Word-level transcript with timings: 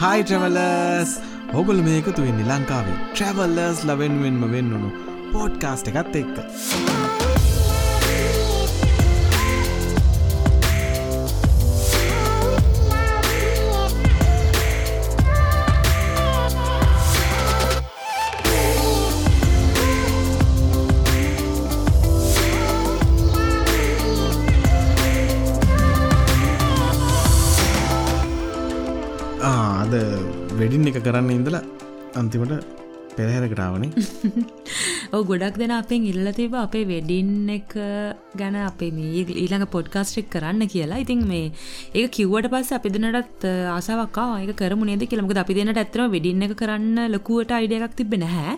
හයි 0.00 0.22
ට්‍රවලර්ස් 0.24 1.10
ඔගොල 1.60 1.80
මේකතු 1.88 2.22
වෙන්නේ 2.24 2.48
ලංකාවේ 2.50 2.98
ට්‍රවල්ලර්ස් 3.14 3.80
ලවෙන්වෙන්ම 3.88 4.44
වෙන්නනු 4.54 4.88
පෝඩ්කාස්ට 5.32 5.90
එකත් 5.90 6.16
එක්ක. 6.22 6.36
කරන්න 31.06 31.34
ඉඳලා 31.36 31.64
අන්තිමට 32.20 32.80
පෙරහැරකටාවනේ 33.16 33.90
ඔ 35.16 35.18
ගොඩක් 35.30 35.56
දෙන 35.60 35.72
අපෙන් 35.78 36.04
ඉල්ල 36.10 36.28
තිබ 36.36 36.54
අපේ 36.60 36.84
වෙඩින් 36.90 37.32
එක 37.56 37.74
ගැන 38.40 38.56
අපේ 38.60 38.90
මේ 38.90 39.24
ඊළඟ 39.34 39.66
පොඩ්කාස්ට්‍රික් 39.74 40.28
කරන්න 40.34 40.64
කියලා. 40.74 41.00
ඉතින් 41.04 41.24
මේ 41.32 41.52
ඒ 41.94 42.06
කිව්වට 42.08 42.48
පස්ස 42.52 42.76
අපි 42.78 42.92
දෙනටත් 42.94 43.44
ආසාවක්කා 43.74 44.28
ඒක 44.38 44.54
කරමු 44.56 44.88
නේද 44.90 45.04
කියලමක 45.10 45.34
අපි 45.44 45.58
දෙනට 45.58 45.82
ඇත්තම 45.82 46.14
වෙඩින්න 46.16 46.46
එක 46.48 46.54
කරන්න 46.62 47.12
ලොකුවට 47.16 47.52
අයිඩයක් 47.58 47.98
තිබ 48.00 48.16
නැහැ. 48.24 48.56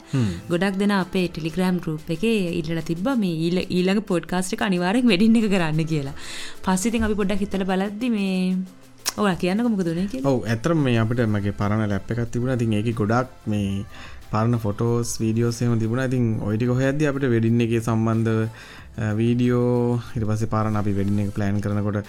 ගොඩක් 0.53 0.79
දෙන 0.83 0.95
අපේ 1.01 1.27
ටෙලිග්‍රම් 1.29 1.83
ගරුප් 1.83 2.15
එක 2.17 2.25
ඉල්ල 2.61 2.85
තිබ 2.91 3.11
මේ 3.25 3.35
ඊල 3.49 3.59
ඊළඟ 3.67 4.05
පොඩ්කාස්ට්‍රික 4.13 4.65
අනිවාරෙන් 4.69 5.11
වෙඩින්න 5.13 5.43
එක 5.43 5.51
කරන්න 5.51 5.85
කියලා. 5.93 6.17
පස්සිතින් 6.63 7.09
අපි 7.09 7.21
පොඩ්ඩක් 7.21 7.45
හිතල 7.47 7.69
බලද්දි 7.73 8.15
මේ 8.17 8.83
ඕ 9.17 9.31
කියන්න 9.41 9.63
මොක 9.65 9.83
දුන 9.87 10.09
කිය 10.13 10.23
ඔව 10.29 10.37
ඇතරම් 10.53 10.79
මේ 10.85 10.99
අපිට 11.03 11.21
මගේ 11.35 11.55
පරණ 11.61 11.91
ලැප් 11.93 12.11
එකක් 12.13 12.21
තිබුණ. 12.33 12.59
තින් 12.59 12.73
ඒක 12.75 12.89
ගොඩක් 13.01 13.31
මේ 13.47 13.85
පරණ 14.33 14.59
ෆොටෝස් 14.65 15.11
වීඩියෝසේම 15.23 15.75
තිබුණ. 15.83 16.03
ඉතින් 16.09 16.25
ඔයිටි 16.47 16.71
කොහැද 16.71 17.03
අපිට 17.11 17.27
වෙඩින්න 17.35 17.65
එක 17.65 17.75
සම්බන්ධ 17.81 18.33
වීඩියෝ 19.21 20.01
හිට 20.15 20.25
පස්සේ 20.31 20.53
පාරණ 20.55 20.81
අපි 20.81 20.97
වෙඩින්න 20.99 21.23
එක 21.25 21.31
ප්ලෑන් 21.37 21.61
කරනකොට 21.65 22.09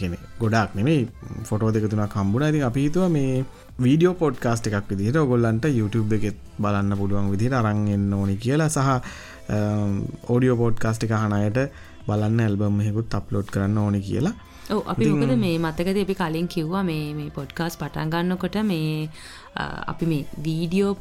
කෙනෙ 0.00 0.16
ගොඩක් 0.42 0.78
නෙමේ 0.78 1.00
ෆොටෝ 1.48 1.72
දෙක 1.74 1.88
තුනක් 1.90 2.14
කම්බුණ 2.14 2.46
ඉතින් 2.50 2.68
අපි 2.70 2.86
හිතුව 2.86 3.10
මේ 3.16 3.44
වීඩියෝ 3.86 4.14
පොඩ්කාස්ට 4.22 4.70
එකක් 4.70 4.86
විදිහට 4.92 5.18
ඔගොල්ලන්ට 5.24 5.66
YouTube 5.80 6.14
එකෙත් 6.18 6.38
බලන්න 6.62 6.98
පුළුවන් 7.00 7.32
විදිහට 7.34 7.58
අරන් 7.60 7.82
එන්න 7.96 8.08
ඕනි 8.20 8.38
කියලා 8.46 8.70
සහ 8.70 8.88
ඕඩියෝ 10.30 10.56
පෝඩ්කාස්ට් 10.62 11.08
එක 11.08 11.18
අහනයට 11.18 11.60
බලන්න 12.08 12.40
ඇල්බම් 12.46 12.80
හෙකුත් 12.86 13.20
අප්ලෝඩ් 13.20 13.50
කරන්න 13.54 13.84
ඕනි 13.86 14.00
කියලා. 14.08 14.34
ඔව 14.34 14.51
අපි 14.70 15.06
මොකද 15.10 15.32
මේ 15.42 15.54
මතකද 15.58 15.98
අපි 16.02 16.14
කලින් 16.18 16.46
කිව්වා 16.54 16.82
මේ 16.88 17.14
මේ 17.18 17.30
පොඩ්කාස් 17.38 17.74
පටන්ගන්නකොට 17.80 18.56
මේ 18.68 19.08
අපි 19.92 20.06
මේ 20.10 20.20
වීඩියෝ 20.46 20.92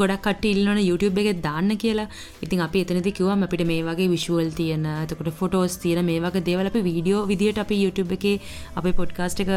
ගොඩක් 0.00 0.24
කට 0.24 0.50
ඉල්ලන 0.52 0.80
YouTube 0.88 1.20
එක 1.22 1.38
දාන්න 1.46 1.70
කියලා. 1.82 2.08
ඉතින් 2.44 2.64
අපි 2.66 2.82
එතනති 2.84 3.12
කිව්වම 3.18 3.46
අපිට 3.46 3.62
මේ 3.70 3.84
වගේ 3.88 4.08
විශුවල් 4.14 4.50
තියෙන 4.58 4.84
එතකොට 5.04 5.30
ෆොටෝස් 5.40 5.76
තියෙන 5.84 6.02
මේ 6.08 6.18
වගේ 6.24 6.44
දේවල් 6.48 6.70
අපි 6.72 6.82
වීඩියෝ 6.88 7.22
විදියට 7.30 7.62
අපි 7.64 7.78
YouTube 7.84 8.12
එකේ 8.18 8.36
අපේ 8.80 8.94
පොඩ්කාස්ට් 9.00 9.44
එක 9.46 9.52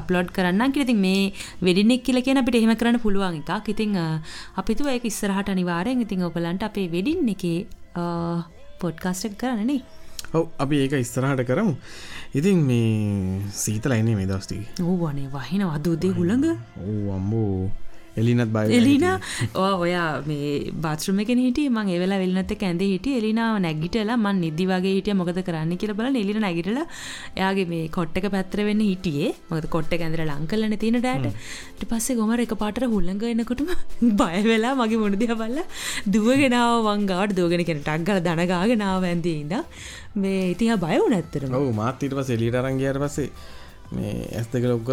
අප්ලෝඩ් 0.00 0.32
කරන්න 0.38 0.72
කියලා. 0.72 0.88
ඉතින් 0.88 1.00
මේ 1.06 1.22
වෙඩින් 1.68 1.94
එක 1.96 2.02
කියලා 2.08 2.26
කියන 2.28 2.42
අපිට 2.42 2.58
එහෙම 2.62 2.74
කරන්න 2.80 3.02
පුළුවන් 3.04 3.38
එකක්. 3.42 3.68
ඉතින් 3.74 4.00
අපි 4.00 4.68
හිතුවා 4.74 4.96
ඒක 4.96 5.06
ඉස්සරහට 5.12 5.54
අනිවාර්යෙන් 5.56 6.06
ඉතින් 6.06 6.26
ඔයගලන්ට 6.30 6.68
අපේ 6.70 6.88
වෙඩින් 6.96 7.32
එකේ 7.36 7.58
පොඩ්කාස්ට් 8.82 9.30
එක 9.30 9.38
කරන්න 9.44 9.66
නේ 9.72 9.80
ඔව් 10.34 10.48
අපි 10.58 10.76
ඒක 10.84 10.92
ඉස්සරහට 11.00 11.44
කරමු. 11.48 11.74
ඉතින් 12.34 12.58
මේ 12.68 13.40
සීතලයින්නේ 13.50 14.16
මේ 14.16 14.26
දස්ටි 14.28 14.58
ඕවනේ 14.84 15.28
වහින 15.32 15.62
වදූදේ 15.64 16.10
හුළඟ? 16.12 16.58
ඕ 16.76 17.14
අම්බෝ 17.14 17.70
එලිනත් 18.20 18.52
බයි 18.56 18.78
එලින? 18.78 19.06
ඕ 19.54 19.72
ඔයා 19.84 20.08
මේ 20.28 20.72
බාත්‍රම 20.86 21.22
එක 21.24 21.32
හිට 21.36 21.60
මං 21.66 21.92
එවෙලා 21.96 22.20
වෙල්නත 22.24 22.54
ඇඳ 22.60 22.84
හිට 22.86 23.08
එලිනාව 23.20 23.60
නැගිටලා 23.66 24.18
මන් 24.18 24.42
නිදි 24.44 24.68
වගේ 24.72 24.94
හිටිය. 24.98 25.18
මොකද 25.20 25.42
කරන්න 25.48 25.74
කියල 25.76 25.94
බල 25.94 26.20
එලින 26.22 26.40
නැගිටලා 26.46 26.86
එයාගේ 27.36 27.68
මේ 27.74 27.92
කොට්ටක 27.98 28.30
පැත්‍ර 28.36 28.64
වෙන්න 28.70 28.82
හිටියේ. 28.82 29.34
මොකද 29.50 29.70
කොට්ට 29.76 29.98
ඇඳර 29.98 30.24
ලංකලන 30.26 30.78
තියෙන 30.78 31.00
ඩෑට. 31.00 31.86
පස්සේ 31.90 32.16
ගොමර 32.18 32.40
එක 32.44 32.52
පාට 32.60 32.78
හුල්ලඟ 32.92 33.22
එනකොටම 33.30 33.70
බය 34.20 34.40
වෙලා 34.48 34.74
මගේ 34.80 35.00
මුණදිය 35.02 35.34
බල්ල 35.34 35.60
දුවගෙනාව 36.14 36.88
වංගාට 36.88 37.34
දුවගෙන 37.38 37.64
කෙන 37.68 37.80
ටක්ගල 37.80 38.20
දනගාගෙනාව 38.26 39.06
ඇන්දී 39.10 39.38
ඉද 39.44 39.54
මේ 40.16 40.42
ඉතිහ 40.52 40.76
බය 40.84 40.98
වනැත්තර 40.98 41.48
ඔවු 41.52 41.72
මාත් 41.72 42.04
ඊට 42.04 42.16
පස 42.18 42.34
එලිට 42.36 42.60
අරංගයාට 42.60 43.00
පස්සේ 43.04 43.30
මේ 43.92 44.14
ඇස් 44.32 44.52
දෙක 44.52 44.68
ලොක් 44.70 44.84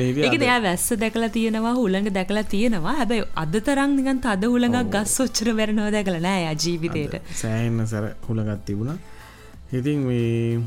නීති 0.00 0.26
එක 0.28 0.36
දෙයා 0.42 0.58
වැස්ස 0.62 0.88
දැකලා 1.02 1.30
තියෙනවා 1.36 1.74
හුළඟ 1.78 2.10
දැකලා 2.16 2.44
තියෙනවා. 2.54 2.94
හැබැයි 3.00 3.28
අද 3.42 3.54
තරම් 3.68 3.94
නිකන් 3.98 4.18
තද 4.24 4.50
හුළඟක් 4.52 4.90
ගස් 4.94 5.14
ඔච්චර 5.26 5.52
වැරෙනවා 5.60 5.92
දැකලා 5.96 6.24
නෑ 6.26 6.42
යා 6.46 6.56
ජීවිතේට. 6.64 7.14
සෑහෙන්න 7.42 7.86
සැර 7.86 8.04
හුළඟක් 8.28 8.66
තිබුණා. 8.66 8.98
ඉතින් 9.72 9.98
මේ 10.08 10.60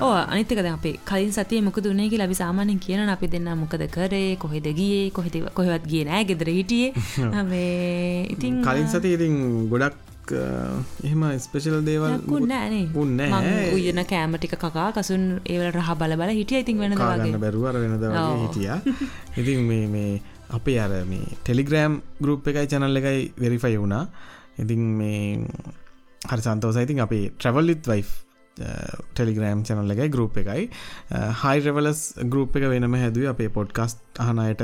ඕ 0.00 0.12
අනිතක 0.14 0.58
අපේ 0.72 0.96
කලින් 1.04 1.32
සතිය 1.32 1.60
මොකද 1.62 1.86
උනේ 1.92 2.08
කියලා 2.12 2.26
අපි 2.30 2.40
සාමාන්‍යයෙන් 2.42 2.82
කියනවා 2.86 3.16
අපි 3.18 3.30
දෙන්න 3.34 3.48
මොකද 3.62 3.86
කරේ 3.96 4.36
කොහෙද 4.36 4.66
ගියේ 4.80 5.10
කොහෙද 5.10 5.36
කොහෙවත් 5.54 5.86
ගියේ 5.92 6.08
නෑ 6.10 6.24
ගෙදර 6.24 6.50
හිටියේ. 6.50 6.90
මේ 7.52 8.26
ඉතින් 8.34 8.60
කලින් 8.66 8.88
සතිය 8.88 9.14
ඉතින් 9.18 9.34
ගොඩක් 9.70 10.15
එහෙම 10.32 11.22
ස්පෙශල් 11.44 11.76
දේවල් 11.88 12.20
උන්න 13.02 13.20
උයන 13.76 14.00
කෑමටික 14.12 14.56
කකා 14.64 14.88
කසුන් 14.96 15.24
ඒවල 15.44 15.68
රහ 15.72 15.90
බල 16.02 16.16
බල 16.20 16.32
හිටිය 16.38 16.62
ඉතින් 16.64 16.78
වෙන 16.78 16.96
ගන්න 16.98 17.40
බැරුවර 17.44 17.80
වෙනද 17.82 18.06
හිටිය. 18.42 18.70
ඉතින් 19.36 19.66
මේ 19.70 19.86
මේ 19.94 20.20
අපේ 20.58 20.78
අර 20.80 20.92
මේ 21.12 21.38
ටෙලිග්‍රෑම් 21.44 22.00
ගරුප් 22.22 22.48
එකයි 22.52 22.66
චැනල් 22.72 23.02
එකයි 23.02 23.32
වෙරිෆයි 23.42 23.78
වුණා. 23.82 24.04
ඉතින් 24.58 24.82
මේ 25.00 25.22
හරි 26.22 26.42
සන්තෝස 26.46 26.78
ඉතින් 26.84 27.02
අපේ 27.06 27.24
travel with 27.38 27.86
wife 27.92 28.04
Telegram 29.14 29.62
channel 29.68 29.94
එකයි 29.94 30.08
ගරුප් 30.16 30.36
එකයි. 30.42 30.68
හයි 31.42 31.64
රෙවලස් 31.66 32.02
ගරුප් 32.32 32.56
එක 32.56 32.68
වෙනම 32.72 32.98
හැදුව 33.02 33.32
අපේ 33.34 33.50
පොඩ්කස්ට් 33.58 34.22
අහනයට 34.26 34.62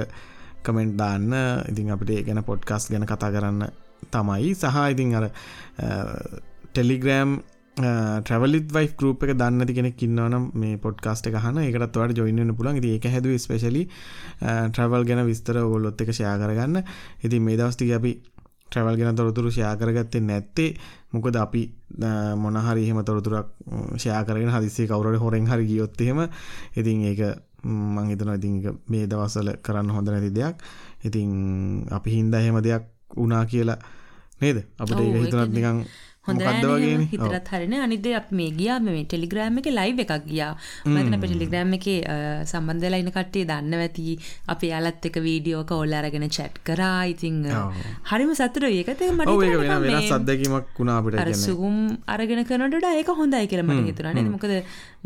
කමෙන්ට් 0.66 0.98
දාන්න. 0.98 1.30
ඉතින් 1.70 1.94
අපිට 1.94 2.26
ගැන 2.26 2.44
පොඩ්කස් 2.50 2.90
ගැන 2.92 3.06
කතා 3.12 3.32
කරන්න 3.36 3.62
තමයි 4.10 4.54
සහ 4.54 4.78
ඉතින් 4.92 5.14
අර 5.14 5.30
ටෙලිග්‍රෑම් 6.72 7.40
ට්‍රවලිත් 7.76 8.68
වයි 8.68 8.88
ගරුප් 8.98 9.22
එක 9.24 9.32
දන්නති 9.40 9.74
කෙනෙක් 9.74 10.02
ඉන්නවනම් 10.02 10.50
මේ 10.54 10.76
පොඩ්කාස්ට 10.76 11.28
එක 11.30 11.38
හන 11.40 11.62
එකටත් 11.62 11.96
වට 11.96 12.18
ජොයින්න 12.18 12.54
පුලන් 12.54 12.80
ති 12.80 12.96
එක 12.96 13.08
හැද 13.08 13.28
ස්පේශලි 13.38 13.86
ට්‍රවල් 14.40 15.06
ගැන 15.08 15.24
විස්තර 15.26 15.56
ගොල්ලොත් 15.64 16.00
එක 16.00 16.12
ෂයා 16.12 16.36
කරගන්න. 16.36 16.82
ඉතින් 17.24 17.42
මේ 17.42 17.56
දවස්ටික 17.56 17.94
අපි 17.96 18.12
ට්‍රවල් 18.68 18.96
ගෙන 18.96 19.16
තොරතුරු 19.16 19.50
ෂයා 19.50 19.76
කරගත්තේ 19.76 20.20
නැත්තේ. 20.20 20.76
මොකද 21.12 21.36
අපි 21.36 21.62
මොනහරි 22.36 22.84
එහෙම 22.84 23.00
තොරතුරක් 23.04 23.48
ෂයා 23.96 24.22
කරගෙන 24.24 24.52
හදිසේ 24.52 24.86
කවුරට 24.86 25.20
හොරෙන් 25.20 25.46
හරි 25.46 25.66
ගියොත්තහෙම 25.66 26.28
ඉතින් 26.76 27.04
ඒක 27.08 27.20
මං 27.64 28.08
හිතන 28.10 28.36
ඉතින් 28.36 28.80
මේ 28.88 29.06
දවසල 29.06 29.56
කරන්න 29.64 29.90
හොඳ 29.90 30.08
නැති 30.08 30.30
දෙයක්. 30.30 30.56
ඉතින් 31.04 31.30
අපි 31.90 32.10
හින්ද 32.10 32.34
එහෙම 32.34 32.60
දෙයක් 32.60 32.91
වනා 33.18 33.44
කියලා 33.52 33.80
නේද? 34.40 34.64
අපට 34.78 34.98
ඒ 35.00 35.12
හිතනත් 35.18 35.52
නිකං 35.58 35.84
හොඳ 36.26 36.42
හිතරත් 37.10 37.48
හරින 37.52 37.72
අනිද 37.84 38.04
අප 38.18 38.28
මේ 38.38 38.50
ගියා 38.58 38.76
මේ 38.84 39.00
ටෙලිග්‍රෑම් 39.10 39.56
එක 39.60 39.68
ලයිව් 39.78 40.02
එකක් 40.04 40.12
ගියා. 40.28 40.50
මතන 40.90 41.16
අප 41.16 41.24
ටෙලිග්‍රෑම් 41.26 41.72
එක 41.78 41.86
සම්බන්ධලයින 42.50 43.10
කට්ටේ 43.16 43.48
දන්න 43.50 43.74
ඇති 43.78 44.14
අපි 44.54 44.70
යාලත් 44.72 45.08
එක 45.10 45.18
වීඩියෝක 45.24 45.72
ඔල්ල 45.78 45.96
අරගෙන 46.00 46.26
චැට් 46.36 46.60
කරා. 46.68 47.00
ඉතිං 47.14 47.42
හරිම 48.10 48.30
සතුර 48.40 48.68
ඒකත 48.68 49.02
මට 49.08 50.04
සද්දකීමක් 50.12 50.70
වුණාපිට 50.78 51.42
සුගුම් 51.42 51.82
අරගෙන 52.16 52.44
කනට 52.52 52.94
ඒක 53.00 53.10
හොඳයි 53.22 53.50
කියලමට 53.54 53.90
හිතුරන 53.90 54.22
මොකද 54.36 54.54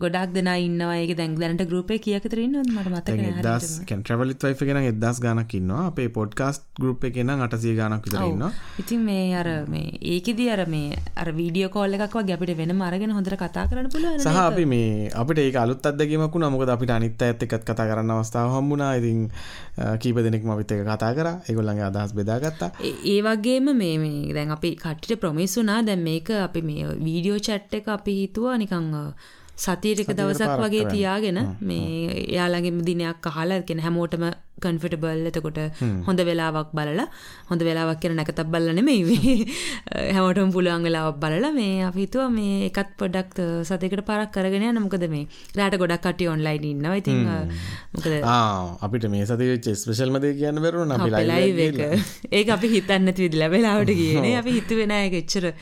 ගොඩක් 0.04 0.32
දෙන 0.36 0.48
ඉන්නවා. 0.66 0.96
ඒ 1.02 1.14
දැන් 1.18 1.34
දැනට 1.42 1.62
ගරුපේ 1.70 1.98
කියකතරන්න 2.06 2.56
මට 2.74 2.88
මත 2.92 3.42
දස් 3.46 3.68
ට්‍රවලිත් 3.86 4.42
වයිෆ 4.46 4.64
ගෙන 4.68 4.80
එදස් 4.82 5.20
ගානක් 5.24 5.54
ඉන්නවා. 5.58 5.86
අපේ 5.90 6.08
පොඩ්කාස්ට 6.16 6.64
ගරුප් 6.80 7.04
එක 7.08 7.16
නම් 7.24 7.44
අටසිය 7.46 7.74
ගානක් 7.78 8.04
විතරන්න 8.08 8.44
ඉතින් 8.82 9.00
මේ 9.08 9.24
අර 9.40 9.48
මේ 9.74 9.94
ඒකෙදී 10.14 10.48
අර 10.54 10.62
මේ 10.74 10.98
අර 11.22 11.28
වීඩියෝ 11.38 11.70
කෝල්ල 11.76 11.96
එකක් 11.98 12.16
වගේ 12.18 12.36
අපිට 12.36 12.56
වෙන 12.58 12.82
අරගෙන 12.88 13.14
හොඳට 13.18 13.38
කතා 13.44 13.64
කරන්න 13.70 13.88
පුළුවන් 13.94 14.20
සහ 14.24 14.42
අපි 14.42 14.66
මේ 14.74 15.08
අපිට 15.22 15.40
ඒ 15.44 15.54
අලුත් 15.64 15.88
අත්දැකීමක් 15.92 16.34
වුණා. 16.34 16.52
මොකද 16.56 16.74
අපිට 16.76 16.92
අනිත් 16.96 17.22
අයත් 17.28 17.46
එක්කත් 17.46 17.64
කතා 17.70 17.88
කරන්න 17.92 18.14
අවස්ථාව 18.16 18.52
හම්බුණා. 18.56 18.92
ඉතින් 19.00 19.24
කීප 20.02 20.20
දෙනෙක්ම 20.26 20.52
අපිත් 20.56 20.76
එක්ක 20.76 20.84
කතා 20.90 21.12
කරා. 21.20 21.36
ඒගොල්ලන්ගේ 21.48 21.88
අදහස් 21.88 22.12
බෙදාගත්තා 22.20 22.70
ඒ 23.14 23.18
වගේම 23.28 23.72
මේ 23.80 24.34
දැන් 24.36 24.54
අපි 24.58 24.76
කට්ටිට 24.84 25.20
ප්‍රොමිස් 25.24 25.56
වුණා. 25.60 25.80
දැන් 25.88 26.04
මේක 26.10 26.30
අපි 26.48 26.62
මේ 26.68 26.92
වීඩියෝ 27.08 27.40
චැට් 27.48 27.74
එක 27.80 27.88
අපි 27.96 28.20
හිතුවා 28.20 28.60
නිකන් 29.56 29.76
සතියටක 29.82 30.10
දවසක් 30.12 30.58
වගේ 30.60 30.84
තියාගෙන 30.86 31.38
මේ 31.60 32.26
එයාලගේ 32.26 32.82
දිනයක් 32.82 33.26
අහලා 33.26 33.62
කෙන 33.62 33.78
හැමෝටම 33.78 34.24
කන්ෆිටබල් 34.56 35.28
එතකොට 35.28 35.58
හොඳ 36.06 36.20
වෙලාවක් 36.20 36.70
බලලා 36.72 37.06
හොඳ 37.48 37.62
වෙලාවක් 37.62 38.00
කියන 38.00 38.16
නැකතක් 38.16 38.44
බල්ල 38.46 38.68
නෙමෙයි 38.72 39.34
හැමෝටම 40.14 40.52
පුළුවන් 40.52 40.84
වෙලාවක් 40.84 41.18
බලලා 41.18 41.52
මේ 41.52 41.82
අපි 41.82 42.00
හිතුවා 42.00 42.28
මේ 42.30 42.68
එකත් 42.68 42.92
පොඩ්ඩක් 42.98 43.40
සතයකට 43.64 44.04
පරක් 44.04 44.30
කරගෙන 44.30 44.68
යන්න. 44.70 44.82
මොකද 44.82 45.08
මේ 45.08 45.26
රාට 45.56 45.76
ගොඩක් 45.76 46.00
කට්ටිය 46.00 46.28
ඔන්ලයින් 46.28 46.64
ඉන්නවා. 46.64 46.96
ඉතින් 46.96 47.24
මොකද 47.94 48.06
අපිට 48.82 49.08
මේ 49.08 49.26
සති 49.26 49.50
වෙච්ච 49.52 49.72
ස්පෙෂල් 49.74 50.12
මදේ 50.12 50.36
කියන්න 50.40 50.60
බැරුණ 50.60 50.92
අපි 50.92 51.10
ලයිව් 51.24 51.60
එක 51.60 51.82
ඒක 52.38 52.48
අපි 52.50 52.72
හිතන්න 52.76 53.08
නැති 53.08 53.26
විදිහට 53.26 53.52
වෙලාවට 53.52 53.92
ගියේ 53.94 54.36
අපි 54.36 54.58
හිතුවේ 54.60 54.88
නෑ 54.88 55.08
ඒක 55.08 55.20
එච්චර 55.22 55.52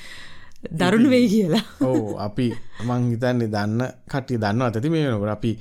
දරුණු 0.81 1.09
වෙයි 1.15 1.29
කියලා. 1.35 1.63
ඕ 1.89 2.19
අපි 2.27 2.49
මං 2.89 3.09
හිතන්නේ 3.13 3.51
දන්න 3.55 3.83
කට්ටිය 4.11 4.41
දන්න 4.45 4.67
අතති 4.69 4.93
මේ 4.95 5.07
වෙනකට 5.07 5.33
අපි 5.37 5.53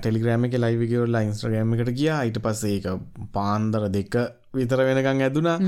ටෙලිග්‍රෑම 0.00 0.46
එක 0.48 0.58
ලයිවිකවල්ලා 0.64 1.24
ඉන්ස්ට්‍රගෑම 1.28 1.74
එකට 1.76 1.94
ගියා. 2.00 2.20
ඊට 2.28 2.42
පස්සේ 2.44 2.76
ඒක 2.76 2.86
පාන්දර 3.38 3.88
දෙක 3.96 4.20
විතර 4.54 4.84
වෙනකං 4.90 5.26
ඇදුනා. 5.26 5.58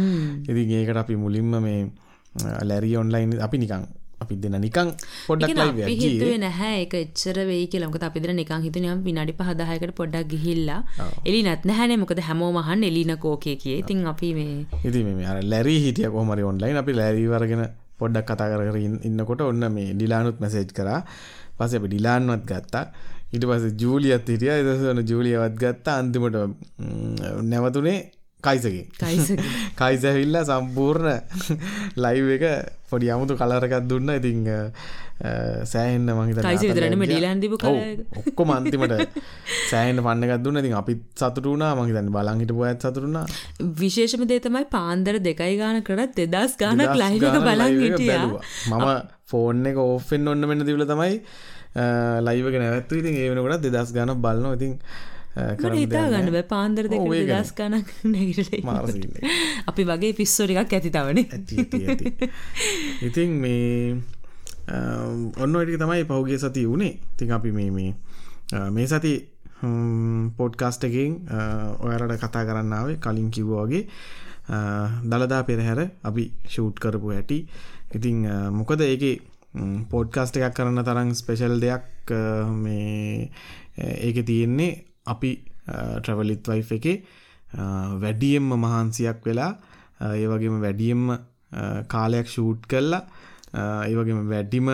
ඉති 0.51 0.69
ඒකට 0.83 1.03
අපි 1.05 1.17
මුලින්ම 1.17 1.59
මේ 1.67 1.81
ලැරි 2.71 2.97
ඔන්ලයින් 2.97 3.37
අපි 3.47 3.59
නිකං 3.59 3.85
අපි 4.23 4.35
දෙන 4.43 4.57
නිකං 4.65 4.89
පොඩ්ඩක් 5.27 5.79
හිතුවේ 6.03 6.39
නැහැ. 6.45 6.75
එක 6.85 6.95
එච්චර 7.01 7.39
වෙයි 7.51 7.67
කියලා. 7.73 7.91
මොකද 7.91 8.07
අපි 8.09 8.23
දෙන 8.25 8.37
නිකන් 8.41 8.65
හිතුනේ 8.67 8.97
විනාඩි 9.09 9.35
5 9.41 9.57
10කට 9.61 9.95
පොඩ්ඩක් 10.01 10.31
ගිහිල්ලා 10.33 10.81
එලි 11.29 11.43
නැත් 11.49 11.67
නැහැනේ. 11.71 11.99
මොකද 12.03 12.23
හැමෝම 12.29 12.59
අහන්නේ 12.63 12.93
එලින 12.93 13.15
කෝකේ 13.27 13.57
කියේ. 13.63 13.79
ඉතින් 13.85 14.07
අපි 14.13 14.33
මේ 14.39 14.83
ඉතින් 14.89 15.15
මේ 15.21 15.31
අර 15.33 15.39
ලැරි 15.53 15.79
හිටිය 15.87 16.11
කොහමද 16.17 16.45
ඔන්ලයින් 16.53 16.83
අපි 16.83 16.99
ලැරි 17.01 17.27
වරගෙන 17.35 17.65
පොඩ්ඩක් 18.03 18.29
කතා 18.31 18.51
කර 18.53 18.63
කර 18.69 18.79
ඉන්නකොට 19.09 19.45
ඔන්න 19.49 19.65
මේ 19.77 19.91
ඩිලානුත් 19.95 20.41
මැසේජ් 20.45 20.71
කරා. 20.79 21.01
පස්සේ 21.59 21.81
අපි 21.81 21.93
ඩිලාන්වත් 21.93 22.45
ගත්තා. 22.51 22.85
ඊට 23.35 23.47
පස්සේ 23.51 23.77
ජූලියත් 23.83 24.27
හිටියා. 24.35 24.57
ඊට 24.61 24.71
පස්සේ 24.71 24.91
ඔන්න 24.95 25.05
ජූලියවත් 25.13 25.57
ගත්තා. 25.63 25.97
අන්තිමට 26.03 26.37
නැවතුනේ 27.53 27.99
කයිසගේ 28.45 28.87
කයිස 29.81 30.05
ඇවිල්ලා 30.05 30.45
සම්පූර්ණ 30.45 31.19
ලයිව් 31.97 32.29
එක 32.37 32.45
පොඩි 32.91 33.13
අමුතු 33.15 33.39
කලරකක් 33.41 33.75
දුන්න. 33.89 34.11
ඉතිං 34.19 34.41
සෑහෙන්න 35.65 36.11
මහිත 36.11 36.39
ඔක්කො 38.21 38.43
මන්තිමට 38.45 38.95
සෑහන 39.71 40.03
පන්නගත් 40.07 40.41
දුන්න. 40.45 40.61
ඉතින් 40.63 40.75
අපිත් 40.75 41.03
සතුරුණා 41.17 41.73
මහිතන් 41.79 42.11
බලංහිට 42.17 42.53
පොයත් 42.59 42.87
සතුරුණා 42.87 43.25
විශේෂම 43.79 44.27
දේ 44.27 44.41
තමයි 44.41 44.67
පාන්දර 44.77 45.21
දෙකයි 45.21 45.57
ගාන 45.63 45.81
කරත් 45.83 46.19
දෙදස් 46.19 46.59
ගානක් 46.59 46.83
ලයික 46.97 47.27
බලන් 47.41 47.79
හිටිය. 47.79 48.19
මම 48.71 48.87
ෆෝන් 49.27 49.67
එක 49.67 49.79
ඕෆෙන් 49.79 50.29
ඔන්න 50.29 50.49
මෙන්න 50.49 50.67
තිවල 50.69 50.87
තමයි 50.87 51.15
ලයිවක 52.29 52.59
නැවත්තු 52.59 53.01
ඉතින් 53.01 53.17
ඒ 53.17 53.31
වෙනකොට 53.31 53.65
දෙදස් 53.69 53.93
ගාන 53.93 54.15
බලනවා. 54.19 54.59
ඉතින් 54.59 54.75
හිතා 55.35 56.07
ගන්න 56.11 56.31
බෑ 56.31 56.47
පාන්දර 56.49 56.89
දෙක 56.93 57.05
දස් 57.29 57.53
කනක් 57.57 57.89
නැගට 58.05 58.51
අපි 59.67 59.85
වගේ 59.85 60.13
පිස්සෝටිකක් 60.13 60.73
ඇති 60.73 60.91
තවන. 60.91 61.21
ඉතින් 63.09 63.39
මේ 63.41 63.97
ඔන්න 65.37 65.53
වැඩි 65.53 65.79
තමයි 65.79 66.05
පහුගේ 66.05 66.39
සති 66.39 66.67
වුණේ 66.67 66.99
තින් 67.17 67.33
අපි 67.33 67.53
මේ 67.53 67.71
මේ 67.71 67.95
මේ 68.71 68.87
සති 68.87 69.15
පොඩ්කාස්ටකින් 70.37 71.19
ඔයරට 71.81 72.19
කතා 72.19 72.45
කරන්නාවේ 72.45 72.99
කලින් 72.99 73.31
කිව්වාගේ 73.31 73.87
දළදා 75.05 75.43
පෙරහැර 75.45 75.81
අපි 76.03 76.31
ෂූට් 76.47 76.77
කරපු 76.79 77.09
හැටි. 77.09 77.47
ඉතිං 77.95 78.27
මොකද 78.53 78.81
ඒක 78.83 79.23
පෝඩ්කාස්ට 79.91 80.37
එකක් 80.37 80.55
කරන්න 80.55 80.85
තරම් 80.85 81.15
ස්පෙෂල් 81.15 81.61
දෙයක් 81.61 82.13
මේ 82.55 83.31
ඒක 83.79 84.27
තියෙන්නේ 84.27 84.92
අපි 85.07 85.33
ට්‍රවලිත් 85.99 86.49
වයි් 86.49 86.65
එකේ 86.79 86.97
වැඩියෙන්ම 88.05 88.51
මහන්සියක් 88.65 89.21
වෙලා 89.27 89.53
ඒවගේම 90.15 90.59
වැඩියෙන්ම 90.65 91.07
කාලයක් 91.89 92.27
ෂූට් 92.29 92.67
කල්ලා 92.67 93.03
ඒවගේම 93.89 94.29
වැඩිම 94.29 94.69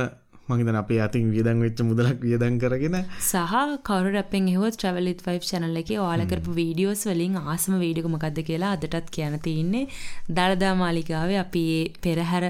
මහිතන 0.49 0.77
අපේ 0.81 1.01
අතින් 1.07 1.31
වියදන් 1.33 1.61
වෙච්ච 1.65 1.81
මුදලක් 1.85 2.23
වියදන් 2.23 2.55
කරගෙන. 2.63 2.97
සහ 3.21 3.81
කවරු 3.89 4.13
රැපෙන් 4.15 4.47
හෙවත් 4.49 4.79
ට්‍රවලිත් 4.79 5.21
වයි් 5.27 5.41
චනල 5.41 5.77
එක 5.83 5.91
ඕලකරපු 6.07 6.55
වීඩියෝස් 6.61 7.03
වලින් 7.11 7.37
ආසම 7.37 7.75
වීඩියකමකක්ද 7.85 8.39
කියලා 8.49 8.73
අදටත් 8.77 9.11
කියන 9.17 9.39
තියන්නේ. 9.47 9.89
දළදා 10.31 10.75
මාලිකාවේ 10.83 11.41
අපි 11.45 11.65
පෙරහැර 12.03 12.45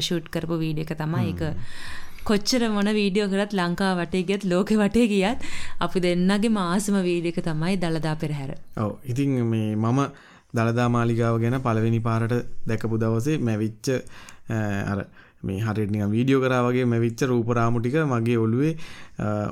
ෂුට් 0.00 0.30
කරපු 0.34 0.56
වීඩිය 0.64 0.86
එක 0.86 0.94
තමයි 1.02 1.34
එක 1.34 1.42
කොච්චර 2.30 2.62
මොන 2.76 2.90
වීඩියෝ 2.98 3.28
කරත් 3.32 3.52
ලංකා 3.60 3.92
වටේ 4.00 4.24
ගියත් 4.30 4.48
ලෝකෙ 4.52 4.80
වටේ 4.82 5.06
ගියත් 5.12 5.46
අපි 5.80 6.04
දෙන්නගේ 6.06 6.54
මාසම 6.58 6.96
වීඩියක 7.08 7.38
තමයි 7.48 7.76
දළදා 7.84 8.16
පෙරහැර. 8.16 8.50
ඔව් 8.76 8.92
ඉතින් 9.04 9.38
මේ 9.52 9.70
මම 9.76 10.00
දළදා 10.54 10.88
මාලිගාව 10.88 11.40
ගැන 11.40 11.60
පළවෙනි 11.60 12.00
පාරට 12.00 12.34
දැකපු 12.66 13.00
දවසේ 13.02 13.38
මැවිච්ච 13.40 13.88
අර 14.92 15.00
මේ 15.42 15.60
හරිට 15.60 15.90
නිකන් 15.90 16.10
වීඩියෝ 16.10 16.40
කරා 16.40 16.62
වගේ 16.66 16.84
මැවිච්ච 16.84 17.22
රූපරාමු 17.24 17.78
ටික 17.78 17.96
මගේ 18.04 18.36
ඔළුවේ 18.36 18.74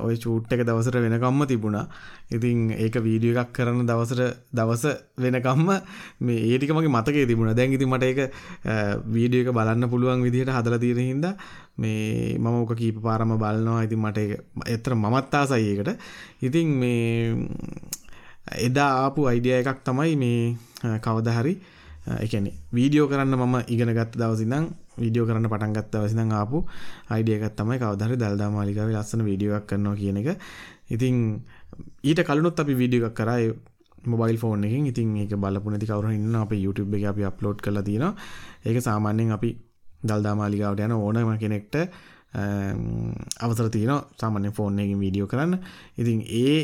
ඔය 0.01 0.15
ෂූට් 0.15 0.51
එක 0.51 0.61
දවසට 0.61 0.97
වෙනකම්ම 0.97 1.45
තිබුණා. 1.45 1.85
ඉතින් 2.29 2.71
ඒක 2.75 2.95
වීඩියෝ 2.99 3.37
එකක් 3.37 3.53
කරන 3.53 3.85
දවසට 3.85 4.21
දවස 4.51 4.83
වෙනකම්ම 5.17 5.69
මේ 6.19 6.39
ඒ 6.43 6.57
ටික 6.57 6.71
මගේ 6.71 6.91
මතකයේ 6.91 7.25
තිබුණා. 7.25 7.55
දැන් 7.55 7.73
ඉතින් 7.73 7.89
මට 7.89 8.03
ඒක 8.03 8.19
වීඩියෝ 9.07 9.45
එක 9.45 9.53
බලන්න 9.53 9.89
පුළුවන් 9.89 10.23
විදිහට 10.23 10.51
හදලා 10.51 10.79
තියෙන 10.79 10.99
හින්දා 11.03 11.33
මේ 11.77 12.35
මම 12.37 12.47
ඕක 12.47 12.75
කීප 12.75 12.99
පාරම 12.99 13.37
බලනවා. 13.37 13.83
ඉතින් 13.83 13.99
මට 13.99 14.17
ඒක 14.17 14.31
ඇත්තට 14.65 14.93
මමත් 14.95 15.33
ආසයි 15.33 15.71
ඒකට. 15.71 15.95
ඉතින් 16.41 16.67
මේ 16.75 17.35
එදා 18.59 18.91
ආපු 19.03 19.27
අයිඩියා 19.27 19.63
එකක් 19.63 19.83
තමයි 19.83 20.15
මේ 20.15 20.99
කවදා 20.99 21.39
හරි 22.07 22.17
ඒ 22.17 22.27
කියන්නේ 22.27 22.55
වීඩියෝ 22.73 23.07
කරන්න 23.07 23.35
මම 23.35 23.55
ඉගෙන 23.67 23.91
ගත්ත 23.93 24.19
දවස් 24.19 24.41
ඉඳන් 24.41 24.65
වීඩියෝ 24.97 25.27
කරන්න 25.27 25.49
පටන් 25.49 25.73
ගත්ත 25.73 25.93
දවස් 25.93 26.13
ඉඳන් 26.13 26.33
ආපු 26.33 26.63
අයිඩියා 27.09 27.39
එකක් 27.41 27.55
තමයි 27.55 27.79
කවදා 27.79 28.07
හරි 28.07 28.17
දල්දා 28.17 28.49
මාලිගාවේ 28.49 28.95
ලස්සන 28.95 29.23
වීඩියෝ 29.23 29.57
එකක් 29.59 29.67
කරනවා 29.67 29.95
කියන 29.95 30.17
එක. 30.17 30.29
ඉතින් 30.89 31.15
ඊට 32.03 32.21
කලිනුත් 32.23 32.59
අපි 32.59 32.73
වීඩියෝ 32.73 33.09
එකක් 33.09 33.17
කරා 33.17 33.39
මොබයිල් 34.05 34.37
ෆෝන් 34.37 34.63
එකකින්. 34.63 34.85
ඉතින් 34.87 35.15
ඒක 35.17 35.33
බලපු 35.35 35.69
නැති 35.69 35.85
කවුරු 35.85 36.07
හරි 36.07 36.15
ඉන්නවා 36.15 36.43
අපේ 36.43 36.61
YouTube 36.65 36.91
එකේ 36.97 37.07
අපි 37.07 37.23
අප්ලෝඩ් 37.23 37.59
කරලා 37.59 37.83
තියෙනවා. 37.83 38.13
ඒක 38.65 38.77
සාමාන්‍යයෙන් 38.81 39.31
අපි 39.31 39.49
දල්දා 40.03 40.35
මාලිගාවට 40.35 40.79
යන 40.79 40.91
ඕනම 40.93 41.37
කෙනෙක්ට 41.37 41.75
අවසර 43.39 43.69
තියෙනවා 43.69 44.01
සාමාන්‍ය 44.21 44.51
ෆෝන් 44.51 44.79
එකකින් 44.79 44.99
වීඩියෝ 44.99 45.27
කරන්න. 45.27 45.53
ඉතින් 45.97 46.21
ඒ 46.39 46.57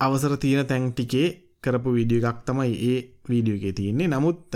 අවසර 0.00 0.36
තියෙන 0.36 0.66
තැන් 0.66 0.92
ටිකේ 0.92 1.28
කරපු 1.64 1.92
වීඩියෝ 1.92 2.22
එකක් 2.24 2.40
තමයි 2.46 2.74
ඒ 2.84 2.98
වීඩියෝ 3.28 3.58
එකේ 3.58 3.72
තියෙන්නේ. 3.72 4.08
නමුත් 4.08 4.54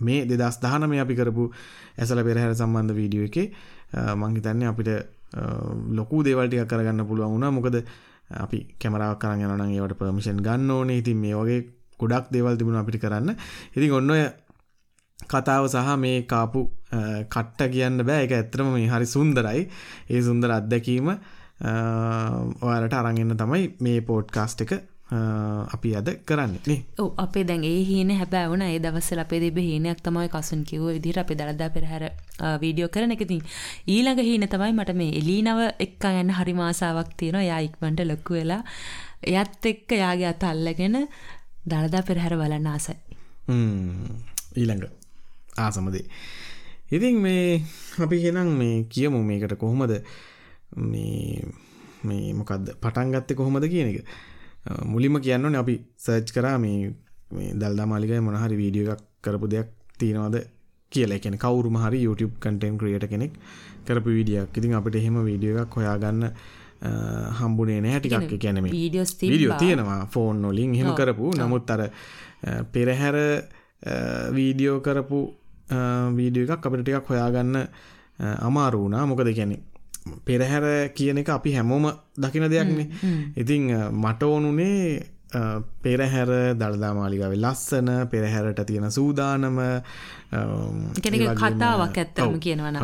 මේ 0.00 0.20
දෙදස් 0.26 0.56
දහනම 0.58 0.92
අපි 0.98 1.14
කරපු 1.14 1.42
ඇසල 1.98 2.20
පෙරහැර 2.24 2.54
සම්බන්ධ 2.54 2.94
වීඩියෝ 2.94 3.26
එකේ 3.26 3.46
මං 4.14 4.36
හිතන්නේ 4.36 4.68
අපිට 4.68 4.90
ලොකු 5.90 6.22
දේවල්ටික 6.24 6.64
කරගන්න 6.66 7.06
පුළුවන් 7.06 7.34
වුණා 7.34 7.50
මොකද 7.50 7.76
අපි 8.36 8.58
කැමරාවක් 8.80 9.18
කරන් 9.18 9.42
යනවා 9.42 9.58
නම් 9.58 9.72
ඒවට 9.72 9.98
පර්මිෂන් 9.98 10.40
ගන්න 10.40 10.70
ඕනේ. 10.70 10.98
ඉතින් 10.98 11.18
මේ 11.18 11.34
වගේ 11.34 11.60
ගොඩක් 12.00 12.30
දේවල් 12.32 12.56
තිබුණා 12.56 12.84
අපිට 12.84 13.02
කරන්න. 13.02 13.36
ඉතින් 13.70 13.92
ඔන්න 13.92 14.10
ඔය 14.10 14.22
කතාව 15.18 15.68
සහ 15.68 15.96
මේ 15.98 16.22
කාපු 16.24 16.62
කට්ට 17.28 17.68
කියන්න 17.74 18.04
බෑ 18.04 18.24
එක 18.24 18.32
ඇත්තරම 18.32 18.72
මේ 18.72 18.88
හරි 18.88 19.06
සුන්දරයි 19.06 19.68
ඒ 20.08 20.22
සුන්දර 20.22 20.50
අත්දැකීම 20.52 21.12
ඔයාලට 22.62 22.94
අරඟන්න 22.94 23.36
තමයි 23.36 23.68
මේ 23.80 24.00
පෝඩ්කාස්ට් 24.02 24.64
එක 24.64 24.72
අපි 25.10 25.94
අද 25.96 26.08
කරන්නේ. 26.24 26.84
අපේ 27.16 27.44
දැන් 27.44 27.64
ඒ 27.64 27.84
හීන 27.84 28.10
හැබැයි 28.12 28.48
වුණා. 28.48 28.68
ඒ 28.68 28.78
දවස්වල 28.78 29.18
අපේ 29.18 29.40
තිබ්බ 29.40 29.58
හීනයක් 29.58 30.00
තමයි 30.00 30.28
කසුන් 30.28 30.62
කිව්ව 30.64 30.86
විදිහට 30.88 31.18
අපේ 31.18 31.36
දලදා 31.36 31.70
පෙරහැර 31.70 32.04
වීඩියෝ 32.62 32.88
කරන 32.88 33.12
එක. 33.12 33.22
ඉතින් 33.22 33.42
ඊළඟ 33.88 34.22
හීන 34.22 34.46
තමයි 34.46 34.72
මට 34.72 34.94
මේ 34.94 35.16
එලීනව 35.20 35.60
එක්කන් 35.78 36.20
යන්න 36.22 36.30
හරි 36.30 36.54
මාසාවක් 36.54 37.10
තියෙනවා. 37.16 37.42
එයා 37.42 37.60
ඉක්මනට 37.60 38.06
ලොකු 38.06 38.34
වෙලා 38.34 38.62
එයත් 39.24 39.66
එක්ක 39.66 39.90
යාගේ 39.94 40.28
අත 40.28 40.44
අල්ලගෙන 40.44 40.96
දලදා 41.66 42.02
පෙරහැර 42.02 42.36
බලන්න 42.36 42.66
ආසයි. 42.66 42.96
ඊළඟ 44.56 44.86
ආසමදේ. 45.58 46.06
ඉතින් 46.92 47.18
මේ 47.18 47.62
අපි 47.98 48.22
හෙනම් 48.24 48.54
මේ 48.56 48.84
කියමු 48.88 49.22
මේකට 49.24 49.58
කොහොමද? 49.58 49.92
මේ 50.76 51.44
මේ 52.02 52.32
මොකක්ද 52.32 52.76
පටන් 52.80 53.12
ගත්තේ 53.12 53.36
කොහොමද 53.36 53.66
කියන 53.66 53.88
එක 53.90 54.04
මුලින්ම 54.92 55.20
කියන්න 55.26 55.56
අපි 55.62 55.74
සර්ච් 56.06 56.32
කරා 56.36 56.56
මේ 56.64 56.94
දල්දා 57.60 57.86
මාලිකයි 57.92 58.20
මොනහරි 58.28 58.56
වීඩියෝ 58.62 58.94
එකක් 58.94 59.04
කරපු 59.24 59.46
දෙයක් 59.54 59.68
තියෙනවද 60.00 60.36
කියලා. 60.92 61.18
එකන 61.18 61.36
කවුරු 61.44 61.70
හරි 61.84 61.98
YouTube 62.06 62.34
කටෙන් 62.44 62.78
ක්‍රියට 62.80 63.06
කෙනෙක් 63.12 63.32
කරපු 63.86 64.08
වීඩියක් 64.16 64.58
ඉතින් 64.58 64.74
අපිට 64.78 64.96
එහෙම 65.00 65.16
වීඩියෝ 65.28 65.62
එකක් 65.64 65.76
හොයාගන්න 65.80 66.22
හම්බුනේ 67.38 67.80
නෑ 67.86 68.00
ටිකක්. 68.00 68.34
කියැනම 68.42 68.66
වීඩියෝ 68.72 69.58
තියෙනවා 69.62 70.02
ෆෝන් 70.14 70.42
නොලින් 70.42 70.74
හෙම 70.80 70.90
කරපු. 71.00 71.32
නමුත් 71.40 71.70
අර 71.70 71.82
පෙරහැර 72.72 73.16
වීඩියෝ 74.38 74.78
කරපු 74.86 75.18
වීඩියෝ 76.18 76.52
එකක් 76.56 76.66
අපිට 76.66 76.84
ටිකක් 76.84 77.10
හොයාගන්න 77.14 77.56
අමාරු 78.48 78.82
වුණා. 78.84 79.06
මොකද 79.06 79.32
කියන්නේ 79.38 79.60
පෙරහැර 80.26 80.66
කියන 80.96 81.18
එක 81.22 81.28
අපි 81.36 81.54
හැමෝම 81.56 81.86
දකින 82.16 82.50
දෙයක්නේ. 82.50 82.88
ඉතිං 83.36 83.70
මට 84.02 84.22
ඕනුනේ 84.22 85.06
පෙරහැර 85.82 86.30
දළදා 86.60 86.92
මාලිගාවේ 86.94 87.40
ලස්සන 87.40 87.90
පෙරහැරට 88.10 88.62
තියෙන 88.66 88.90
සූදානම 88.90 89.58
කතාවක් 91.40 91.98
ඇත්තම 91.98 92.38
කියනවන 92.40 92.78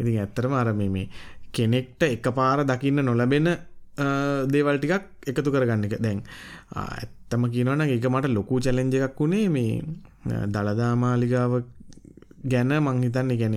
ඉතින් 0.00 0.18
ඇත්තරම 0.18 0.52
අර 0.54 0.72
මේ 0.74 1.08
කෙනෙක්ට 1.52 2.02
එක 2.02 2.26
පාර 2.34 2.64
දකින්න 2.66 3.04
නොලබෙන 3.04 3.48
දේවල් 4.52 4.78
ටිකක් 4.78 5.30
එකතු 5.30 5.50
කරගන්න 5.54 5.86
එක. 5.86 5.96
දැන් 6.02 6.22
ඇත්තම 6.74 7.48
කියනවන 7.54 7.86
එක 7.86 8.06
මට 8.10 8.34
ලොකු 8.34 8.60
චැලෙන්ජ 8.60 8.94
එකක් 8.98 9.18
වුණේ 9.20 9.48
මේ 9.48 9.82
දළදා 10.54 10.92
මාලිගාව 10.96 11.62
ගැන 12.52 12.72
මංහිතන්න 12.86 13.32
ගැන 13.40 13.56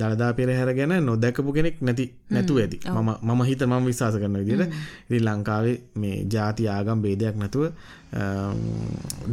දළදා 0.00 0.32
පෙරහැර 0.38 0.74
ගැන 0.78 0.94
නොදැකපු 1.06 1.52
කෙනෙක් 1.52 1.82
නැති 1.82 2.06
නැතු 2.30 2.58
ඇති. 2.58 2.80
මම 2.88 3.10
මම 3.22 3.42
හිත 3.50 3.62
මම 3.66 3.86
විශවාස 3.90 4.16
කරන 4.22 4.36
විදිට 4.40 4.72
ඉති 5.10 5.20
ලංකාවේ 5.20 5.76
මේ 5.96 6.16
ජාති 6.34 6.68
ආගම් 6.68 7.02
බේදයක් 7.06 7.36
නැතුව 7.36 7.64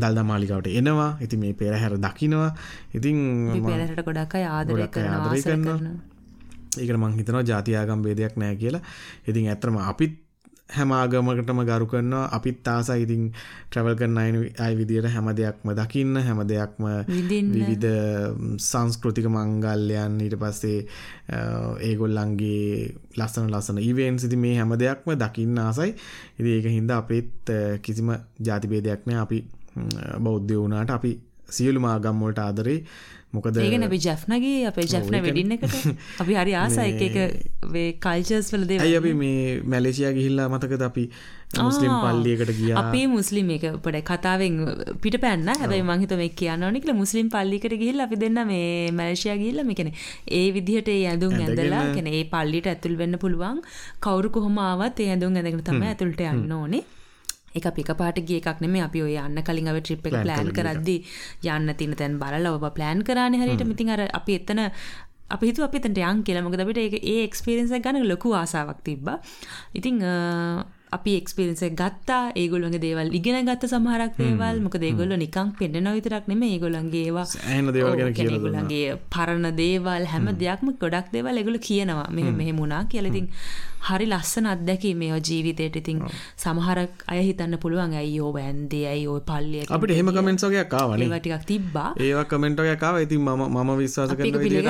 දල්ද 0.01 0.24
මාලිකාවට 0.32 0.68
එනවා. 0.68 1.12
ඉති 1.22 1.38
මේ 1.38 1.54
පෙරහැර 1.54 1.98
දකිනවා. 1.98 2.51
ඉතින් 2.94 3.18
පෙරහට 3.68 4.01
ගොඩක් 4.08 4.36
ආදරය 4.46 4.88
කරන 4.94 5.68
ඒකට 6.80 6.98
මං 6.98 7.16
හිතනවා 7.20 7.44
ජාතියාගම් 7.44 8.01
බේදයක් 8.06 8.36
නෑ 8.40 8.56
කියලා. 8.56 8.82
ඉතින් 9.28 9.48
ඇත්‍රම 9.51 9.78
අපිත් 9.78 10.21
හැම 10.75 10.92
ආගමකටම 10.92 11.62
ගරු 11.70 11.86
කරනවා. 11.92 12.24
අපිත් 12.38 12.68
ආසා 12.68 12.98
ඉතින් 13.04 13.24
ට්‍රැවල් 13.70 13.96
කරන 14.00 14.18
අය 14.66 14.74
විදියට 14.80 15.10
හැම 15.16 15.30
දෙයක්ම 15.40 15.74
දකින්න 15.80 16.22
හැම 16.28 16.42
දෙයක්ම 16.51 16.88
විවිධ 17.56 17.90
සංස්කෘතික 18.70 19.28
මංගල්‍යයන් 19.36 20.20
ඊට 20.25 20.38
පස්සේ 20.44 20.80
ඒගොල්ලන්ගේ 21.88 22.92
ලස්සන 23.20 23.50
ලස්සන 23.54 23.82
ඉවෙන් 23.90 24.20
සිති 24.20 24.44
මේ 24.46 24.56
හැම 24.60 24.75
දෙයක්ම 24.84 25.16
දකින්න 25.24 25.63
ආසයි. 25.66 25.96
ඉති 26.40 26.50
ඒක 26.58 26.70
හින්ද 26.78 26.92
අපිත් 27.00 27.56
කිසිම 27.82 28.16
ජාතිබේදයක් 28.48 29.08
නෑ. 29.08 29.20
අපි 29.25 29.44
බෞද්ධ 30.20 30.54
වුණාට 30.54 30.96
අපි 30.98 31.12
සියලු 31.50 31.80
මාගම්මොලට 31.80 32.40
ආදරේ 32.40 32.80
මොකද 33.36 33.58
ඒගෙන 33.64 33.88
අපි 33.88 33.98
ජැෆ්නගේ 34.06 34.56
අපේ 34.70 34.88
ජැෆ්න 34.94 35.16
වෙඩින්න 35.26 35.56
එකට. 35.56 35.76
අපි 36.24 36.34
හරි 36.40 36.56
ආසා 36.62 36.88
එක 36.92 37.02
එක 37.08 38.00
කල්චර්ස් 38.06 38.50
වල 38.54 38.66
දේ 38.72 38.80
ඇයි 38.86 38.98
අපි 39.02 39.14
මේ 39.22 39.62
මැලේසියා 39.74 40.12
ගිහිල්ලා 40.18 40.48
මතකද 40.54 40.84
අපි 40.90 41.06
මුස්ලිම් 41.68 41.94
පල්ලියකට 42.04 42.52
ගිය? 42.60 42.72
අපේ 42.84 43.06
මුස්ලිම් 43.16 43.50
එක 43.56 43.66
පොඩ 43.86 44.00
කතාවෙන් 44.12 44.58
පිට 45.04 45.18
පැන්න 45.26 45.52
හැබයි 45.54 45.82
මංහිත 45.90 46.16
මේ 46.22 46.32
කියන්න 46.42 46.68
නිකල 46.78 46.94
මුස්ලිම් 47.02 47.32
පල්ලිකට 47.36 47.76
ගිහිල් 47.82 48.06
අපි 48.08 48.22
දෙන්න 48.24 48.40
මේ 48.52 48.70
මැලේෂයා 49.00 49.38
ගිල්ල 49.44 49.64
මේකෙන 49.72 49.92
ඒ 50.40 50.46
විදිහට 50.58 50.92
ඒ 50.96 51.02
ඇඳුම් 51.12 51.36
ඇඳලා 51.40 51.84
කෙන 51.98 52.08
ඒ 52.16 52.24
පල්ලිට 52.34 52.72
ඇතුල් 52.74 52.98
වෙන්න 53.04 53.22
පුළුවන්. 53.24 53.62
කවරු 54.06 54.30
කොහොමාවත් 54.38 55.06
ඒ 55.06 55.12
ඇඳුම් 55.14 55.36
ඇඳගෙන 55.36 55.64
තම 55.70 55.86
ඇතුළට 55.92 56.28
යන්න 56.32 56.52
ඕනේ 56.60 56.84
එක 57.58 57.70
පික 57.77 57.93
පාට 58.01 58.20
ගිය 58.27 58.39
එකක් 58.41 58.60
නෙමේ 58.65 58.84
අපි 58.88 59.05
ඔය 59.05 59.15
යන්න 59.20 59.43
කලින් 59.48 59.72
අව 59.72 59.79
ට්‍රිප් 59.84 60.10
එක 60.10 60.17
ප්ලෑන් 60.25 60.51
කරද්දි 60.58 60.98
යන්න 61.55 61.77
තියෙන 61.79 61.96
තැන් 62.01 62.20
බලලා 62.24 62.58
ඔබ 62.58 62.67
ප්ලෑන් 62.77 63.05
කරානේ 63.08 63.41
හරියට. 63.43 63.65
මිතින් 63.72 63.96
අර 63.96 64.03
අපි 64.20 64.41
එතන 64.41 64.67
අපි 65.36 65.50
හිතුව 65.51 65.70
අපි 65.70 65.81
එතනට 65.81 66.03
යන් 66.10 66.22
කියලා. 66.27 66.46
මොකද 66.46 66.63
අපිට 66.65 66.84
ඒක 66.84 67.00
ඒ 67.01 67.24
එක්ස්පීරියන්ස් 67.29 67.74
එක 67.77 67.88
ගන්න 67.88 68.08
ලොකු 68.12 68.36
ආසාවක් 68.41 68.84
තිබ්බා. 68.88 69.17
ඉතින් 69.79 70.03
අපි 70.98 71.12
එක්ස්පිරන්ස 71.20 71.63
ගත්තා. 71.79 72.22
ඒගොල්ලගේ 72.41 72.81
දේවල් 72.86 73.13
ඉගෙන 73.20 73.48
ගත්ත 73.50 73.70
සමහරක් 73.72 74.17
දේවල්. 74.22 74.60
මොක 74.65 74.75
දේගොල්ල 74.86 75.15
නිකං 75.24 75.53
පෙන්ඩන 75.60 75.88
විතරක් 75.98 76.27
නෙම 76.31 76.43
ඒගොලන්ගේවා 76.48 77.25
ඇන 77.53 77.72
දේවල් 77.77 78.41
ගොලන්ගේ 78.46 78.98
පරණ 79.15 79.48
දේවල් 79.62 80.08
හැම 80.13 80.27
දෙයක්ම 80.43 80.74
ගොඩක් 80.84 81.12
දේවල් 81.15 81.41
එගොල 81.43 81.60
කියනවා. 81.67 82.08
මෙ 82.15 82.31
මෙහෙමුණා 82.39 82.84
කියලඉතින් 82.91 83.29
හරි 83.82 84.06
ලස්සන 84.06 84.46
අත්දැකී 84.46 84.94
මේ 84.96 85.20
ජීවිතයට 85.22 85.76
ඉතින් 85.82 86.00
සමහරක් 86.38 87.04
අය 87.08 87.22
හිතන්න 87.28 87.58
පුළුවන් 87.64 87.94
ඇයි 87.94 88.16
යෝ 88.16 88.32
වැන්දේ? 88.34 88.84
ඇයි 88.88 89.08
ඔය 89.08 89.22
පල්ලිය 89.22 89.64
අපිට 89.70 89.96
හෙම 89.98 90.12
කමෙන්ට්සෝගේ 90.18 90.66
කාවන 90.66 91.02
ටිකක් 91.02 91.46
තිබ්බා. 91.46 91.90
ඒවා 92.00 92.26
කමෙන්ට්ගේ 92.26 92.76
කාව 92.76 93.02
ඉතින් 93.02 93.22
ම 93.22 93.44
ම 93.58 93.72
විශ්වාස 93.78 94.14
කරන 94.14 94.40
විදිට 94.40 94.70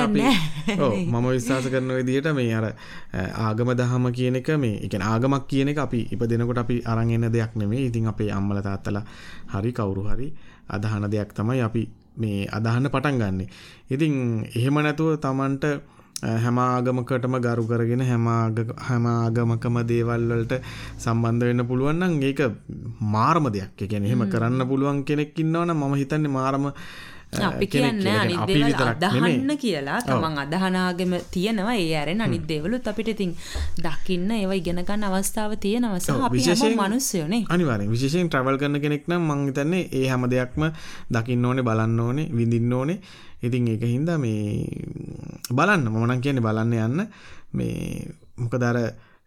මම 1.06 1.28
විශ්වාස 1.28 1.66
කරන 1.66 1.92
විදියට 1.98 2.30
මේ 2.34 2.54
අර 2.54 2.66
ආගම 3.46 3.74
දහම 3.74 4.12
කියන 4.12 4.36
එක 4.36 4.52
මේ 4.58 4.80
එක 4.86 4.98
ආගමක් 5.02 5.48
කියන 5.48 5.68
එක 5.68 5.82
අපි 5.86 6.06
ඉප 6.12 6.22
දෙනකොට 6.26 6.62
අපි 6.64 6.82
අරගෙන 6.86 7.28
දෙයක් 7.32 7.56
නෙමේ 7.56 7.86
ඉතින් 7.88 8.08
අපේ 8.08 8.30
අම්මල 8.32 8.62
තාත්තලා 8.62 9.04
හරි 9.52 9.72
කවුරු 9.72 10.08
හරි 10.08 10.28
අදහන 10.68 11.10
දෙයක් 11.10 11.34
තමයි 11.34 11.60
අපි 11.60 11.82
මේ 12.16 12.46
අදහන්න 12.48 12.90
පටන් 12.90 13.18
ගන්නේ. 13.18 13.48
ඉතින් 13.90 14.14
එහෙම 14.56 14.76
නැතුව 14.76 15.16
තමන්ට 15.16 15.64
හැම 16.22 16.58
ආගමකටම 16.58 17.36
ගරු 17.44 17.64
කරගෙන 17.66 18.02
හැම 18.10 18.26
හැම 18.88 19.06
ආගමකම 19.12 19.78
දේවල් 19.92 20.26
වලට 20.30 20.60
සම්බන්ධ 20.98 21.46
වෙන්න 21.48 21.66
පුළුවන් 21.66 21.98
නම් 22.00 22.20
ඒක 22.22 22.42
මාරම 23.14 23.48
දෙයක්. 23.52 23.72
ඒ 23.78 23.86
කියන්නේ 23.86 24.10
එහෙම 24.10 24.28
කරන්න 24.34 24.68
පුළුවන් 24.68 25.02
කෙනෙක් 25.04 25.34
ඉන්නවනම් 25.36 25.74
මම 25.78 25.94
හිතන්නේ 26.02 26.30
මාරම 26.30 26.70
අපි 27.32 27.66
කියන්න 27.66 28.06
අනිත් 28.06 28.44
දේවල් 28.46 28.74
අදහන්න 28.84 29.50
කියලා. 29.56 29.98
තමන් 30.06 30.38
අදහනාගම 30.44 31.16
තියෙනවා 31.34 31.74
ඒ 31.74 31.90
ඇරෙන 31.96 32.20
අනිත් 32.20 32.46
දේවලුත් 32.46 32.86
අපිට 32.86 33.10
ඉතින් 33.14 33.34
දකින්න 33.78 34.30
ඒවා 34.30 34.60
ඉගෙන 34.60 34.78
ගන්න 34.84 35.08
අවස්ථාව 35.10 35.56
තියෙනවා. 35.58 35.98
සහ 35.98 36.22
අපි 36.28 36.44
හැම 36.44 36.78
මිනිස්සුනේ 36.84 37.42
අනිවාර්යෙන්. 37.48 37.90
විශේෂයෙන් 37.90 38.30
ට්‍රැවල් 38.30 38.62
කරන 38.62 38.80
කෙනෙක් 38.80 39.10
නම් 39.10 39.26
මං 39.28 39.44
හිතන්නේ 39.48 39.84
ඒ 39.90 40.06
හැම 40.06 40.30
දෙයක්ම 40.30 40.70
දකින්න 41.10 41.50
ඕනේ 41.50 41.66
බලන්න 41.68 42.00
ඕනේ 42.00 42.30
විඳින්න 42.30 42.72
ඕනේ 42.72 42.98
ඉතින් 43.42 43.70
ඒක 43.74 43.84
හින්දා 43.94 44.18
මේ 44.18 44.66
බලන්න 45.50 45.88
මම 45.92 46.04
නම් 46.08 46.20
කියන්නේ 46.26 46.46
බලන්න 46.48 46.76
යන්න 46.86 47.08
මේ 47.58 48.06
මොකද 48.38 48.64
අර 48.70 48.78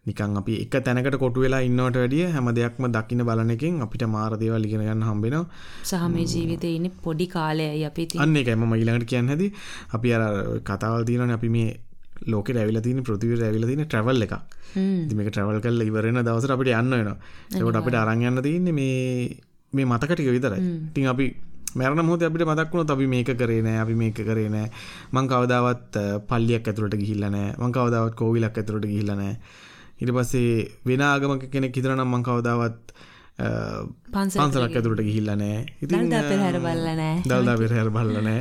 නිකන් 0.06 0.36
අපි 0.40 0.54
එක 0.64 0.74
තැනකට 0.86 1.18
කොටු 1.22 1.42
වෙලා 1.44 1.62
ඉන්නවට 1.68 1.98
වැඩිය 2.02 2.26
හැම 2.34 2.50
දෙයක්ම 2.58 2.84
දකින්න 2.96 3.24
බලන 3.28 3.50
එකෙන් 3.54 3.80
අපිට 3.86 4.04
මාර 4.16 4.36
දේවල් 4.42 4.66
ඉගෙන 4.68 4.84
ගන්න 4.86 5.02
හම්බ 5.08 5.24
වෙනවා. 5.26 5.46
සහ 5.90 6.04
මේ 6.12 6.26
ජීවිතේ 6.32 6.74
ඉන්නේ 6.78 6.94
පොඩි 7.06 7.26
කාලයයි 7.34 7.82
අපි 7.88 8.06
ඉතින්. 8.06 8.22
අන්න 8.22 8.36
ඒකයි 8.36 8.56
මම 8.56 8.76
ඊළඟට 8.76 9.10
කියන්න 9.12 9.32
හැදි. 9.32 9.48
අපි 9.98 10.14
අර 10.16 10.22
කතාවල් 10.68 11.08
තියෙනවානේ 11.08 11.38
අපි 11.40 11.50
මේ 11.56 11.68
ලෝකෙට 12.26 12.60
ඇවිල්ලා 12.60 12.84
තියෙන 12.86 13.02
පෘථිවියට 13.08 13.46
ඇවිල්ලා 13.48 13.70
තියෙන 13.70 13.84
ට්‍රැවල් 13.86 14.26
එකක්. 14.26 14.34
ඉතින් 14.76 15.16
මේක 15.18 15.32
ට්‍රැවල් 15.32 15.60
කරලා 15.66 15.90
ඉවර 15.90 16.08
වෙන 16.08 16.22
දවසට 16.22 16.54
අපිට 16.56 16.72
යන්න 16.80 16.96
වෙනවා. 16.96 17.18
ඒකට 17.52 17.80
අපිට 17.82 17.98
අරන් 18.02 18.24
යන්න 18.30 18.42
තියෙන්නේ 18.46 18.78
මේ 18.80 18.96
මේ 19.72 19.90
මතක 19.90 20.12
ටික 20.14 20.30
විතරයි. 20.36 20.62
ඉතින් 20.90 21.12
අපි 21.14 21.26
මැරණ 21.80 22.06
මොහොතේ 22.08 22.28
අපිට 22.30 22.46
මතක් 22.48 22.72
වුණොත් 22.72 22.92
අපි 22.94 23.06
මේක 23.14 23.30
කරේ 23.40 23.62
නෑ 23.66 23.78
අපි 23.84 23.94
මේක 24.02 24.18
කරේ 24.28 24.48
නෑ. 24.54 24.70
මං 25.14 25.28
කවදාවත් 25.32 25.98
පල්ලියක් 26.30 26.70
ඇතුළට 26.72 26.96
ගිහිල්ලා 27.02 27.32
නෑ. 27.36 27.50
මං 27.60 27.74
කවදාවත් 27.76 28.14
කෝවිලක් 28.20 28.56
ඇතුළට 28.62 28.88
ගිහිල්ලා 28.92 29.18
නෑ. 29.22 29.34
ඊට 30.00 30.12
පස්සේ 30.16 30.70
වෙන 30.88 31.04
ආගමක 31.10 31.44
කෙනෙක් 31.52 31.76
හිතනවා 31.76 31.98
නම් 31.98 32.16
මං 32.16 32.24
කවදාවත් 32.28 32.96
පන්සලක් 34.14 34.76
ඇතුළට 34.80 35.04
ගිහිල්ලා 35.08 35.36
නෑ. 35.42 35.60
ඉතින් 35.84 36.08
දල්දා 36.08 36.22
පෙරහැර 36.30 36.58
බලලා 36.64 36.96
නෑ. 37.02 37.20
දල්දා 37.28 37.56
පෙරහැර 37.62 37.92
බලලා 37.98 38.24
නෑ. 38.28 38.40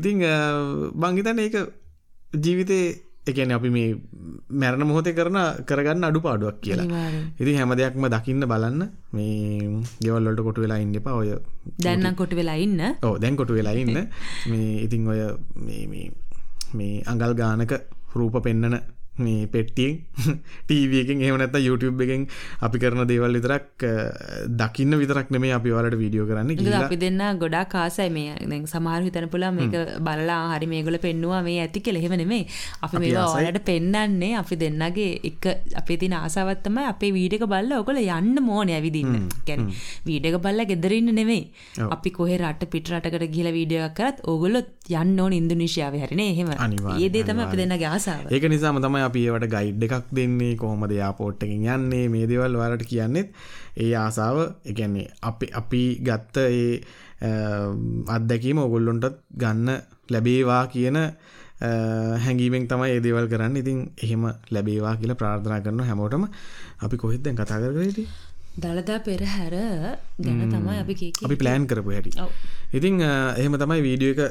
ඉතින් 0.00 0.24
මං 0.24 1.20
හිතන්නේ 1.20 1.46
ඒක 1.50 1.56
ජීවිතේ 2.44 2.84
එකන 3.30 3.52
අපි 3.52 3.70
මේ 3.70 3.88
මැරණ 4.54 4.86
මොහොතේ 4.86 5.14
කරන 5.14 5.38
කරගන්න 5.64 6.04
අඩු 6.04 6.20
පාඩුවක් 6.20 6.60
කියලා 6.60 7.02
ඉතින් 7.40 7.58
හැම 7.58 7.74
දෙයක්ම 7.74 8.06
දකින්න 8.08 8.48
බලන්න. 8.52 8.82
මේ 9.12 9.82
ගෙවල්ලට 10.00 10.42
කොටු 10.42 10.64
වෙලා 10.64 10.78
ඉන්න 10.78 10.94
එපා. 10.94 11.14
ඔය 11.14 11.30
දැන්නම් 11.78 12.14
කොටු 12.14 12.36
වෙලා 12.36 12.58
ඉන්න. 12.58 12.80
ඕ 13.02 13.14
දැන් 13.18 13.36
කොටු 13.36 13.54
වෙලා 13.54 13.74
ඉන්න. 13.74 13.96
මේ 14.50 14.70
ඉතින් 14.84 15.08
ඔය 15.08 15.20
මේ 16.74 16.94
අඟල් 17.06 17.34
ගානක 17.34 17.74
රූප 18.14 18.42
පෙන්නන 18.42 18.80
මේ 19.20 19.46
පෙට්ටියෙන් 19.46 19.98
ටීවකින් 20.66 21.22
එහමනත් 21.22 21.58
YouTube 21.60 22.04
එකෙන් 22.06 22.26
අපි 22.60 22.78
කරන 22.78 23.04
දේවල් 23.06 23.38
විතරක් 23.38 23.86
දකින්න 24.54 24.98
විතරක් 25.02 25.30
නෙමේ 25.30 25.52
අපි 25.52 25.74
වලට 25.76 26.00
වීඩියෝ 26.02 26.26
කරන්න 26.26 26.82
අපි 26.82 27.00
දෙන්න 27.04 27.22
ගොඩා 27.38 27.64
කාසයි 27.66 28.10
මේ 28.10 28.60
සමහර 28.66 29.02
හිතන 29.02 29.28
පුලා 29.28 29.52
මේක 29.52 29.76
බලලා 30.00 30.40
හරි 30.52 30.66
මේගොල 30.66 30.98
පෙන්නවා 30.98 31.42
මේ 31.42 31.58
ඇති 31.60 31.80
කෙ 31.80 31.96
එහෙම 32.00 32.16
නෙමේ 32.16 32.42
අපි 32.80 33.04
මේ 33.04 33.16
ඔලට 33.20 33.60
පෙන්න්නන්නේ 33.64 34.32
අපි 34.36 34.56
දෙන්නගේ 34.56 35.10
එක 35.24 35.46
අපේ 35.80 35.96
තින 35.96 36.14
ආසාවත්තම 36.14 36.78
අපේ 36.84 37.12
වීඩක 37.12 37.44
බල්ල 37.46 37.72
ඔකොල 37.78 37.98
යන්න 37.98 38.36
මෝනය 38.42 38.72
ඇවිදින්න. 38.76 39.28
ගැන 39.46 39.70
වීඩක 40.06 40.38
බල්ල 40.40 40.64
ගෙදරන්න 40.70 41.12
නෙමේ 41.14 41.42
අපි 41.88 42.10
කොහ 42.10 42.30
රට 42.30 42.70
පිටරටකට 42.70 43.26
ගිල 43.30 43.50
වීඩියක් 43.50 43.94
කරත් 43.94 44.22
ඔගොලොත් 44.24 44.70
යන්න 44.92 45.20
ඕන 45.20 45.32
ඉන්දුනිශාව 45.32 45.96
හැරන 45.96 46.20
එහෙම. 46.20 46.52
ඒදේ 46.96 47.24
තම 47.24 47.42
අපි 47.46 47.56
දෙන්න 47.56 47.74
ආසාාව. 47.74 48.30
ඒක 48.30 48.48
නිසාම 48.48 48.80
තමයි 48.80 49.04
අපි 49.10 49.26
ඒවට 49.26 49.50
ගයිඩ් 49.54 49.86
එකක් 49.88 50.10
දෙන්නේ 50.18 50.54
කොහොමද 50.62 50.96
යාපෝට්ටකින් 51.02 51.68
යන්නේ 51.76 52.06
මේ 52.14 52.26
දේවල් 52.30 52.56
වලට 52.62 52.88
කියන්නෙත්. 52.92 53.28
ඒ 53.76 53.92
ආසාව 54.04 54.38
එකන්නේ 54.70 55.06
අපි 55.30 55.46
අපි 55.60 55.82
ගත්ත 56.08 56.36
ඒ 56.48 56.72
අත්දැකීම 58.16 58.58
ඔගොල්ලොන්ටත් 58.66 59.20
ගන්න 59.42 59.68
ලැබේවා 60.12 60.64
කියන 60.74 60.98
හැඟීමෙන් 62.24 62.66
තමයි 62.68 62.90
ඒ 62.94 63.04
දේවල් 63.06 63.28
කරන්න. 63.32 63.56
ඉතින් 63.62 63.78
එහෙම 64.04 64.24
ලැබේවා 64.50 64.96
කියලා 64.96 65.20
ප්‍රාර්ථනා 65.22 65.60
කරන 65.60 65.86
හැමෝටම. 65.90 66.26
අපි 66.84 66.96
කොහෙත්දැන් 66.96 67.36
කතා 67.36 67.60
කරගට 67.62 68.28
දළදා 68.58 69.00
පෙරහැර 69.00 69.54
ගැන 70.18 70.40
තමයි 70.54 70.78
අපි 70.84 70.94
අපි 71.26 71.36
ප්ලෑන් 71.42 71.66
කරපු 71.66 71.90
හැටි. 71.96 72.10
ඉතිං 72.74 73.00
එහෙම 73.40 73.58
තමයි 73.62 73.82
වීඩියෝ 73.88 74.14
එක 74.16 74.22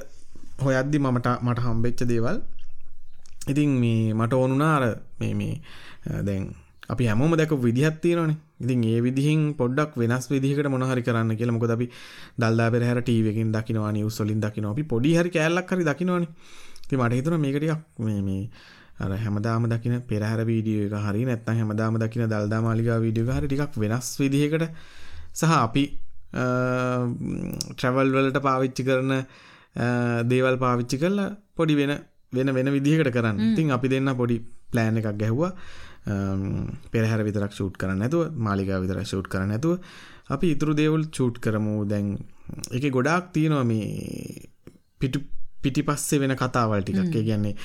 හොයද්දි 0.65 0.97
මමට 0.99 1.27
මට 1.47 1.59
හම්බෙච්ච 1.65 2.01
දේවල් 2.11 2.41
ඉතින් 3.47 3.69
මේ 3.83 4.13
මට 4.13 4.33
ඕනුනාර 4.33 4.83
මේ 5.19 5.33
මේ 5.33 5.53
දැන් 6.27 6.43
අපි 6.89 7.05
හැමෝම 7.05 7.35
දැක 7.37 7.51
විදිහත් 7.67 8.01
තියෙනවනේ. 8.01 8.37
ඉතින් 8.59 8.83
ඒ 8.83 9.01
විදිහින් 9.01 9.41
පොඩ්ඩක් 9.59 9.93
වෙනස් 9.97 10.25
විදිහකට 10.31 10.69
මොනහරි 10.69 11.03
කරන්න 11.03 11.37
කියලා. 11.39 11.55
මොකද 11.57 11.71
අපි 11.71 11.87
දල්දා 12.41 12.69
පෙරහැර 12.71 12.99
ටීවී 13.01 13.31
එකකින් 13.33 13.51
දකිනවා 13.55 13.91
නිවුස් 13.91 14.19
වලින් 14.21 14.41
දකිනවා. 14.41 14.73
අපි 14.75 14.83
පොඩි 14.83 15.15
හරි 15.17 15.29
කෑල්ලක් 15.29 15.71
හරි 15.71 15.85
දකිනවනේ. 15.89 16.29
ඉතින් 16.85 16.99
මට 16.99 17.13
හිතුණා 17.13 17.43
මේක 17.45 17.57
ටිකක් 17.57 17.99
මේ 17.99 18.21
මේ 18.21 18.43
අර 18.99 19.11
හැමදාම 19.15 19.63
දකින 19.71 19.95
පෙරහැර 20.09 20.41
වීඩියෝ 20.49 20.87
එක 20.89 20.95
හරි 21.07 21.21
නැත්නම් 21.29 21.59
හැමදාම 21.61 21.99
දකින 22.03 22.23
දල්දා 22.33 22.61
මාලිගා 22.67 22.97
වීඩියෝ 23.05 23.29
එක 23.29 23.37
හරි 23.37 23.47
ටිකක් 23.47 23.73
වෙනස් 23.83 24.07
විදිහකට 24.21 24.65
සහ 25.33 25.53
අපි 25.57 25.83
ට්‍රැවල් 27.75 28.09
වලට 28.15 28.39
පාවිච්චි 28.47 28.83
කරන 28.87 29.13
දේවල් 30.31 30.57
පාවිච්චි 30.65 30.97
කරලා 31.03 31.29
පොඩි 31.57 31.75
වෙන 31.79 31.93
වෙන 32.33 32.53
වෙන 32.55 32.71
විදිහකට 32.77 33.11
කරන්න. 33.15 33.37
ඉතින් 33.53 33.71
අපි 33.77 33.87
දෙන්න 33.93 34.15
පොඩි 34.21 34.37
ප්ලෑන් 34.71 34.99
එකක් 34.99 35.17
ගැහුවා. 35.21 35.53
පෙරහැර 36.91 37.23
විතරක් 37.27 37.53
ෂූට් 37.53 37.75
කරන්න 37.81 37.99
නැතුව 38.03 38.31
මාලිගාව 38.47 38.85
විතරක් 38.85 39.05
ෂූට් 39.05 39.27
කරන්න 39.31 39.51
නැතුව 39.53 39.79
අපි 40.35 40.53
ඉතුරු 40.55 40.73
දේවල් 40.81 41.03
ෂූට් 41.09 41.41
කරමු. 41.43 41.75
දැන් 41.91 42.07
ඒකේ 42.75 42.95
ගොඩාක් 42.97 43.33
තියෙනවා 43.33 43.65
මේ 43.71 44.49
පිටු 44.99 45.19
පිටිපස්සේ 45.61 46.19
වෙන 46.21 46.35
කතාවල් 46.41 46.81
ටිකක්. 46.81 47.11
කියන්නේ 47.13 47.55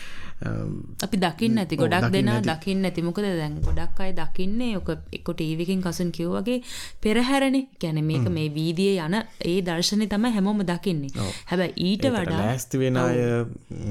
අපි 1.05 1.17
දකින්න 1.25 1.59
ඇති 1.59 1.77
ගොඩක් 1.77 2.07
දෙන 2.15 2.31
දකින්න 2.49 2.85
ඇති. 2.85 3.03
මොකද 3.03 3.27
දැන් 3.41 3.55
ගොඩක් 3.67 4.01
අය 4.05 4.13
දකින්නේ 4.13 4.77
ඔක 4.81 4.89
එක්ක 5.19 5.29
ටීවිකින් 5.31 5.83
කසුන් 5.85 6.11
කිව් 6.13 6.35
වගේ 6.37 6.59
පෙරහැරනේ. 7.03 7.69
ගැන 7.81 8.01
මේක 8.05 8.27
මේ 8.37 8.49
වීදිය 8.57 8.99
යන 8.99 9.17
ඒ 9.21 9.59
දර්ශනය 9.69 10.09
තමයි 10.09 10.33
හැමෝම 10.37 10.65
දකින්නේ. 10.73 11.13
හැබැයි 11.51 11.75
ඊට 11.89 12.09
වඩා 12.17 12.41
ලෑස්ති 12.41 12.83
වෙන 12.83 12.97
අය 12.97 13.23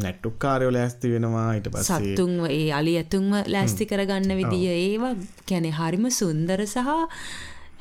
නැට්ටුක්කාරයෝ 0.04 0.74
ලෑස්ති 0.78 1.14
වෙනවා. 1.16 1.48
ඊට 1.56 1.72
පස්සේ 1.72 2.14
සත්තුන්ව 2.14 2.52
ඒ 2.52 2.68
අලි 2.80 2.98
ඇතුන්ව 3.02 3.42
ලෑස්ති 3.56 3.90
කරගන්න 3.94 4.38
විදිය 4.42 4.70
ඒවා. 4.76 5.16
කියන්නේ 5.48 5.76
හරිම 5.80 6.12
සුන්දර 6.12 6.68
සහ 6.68 6.90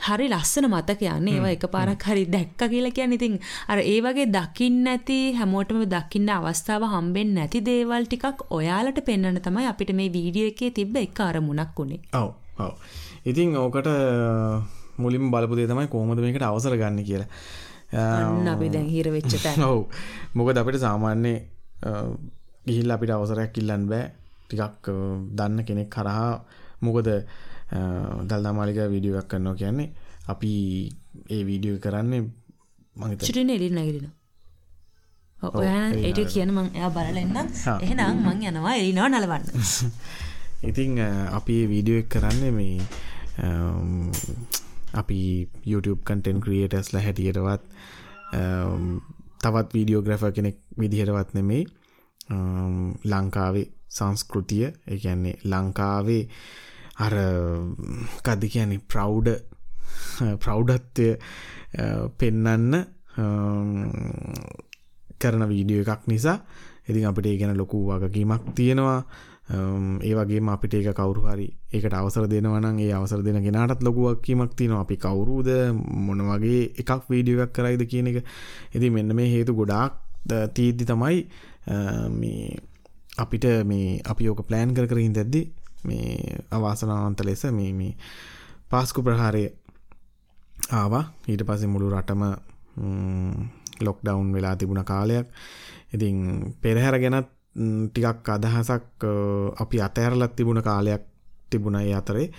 හරි 0.07 0.27
ලස්සන 0.29 0.67
මතක 0.69 1.03
යන්නේ 1.09 1.35
ඒවා 1.37 1.53
එක 1.57 1.65
පාරක් 1.75 2.05
හරි 2.09 2.25
දැක්ක 2.35 2.63
කියලා 2.65 2.93
කියන්නේ 2.97 3.19
ඉතින් 3.21 3.35
අර 3.73 3.79
ඒ 3.83 3.99
වගේ 4.07 4.27
දකින්න 4.37 4.79
නැති 4.87 5.19
හැමෝටම 5.39 5.83
දකින්න 5.95 6.33
අවස්ථාව 6.37 6.87
හම්බෙන්නේ 6.95 7.39
නැති 7.39 7.65
දේවල් 7.69 8.07
ටිකක් 8.07 8.47
ඔයාලට 8.59 9.01
පෙන්වන්න 9.09 9.41
තමයි 9.47 9.67
අපිට 9.73 9.93
මේ 10.01 10.13
වීඩියෝ 10.17 10.53
එකේ 10.53 10.71
තිබ්බ 10.79 10.97
එක 11.05 11.21
අරමුණක් 11.21 11.83
උනේ. 11.85 12.01
ඔව් 12.15 12.31
ඔව්. 12.59 12.73
ඉතින් 13.25 13.57
ඕකට 13.57 13.91
මුලින්ම 14.99 15.31
බලපු 15.31 15.55
දේ 15.57 15.69
තමයි 15.69 15.87
කොහොමද 15.89 16.21
මේකට 16.21 16.49
අවසර 16.49 16.77
ගන්න 16.77 17.05
කියලා. 17.05 17.29
අපි 18.55 18.69
දැන් 18.69 18.89
හිර 18.89 19.13
වෙච්ච. 19.17 19.39
ඔව්. 19.61 19.87
මොකද 20.35 20.57
අපිට 20.57 20.81
සාමාන්‍ය 20.81 21.35
ගිහිල්ලා 22.67 22.99
අපිට 22.99 23.15
අවසරයක් 23.19 23.63
ඉල්ලන්න 23.63 23.87
බෑ. 23.89 24.11
ටිකක් 24.49 24.93
දන්න 25.39 25.65
කෙනෙක් 25.65 25.91
කරහා 25.91 26.33
මොකද 26.81 27.09
දල්දා 28.29 28.53
මාලිකා 28.53 28.89
වීඩියෝ 28.95 29.21
එකක් 29.21 29.29
කරනවා 29.29 29.55
කියන්නේ 29.55 29.89
අපි 30.35 30.53
ඒ 31.31 31.43
වීඩියෝ 31.47 31.79
කරන්නේ 31.85 32.21
මම 32.21 33.03
හිතන්නේ. 33.03 33.27
චුටින් 33.27 33.51
එළින් 33.51 33.75
නැගිටිනවා 33.75 34.21
ඔයා 35.61 35.87
ඒක 36.09 36.21
කියන 36.35 36.51
මං 36.55 36.69
එයා 36.75 36.91
බලලා 36.91 37.23
එන්නම්. 37.25 37.49
එහෙනම් 37.85 38.23
මං 38.27 38.45
යනවා 38.51 38.75
එළිනව 38.75 39.09
නලවන්න. 39.09 39.45
ඉතින් 40.71 41.01
අපි 41.39 41.57
වීඩියෝ 41.69 42.05
කරන්නේ 42.09 42.53
මේ 42.59 42.77
අපි 44.95 45.19
YouTube 45.67 46.03
content 46.05 46.45
creatorsලා 46.45 47.03
හැටියටවත් 47.03 47.63
තවත් 49.43 49.75
වීඩියෝග්‍රැෆර් 49.75 50.33
කෙනෙක් 50.33 50.59
විදිහටවත් 50.79 51.35
නෙමෙයි 51.35 51.65
ලංකාවේ 53.13 53.67
සංස්කෘතිය 53.89 54.65
ඒ 54.67 54.99
කියන්නේ 55.03 55.35
ලංකාවේ 55.45 56.23
අර 57.05 57.15
කද 58.23 58.43
කියන්නේ 58.49 58.85
ප්‍රෞ්ඩ 58.89 59.29
ප්‍රෞ්ඩත්වය 60.39 61.09
පෙන්නන්න 62.19 62.73
කරන 65.19 65.43
වීඩියෝ 65.49 65.85
එකක් 65.87 66.07
නිසා. 66.07 66.39
ඉතින් 66.89 67.07
අපිට 67.07 67.27
ඒ 67.27 67.39
ගැන 67.39 67.57
ලොකු 67.57 67.85
වගකීමක් 67.89 68.55
තියෙනවා. 68.55 69.01
ඒ 70.01 70.15
වගේම 70.15 70.49
අපිට 70.49 70.75
ඒක 70.75 70.95
කවුරු 70.95 71.23
හරි 71.27 71.49
ඒකට 71.73 71.95
අවසර 71.95 72.27
දෙනවා 72.27 72.61
නම් 72.61 72.79
ඒ 72.79 72.93
අවසර 72.93 73.23
දෙන 73.23 73.43
කෙනාටත් 73.43 73.83
ලොකු 73.83 74.09
වගකීමක් 74.09 74.55
තියෙනවා. 74.55 74.83
අපි 74.83 74.97
කවුරුද 74.97 75.49
මොන 76.07 76.21
වගේ 76.23 76.63
එකක් 76.81 77.09
වීඩියෝ 77.09 77.45
එකක් 77.45 77.55
කරයිද 77.55 77.83
කියන 77.87 78.07
එක. 78.07 78.19
ඉතින් 78.75 78.93
මෙන්න 78.93 79.15
මේ 79.15 79.33
හේතු 79.35 79.55
ගොඩාක් 79.55 79.93
තීද්දි 80.55 80.85
තමයි 80.85 81.19
මේ 82.13 82.59
අපිට 83.17 83.45
මේ 83.65 84.01
අපි 84.05 84.29
ඕක 84.29 84.47
ප්ලෑන් 84.49 84.75
කර 84.75 84.87
කර 84.87 84.99
ඉඳද්දි 85.01 85.43
මේ 85.85 86.39
අවාසනාවන්ත 86.51 87.21
ලෙස 87.21 87.45
මේ 87.53 87.73
මේ 87.73 87.97
පාස්කු 88.71 89.03
ප්‍රහාරය 89.03 89.45
ආවා. 90.73 91.05
ඊට 91.29 91.43
පස්සේ 91.43 91.69
මුළු 91.69 91.91
රටම 91.91 92.23
ලොක්ඩවුන් 93.81 94.33
වෙලා 94.33 94.57
තිබුණ 94.57 94.85
කාලයක්. 94.85 95.27
ඉතින් 95.95 96.17
පෙරහැර 96.61 96.99
ගැනත් 96.99 97.29
ටිකක් 97.89 98.29
අදහසක් 98.29 99.05
අපි 99.57 99.81
අතෑරලත් 99.81 100.37
තිබුණ 100.37 100.63
කාලයක් 100.63 101.03
තිබුණ 101.51 101.77
ඒ 101.77 101.95
අතරේ. 101.95 102.31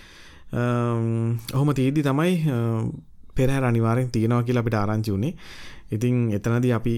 ඔහොම 1.54 1.74
තීදි 1.74 2.02
තමයි 2.02 2.34
පෙරහැර 3.36 3.64
අනිවාරෙන් 3.64 4.12
තියෙනවා 4.12 4.44
කියලා 4.44 4.62
අපිට 4.62 4.74
ආරංචි 4.76 5.12
වුණේ. 5.12 5.34
ඉතින් 5.92 6.32
එතනදී 6.32 6.74
අපි 6.74 6.96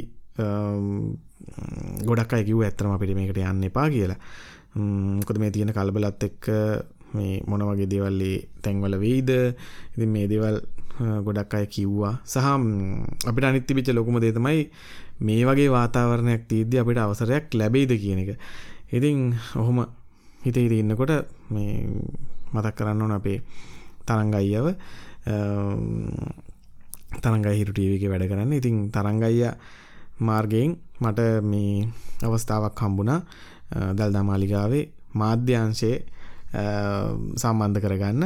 ගොඩක් 2.06 2.34
අයකිව 2.34 2.62
ඇත්තරම 2.62 2.92
අපිට 2.92 3.16
මේකට 3.16 3.38
යන්න 3.40 3.64
එපා 3.64 3.90
කියලා. 3.90 4.20
මොකද 4.76 5.38
මේ 5.40 5.52
තියෙන 5.52 5.72
කලබලත් 5.72 6.24
එක්ක 6.24 6.44
මේ 7.14 7.42
මොන 7.48 7.64
වගේ 7.64 7.88
දේවල්ලේ 7.88 8.38
තැන්වල 8.62 8.96
වෙයිද 9.00 9.30
ඉතින් 9.96 10.10
මේ 10.10 10.28
දේවල් 10.28 10.58
ගොඩක් 10.96 11.54
අය 11.54 11.66
කිව්වා 11.68 12.14
සහ 12.24 12.38
අපිට 13.28 13.46
අනිත් 13.46 13.68
තිබිච්ච 13.68 13.92
ලොකුම 13.92 14.20
දේ 14.20 14.32
තමයි 14.32 14.62
මේ 15.20 15.44
වගේ 15.44 15.70
වාතාවරණයක් 15.70 16.48
තියෙද්දි 16.48 16.80
අපිට 16.80 16.98
අවසරයක් 16.98 17.54
ලැබෙයිද 17.54 17.92
කියන 17.94 18.20
එක. 18.20 18.40
ඉතින් 18.90 19.36
ඔහොම 19.56 19.88
හිතේ 20.42 20.64
හිතේ 20.66 20.80
ඉන්නකොට 20.80 21.28
මේ 21.50 21.88
මතක් 22.54 22.76
කරන්න 22.76 23.02
ඕන 23.02 23.12
අපේ 23.12 23.40
තරංග 24.06 24.34
අයියව 24.34 24.68
තරංග 27.16 27.46
හිරු 27.50 27.72
ටීවී 27.72 27.98
එකේ 27.98 28.12
වැඩ 28.12 28.28
කරන්නේ. 28.28 28.60
ඉතින් 28.60 28.92
තරංග 28.92 29.24
අයියා 29.24 29.56
මාර්ගයෙන් 30.20 30.80
මට 31.00 31.20
මේ 31.44 31.88
අවස්ථාවක් 32.24 32.80
හම්බුණා 32.80 33.20
දල්දා 33.72 34.24
මාලිගාවේ 34.24 34.86
මාධ්‍යංශයේ 35.14 35.98
සම්බන්ධ 37.36 37.80
කරගන්න. 37.82 38.24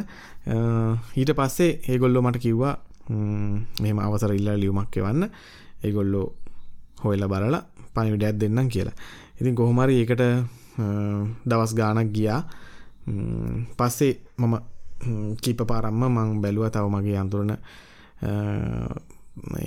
ඊට 1.15 1.32
පස්සේ 1.34 1.71
ඒගොල්ලෝ 1.88 2.21
මට 2.21 2.39
කිව්වා 2.39 2.75
මෙම 3.80 3.99
අවසර 3.99 4.34
ඉල්ල 4.34 4.49
ලියුමක් 4.56 4.97
එවන්න. 4.97 5.30
ඒගොල්ලෝ 5.84 6.28
හොයල 7.04 7.28
බලලා 7.28 7.63
පනිවිඩයක් 7.93 8.39
දෙන්නම් 8.39 8.69
කියලා. 8.69 8.95
ඉතින් 9.39 9.56
කොහොමරි 9.56 10.02
ඒකට 10.02 10.23
දවස් 11.45 11.73
ගානක් 11.75 12.12
ගියා. 12.12 12.41
පස්සේ 13.78 14.13
මම 14.38 14.56
කීප 15.41 15.62
පාරම්ම 15.63 16.04
මං 16.08 16.41
බැලුව 16.41 16.69
තව 16.69 16.86
මගේ 16.86 17.17
අන්තුරන 17.17 17.52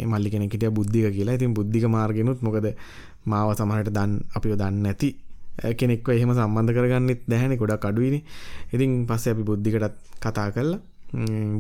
මල්ලි 0.04 0.28
කෙනෙකට 0.30 0.64
බුද්ධික 0.70 1.12
කියලා. 1.12 1.34
ඉතින් 1.34 1.54
බුද්ධික 1.54 1.84
මාර්ගෙනුත් 1.88 2.38
මොකද 2.42 2.66
මාව 3.26 3.54
සමහට 3.56 3.90
දන් 3.90 4.12
අපිෝ 4.36 4.56
දන්න 4.56 4.82
නැති 4.82 5.08
කෙනෙක්ව 5.78 6.08
එහෙම 6.08 6.32
සම්බන්ධ 6.32 6.74
කරගන්නෙත් 6.76 7.20
දැහැනෙ 7.28 7.56
ගොඩක් 7.56 7.84
අඩුවනි 7.84 8.20
ඉතින් 8.72 8.90
පස්සේ 9.06 9.34
අපි 9.34 9.42
බුද්ධිකටත් 9.42 9.96
කතා 10.20 10.48
කරලා 10.50 10.80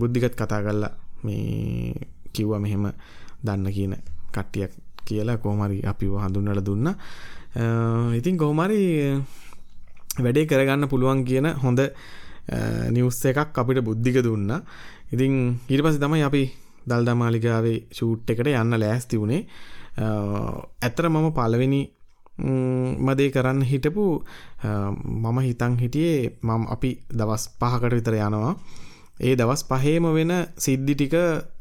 බුද්ධිකත් 0.00 0.34
කතා 0.34 0.62
කරලා 0.62 0.92
මේ 1.24 1.94
කිව්වා 2.32 2.58
මෙහෙම 2.58 2.88
දන්න 3.44 3.68
කියන 3.68 3.94
කට්ටියක් 4.32 4.72
කියලා 5.04 5.36
කොහමරි 5.36 5.82
අපිව 5.82 6.16
හඳුන්නට 6.16 6.64
දුන්න. 6.64 6.88
ඉතින් 8.18 8.36
කොහමරි 8.38 8.80
වැඩේ 10.16 10.46
කරගන්න 10.46 10.88
පුළුවන් 10.88 11.24
කියන 11.24 11.46
හොඳ 11.62 11.80
නිවස් 12.90 13.20
එකක් 13.24 13.58
අපිට 13.58 13.84
බුද්ධික 13.84 14.18
දුන්න. 14.22 14.50
ඉතින් 15.12 15.32
ඊට 15.68 15.82
පස්සේ 15.84 16.02
තමයි 16.02 16.22
අපි 16.22 16.42
දල්දා 16.88 17.14
මාලිගාවේ 17.14 17.78
ෂූට් 17.90 18.30
එකට 18.30 18.48
යන්න 18.48 18.78
ලෑස්ති 18.78 19.20
වුණේ. 19.20 19.46
ඇත්තට 19.98 21.08
මම 21.08 21.28
පළවෙනි 21.38 21.80
මදේ 22.38 23.30
කරන්න 23.30 23.62
හිටපු 23.62 24.04
මම 25.22 25.38
හිතන් 25.48 25.74
හිටියේ 25.82 26.32
මම 26.42 26.62
අපි 26.74 26.90
දවස් 27.18 27.44
පහකට 27.60 27.94
විතර 27.98 28.14
යනවා. 28.18 28.54
ඒ 29.20 29.34
දවස් 29.36 29.62
පහේම 29.70 30.06
වෙන 30.14 30.32
සිද්ධි 30.58 30.94
ටික 30.94 31.14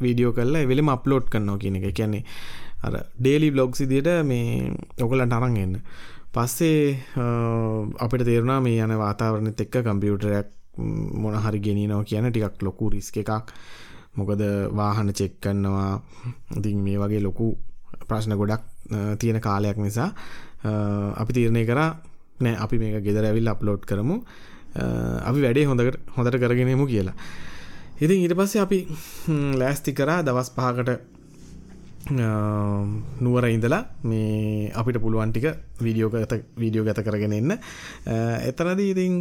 වීඩියෝ 0.04 0.34
කරලා 0.34 0.64
එවෙලෙම 0.66 0.90
අප්ලෝඩ් 0.90 1.28
කරනවා 1.30 1.62
කියන 1.64 1.76
එක. 1.76 1.94
කියන්නේ 2.00 2.24
අර 2.86 2.94
ඩේලි 3.20 3.52
බ්ලොග් 3.52 3.76
සිදියට 3.76 4.10
මේ 4.26 4.72
ඔගොල්ලන්ට 5.06 5.34
අරන් 5.34 5.58
එන්න. 5.58 5.76
පස්සේ 6.34 6.98
අපිට 8.00 8.26
තේරුණා 8.26 8.60
මේ 8.66 8.80
යන 8.86 8.98
වාතාවරණෙත් 9.04 9.62
එක්ක 9.64 9.76
කම්පියුටරයක් 9.86 10.48
මොන 11.22 11.36
හරි 11.44 11.60
ගෙනියනවා 11.66 12.08
කියන 12.10 12.30
ටිකක් 12.32 12.64
ලොකු 12.68 12.90
රිස්ක් 12.94 13.18
එකක්. 13.24 13.52
මොකද 14.18 14.42
වාහන 14.78 15.14
චෙක් 15.20 15.34
කරනවා. 15.44 16.02
ඉතින් 16.58 16.80
මේ 16.86 16.98
වගේ 17.02 17.22
ලොකු 17.28 17.48
ප්‍රශ්න 18.08 18.36
ගොඩක් 18.40 18.64
තියෙන 19.20 19.40
කාලයක් 19.42 19.78
නිසා. 19.78 20.10
අපි 20.64 21.32
තීරණය 21.38 21.64
කරා 21.70 21.90
නෑ 22.44 22.56
අපි 22.66 22.82
මේක 22.82 23.04
ගෙදර 23.08 23.26
ඇවිල් 23.30 23.48
අප්ලෝඩ් 23.54 23.86
කරමු. 23.90 24.18
අපි 25.30 25.40
වැඩේ 25.46 25.70
හොඳකට 25.70 26.12
හොඳට 26.18 26.42
කරගෙනමු 26.44 26.86
කියලා. 26.92 27.16
ඉතින් 28.04 28.22
ඊට 28.26 28.36
පස්සේ 28.40 28.62
අපි 28.66 28.80
ලෑස්ති 29.62 29.92
කරා 29.98 30.22
දවස් 30.28 30.50
පහකට 30.58 31.00
නුවර 33.22 33.46
ඉඳලා 33.56 33.82
මේ 34.10 34.72
අපිට 34.80 34.98
පුළුවන් 35.04 35.34
ටික 35.34 35.46
වීඩියෝ 35.86 36.10
ගත 36.14 36.40
වීඩියෝ 36.62 36.86
ගත 36.88 37.04
කරගෙන 37.08 37.36
එන්න. 37.40 37.52
එතනදී 38.50 38.90
ඉතින් 38.94 39.14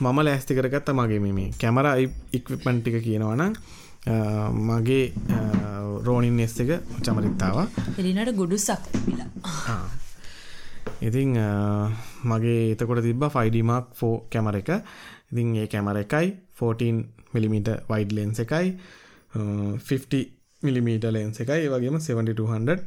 මම 0.00 0.18
ලෑස්ති 0.28 0.56
කරගත්ත 0.58 0.88
මගේ 1.00 1.20
මේ 1.26 1.50
කැමර 1.60 1.86
ඉක්විප්මන්් 2.32 2.80
ටික 2.80 3.02
කියනවනම් 3.04 3.52
මගේ 4.70 5.04
රෝනින් 6.06 6.40
එස් 6.40 6.56
එක 6.64 6.70
චමරිත්තාව 7.04 7.56
එලිනට 8.00 8.36
ගොඩු 8.40 8.56
සක් 8.58 8.82
ඉතිං 11.06 11.30
මගේ 12.30 12.72
එතකොට 12.74 13.02
තිබ 13.06 13.24
ෆයිඩිමක් 13.36 13.94
ෆෝ 13.98 14.14
කැමර 14.32 14.56
එක. 14.60 14.70
ඉතින් 15.32 15.56
ඒ 15.62 15.66
කැමර 15.72 15.96
එකයි 16.04 16.26
14 16.60 17.04
මිලිමිට 17.34 17.68
වයිඩ් 17.90 18.12
ලෙන්ස 18.18 18.38
එකයි 18.44 18.66
50 19.34 20.22
මිලිමීට 20.66 21.04
ලෙන්ස 21.16 21.40
එකයි 21.44 21.68
වගේම 21.72 21.98
7200 22.00 22.78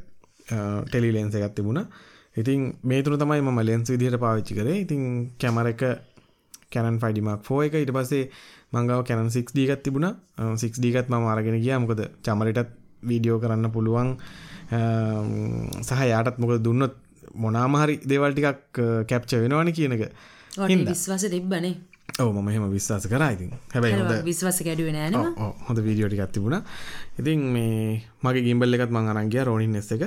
ටෙලි 0.87 1.11
ලෙන්ස 1.17 1.35
එකත් 1.35 1.55
තිබුණ. 1.57 1.81
ඉතින් 2.41 2.59
මේ 2.89 3.01
තුන 3.03 3.19
තමයි 3.21 3.41
මම 3.41 3.59
ලෙන්ස් 3.69 3.87
විදිහට 3.93 4.19
පාවිච්චි 4.23 4.53
කරේ. 4.59 4.77
ඉතින් 4.85 5.01
කැමර 5.41 5.67
එක 5.73 5.83
කැනන් 6.73 6.99
ෆයිඩිමක් 7.03 7.43
ෆෝ 7.47 7.61
එක. 7.67 7.75
ඉට 7.83 7.91
පස්සේ 7.95 8.29
මංගව 8.73 9.01
කැනන් 9.07 9.29
6D 9.35 9.57
එකත් 9.67 9.83
තිබුණ. 9.85 10.07
6D 10.63 10.85
එකත් 10.91 11.09
මම 11.11 11.25
අරගෙන 11.33 11.57
ගියා. 11.63 11.79
මොකද 11.83 12.01
චමරටත් 12.25 12.71
වීඩියෝ 13.09 13.39
කරන්න 13.43 13.71
පුළුවන්. 13.75 14.09
සහ 15.87 16.01
යාටත් 16.11 16.37
මොකද 16.41 16.59
දුන්නොත් 16.67 16.95
මොනාමහරි 17.35 17.95
දේවල් 18.05 18.33
ටිකක් 18.33 18.81
කැප්ච 19.07 19.31
වෙනවාන 19.43 19.71
කියනක 19.73 20.03
විශ්වාස 20.87 21.25
තිබ්බනේ. 21.29 21.75
ඔව 22.19 22.35
ම 22.35 22.43
මෙහම 22.43 22.67
විශ්වාස 22.71 23.07
කරයිතින් 23.07 23.51
හැබැයි 23.73 23.99
හොඳ 23.99 24.13
විශ්වාස 24.25 24.59
කැඩුව 24.67 24.91
නෑන 24.91 25.15
හොඳ 25.67 25.79
වීඩියෝටි 25.79 26.19
ගත්තිබුණ 26.19 26.59
ඉතින් 27.19 27.39
මේ 27.55 28.03
මගේ 28.23 28.43
ගිම්බල්ල 28.47 28.75
එකත් 28.77 28.91
මං 28.91 29.11
අරංගිය 29.13 29.43
රෝනින් 29.47 29.75
එස්ස 29.75 29.91
එක. 29.95 30.03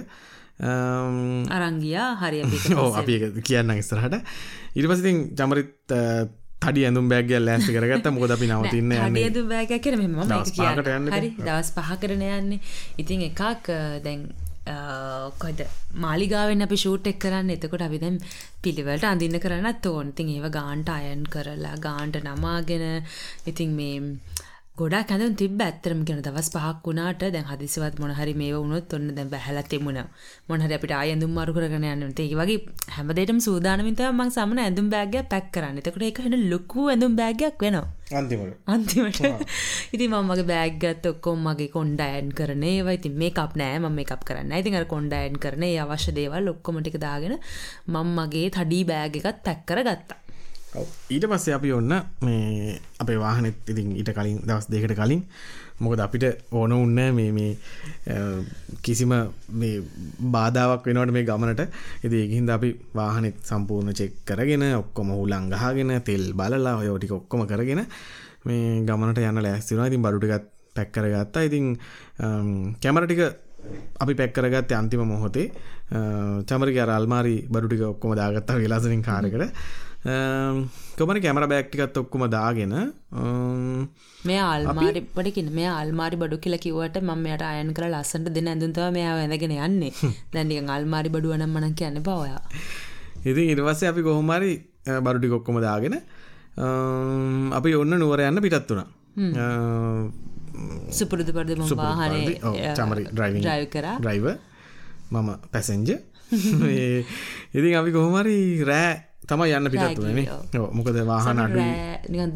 අරංගියා 1.57 2.09
හරි 2.23 2.43
අපි 2.45 3.19
කියන්න 3.49 3.77
ඉස්සරහට. 3.77 4.21
ඉරිපසිතින් 4.77 5.17
චමරිත් 5.35 5.73
තඩි 6.65 6.85
ඇඳුම් 6.87 7.09
බෑගල් 7.09 7.45
ලෑස්ති 7.49 7.75
කරගත්ත. 7.77 8.07
මොකද 8.13 8.37
අපි 8.37 8.47
නවතින්න 8.53 8.93
ඇදු 9.01 9.49
බෑග 9.49 9.73
කර 9.81 9.97
මෙම 9.97 10.15
හරි 11.11 11.31
දවස් 11.41 11.71
පහ 11.77 11.91
කරන 12.01 12.23
යන්නේ. 12.23 12.61
ඉතින් 12.99 13.27
එකක් 13.31 13.73
දැන් 14.05 14.29
කොද 15.39 15.61
මාලිගාවෙන් 15.95 16.63
අපි 16.63 16.77
ෂූට් 16.77 17.07
එක් 17.07 17.19
කරන්න 17.19 17.51
එතකොට 17.51 17.83
අපි 17.83 17.99
දැන් 17.99 18.17
පිළිවෙලට 18.63 19.05
අඳින්න 19.05 19.41
කරන්නත් 19.41 19.87
ඕන. 19.87 20.09
ඉතින් 20.09 20.29
ඒව 20.29 20.49
ගාන්ට 20.51 20.89
අයන් 20.89 21.25
කරලා 21.27 21.77
ගාන්ට 21.79 22.17
නමාගෙන 22.23 23.05
ඉතින් 23.47 23.77
මේ 23.77 24.01
ගොඩක් 24.79 25.11
ඇඳුම් 25.15 25.35
තිබ්බ 25.41 25.61
ඇත්තටම 25.65 26.01
කියන 26.07 26.21
දවස් 26.27 26.49
පහක් 26.53 26.87
වුණාට 26.87 27.21
දැන් 27.35 27.45
හදිසියවත් 27.51 28.01
මොන 28.03 28.13
හරි 28.19 28.33
මේව 28.41 28.57
වුණොත් 28.57 28.95
ඔන්න 28.97 29.05
දැන් 29.17 29.29
බැහැලා 29.35 29.63
තිබුණා. 29.73 30.07
මොන 30.49 30.65
හරි 30.65 30.75
අපිට 30.77 30.95
ආය 30.97 31.13
ඇඳුම් 31.13 31.31
මාරු 31.37 31.53
කරගෙන 31.57 31.87
යන්න. 31.91 32.03
ඒ 32.23 32.35
වගේ 32.41 32.57
හැමදේටම 32.97 33.39
සූදානමින් 33.47 33.95
තමයි 34.01 34.11
මම 34.11 34.33
සමන 34.37 34.63
ඇඳුම් 34.63 34.89
බෑග් 34.95 35.15
එකක් 35.21 35.29
පැක් 35.35 35.47
කරන්නේ. 35.57 35.83
එතකොට 35.83 36.07
ඒක 36.09 36.19
වෙන 36.25 36.35
ලොකු 36.53 36.89
ඇඳුම් 36.95 37.15
බෑග් 37.21 37.45
එකක් 37.51 37.63
වෙනවා. 37.67 37.87
අන්තිමට. 38.21 38.59
අන්තිමට. 38.75 39.21
ඉතින් 39.95 40.11
මම 40.11 40.27
මගේ 40.33 40.49
බෑග් 40.51 40.75
ගත්ත 40.83 41.13
ඔක්කොම 41.13 41.47
මගේ 41.47 41.71
කොණ්ඩ 41.77 42.03
අයන් 42.09 42.35
කරන 42.41 42.67
ඒවා 42.73 42.97
ඉතින් 42.99 43.15
මේකප් 43.23 43.55
නෑ 43.63 43.79
මම 43.79 43.97
මේකප් 44.01 44.27
කරන්නේ 44.27 44.51
නෑ. 44.51 44.65
ඉතින් 44.67 44.81
අර 44.81 44.89
කොණ්ඩ 44.95 45.15
අයන් 45.21 45.39
කරන 45.47 45.69
ඒ 45.71 45.79
අවශ්‍ය 45.87 46.17
දේවල් 46.19 46.51
ඔක්කොම 46.57 46.83
ටික 46.83 46.99
දාගෙන 47.07 47.39
මම 47.95 48.13
මගේ 48.19 48.51
තඩි 48.59 48.83
බෑග් 48.91 49.23
එකත් 49.23 49.41
පැක් 49.47 49.65
කරගත්තා. 49.71 50.24
ඊට 51.09 51.27
පස්සේ 51.31 51.55
අපි 51.55 51.73
ඔන්න 51.73 51.93
මේ 52.21 52.79
අපේ 52.99 53.19
වාහනෙත් 53.19 53.69
ඉතින් 53.69 53.93
ඊට 53.95 54.11
කලින් 54.11 54.41
දවස් 54.43 54.67
දෙකට 54.69 54.95
කලින් 54.99 55.23
මොකද 55.79 56.01
අපිට 56.01 56.25
ඕන 56.53 56.73
උන්න 56.73 56.99
මේ 57.15 57.31
මේ 57.33 57.53
කිසිම 58.83 59.13
මේ 59.51 59.83
බාධාවක් 60.37 60.87
වෙනවට 60.87 61.13
මේ 61.13 61.25
ගමනට. 61.25 61.63
ඉති 62.03 62.17
ඒහින්ද 62.17 62.51
අපි 62.51 62.71
වාහනෙත් 62.95 63.39
සම්පූර්ණ 63.43 63.95
චෙක් 63.95 64.19
කරගෙන 64.25 64.67
ඔක්කොම 64.75 65.15
හුලංගහගෙන 65.15 65.95
තෙල් 66.03 66.27
බලලා 66.33 66.77
ඔයෝටික 66.77 67.13
ඔක්කොම 67.13 67.47
කරගෙන 67.47 67.85
මේ 68.45 68.83
ගමනට 68.83 69.23
යන්න 69.23 69.43
ලෑස්තිනවා 69.43 69.89
ඉතින් 69.89 70.03
බඩුටිකත් 70.03 70.51
පැක්කර 70.75 71.07
ගත්තා 71.15 71.47
ඉතින් 71.49 71.67
කැමරටික 72.83 73.23
අපි 73.99 74.15
පැක්කරගත්ත 74.15 74.73
අන්තිම 74.73 75.07
මොහොතේ. 75.07 75.49
චමරික 76.45 76.79
අල්මාරි 76.91 77.35
බඩුටික 77.49 77.83
ඔක්කොම 77.87 78.15
දාගත්තා 78.17 78.59
වෙලාසනින් 78.59 79.03
කාරකට 79.03 79.53
කොමන 80.05 81.19
කැමර 81.25 81.47
බෑක්ටිකත් 81.49 81.97
ඔක්කුම 81.97 82.25
දාගෙන 82.29 82.75
මේ 84.25 84.41
අල්මාරි 84.45 85.01
පටිකින් 85.15 85.49
මේ 85.51 85.71
අල්මාරි 85.73 86.17
බඩු 86.17 86.37
කියල 86.39 86.57
කිවට 86.59 86.99
ම 87.03 87.25
යට 87.27 87.43
අයන් 87.43 87.73
කර 87.73 87.89
ලස්සට 87.89 88.29
දෙන 88.29 88.51
ඇඳුන්තව 88.53 88.93
මෙයා 88.93 89.15
වැඳගෙන 89.17 89.55
යන්නේ. 89.59 89.93
දැන්ඩික 90.35 90.69
අල්මාරි 90.69 91.09
බඩුවනම් 91.09 91.49
මන 91.51 91.75
කියන්න 91.75 92.03
පවයා 92.03 92.43
ඉතින් 93.25 93.49
ඉරිවස්සේ 93.49 93.89
අපි 93.89 94.03
කොහොමරි 94.03 94.53
බඩුටි 94.85 95.33
කොක්කොම 95.35 95.61
දාගෙන 95.61 95.97
අපි 97.53 97.75
ඔන්න 97.75 97.97
නුවර 97.97 98.25
යන්න 98.29 98.45
පිටත් 98.45 98.69
වුණා. 98.69 98.89
සුපුරුදු 100.91 101.33
පරද 101.33 101.57
වාහනේ 101.75 102.75
චමරි 102.77 103.09
්‍රයිව 103.13 103.65
කර. 103.73 103.87
්‍රයිව 104.01 104.27
මම 105.11 105.31
පැසෙන්ජ 105.53 105.97
ඉතින් 107.57 107.75
අපි 107.81 107.91
කොහොමරි 107.93 108.39
රෑ 108.65 109.14
තම 109.29 109.45
යන්න 109.49 109.71
පිටත්තුනේ 109.75 110.27
මොකද 110.79 110.99
වාහන 111.11 111.45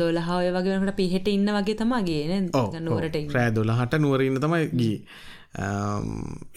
දොලහාය 0.03 0.53
වගේට 0.59 0.94
පිහෙට 1.01 1.33
ඉන්න 1.37 1.51
වගේ 1.57 1.81
තමගේ 1.81 2.38
නුවරට 2.87 3.18
රෑ 3.37 3.51
දොලහට 3.59 3.98
නුවරඉන්න 4.05 4.40
තමයි 4.44 4.70
ගී 4.83 4.96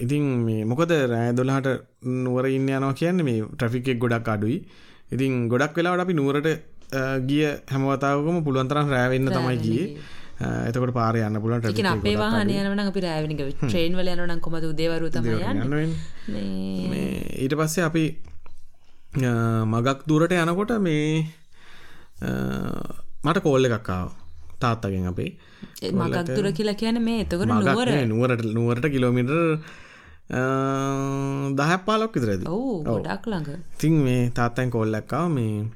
ඉතින් 0.03 0.23
මේ 0.45 0.63
මොකද 0.65 0.91
රෑ 1.13 1.33
දොලහට 1.33 1.67
නුවර 2.23 2.45
ඉන්න 2.51 2.69
යනවා 2.69 2.93
කියන්න 2.93 3.23
මේ 3.23 3.43
ට්‍රෆිකෙක් 3.55 3.99
ගොඩක් 3.99 4.31
අඩුයි. 4.35 4.57
ඉතින් 5.11 5.47
ගොඩක් 5.51 5.77
වෙලාවට 5.77 6.03
අපි 6.05 6.13
නුවරට 6.13 6.49
ගිය 7.29 7.45
හැමවතාවකම 7.71 8.41
පුළුවන්තරම් 8.47 8.91
රෑවෙන්න 8.95 9.31
තමයි 9.31 9.57
ගිය. 9.65 9.85
එතකට 10.41 10.93
පාර 10.97 11.15
යන්න 11.17 11.39
පුලන් 11.43 11.61
අපේ 11.93 12.17
වාහන 12.23 12.51
යනවන 12.51 12.83
අපි 12.83 13.05
රෑවිනික 13.07 13.41
ට්‍රේන් 13.61 13.95
වල 13.99 14.11
යනනම් 14.15 14.43
කොමද? 14.45 14.65
උදේවරු 14.71 15.07
තමයි 15.09 15.85
ඊට 17.43 17.55
පස්සේ 17.59 17.87
අපි 17.89 18.03
මගක් 19.15 20.07
දුරට 20.07 20.31
යනකොට 20.31 20.71
මේ 20.87 21.27
මට 23.23 23.37
කෝල්ල 23.43 23.65
එකක්කාව 23.67 24.07
තාත්තගෙන් 24.61 25.07
අපේ. 25.11 25.31
මගක් 25.91 26.27
දුර 26.37 26.47
කියලා 26.57 26.79
කියන 26.81 26.97
මේ 27.03 27.23
එතකට 27.23 27.45
නුවර. 27.51 27.91
නුවරට 28.11 28.45
නුවරට 28.57 28.87
කිලෝමිටර් 28.93 29.37
දහ 31.59 31.71
පාලොක් 31.85 32.15
විතරද? 32.15 32.47
ගොඩක් 32.87 33.25
ළඟ. 33.31 33.49
තින් 33.81 33.93
මේ 34.07 34.31
තාත්තැන් 34.39 34.71
කොල්ලක්කාව 34.71 35.27
මේ 35.37 35.67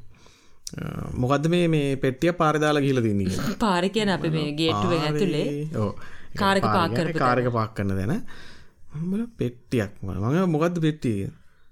මොකද 1.21 1.45
මේ 1.53 1.67
මේ 1.75 1.95
පෙට්ටිය 2.03 2.31
පාරදාලා 2.41 2.85
ගිල 2.87 2.99
තින්නේ 3.07 3.57
පාර 3.63 3.83
කියන 3.95 4.09
අප 4.15 4.25
මේ 4.37 4.55
ගේට්ටුව 4.59 4.91
ඇතුලේ. 4.95 5.47
කාරක 6.41 6.65
පාකර 6.77 7.07
කාරක 7.23 7.47
පාක් 7.57 7.71
කන්න 7.75 7.97
දෙන 7.99 8.13
හම්බල 8.95 9.21
පෙට්ටියක් 9.39 9.91
මඟ 10.03 10.51
මොකක්ද 10.55 10.79
පෙට්ටිය 10.85 11.31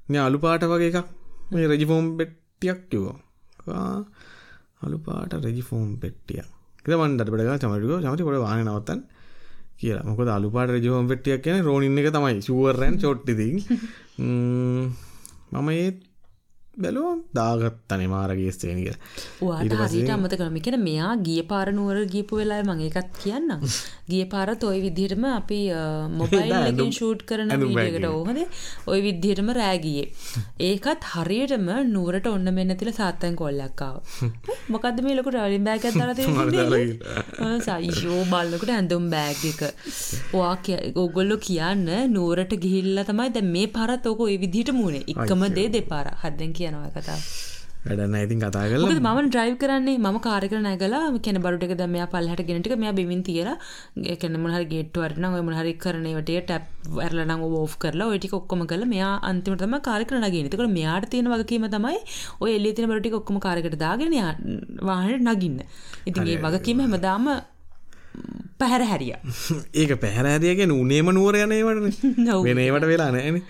මේ 0.10 0.22
අලු 0.28 0.38
පාට 0.46 0.64
වගේ 0.72 0.92
එකක් 0.92 1.10
මේ 1.54 1.68
රෙජිෆෝම් 1.68 2.06
පෙට්ටියක් 2.18 2.80
කිවෝ 2.90 3.16
අලුපාට 4.82 5.34
රෙජිෆෝම් 5.44 5.90
පෙට්ටිය 6.00 6.44
මන්ට 6.86 7.30
පට 7.30 7.60
චමටික 7.62 8.02
චමති 8.02 8.24
පොට 8.24 8.40
වාන 8.40 8.66
නවත්තන් 8.66 9.02
කියලා. 9.80 10.04
මොකද 10.04 10.28
අලුපාට 10.28 10.70
රජෝම් 10.70 11.08
පෙට්ටියක් 11.08 11.44
කියන 11.44 11.64
රෝනින්න 11.64 12.00
එක 12.00 12.10
තමයි. 12.12 12.42
ශුවරැන් 12.42 12.98
චොට්ටිති 12.98 13.48
මම 15.54 15.70
ඒත් 15.70 15.98
බැලෝ 16.76 17.10
දාගත්තනේ 17.36 18.08
මාරගේස්තේනික 18.08 18.96
වාට 19.42 19.74
හරිට 19.82 20.10
අමත 20.10 20.34
කරම 20.34 20.56
කෙන 20.60 20.78
මෙයා 20.82 21.12
ගිය 21.26 21.42
පාරනුවර 21.46 21.98
ගීපු 22.14 22.40
වෙලා 22.40 22.62
මගේ 22.64 22.88
එකත් 22.92 23.20
කියන්න 23.20 23.52
ගිය 24.12 24.24
පාරත් 24.32 24.64
ඔය 24.64 24.80
විදිහටම 24.86 25.28
අපි 25.32 25.60
මොබයිල්කින් 26.14 26.90
ෂූට් 26.96 27.22
කරන 27.30 27.54
ට 27.54 28.10
ඕහද 28.10 28.40
ඔය 28.88 29.00
විද්ධියටම 29.06 29.52
රෑගියේ. 29.54 30.08
ඒකත් 30.70 31.06
හරියටම 31.12 31.70
නුවරට 31.92 32.30
ඔන්න 32.32 32.54
මෙන්න 32.58 32.76
තිල 32.76 32.92
සාත්තන් 32.92 33.38
කොල්ලක්කාව 33.42 34.02
මොකද 34.70 35.04
මේ 35.06 35.16
ලොකුට 35.20 35.40
අලින් 35.44 35.70
බෑග 35.70 35.88
තර 35.90 36.12
සයිෝ 37.68 38.24
බල්ලකට 38.34 38.74
ඇඳුම් 38.78 39.08
බෑග් 39.14 39.46
එක. 39.52 39.62
වා 40.34 40.58
ඔගොල්ලො 41.06 41.40
කියන්න 41.48 41.86
නුවරට 42.16 42.58
ගිහිල්ල 42.66 43.06
තමයි 43.06 43.30
දැ 43.38 43.46
මේ 43.54 43.72
පරත් 43.78 44.12
ඕක 44.12 44.26
ඔය 44.28 44.42
විදිහට 44.44 44.76
මුණේ 44.80 45.06
එකම 45.16 45.48
දේ 45.56 45.70
දෙපාර 45.70 46.14
හදැන් 46.24 46.54
කියනවා 46.64 46.94
කතා 46.94 47.20
වැඩන්න 47.86 48.16
ඉතින් 48.18 48.40
කතා 48.40 48.68
කල 48.72 48.84
මම 48.88 49.18
ඩ්‍රයිව් 49.26 49.56
කරන්නේ 49.62 49.98
මම 50.00 50.18
කාරක 50.20 50.54
නැගලා 50.58 51.02
කැන 51.18 51.40
බරුට 51.44 51.64
එක 51.66 51.74
දමයා 51.76 52.08
පල්හට 52.08 52.44
ගෙනටික 52.50 52.76
මෙයා 52.78 52.96
බිමින් 52.96 53.24
තියලා 53.24 53.56
කැන 54.22 54.38
මොහරි 54.40 54.66
ගේට්වරන 54.66 55.26
ඔය 55.30 55.42
මොහරි 55.42 55.74
කරනවට 55.76 56.32
ටැප් 56.42 56.68
වැරලන 56.90 57.34
ෝ් 57.40 57.66
කරලා 57.78 58.08
ඔටි 58.10 58.32
ඔක්කොම 58.32 58.64
කල 58.66 58.86
මෙයා 58.88 59.14
අන්තිමටම 59.22 59.76
කාරකන 59.82 60.28
ගෙනතකට 60.28 60.64
මෙයාට 60.70 61.10
තියෙන 61.10 61.28
වගකීම 61.34 61.68
තමයි 61.70 62.00
ඔය 62.40 62.52
එල්ලි 62.56 62.72
තින 62.74 62.88
බරටි 62.88 63.16
ඔක්කොම 63.20 63.40
කාරකට 63.40 63.76
දාගෙන 63.78 64.16
වාහනට 64.82 65.28
නගින්න. 65.28 65.60
ඉතින්ගේ 66.08 66.40
වගකීම 66.40 66.86
හැමදාම 66.86 67.28
පැහැර 68.60 68.84
හැරිය. 68.86 69.14
ඒක 69.82 69.94
පැහැරෑරියගෙන 70.00 70.72
උනේම 70.74 71.12
නුවර 71.12 71.42
යනේවට 71.42 72.02
වෙනේවට 72.48 72.88
වෙලා 72.88 73.12
නෑන 73.12 73.44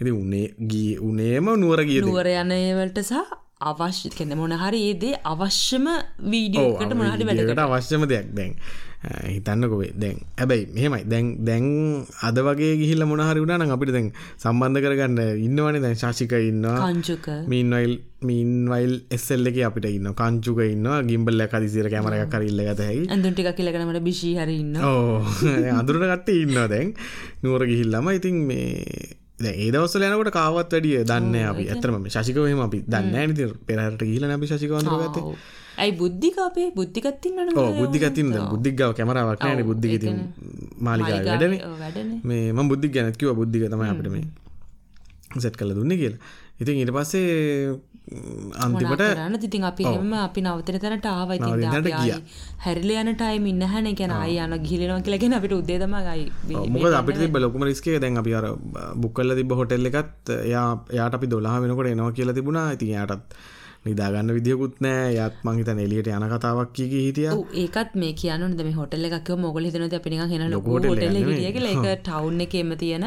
ඉති 0.00 0.12
උනේ 0.12 0.46
ගී 0.66 0.92
උනේම 1.00 1.50
නුවර 1.56 1.84
ගිය 1.84 2.00
නුවර 2.02 2.28
යනවලට 2.34 3.02
සහ 3.02 3.44
අවශ්‍ය 3.58 4.10
කෙන 4.10 4.32
මොනහරි 4.36 4.80
ඒදේ 4.88 5.14
අවශ්‍යම 5.24 5.86
වීඩියෝකට 6.22 6.92
මොනහට 6.94 7.24
වැඩකට. 7.24 7.58
අවශ්‍යම 7.58 8.04
දෙයක්. 8.04 8.28
දැන් 8.34 8.52
හිතන්නකොවේ 9.26 9.92
දැන් 9.94 10.18
ඇබැයි 10.36 10.66
මෙහෙමයි. 10.74 11.04
දැන් 11.04 11.26
දැන් 11.40 11.64
අද 12.22 12.36
වගේ 12.38 12.76
ගිහිල්ල 12.76 13.06
මොනහරි 13.06 13.40
වුණන 13.40 13.72
අපිට 13.72 13.94
දැන් 13.96 14.12
සම්බන්ධ 14.36 14.82
කරගන්න 14.84 15.18
ඉන්නවනේ. 15.40 15.80
දැන් 15.80 15.96
ශාෂික 15.96 16.36
ඉන්නවා. 16.42 16.84
කංචුක 16.84 17.26
මීන්වයිල් 17.48 17.94
මීන්වයිල් 18.22 18.94
එස්සල්ල 19.10 19.48
එක 19.48 19.60
අපිට 19.64 19.88
ඉන්න 19.88 20.12
කංචුක 20.14 20.60
ඉන්න 20.66 20.88
ගිම්බල්ල 21.08 21.48
කදිසිර 21.48 21.88
කැමරයක් 21.88 22.28
කරල්ල 22.28 22.60
ගත 22.62 22.80
හැයි 22.82 23.08
ඇඳුන්ටික 23.08 23.54
කියලකනමට 23.56 24.04
බිෂි 24.04 24.36
හරන්න 24.36 24.76
ඕ 24.84 25.22
අඳුරට 25.80 26.04
කට්ට 26.04 26.36
ඉන්න 26.36 26.66
දැන්. 26.68 26.92
නුවර 27.42 27.64
ගිහිල්ලම. 27.64 28.12
ඉතින් 28.12 28.36
මේ 28.44 29.24
ඒ 29.38 29.70
දවසල 29.70 30.02
යනකට 30.02 30.32
කාවත් 30.32 30.72
වැඩිය 30.72 31.04
දන්න 31.04 31.34
අපි. 31.50 31.64
ඇතරම 31.68 32.08
ශිකවහම 32.08 32.60
අපි 32.60 32.78
දන්න 32.88 33.14
ඇනති 33.14 33.48
පෙරහට 33.66 34.02
ගිල 34.04 34.24
නැි 34.24 34.48
ශිකවන්දර 34.54 34.94
ගත 35.02 35.16
ඇයි 35.76 35.92
බුද්ධික 35.92 36.38
අපේ? 36.40 36.70
බුද්ධිකත්තින්න 36.72 37.52
බුද්ධිකතින්න 37.80 38.32
බුද්ධික්ගව 38.52 38.96
කැමරාවක් 38.96 39.44
නෑන 39.44 39.62
බුද්ධිගති 39.66 40.08
මාලිකා 40.80 41.20
වැඩන. 41.26 42.20
මේ 42.24 42.52
ම 42.52 42.68
බුද්ධි 42.68 42.88
ගැනැත්කිව 42.88 43.34
බුද්ධික 43.34 43.68
තමයි 43.68 43.90
අපිට 43.92 44.10
මේ 44.10 44.26
සැට් 45.36 45.56
කල 45.56 45.74
දුන්න 45.74 45.92
කියලා 45.92 46.20
ඉතින් 46.60 46.80
ඊට 46.82 46.92
පස්සේ 46.96 47.76
අන්තිමට 48.64 49.02
රන්න 49.02 49.36
තිතින් 49.42 49.64
අපි 49.70 49.84
එම 49.90 50.12
අපි 50.18 50.40
නවතන 50.44 50.78
තැනට 50.84 51.08
ආවයි 51.12 51.38
හැරිල 52.64 52.90
යන 53.00 53.10
ටයිම 53.14 53.46
ඉන්න 53.52 53.64
හැන. 53.72 53.88
ගැන 54.00 54.12
අයි 54.18 54.36
යන 54.44 54.54
ගිලිනවා 54.68 55.02
කියලගෙන 55.06 55.36
අපිට 55.38 55.54
උදේදමගයි 55.58 56.24
මොක 56.74 56.86
අපිට 57.00 57.18
තිබ 57.22 57.36
ලොකුම 57.44 57.66
රිස්කේ 57.70 57.98
දැන් 58.04 58.22
අපි 58.22 58.34
අර 58.40 58.46
බුක්කල්ල 59.02 59.36
තිබ 59.40 59.52
හොටෙල්ල 59.60 59.90
එකත් 59.90 60.32
එයා 60.38 60.68
යාට 60.98 61.18
අපි 61.18 61.32
දොලා 61.34 61.58
වෙනකොට 61.64 61.92
එනවා 61.92 62.16
කියලා 62.18 62.38
තිබුණා. 62.38 62.72
ඉතින් 62.76 62.94
යාටත් 62.96 63.36
නිදාගන්න 63.88 64.34
විදිියකුත් 64.38 64.80
නෑ. 64.86 65.14
යත් 65.26 65.36
මංහිත 65.46 65.68
එලියට 65.84 66.10
යන 66.16 66.26
කතාවක් 66.32 66.72
කිය 66.76 66.88
හිටිය. 66.94 67.28
ඒකත් 67.64 67.94
මේ 68.02 68.12
කියනු 68.20 68.50
දෙම 68.60 68.70
හොටල්ල 68.78 69.08
එකක් 69.08 69.30
මොගල 69.44 69.68
හිතනද 69.68 69.96
අපිනි 70.00 70.20
හෙන 70.32 70.46
ලොකොට 70.54 70.84
එක 70.86 72.02
ටවුන් 72.06 72.40
එකෙම 72.46 72.74
තියෙන 72.82 73.06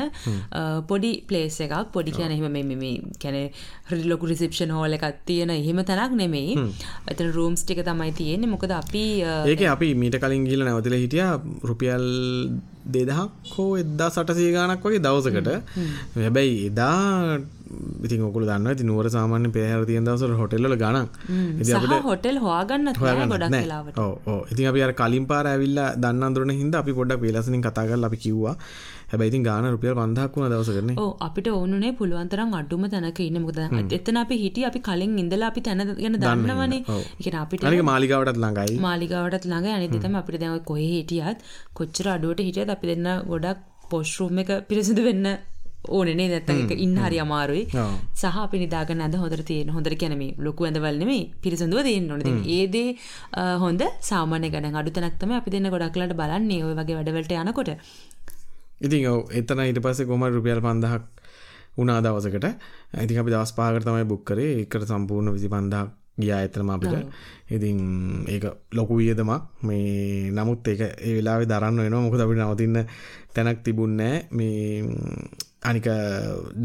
පොඩි 0.90 1.12
පලේස් 1.30 1.60
එකක්. 1.68 1.76
පොඩි 1.96 2.16
කියන 2.18 2.32
එහෙම 2.38 2.58
මේ 2.82 2.96
කැන 3.24 3.38
රිලොකු 3.92 4.32
රිසිප්ෂන් 4.32 4.74
හෝල 4.78 4.98
එකක් 4.98 5.22
තියෙන 5.30 5.54
එහෙම 5.58 5.84
තැනක් 5.92 6.18
නෙමෙයි. 6.22 6.58
ඇතන 7.10 7.32
රූම්ස් 7.38 7.64
ටික 7.64 7.84
තමයි 7.92 8.12
තියෙන්නේ. 8.20 8.54
මොකද 8.56 8.72
අපි 8.82 9.06
ඒක 9.54 9.62
අපි 9.76 9.94
මීට 10.02 10.20
කලින් 10.24 10.46
ගිල 10.50 10.66
නැවතිල 10.68 10.98
හිටිය 11.04 11.26
රුපියල් 11.70 12.06
දෙදහක් 12.94 13.54
හෝ 13.54 13.72
එද්දා 13.84 14.10
සටසී 14.16 14.52
ගානක් 14.56 14.86
වගේ 14.86 15.02
දවසකට. 15.06 15.50
හැබැයි 16.16 16.56
එදා 16.70 17.40
ඉතින් 18.06 18.22
ඔකුල 18.28 18.46
දන්න 18.50 18.78
ති 18.78 18.84
නුවර 18.84 19.08
සාමාන්‍ය 19.16 19.50
පේහර 19.58 19.82
තියන් 19.90 20.06
දවසට 20.08 20.38
හොටෙල්ල 20.42 20.76
ගන 20.84 20.98
හොටෙල් 22.10 22.38
හවාගන්න 22.46 22.94
ගොඩක් 23.34 23.58
ඉතින් 24.54 24.70
අපි 24.72 24.86
කලින් 25.02 25.26
පාර 25.32 25.44
ඇවිල්ල 25.52 25.82
දන්නන්දුරන 26.04 26.54
හිද 26.62 26.80
අපි 26.82 26.98
පොඩක් 27.00 27.22
වෙලසනින් 27.26 27.66
කතාගල් 27.68 28.10
අපි 28.10 28.20
කිව්වා. 28.26 28.56
හැබැයිති 29.12 29.40
ගාන 29.48 29.68
රුපියල් 29.74 29.96
පන්දක් 30.00 30.36
වුණ 30.36 30.52
දවස 30.54 30.72
කරන 30.76 30.92
ඕ 31.04 31.12
අපිට 31.28 31.48
ඕනුනේ 31.52 31.94
පුළුවන්තරම් 32.00 32.52
අඩුම 32.60 32.84
තැනක 32.94 33.22
ඉන්න. 33.28 33.40
මුද 33.46 33.60
එතන 33.98 34.20
අපි 34.24 34.36
හිටිය 34.44 34.66
අපි 34.70 34.80
කලින් 34.90 35.18
ඉඳලා 35.24 35.50
අපි 35.52 35.66
තැන 35.68 35.86
ගැන 36.02 36.20
දන්නවනේ. 36.24 36.82
එක 37.22 37.40
අපිට 37.44 37.68
මාලිකාවටත් 37.92 38.42
ළඟයි. 38.44 38.78
මාලිකාවටත් 38.88 39.50
ළඟ 39.52 39.70
අනිතම 39.78 40.20
අපිට 40.22 40.42
දැව 40.44 40.60
කොහ 40.70 40.80
හිටියත් 40.84 41.46
කොච්චර 41.80 42.08
අඩුවට 42.16 42.46
හිටියත් 42.48 42.76
අපි 42.76 42.92
දෙන්න 42.92 43.10
ගොඩක් 43.32 43.66
පොස්්රූම් 43.92 44.44
එක 44.44 44.52
පිරිසිදු 44.70 45.04
වෙන්න 45.08 45.28
ඕනේ 45.88 46.16
නැත්ත 46.20 46.50
එක 46.50 46.72
ඉන්න 46.86 46.98
හරි 46.98 47.20
අමාරුයි. 47.20 47.64
සහ 48.14 48.38
අපි 48.44 48.62
නිදාගන්න 48.64 49.02
අද 49.08 49.16
හොඳර 49.16 49.44
තියෙන 49.44 49.70
හොඳර 49.76 49.96
කැනම 49.96 50.24
ලොකු 50.38 50.68
ඇඳවල්නෙමේ 50.68 51.22
පිරිසඳුව 51.44 51.84
තියෙන් 51.84 52.08
නොනද 52.08 52.28
ඒදේ 52.58 52.98
හොඳ 53.64 53.84
සාමාන්‍ය 54.02 54.50
ගන 54.50 54.76
අඩු 54.76 54.92
තනක්තම 54.92 55.32
අපි 55.40 55.52
දෙන්න 55.52 55.70
ගොඩක්ලට 55.76 56.16
බලන්නේ. 56.22 56.64
ඔය 56.64 56.74
වගේ 56.74 56.98
වැඩවලට 57.00 57.32
යනකොට. 57.44 57.72
ඉතින් 58.82 59.08
ඔව 59.08 59.32
එතන 59.32 59.64
ඊට 59.66 59.82
පස්සේ 59.86 60.10
කොම 60.12 60.24
රුපියල් 60.28 60.62
පන්දහක් 60.62 61.04
උනා 61.78 62.02
දවසකට? 62.02 62.46
ඉතින් 63.04 63.22
අපි 63.22 63.32
දවස් 63.32 63.56
පාකට 63.58 63.88
තමයි 63.88 64.06
බුක් 64.06 64.24
කරේ. 64.26 64.62
එකට 64.64 64.88
සම්පූර්ණ 64.92 65.34
විසි 65.36 65.50
පන්දහක් 65.50 65.90
ගියා 66.20 66.40
ඇතරම 66.44 66.70
අපිට. 66.70 67.08
ඉතින් 67.50 67.78
ඒක 68.28 68.46
ලොකු 68.72 69.00
වියදමක්. 69.00 69.44
මේ 69.64 70.32
නමුත් 70.32 70.68
ඒක 70.68 70.82
ඒ 70.82 71.14
වෙලාවෙ 71.18 71.46
දරන්න 71.46 71.84
වෙනවා. 71.84 72.04
මොකද 72.06 72.24
අපිට 72.24 72.40
නවතින්න 72.40 72.78
තැනක් 73.34 73.64
තිබුණෑ 73.64 74.28
මේ 74.32 74.84
අනික 75.62 75.88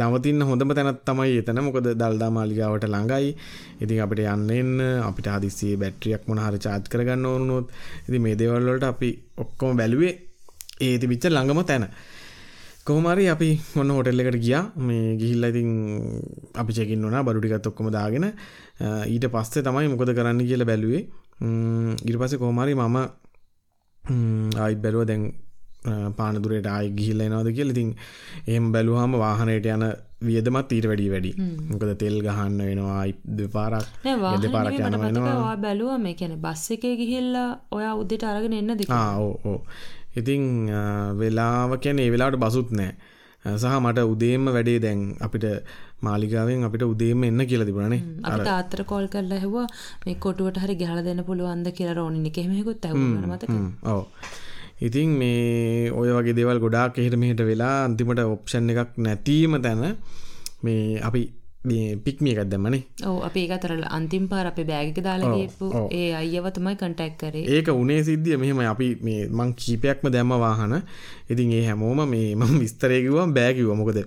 නවතින්න 0.01 0.43
හොඳම 0.49 0.71
තැනත් 0.77 1.01
තමයි 1.09 1.39
එතන 1.43 1.61
මොකද 1.67 1.89
දල්දා 2.01 2.31
මාලිගාවට 2.31 2.85
ළඟයි. 2.87 3.31
ඉතින් 3.83 4.03
අපිට 4.05 4.21
යන්න 4.35 4.51
එන්න 4.59 4.75
අපිට 5.09 5.29
හදිස්සියේ 5.35 5.81
බැටරියක් 5.83 6.29
මොනහරි 6.29 6.59
චාර්ජ් 6.65 6.87
කරගන්න 6.93 7.27
ඕනුනොත් 7.27 7.73
ඉතින් 8.09 8.23
මේ 8.27 8.39
දේවල් 8.41 8.69
වලට 8.69 8.87
අපි 8.93 9.11
ඔක්කොම 9.45 9.77
බැලුවේ 9.81 10.15
ඒ 10.81 10.99
තිබිච්ච 10.99 11.27
ළඟම 11.31 11.63
තැන. 11.71 11.87
කොහමරි 12.87 13.27
අපි 13.35 13.49
ඔන්න 13.81 13.91
හොටෙල් 13.97 14.21
එකට 14.23 14.39
ගියා. 14.47 14.65
මේ 14.87 15.17
ගිහිල්ලා 15.21 15.51
ඉතින් 15.53 15.71
අපි 16.61 16.73
චෙකින් 16.79 17.05
වුණා. 17.05 17.27
බඩු 17.27 17.41
ටිකත් 17.43 17.71
ඔක්කොම 17.71 17.91
දාගෙන 17.91 18.27
ඊට 19.15 19.27
පස්සේ 19.35 19.67
තමයි 19.67 19.89
මොකද 19.93 20.15
කරන්න 20.19 20.47
කියලා 20.49 20.71
බැලුවේ. 20.71 21.03
ඊට 22.07 22.19
පස්සේ 22.21 22.43
කොහමරි 22.45 22.75
මම 22.75 22.97
ආයිත් 24.63 24.81
බැලුවා. 24.85 25.09
දැන් 25.11 25.25
පානදුරට 26.19 26.67
ආයි 26.67 26.91
ගිහිල්ල 26.99 27.21
එනවාද 27.21 27.49
කියල. 27.57 27.71
ඉතින් 27.75 27.91
එහම 28.47 28.67
බැලුහම 28.75 29.17
වාහනයට 29.25 29.67
යන 29.67 29.85
වියදමත් 30.27 30.71
ඊට 30.73 30.87
වැඩි. 30.91 31.09
වැඩි 31.15 31.33
මොකද 31.71 31.91
තෙල් 32.03 32.17
ගහන්න 32.27 32.61
වෙනවා 32.61 33.03
දෙපාරක් 33.39 33.87
දෙපාරක් 34.45 34.79
යනවා 34.81 35.57
බැලුව 35.65 35.97
මේ 36.07 36.15
කැන 36.21 36.37
බස්ස 36.45 36.77
එක 36.77 36.87
ගිහිල්ලා 37.03 37.49
ඔයා 37.71 37.95
උද්දට 38.03 38.29
අරගෙන 38.31 38.61
එන්න 38.61 38.77
දෙ 38.79 38.87
ඕ 38.93 39.59
ඉතින් 40.17 40.45
වෙලාව 41.21 41.77
කැන 41.79 41.99
ඒ 41.99 42.13
වෙලාට 42.15 42.39
බසුත් 42.45 42.71
නෑ. 42.73 42.95
සහ 43.45 43.75
මට 43.79 44.03
උදේම 44.13 44.47
වැඩේ 44.57 44.79
දැන් 44.85 45.01
අපිට 45.21 45.45
මාලිකාවෙන් 46.07 46.65
අපිට 46.69 46.85
උදේම 46.85 47.25
එන්න 47.29 47.43
කියලා 47.51 47.69
තිබුණනේ 47.69 48.03
අපිට 48.29 48.51
ආතර 48.55 48.81
කෝල් 48.93 49.07
කරලා 49.15 49.41
හෙව්වා 49.45 49.67
මේ 50.07 50.17
කොටුවට 50.25 50.63
හරි 50.63 50.81
ගහලා 50.83 51.05
දෙන්න 51.09 51.23
පුළුවන්ද? 51.29 51.69
කියලා 51.79 51.99
රෝනින් 51.99 52.27
එක 52.31 52.39
එහෙමකුත් 52.43 52.87
ඇහුවා 52.89 53.31
මතක 53.33 53.55
ඔව් 53.93 54.03
ඉතින් 54.81 55.15
මේ 55.19 55.91
ඔය 55.91 56.11
වගේ 56.11 56.35
දේවල් 56.35 56.59
ගොඩාක් 56.59 56.99
එහෙට 56.99 57.17
මෙහෙට 57.17 57.41
වෙලා 57.41 57.85
අන්තිමට 57.85 58.21
ඔප්ෂන් 58.21 58.71
එකක් 58.71 58.99
නැතිම 58.99 59.63
තැන 59.63 59.97
මේ 60.63 61.01
අපි 61.01 61.23
මේ 61.65 61.97
පික්මිය 61.97 62.35
එකක් 62.35 62.51
දැම්මනේ. 62.51 62.83
ඕ 63.07 63.23
අපි 63.23 63.47
ඒකතරල 63.47 63.85
අන්තිම් 63.89 64.29
පාර 64.29 64.47
අපේ 64.47 64.65
බෑගක 64.65 64.99
දාලාගේපු 65.01 65.71
ඒ 65.91 66.11
අයව 66.15 66.51
තමයි 66.51 66.77
කටැක් 66.77 67.17
කරේ. 67.17 67.45
ඒක 67.49 67.69
උනේ 67.75 68.03
සිද්ධිය. 68.03 68.37
මෙහෙම 68.37 68.61
අපි 68.67 68.89
මේ 69.01 69.29
මං 69.29 69.55
කීපයක්ම 69.55 70.11
දැම්ම 70.11 70.35
වාහන. 70.37 70.83
ඉතින් 71.31 71.53
ඒ 71.53 71.65
හැමෝම 71.69 72.05
මේ 72.09 72.35
මම 72.41 72.61
විස්තරයකිවම් 72.61 73.33
බෑකිව 73.33 73.73
මොකද 73.75 74.03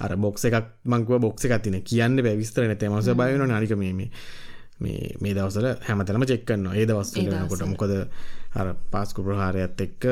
අර 0.00 0.16
බොක්ස 0.16 0.44
එකක් 0.44 0.66
මංකුව 0.84 1.20
බොක්ස 1.20 1.44
එකක් 1.44 1.62
තින 1.62 1.80
කියන්න 1.82 2.18
බෑ. 2.18 2.36
විස්තර 2.36 2.66
නැත 2.66 2.84
මස 2.84 3.08
බයන 3.14 3.46
නනික 3.48 3.76
මේ 3.76 4.10
මේ 4.80 5.14
මේ 5.20 5.34
දවසල 5.34 5.66
හැමතැනම 5.86 6.24
චෙක්කන්න 6.24 6.68
ඒ 6.74 6.86
දවස් 6.86 7.16
කොට 7.48 7.64
මොකද 7.66 7.92
අර 8.58 8.66
පාස්කු 8.92 9.22
ප්‍රහාරයත් 9.26 9.80
එක්ක 9.80 10.04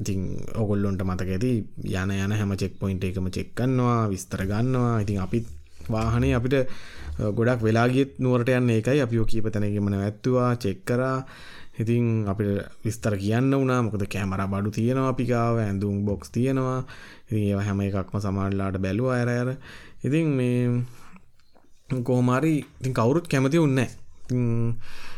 ඉතින් 0.00 0.20
ඔගොල්ලොන්ට 0.62 1.02
මතක 1.04 1.30
ඇති 1.36 1.52
යන 1.84 2.12
යන 2.16 2.32
හැම 2.32 2.54
චෙක් 2.56 2.78
පොයින්ට 2.80 3.04
එකම 3.04 3.28
චෙක්කන්නවා 3.28 4.08
විස්තර 4.12 4.46
ගන්නවා. 4.50 5.02
ඉතින් 5.04 5.20
අපිත් 5.20 5.46
වාහනේ 5.88 6.34
අපිට 6.38 6.56
ගොඩක් 7.38 7.60
වෙලාගියත් 7.66 8.16
නුවරට 8.18 8.48
යන්න 8.48 8.70
ඒකයි. 8.70 9.04
අපිෝ 9.04 9.26
කීප 9.26 9.50
තැනගමන 9.52 10.00
ඇත්තුවා 10.00 10.56
චෙක්කරා 10.56 11.18
ඉතින් 11.78 12.24
අපිට 12.30 12.64
විස්තර 12.84 13.14
කියන්න 13.18 13.50
වනා 13.52 13.80
මොකද 13.82 14.04
කෑමර 14.06 14.42
බඩු 14.46 14.70
තියෙනවා 14.70 15.12
අපිකාව 15.12 15.56
ඇඳුම් 15.58 16.04
බොක්ස් 16.06 16.30
තියෙනවා. 16.30 16.80
ඒ 17.32 17.52
හැම 17.66 17.80
එකක්ම 17.80 18.16
සමාල්ලාට 18.24 18.78
බැලුව 18.78 19.10
අයර 19.10 19.28
අර. 19.30 19.50
ඉතින් 20.06 20.26
මේ 20.38 20.84
කෝමාරි 22.02 22.54
ඉතින් 22.80 22.94
කවුරුත් 22.94 23.26
කැමති 23.28 23.58
උන්නෑ 23.58 23.90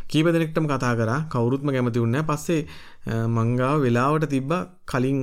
කීප 0.08 0.26
දෙනෙක්ටම 0.28 0.66
කතා 0.66 0.94
කරා. 0.96 1.20
කවුරුත්ම 1.32 1.68
කැමති 1.68 2.00
උන්න 2.00 2.18
පස්සේ 2.24 2.62
මංගාව 3.28 3.76
වෙලාවට 3.80 4.28
තිබ්බ 4.28 4.50
කලින් 4.86 5.18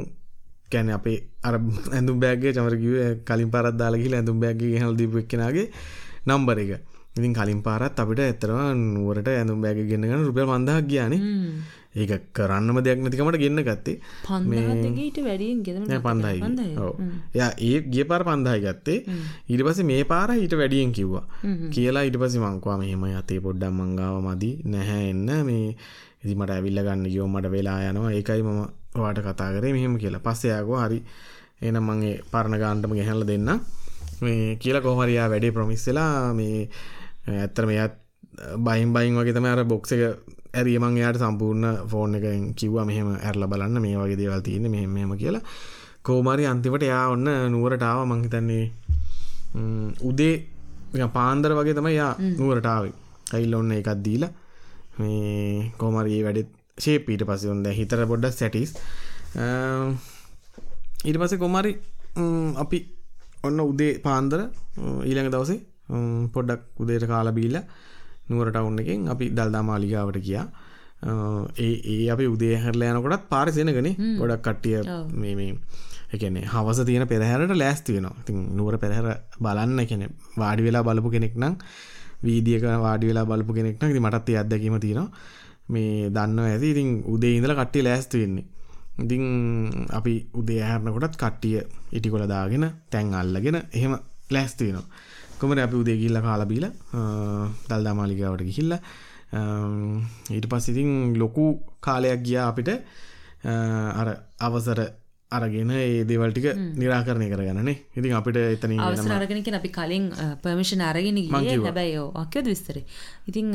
කැන 0.72 0.90
අපේ 0.90 1.20
අර 1.44 1.56
ඇඳුම් 1.92 2.18
බෑගේ 2.20 2.54
චමරකිව 2.54 2.96
කලින් 3.26 3.52
පරත් 3.52 3.76
දාලගි 3.76 4.10
ඇඳුම් 4.14 4.40
බෑගේ 4.40 4.82
හල් 4.82 4.96
දීප 4.96 5.22
එක්කෙනගේ 5.22 5.68
නම්බර 6.28 6.58
එක. 6.60 6.74
ඉතින් 7.14 7.34
කලින් 7.34 7.62
පාරත් 7.62 8.00
අපිට 8.00 8.20
ඇතරම 8.20 8.78
නුවරට 8.94 9.28
ඇඳුම් 9.30 9.62
බැග 9.62 9.78
ගෙන්න්නගන්න 9.90 10.26
රුපියල් 10.26 10.48
මන්දහක් 10.48 10.88
ගියානේ. 10.88 11.20
ඒක 11.96 12.14
කරන්නම 12.38 12.78
දෙයක් 12.86 13.00
නැතිකමට 13.04 13.38
ගන්න 13.42 13.64
ගත්තේ. 13.70 13.98
පන්දගේට 14.28 15.18
වැඩියෙන් 15.28 15.60
ගෙ 15.66 16.00
පන්දයි 16.06 16.40
ය 17.34 17.42
ඒ 17.70 17.82
ගිය 17.94 18.06
පාර 18.12 18.24
පන්දායි 18.30 18.64
ගත්තේ. 18.66 19.00
ඊට 19.50 19.66
පස 19.68 19.84
මේ 19.92 20.04
පාර 20.14 20.30
ඊට 20.36 20.56
වැඩියෙන් 20.62 20.92
කිව්වා. 20.92 21.26
කියලා 21.76 22.06
ඊට 22.08 22.18
පසි 22.22 22.42
මංකවා 22.46 22.78
මෙහෙම 22.78 23.04
අතේ 23.22 23.40
පොඩ්ඩම් 23.40 23.78
මංගාව 23.82 24.18
මදි. 24.28 24.52
නැහැ 24.66 25.12
එන්න. 25.12 25.30
මේ 25.50 25.76
ඉදිමට 26.24 26.56
ඇවිල්ල 26.56 26.82
ගන්න 26.88 27.06
ගියෝ 27.14 27.28
මට 27.28 27.54
වෙලා 27.56 27.80
යනවා. 27.92 28.12
ඒකයි 28.18 28.42
මම 28.42 28.62
වාට 28.96 29.24
කතා 29.28 29.54
කරේ. 29.56 29.74
මෙහෙම 29.78 29.96
කියලා. 30.02 30.26
පස්සයාගෝ 30.28 30.82
හරි. 30.86 31.00
එනම් 31.62 31.86
මගේ 31.90 32.16
පරණ 32.32 32.60
ගාන්ටම 32.62 32.94
ගැහැල්ල 32.98 33.24
දෙන්න 33.30 33.50
මේ 34.26 34.56
කියලා 34.62 34.86
කොහමරයා 34.86 35.28
වැඩේ 35.32 35.56
ප්‍රමිස්සලා 35.58 36.34
මේ 36.40 36.58
ඇත්තර 37.28 37.66
මෙයත් 37.70 37.94
බයින් 38.66 38.94
බයින් 38.96 39.20
වගේ 39.20 39.36
තම 39.38 39.48
අර 39.52 39.64
බොක්ස 39.72 39.94
එක 39.96 40.04
ඇරියමං 40.54 40.98
යායට 40.98 41.20
සම්පූර්ණ 41.20 41.66
ෆෝන් 41.92 42.16
එක 42.18 42.26
කිව්වා 42.56 42.86
මෙහෙම 42.86 43.08
ඇරල 43.20 43.46
බලන්න 43.48 43.82
මේ 43.82 43.96
වගේ 43.98 44.18
දේවල් 44.18 44.42
තියන්න 44.42 44.70
මෙහෙම 44.72 45.14
කියලා. 45.18 45.44
කෝමරි 46.04 46.46
අන්තිමට 46.46 46.84
යා 46.84 47.04
ඔන්න 47.10 47.28
නුවරටාව 47.52 48.00
මංහිතන්නේ 48.06 48.66
උදේ 50.02 50.36
පාන්දර 51.14 51.52
වගේ 51.60 51.76
තම 51.76 51.90
යා 51.92 52.12
නුවරටාවේ 52.40 52.94
ඇයිල්ල 53.34 53.56
ඔන්න 53.56 53.72
එකත් 53.72 54.04
දීලා 54.06 54.32
මේ 55.00 55.72
කෝමරී 55.78 56.20
වැඩෙත් 56.26 56.50
ශේපීට 56.78 57.24
පස 57.30 57.46
ඔොන්ද 57.46 57.70
හිතර 57.80 58.04
පොඩ්ඩක් 58.12 58.36
සැටිස් 58.36 58.74
ඊට 61.06 61.18
පස 61.18 61.34
කොමරි 61.38 61.74
අපි 62.58 62.80
ඔන්න 63.44 63.64
උදේ 63.64 63.94
පාන්දර 64.00 64.42
ඊළඟ 65.04 65.32
දවසේ 65.34 65.60
පොඩ්ඩක් 66.36 66.84
උදේට 66.84 67.08
කාලබීල 67.08 67.58
නුවරට 68.30 68.60
ඔන්න 68.62 68.80
එකින් 68.80 69.08
අපි 69.08 69.32
දල්දා 69.32 69.64
මාලිගාවට 69.64 70.20
කියා 70.20 70.46
ඒ 71.60 71.74
ඒ 71.94 72.04
අපි 72.10 72.28
උදේ 72.28 72.56
හැරල 72.58 72.84
යනකොටත් 72.84 73.26
පාරිසෙනගෙන 73.30 73.90
ගොඩක් 74.20 74.44
කට්ටිය 74.44 74.78
මේ 75.16 75.34
මේ 75.36 75.52
එකනේ 76.14 76.46
හවස 76.48 76.80
තියෙන 76.86 77.08
පෙරහැරට 77.08 77.56
ලෑස්තිවෙනවා 77.56 78.22
ඉතින් 78.22 78.38
නුවර 78.58 78.78
පෙරහැර 78.78 79.10
බලන්න 79.40 79.84
එකන 79.86 80.06
වාඩි 80.38 80.64
වෙලා 80.64 80.84
බලපු 80.84 81.10
කෙනෙක් 81.10 81.36
නම් 81.36 81.56
වීදියක 82.22 82.64
වාඩි 82.80 83.10
වෙලා 83.10 83.26
බලපු 83.26 83.54
කෙනෙක්න 83.54 83.80
ති 83.88 84.00
මටත් 84.00 84.30
අත්දැකීම 84.36 84.80
තියෙනවා. 84.80 85.10
මේ 85.70 86.10
දන්න 86.10 86.40
ඇති. 86.42 86.72
ඉතින් 86.72 86.90
උදේ 87.06 87.34
ඉඳල 87.38 87.54
කට්ටිය 87.54 87.84
ලෑස්ති 87.84 88.22
වෙන්නේ. 88.22 88.46
ඉතිං 88.98 89.24
අපි 89.92 90.14
උදේ 90.34 90.62
හැරනකොටත් 90.62 91.18
කට්ටිය 91.18 91.58
ඉටිකොල 91.92 92.26
දාගෙන 92.28 92.66
තැන් 92.92 93.14
අල්ලගෙන 93.14 93.58
එහෙම 93.72 93.94
ලෑස්තිවෙනවා 94.32 94.88
කොමර 95.44 95.60
අපි 95.66 95.76
උදේ 95.84 95.98
ගිල්ල 96.02 96.20
කාලබීල 96.28 96.66
දල්දාමාලිකාවට 97.70 98.44
ගිහිල්ල. 98.50 98.74
ඊට 100.36 100.48
පස් 100.52 100.68
ඉතින් 100.74 100.92
ලොකු 101.22 101.46
කාලයක් 101.88 102.22
ගියා 102.28 102.48
අපිට. 102.52 102.70
අර 104.02 104.08
අවසර 104.48 104.80
අරගෙන 105.38 105.72
ඒ 105.74 106.04
දේවල්ටික 106.10 106.48
නිරාකරණය 106.80 107.28
කරගන්නනේ 107.32 107.76
ඉතින් 107.98 108.16
අපිට 108.20 108.38
එතන 108.38 108.74
අවසරගෙනක 108.80 109.50
අපි 109.60 109.70
කලින් 109.78 110.06
පර්මිෂන් 110.44 110.84
අරගෙන 110.90 111.20
හැබැයි 111.30 112.02
අක්‍යද 112.16 112.50
විස්තර. 112.52 112.80
ඉතිං 113.30 113.54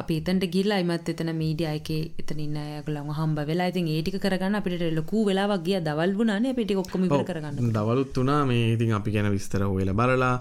අපි 0.00 0.20
එතන්ට 0.20 0.46
ගිල්ලා 0.54 0.78
අයිමත් 0.80 1.10
එතන 1.14 1.32
මීඩිය 1.34 1.68
අයක 1.72 1.90
එතනින්න 2.22 2.56
යකුලම 2.80 3.10
හම්බ 3.18 3.44
වෙලා 3.50 3.68
ඉතින් 3.72 3.90
ඒටික 3.90 4.18
කරගන්න 4.20 4.60
අපිට 4.60 4.86
ලොකූ 4.92 5.24
වෙලා 5.30 5.58
ගිය. 5.58 5.78
දවල් 5.80 6.16
වුණනේ 6.18 6.54
පිටි 6.54 6.76
ඔක්කොම 6.76 7.06
කරගන්න 7.10 7.72
දවලුත් 7.72 8.16
වනා 8.16 8.40
මේ 8.44 8.72
ඉතින් 8.74 8.96
අපි 8.98 9.10
ගැන 9.10 9.30
විස්තර 9.32 9.64
හොයල 9.64 9.92
බලලා 9.92 10.34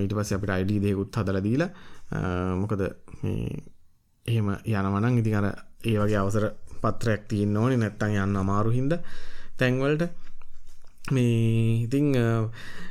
ඊට 0.00 0.16
පස්ස 0.16 0.36
අපිට 0.38 0.56
අයිඩී 0.56 0.80
දෙකුත් 0.80 1.16
හදල 1.16 1.40
දීලා 1.42 1.70
මොකද 2.62 2.82
එහෙම 4.26 4.48
යනවනං 4.64 5.18
ඉතින් 5.20 5.38
අර 5.40 5.46
ඒ 5.84 5.98
වගේ 6.00 6.18
අවසර 6.18 6.46
පත්‍රයක් 6.82 7.22
තියන්න 7.28 7.56
ඕනි. 7.56 7.76
නැත්තන් 7.76 8.16
යන්න 8.16 8.36
අමාරු 8.36 8.72
හින්ද 8.72 8.92
තැන්වලට 9.58 10.04
මේ 11.10 11.84
ඉතිං 11.84 12.06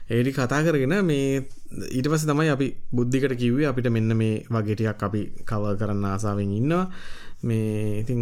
ඒඩි 0.10 0.32
කතා 0.32 0.62
කරගෙන 0.62 0.96
මේ 1.04 1.44
ඊට 1.90 2.08
පස 2.08 2.26
තමයි 2.26 2.50
අපි 2.50 2.68
බුද්ධිකට 2.92 3.36
කිව්වේ 3.36 3.68
අපිට 3.68 3.90
මෙන්න 3.90 4.14
මේ 4.16 4.44
වගේටයක් 4.48 5.04
අපි 5.04 5.22
කව 5.44 5.78
කරන්න 5.80 6.06
ආසාාවෙන් 6.06 6.52
ඉන්නවා. 6.54 6.86
මේ 7.44 8.00
ඉතිං 8.02 8.22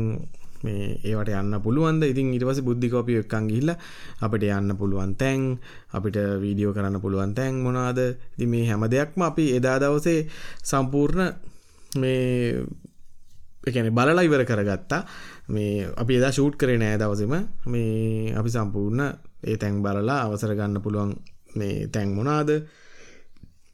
මේ 0.64 0.98
ඒවට 1.04 1.32
යන්න 1.34 1.58
පුළුවන්ද 1.60 2.06
ඉතින් 2.06 2.34
ඉටවස 2.36 2.62
බුද්ධිකෝපිය 2.62 3.20
එක්කන් 3.22 3.50
ගිල්ල 3.50 3.74
අපිට 4.22 4.46
යන්න 4.48 4.76
පුළුවන් 4.78 5.16
තැන් 5.16 5.58
අපිට 5.92 6.18
වීඩියෝ 6.44 6.74
කරන්න 6.74 7.02
පුළුවන් 7.02 7.34
තැන් 7.34 7.62
මොනාද 7.66 8.00
ති 8.38 8.46
මේ 8.46 8.68
හැම 8.70 8.86
දෙයක්ම 8.88 9.26
අපි 9.26 9.46
එදා 9.58 9.78
දවසේ 9.80 10.28
සම්පූර්ණ 10.64 11.34
මේ 11.98 12.66
එකන 13.62 13.89
බලලා 13.91 14.24
ඉවර 14.24 14.43
කරගත්තා 14.43 15.02
මේ 15.50 15.88
අපි 15.95 16.17
එදා 16.17 16.32
ෂූට් 16.32 16.56
කරේ 16.58 16.78
නෑ 16.78 16.97
දවසම 16.97 17.34
මේ 17.67 18.34
අපි 18.36 18.50
සම්පූර්ණ 18.50 19.02
ඒ 19.43 19.58
තැන් 19.58 19.82
බලලා 19.82 20.19
අවසර 20.21 20.54
ගන්න 20.56 20.82
පුළුවන් 20.82 21.12
මේ 21.56 21.88
තැන් 21.88 22.15
මොනාද 22.17 22.50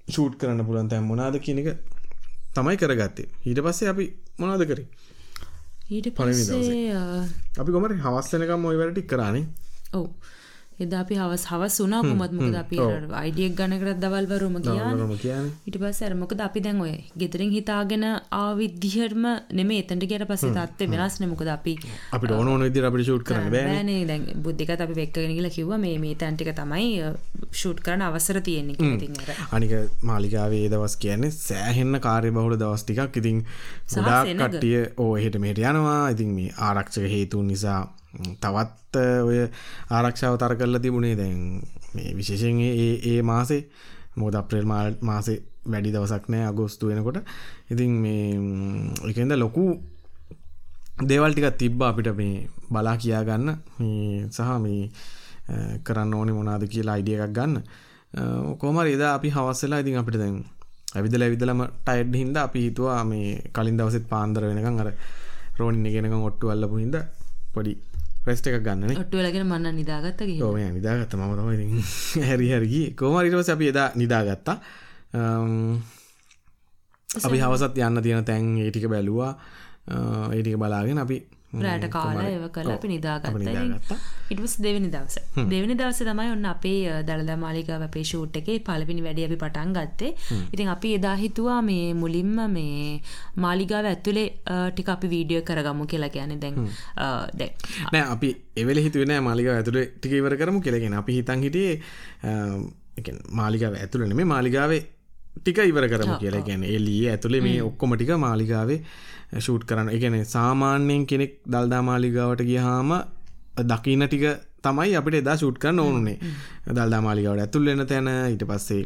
ෂූට් 0.08 0.36
කරන්න 0.38 0.66
පුළුවන් 0.66 0.90
තැන් 0.90 1.04
මොනාද 1.04 1.40
කියනක 1.40 1.70
තමයි 2.54 2.78
කරගත්තේ 2.78 3.28
ඊට 3.46 3.62
පස්සේ 3.62 3.90
අපි 3.90 4.06
මොනාද 4.40 4.66
කරේ? 4.66 4.88
ඊට 5.90 6.10
පස්සේ 6.12 6.92
අපි 7.58 7.72
කොමට 7.72 7.96
හවස්සනකම් 8.00 8.66
ඔය 8.66 8.78
වැරටි 8.78 9.04
කරානේ. 9.06 9.46
ඔවු 9.94 10.08
එදා 10.80 11.02
අපි 11.04 11.16
හවස් 11.16 11.44
හවස් 11.52 11.76
වුණා. 11.82 12.02
කොමත් 12.02 12.34
මොකද 12.40 12.56
අපි 12.56 12.78
අයිඩියක් 13.22 13.54
ගණකරත් 13.60 14.00
දවල්වරුම 14.04 14.58
කිය 15.18 15.34
ඉට 15.68 15.78
පස් 15.78 16.02
අරමොකද 16.08 16.42
අපි 16.48 16.60
දැන් 16.60 16.82
ඔය 16.82 16.94
ගෙදරින් 17.18 17.52
හිතාගෙන 17.52 18.06
ආවිද්දිහරම 18.42 19.26
නෙම 19.52 19.72
එතට 19.80 20.08
ගැට 20.12 20.28
පසේ 20.32 20.54
තත්ව 20.58 20.92
වෙනස් 20.94 21.20
නමකද 21.22 21.52
අපි 21.58 21.76
අපි 22.12 22.34
ඕන 22.38 22.54
ඕන 22.54 22.68
විදි 22.68 22.86
අපිට 22.90 23.08
ෂූට් 23.08 23.28
කරන 23.30 23.50
බෑනේ 23.56 24.02
දැන් 24.12 24.28
බුද්ධික 24.46 24.76
අපි 24.78 25.00
වෙක්කගෙන 25.02 25.36
කියලා 25.38 25.56
කිව්ව 25.58 25.74
මේ 25.86 25.98
මේ 25.98 26.16
තැන්ටික 26.16 26.54
තමයි 26.62 26.90
ෂූට් 27.52 27.82
කරන 27.86 28.06
අවසර 28.10 28.42
තියෙන්නේ 28.42 29.12
අනික 29.52 29.74
මාලිකාවේ 30.04 30.66
දවස් 30.70 30.98
කියන්නේ 30.98 31.32
සෑහෙන්න 31.38 32.00
කාර්ය 32.00 32.32
බහුල 32.32 32.58
දවස් 32.58 32.84
ටිකක්. 32.84 33.18
ඉතින් 33.18 33.44
සදා 33.88 34.22
කට්ටිය 34.26 34.82
ඕ 34.98 35.14
හෙට 35.18 35.38
මේට 35.40 35.62
යනවා. 35.62 36.10
ඉතින් 36.10 36.34
මේ 36.38 36.54
ආරක්ෂක 36.60 37.08
හේතුන් 37.14 37.48
නිසා 37.48 37.82
තවත් 38.40 39.04
ඔය 39.24 39.38
ආරක්ෂාව 39.90 40.38
තර 40.38 40.56
කරලා 40.56 40.82
තිබුණේ 40.82 41.16
දැන් 41.16 41.62
මේ 41.94 42.14
විශේෂෙන් 42.14 42.60
ඒ 42.62 42.90
ඒ 43.04 43.22
මාසේ. 43.24 43.62
මොද 44.16 44.34
අප්‍රේල් 44.34 44.66
මාසේ 45.02 45.38
වැඩි 45.66 45.94
දවසක් 45.94 46.26
නෑ 46.28 46.46
අගෝස්තු 46.46 46.90
වෙනකොට. 46.90 47.20
ඉතින් 47.72 47.92
මේ 48.04 48.26
එකද 49.10 49.34
ලොකු 49.36 49.64
දේවල්ටිකත් 51.02 51.58
තිබ්බ 51.58 51.82
අපිට 51.82 52.10
මේ 52.16 52.48
බලා 52.72 52.98
කියා 52.98 53.24
ගන්න. 53.24 53.50
සහ 54.30 54.50
මේ 54.60 54.82
කරන්න 55.84 56.14
ඕනෙ 56.14 56.32
මොනාද 56.32 56.64
කියලා 56.68 56.96
අයිඩිය 56.96 57.18
එකක් 57.18 57.34
ගන්න. 57.34 57.62
කෝමර 58.58 58.88
එදා 58.88 59.14
අපි 59.14 59.30
හවස්සලා 59.30 59.80
ඉතින් 59.80 60.00
අපිට 60.02 60.18
දැන් 60.18 60.38
ඇවිදල 60.96 61.24
ඇවිදලම 61.24 61.62
ටයිඩ් 61.80 62.14
හින්ද 62.16 62.38
අපි 62.38 62.60
හිතුවා 62.68 63.04
මේ 63.04 63.30
කලින් 63.54 63.78
දවසෙත් 63.78 64.06
පාන්දර 64.10 64.44
වෙනකම් 64.44 64.80
අර 64.80 64.90
රෝනින්න 65.60 65.94
ගෙනකම් 65.94 66.28
ඔට්ටු 66.30 66.52
අල්ලපු 66.54 66.78
හින්ද 66.78 66.98
පොඩි 67.54 67.74
ප්‍රෙස්ට 68.28 68.50
එකක් 68.52 68.60
ගන්න 68.60 68.92
ඔට්ටුවලගෙන 68.94 69.48
මන්න 69.48 69.78
නිදාගත්ත 69.78 70.26
ඕම 70.44 70.58
නිදාගත්ත. 70.76 71.16
ම 71.16 71.24
තම 71.38 72.24
හැරි 72.24 72.50
හරි 72.54 72.82
කෝමරිටවස 72.94 73.54
අපි 73.56 73.72
එදා 73.72 73.88
නිදාගත්තා. 73.96 74.58
අපි 77.10 77.38
හවසත් 77.40 77.80
යන්න 77.80 78.04
තියෙන 78.04 78.28
තැන් 78.28 78.52
ඒටික 78.60 78.92
බැලුවා. 78.92 79.32
ඒටික 80.36 80.60
බලාගෙන 80.60 81.00
අපි 81.00 81.24
රෑට 81.54 81.88
කාලා 81.90 82.28
ඒව 82.30 82.46
කල 82.56 82.70
අපි 82.72 82.88
නිදාගත්ත. 82.92 83.92
ඉටස් 84.32 84.56
දෙවනි 84.66 84.90
දවස. 84.92 85.18
දෙවනි 85.52 85.76
දවස 85.80 86.00
තමයි 86.10 86.32
ඔන්න 86.36 86.46
අපේ 86.54 86.80
දළද 87.08 87.32
මාලිකාව 87.44 87.86
අපේ 87.88 88.04
ෂූට් 88.04 88.36
එකේ 88.42 88.58
පලපිනි 88.68 89.06
වැඩි 89.06 89.28
අපි 89.28 89.38
පටන් 89.44 89.72
ගත්තේ. 89.78 90.12
ඉතින් 90.54 90.74
අපි 90.76 90.94
එදා 90.98 91.16
හිතුවා 91.24 91.62
මේ 91.70 91.94
මුලින්ම 92.02 92.34
මේ 92.58 93.02
මාලිගාව 93.46 93.88
ඇතුලේ 93.94 94.28
ටික 94.72 94.90
අපි 94.96 95.14
වීඩියෝ 95.16 95.46
කරගමු 95.52 95.88
කියලා 95.94 96.10
කියන්නේ. 96.10 96.42
දැන් 96.44 96.56
දැන්. 97.40 97.52
නෑ 97.94 98.04
අපි 98.18 98.36
එවෙල 98.58 98.84
හිතුවෙන 98.88 99.16
මාලිගාව 99.30 99.62
ඇතුලේ 99.62 99.88
ටික 99.96 100.20
ඉවර 100.20 100.38
කරමු 100.44 100.62
කියලාගෙන 100.68 101.00
අපි 101.02 101.18
හිතන් 101.20 101.48
හිටියේ 101.48 101.74
මාලිගාව 103.42 103.74
ඇතුළන 103.82 104.16
මේ 104.20 104.32
මාලිගාවේ 104.36 104.82
ටික 105.38 105.60
ඉවර 105.72 105.86
කරමු 105.94 106.16
කියලා 106.24 106.48
ගැන 106.48 106.64
එලී 106.76 107.04
ඇතුළේ 107.14 107.42
මේ 107.48 107.60
ඔක්කොමටික 107.70 108.12
මාලිගාවේ 108.28 108.80
ෂූට් 109.34 109.66
කරන්න. 109.66 109.90
එකන 109.90 110.26
සාමාන්‍යයෙන් 110.26 111.06
කෙනෙක් 111.06 111.40
දල්දා 111.46 111.82
මාලිගාවට 111.84 112.44
ගියහාම 112.44 112.92
දකින්න 113.66 114.08
ටික 114.08 114.26
තමයි 114.64 114.96
අපිට 114.96 115.16
එදා 115.16 115.38
ෂූට් 115.38 115.58
කරන්න 115.58 115.80
ඕනුනේ 115.80 116.18
දල්දා 116.70 117.02
මාලිගාවට 117.02 117.42
ඇතුල් 117.42 117.66
වෙන 117.66 117.86
තැන 117.86 118.10
ඊට 118.10 118.46
පස්සේ 118.46 118.84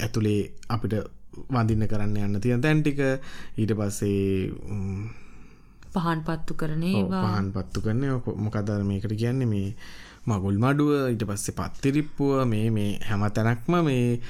ඇතුළේ 0.00 0.40
අපිට 0.68 0.94
වඳින්න 1.48 1.88
කරන්න 1.88 2.16
යන්න 2.18 2.40
තියෙන 2.40 2.60
තැන්ටික 2.60 3.00
ඊට 3.56 3.74
පස්සේ 3.74 4.52
පහන් 5.92 6.24
පත්තු 6.24 6.54
කරනේ 6.54 7.04
පහන් 7.06 7.52
පත්තු 7.52 7.80
කරන්න 7.80 8.20
මොකදර 8.38 8.84
මේකට 8.84 9.14
කියන්නේ 9.14 9.46
මේ 9.46 9.74
මගුල් 10.26 10.56
මඩුව 10.64 10.90
ඊට 11.10 11.24
පස්සේ 11.28 11.56
පත්තිරිප්පුව 11.58 12.42
මේ 12.46 12.66
මේ 12.70 12.90
හැම 13.08 13.22
තැනක්ම 13.36 13.78
මේ 13.84 14.20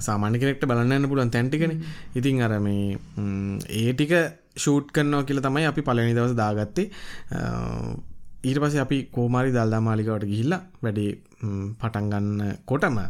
සාමාන්‍ය 0.00 0.38
කෙනෙක්ට 0.38 0.66
බලන්න 0.70 1.08
පුළුවන් 1.08 1.30
තැන්ටිකන 1.30 1.78
ඉතින් 2.14 2.42
අර 2.42 2.58
මේ 2.60 2.98
ඒ 3.80 3.92
ටික 3.92 4.14
ෂූට් 4.56 4.92
කරනවා 4.94 5.24
කියල 5.28 5.40
තමයි 5.40 5.66
අපි 5.70 5.82
පලනි 5.82 6.14
දවස 6.16 6.36
දාගත්තේ. 6.36 6.90
ඊට 8.44 8.60
පස 8.62 8.76
අපි 8.84 8.98
කෝමාරි 9.16 9.50
දල්දා 9.50 9.80
මාලිකවට 9.80 10.28
ගිහිල්ලා 10.32 10.62
වැඩේ 10.82 11.10
පටන්ගන්න 11.80 12.54
කොටම 12.64 13.00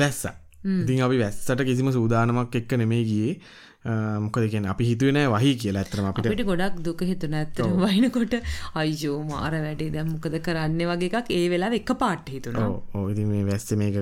වැස්ස. 0.00 0.26
ඉතින් 0.64 1.04
අපි 1.06 1.22
වැස්සට 1.22 1.64
කිසිම 1.68 1.92
සූදානමක් 1.92 2.58
එක්ක 2.60 2.72
නෙමේ 2.82 3.04
ගියේ 3.10 3.38
මොකද 3.86 4.46
කියන 4.52 4.66
අපි 4.72 4.84
හිතුවන 4.90 5.18
වහි 5.32 5.50
කියලා 5.62 5.82
ඇතරම 5.84 6.06
අපිට. 6.10 6.42
ගොඩක් 6.50 6.78
දුක 6.86 7.02
හිතුන 7.10 7.34
ඇත්තර 7.40 7.68
වයිනකොට 7.82 8.34
අයිජෝ 8.82 9.18
මාර 9.30 9.54
වැඩේ 9.66 9.92
දැම් 9.94 10.08
මොකද 10.14 10.36
කරන්න 10.46 10.80
වගේ 10.90 11.10
එකක් 11.20 11.30
ඒ 11.38 11.46
වෙලා 11.52 11.70
එක 11.78 11.92
පාට් 12.02 12.32
හිතුන 12.34 12.58
ඕති 12.62 13.24
මේ 13.30 13.44
වැස්ස 13.50 13.76
මේක 13.82 13.96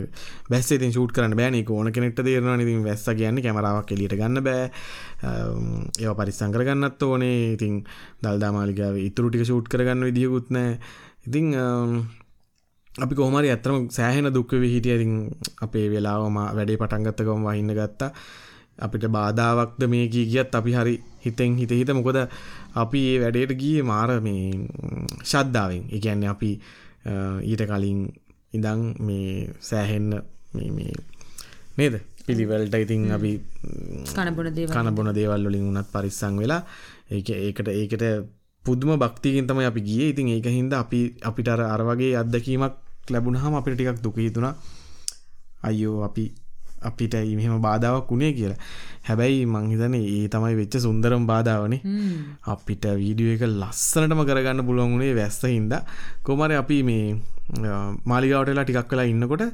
බැස්ස 0.50 0.72
ඉතින් 0.78 0.94
ෂූට් 0.94 1.12
කරන්න 1.16 1.36
බෑන. 1.40 1.60
ඕන 1.76 1.92
කෙනෙක්ට 1.92 2.24
දේරවා 2.24 2.56
ඉතින් 2.64 2.82
වැස්ස 2.88 3.06
කියන්න 3.20 3.42
කැමරාවක් 3.44 3.92
එලියට 3.96 4.16
ගන්න 4.20 4.44
බෑ. 4.48 4.70
ඒව 6.02 6.12
පරිස්සං 6.20 6.54
කරගන්නත් 6.56 7.02
ඕනේ. 7.08 7.38
ඉතින් 7.56 7.80
දල්දාමාලිකාව 8.24 9.00
ඉතුරුටික 9.08 9.44
ෂූට් 9.44 9.68
කරගන්න 9.72 10.06
විදිියකුත්නෑ 10.08 10.78
ඉතිං 11.28 11.52
අපි 13.04 13.14
කොහමරි 13.18 13.48
ඇත්තරම 13.52 13.86
සෑහෙන 13.98 14.30
දුක්ව 14.34 14.64
හිටිය. 14.64 14.96
ඉතින් 14.96 15.14
අපේ 15.66 15.86
වෙලාවම 15.92 16.36
වැඩේ 16.58 16.80
පටන්ගත්තකම 16.80 17.46
වහින්න 17.48 17.76
ගත්තා 17.78 18.10
අපිට 18.78 19.06
බාධාවක්ද 19.08 19.82
මේ 19.88 20.08
ගී 20.08 20.26
ගියත් 20.26 20.54
අපි 20.54 20.72
හරි 20.72 20.94
හිතෙන් 21.20 21.56
හිත 21.56 21.70
හිත. 21.70 21.90
මොකද 21.90 22.18
අපි 22.74 23.00
ඒ 23.10 23.18
වැඩේට 23.22 23.52
ගිය 23.56 23.82
මාර 23.82 24.20
මේ 24.20 24.68
ශද්ධාවෙන් 25.22 25.84
එකන්නේ 25.90 26.28
අපි 26.28 26.50
ඊට 27.44 27.62
කලින් 27.66 28.00
ඉඳං 28.52 28.82
මේ 29.00 29.50
සෑහෙන්න 29.60 30.10
නේද? 31.78 31.94
පිළිවලට 32.26 32.74
ඉතින් 32.74 33.10
අපි 33.12 33.32
කනබොන 34.06 35.10
දේවල්. 35.14 35.44
වලින් 35.44 35.66
වුණත් 35.68 35.88
පරිස්සං 35.92 36.38
වෙලා 36.38 36.62
ඒ 37.10 37.20
ඒකට 37.38 37.68
ඒකට 37.70 38.04
පුදුම 38.64 38.96
භක්තිකින් 38.98 39.46
තමයි 39.46 39.66
අපි 39.70 39.80
ගිය. 39.80 40.08
ඉතින් 40.12 40.28
ඒක 40.28 40.46
හින්ද 40.48 40.72
අපි 40.72 41.00
අපිට 41.22 41.48
අර 41.48 41.60
අර 41.64 41.82
වගේ 41.84 42.16
අත්දැකීමක් 42.16 42.74
ලැබුණහම 43.12 43.54
අපිට 43.54 43.76
ටිකක් 43.76 44.00
දුක 44.02 44.16
හිතුණා. 44.16 44.54
අයියෝ 45.62 46.04
අපි 46.04 46.24
අපිට 46.84 47.14
මෙහෙම 47.38 47.60
බාධාවක් 47.60 48.10
වුණේ 48.10 48.32
කියලා. 48.38 48.58
හැබැයි 49.04 49.44
මංහිතන 49.46 49.94
ඒ 49.98 50.24
තමයි 50.28 50.54
වෙච්ච 50.60 50.76
සුන්දරම් 50.78 51.26
බාධාවනේ. 51.26 51.80
අපිට 52.46 52.84
වීඩියෝ 53.02 53.36
එක 53.36 53.44
ලස්සනටම 53.52 54.24
කරගන්න 54.24 54.66
පුළුවන් 54.68 54.92
වුණේ 54.94 55.14
වැස්ස 55.14 55.40
හින්ද. 55.46 55.74
කොමර 56.22 56.52
අපි 56.54 56.82
මේ 56.82 57.04
මාලිගාවටලා 58.04 58.64
ටිකක් 58.64 58.88
කලා 58.88 59.06
ඉන්නකොට 59.06 59.44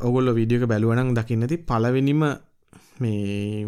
ඔගොල්ල 0.00 0.34
වීඩියෝක 0.34 0.68
බැලුවනක් 0.68 1.16
දකින්නති 1.18 1.62
පලවෙනිම 1.62 2.22
මේ 3.00 3.66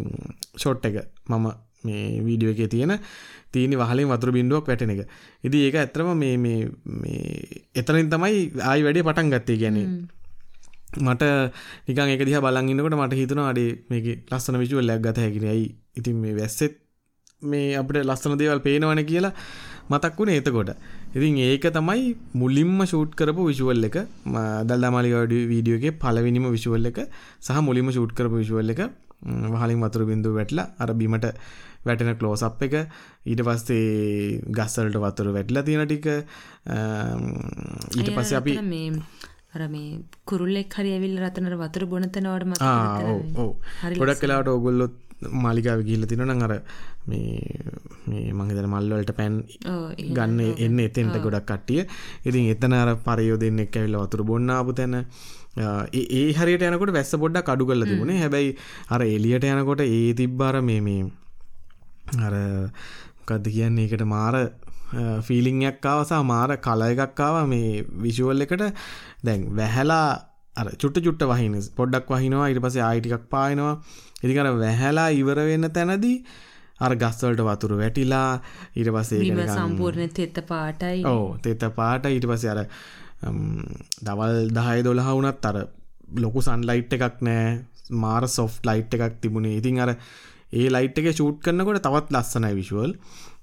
ෂොට් 0.56 0.84
එක 0.84 0.96
මම 1.28 1.46
මේ 1.84 2.04
වීඩියෝ 2.20 2.54
එක 2.54 2.70
තියෙන 2.70 2.94
තීනි 3.52 3.76
වහලින් 3.76 4.08
වතුර 4.08 4.32
බින්දුවක් 4.32 4.66
වැටෙන 4.66 4.90
එක. 4.90 5.08
ඉදි 5.44 5.58
ඒක 5.66 5.76
ඇතරම 5.76 6.08
මේ 6.16 6.60
එතනින් 7.74 8.10
තමයි 8.10 8.38
ආයි 8.62 8.84
වැඩේ 8.84 9.02
පටන් 9.02 9.32
ගත්තේ 9.32 9.58
ගැනේ 9.58 9.86
මට 10.96 11.22
නිකන් 11.88 12.12
එක 12.14 12.22
දිහා 12.28 12.42
බලන් 12.44 12.68
ඉන්නකොට 12.72 12.98
මට 12.98 13.18
හිතුණා 13.20 13.48
අඩේ 13.52 13.70
මේකේ 13.90 14.16
ලස්සන 14.30 14.60
විජුවල් 14.62 14.90
එකක් 14.90 15.02
ගත 15.06 15.24
හැකිනේ. 15.24 15.50
ඇයි 15.50 15.68
ඉතින් 15.96 16.16
මේ 16.22 16.36
වැස්සෙත් 16.38 16.78
මේ 17.42 17.74
අපිට 17.80 18.04
ලස්සන 18.04 18.38
දේවල් 18.40 18.60
පේනවනේ 18.60 19.04
කියලා 19.04 19.32
මතක් 19.90 20.14
වුණේ 20.18 20.38
එතකොට. 20.40 20.70
ඉතින් 21.16 21.38
ඒක 21.40 21.66
තමයි 21.76 22.16
මුලින්ම 22.34 22.80
ෂූට් 22.84 23.12
කරපු 23.14 23.50
විජුවල් 23.50 23.84
එක. 23.84 23.98
දල්දා 24.68 24.90
මාලිගාව 24.90 25.28
වීඩියෝ 25.52 25.80
එකේ 25.80 25.98
පළවෙනිම 26.02 26.48
විජුවල් 26.56 26.90
එක 26.90 26.98
සහ 27.46 27.60
මුලින්ම 27.68 27.92
ෂූට් 27.92 28.16
කරපු 28.18 28.42
විජුවල් 28.42 28.74
එක 28.74 28.82
වහලින් 29.52 29.80
වතුර 29.82 30.04
බින්දුව 30.06 30.34
වැටලා 30.38 30.66
අර 30.78 30.90
බිමට 30.94 31.26
වැටෙන 31.84 32.16
ක්ලෝස් 32.18 32.42
අප් 32.42 32.62
එක 32.62 32.74
ඊට 33.26 33.42
පස්සේ 33.46 34.40
ගස් 34.50 34.78
වලට 34.78 35.02
වතුර 35.04 35.32
වැටලා 35.36 35.62
තියෙන 35.62 35.86
ටික 35.86 36.06
ඊට 37.98 38.10
පස්සේ 38.14 38.38
අපි 38.40 38.54
අර 39.54 39.62
මේ 39.74 39.98
කුරුල්ලෙක් 40.28 40.74
හරි 40.78 40.90
ඇවිල්ලා 40.94 41.26
රතනර 41.26 41.54
වතුර 41.62 41.84
බොන 41.92 42.04
තැනවට 42.14 42.48
මතක 42.50 42.64
ඔව් 43.12 43.20
ඔව්. 43.42 43.50
ගොඩක් 44.00 44.22
වෙලාවට 44.24 44.50
ඕගොල්ලෝ 44.54 44.88
මාලිගාව 45.44 45.80
ගිහිල්ලා 45.86 46.10
තිනවා 46.10 46.28
නම් 46.28 46.42
අර 46.46 46.52
මේ 47.08 47.40
මේ 48.10 48.26
මං 48.34 48.50
හිතන 48.50 48.68
මල් 48.72 48.92
වලට 48.92 49.14
පෑන් 49.20 49.36
ගන්න 50.16 50.40
එන්න 50.66 50.78
එතෙන්ට 50.86 51.16
ගොඩක් 51.26 51.48
කට්ටිය. 51.50 51.80
ඉතින් 52.28 52.50
එතන 52.54 52.76
අර 52.82 52.90
පරියෝ 53.08 53.40
දෙන්නෙක් 53.44 53.78
ඇවිල්ලා 53.80 54.04
වතුර 54.06 54.22
බොන්න 54.30 54.52
ආපු 54.56 54.76
තැන 54.80 54.96
ඒ 56.00 56.24
හරියට 56.38 56.66
යනකොට 56.68 56.94
වැස්ස 56.98 57.16
පොඩ්ඩක් 57.24 57.52
අඩු 57.54 57.68
කරලා 57.70 57.90
තිබුණේ. 57.92 58.20
හැබැයි 58.22 58.52
අර 58.94 59.00
එළියට 59.08 59.48
යනකොට 59.52 59.82
ඒ 59.88 60.12
තිබ්බ 60.20 60.42
අර 60.50 60.56
මේ 60.70 60.80
මේ 60.80 61.02
අර 62.26 62.34
මොකද්ද 63.18 63.48
කියන්නේ 63.56 63.88
ඒකට 63.88 64.04
මාර 64.14 64.36
ෆීලිංයක් 65.26 65.84
ආවසා 65.84 66.22
මාර 66.22 66.56
කල 66.66 66.82
එකක් 66.88 67.20
ආවා. 67.20 67.46
මේ 67.46 67.84
විෂුවල් 68.04 68.46
එකට 68.46 68.64
දැන් 69.24 69.46
වැහැලා 69.58 70.06
අර 70.56 70.68
චුට්ට 70.82 71.04
චුට්ට 71.06 71.24
වහින 71.32 71.56
පොඩ්ඩක් 71.78 72.12
වහිනවා. 72.14 72.48
ඊට 72.50 72.62
පස්සේ 72.64 72.84
ආයි 72.88 73.00
ටිකක් 73.00 73.26
පායනවා. 73.30 73.74
ඉතින් 74.22 74.40
අර 74.42 74.52
වැහැලා 74.64 75.08
ඉවර 75.20 75.40
වෙන්න 75.50 75.70
තැනදී 75.78 76.16
අර 76.80 76.94
ගස්වලට 77.02 77.42
වතුර 77.48 77.74
වැටිලා 77.82 78.30
පස්සේ 78.96 79.20
ඒක 79.22 79.54
සම්පූර්ණ 79.56 80.14
තෙත 80.20 80.40
පාටයි. 80.52 81.02
ඔව් 81.04 81.38
තෙත 81.42 81.66
පාට. 81.80 82.06
ඊට 82.06 82.28
පස්සේ 82.30 82.54
අර 82.54 82.60
දවල් 84.06 84.38
10 84.54 84.86
12 84.88 85.18
වුණත් 85.18 85.50
අර 85.50 85.58
ලොකු 86.24 86.40
සන්ලයිට් 86.40 86.96
එකක් 86.96 87.22
නැහැ 87.28 87.58
මාර 88.02 88.28
සොෆ්ට් 88.28 88.66
ලයිට් 88.68 88.94
එකක් 88.94 89.20
තිබුණේ. 89.22 89.58
ඉතින් 89.60 89.80
අර 89.84 89.96
ඒ 90.52 90.68
ලයිට් 90.74 90.98
එක 91.00 91.10
ෂූට් 91.12 91.40
කරනකොට 91.44 91.82
තවත් 91.86 92.14
ලස්සනයි 92.14 92.54
විෂුවල් 92.60 92.92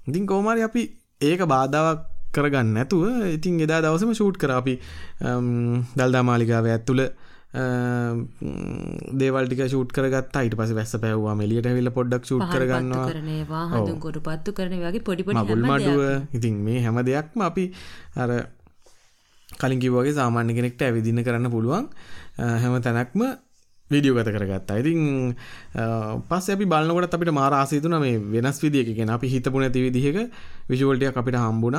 ඉතින් 0.08 0.26
කොහොම 0.26 0.48
හරි 0.52 0.64
අපි 0.68 0.82
ඒක 1.20 1.40
බාධාවක් 1.48 2.00
කරගන්න 2.34 2.74
නැතුව 2.76 3.04
ඉතින් 3.36 3.60
එදා 3.60 3.80
දවසම 3.80 4.12
ෂූට් 4.12 4.36
කර. 4.36 4.50
අපි 4.52 4.74
දල්දා 5.96 6.22
මාලිකාව 6.22 6.68
ඇත්තුළ 6.68 7.02
දේවල්ටික 9.16 9.62
ෂූට් 9.64 9.94
කරගත් 9.96 10.36
අයිට 10.36 10.56
පස 10.58 10.74
වැස්ස 10.76 10.98
පැවවා 11.00 11.36
එලියට 11.46 11.70
වෙල්ල 11.78 11.90
පොඩ්ඩක් 11.98 12.28
ෂූට් 12.28 12.52
කරගන්නවා. 12.52 13.80
ගොඩු 14.04 14.20
පත්තු 14.20 14.52
කරන 14.52 14.76
වගේ 14.82 15.06
පොඩිපොඩි 15.08 15.56
මඩුව. 15.56 16.02
ඉතින් 16.36 16.60
මේ 16.66 16.84
හැම 16.84 17.00
දෙයක්ම 17.08 17.40
අපි 17.48 17.64
අර 18.16 18.30
කලින්කිවගේ 19.48 20.12
සාමාන්‍ය 20.12 20.52
කෙනෙක්ට 20.52 20.84
ඇවිදින්න 20.84 21.24
කරන්න 21.24 21.48
පුළුවන්. 21.48 21.88
හැම 22.36 22.76
තැනක්ම 22.82 23.22
වීඩියෝ 23.90 24.16
ගත 24.16 24.28
කරගත්තා. 24.28 24.78
ඉතින් 24.78 25.34
පස් 26.22 26.48
අපි 26.50 26.66
බලන්නකොට 26.66 27.14
අපිට 27.14 27.32
මාරාසීතුන 27.32 27.94
මේ 27.98 28.18
වෙනස් 28.34 28.58
විදිියකගෙන 28.62 29.10
අපි 29.10 29.26
හිතපු 29.28 29.58
නැති 29.58 29.84
විදිහක 29.86 30.18
විශුවල්ටයක් 30.68 31.16
අපිට 31.16 31.38
හම්බුණ. 31.38 31.78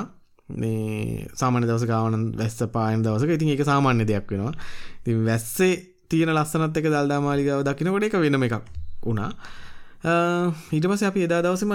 මේ 0.49 1.27
සාමාන්‍ය 1.33 1.67
දවස 1.67 1.85
ගාවන 1.85 2.31
වැස්ස 2.37 2.63
පායන 2.71 3.03
දවසක. 3.03 3.29
ඉතින් 3.29 3.49
එක 3.49 3.63
සාමාන්‍ය 3.65 4.05
දෙයක් 4.05 4.27
වෙනවා. 4.27 4.53
ඉතින් 4.99 5.25
වැස්සේ 5.25 5.73
තියෙන 6.09 6.31
ලස්සනත් 6.31 6.77
එක 6.77 6.87
දල්දාමාලිගාව 6.87 7.63
දකිනකොට 7.63 8.03
එක 8.03 8.15
වෙනම 8.15 8.43
එකක් 8.43 8.55
වුණා. 9.03 9.31
ඊට 10.71 10.85
පස 10.85 11.03
අපි 11.03 11.27
එදා 11.27 11.41
දවසම 11.41 11.73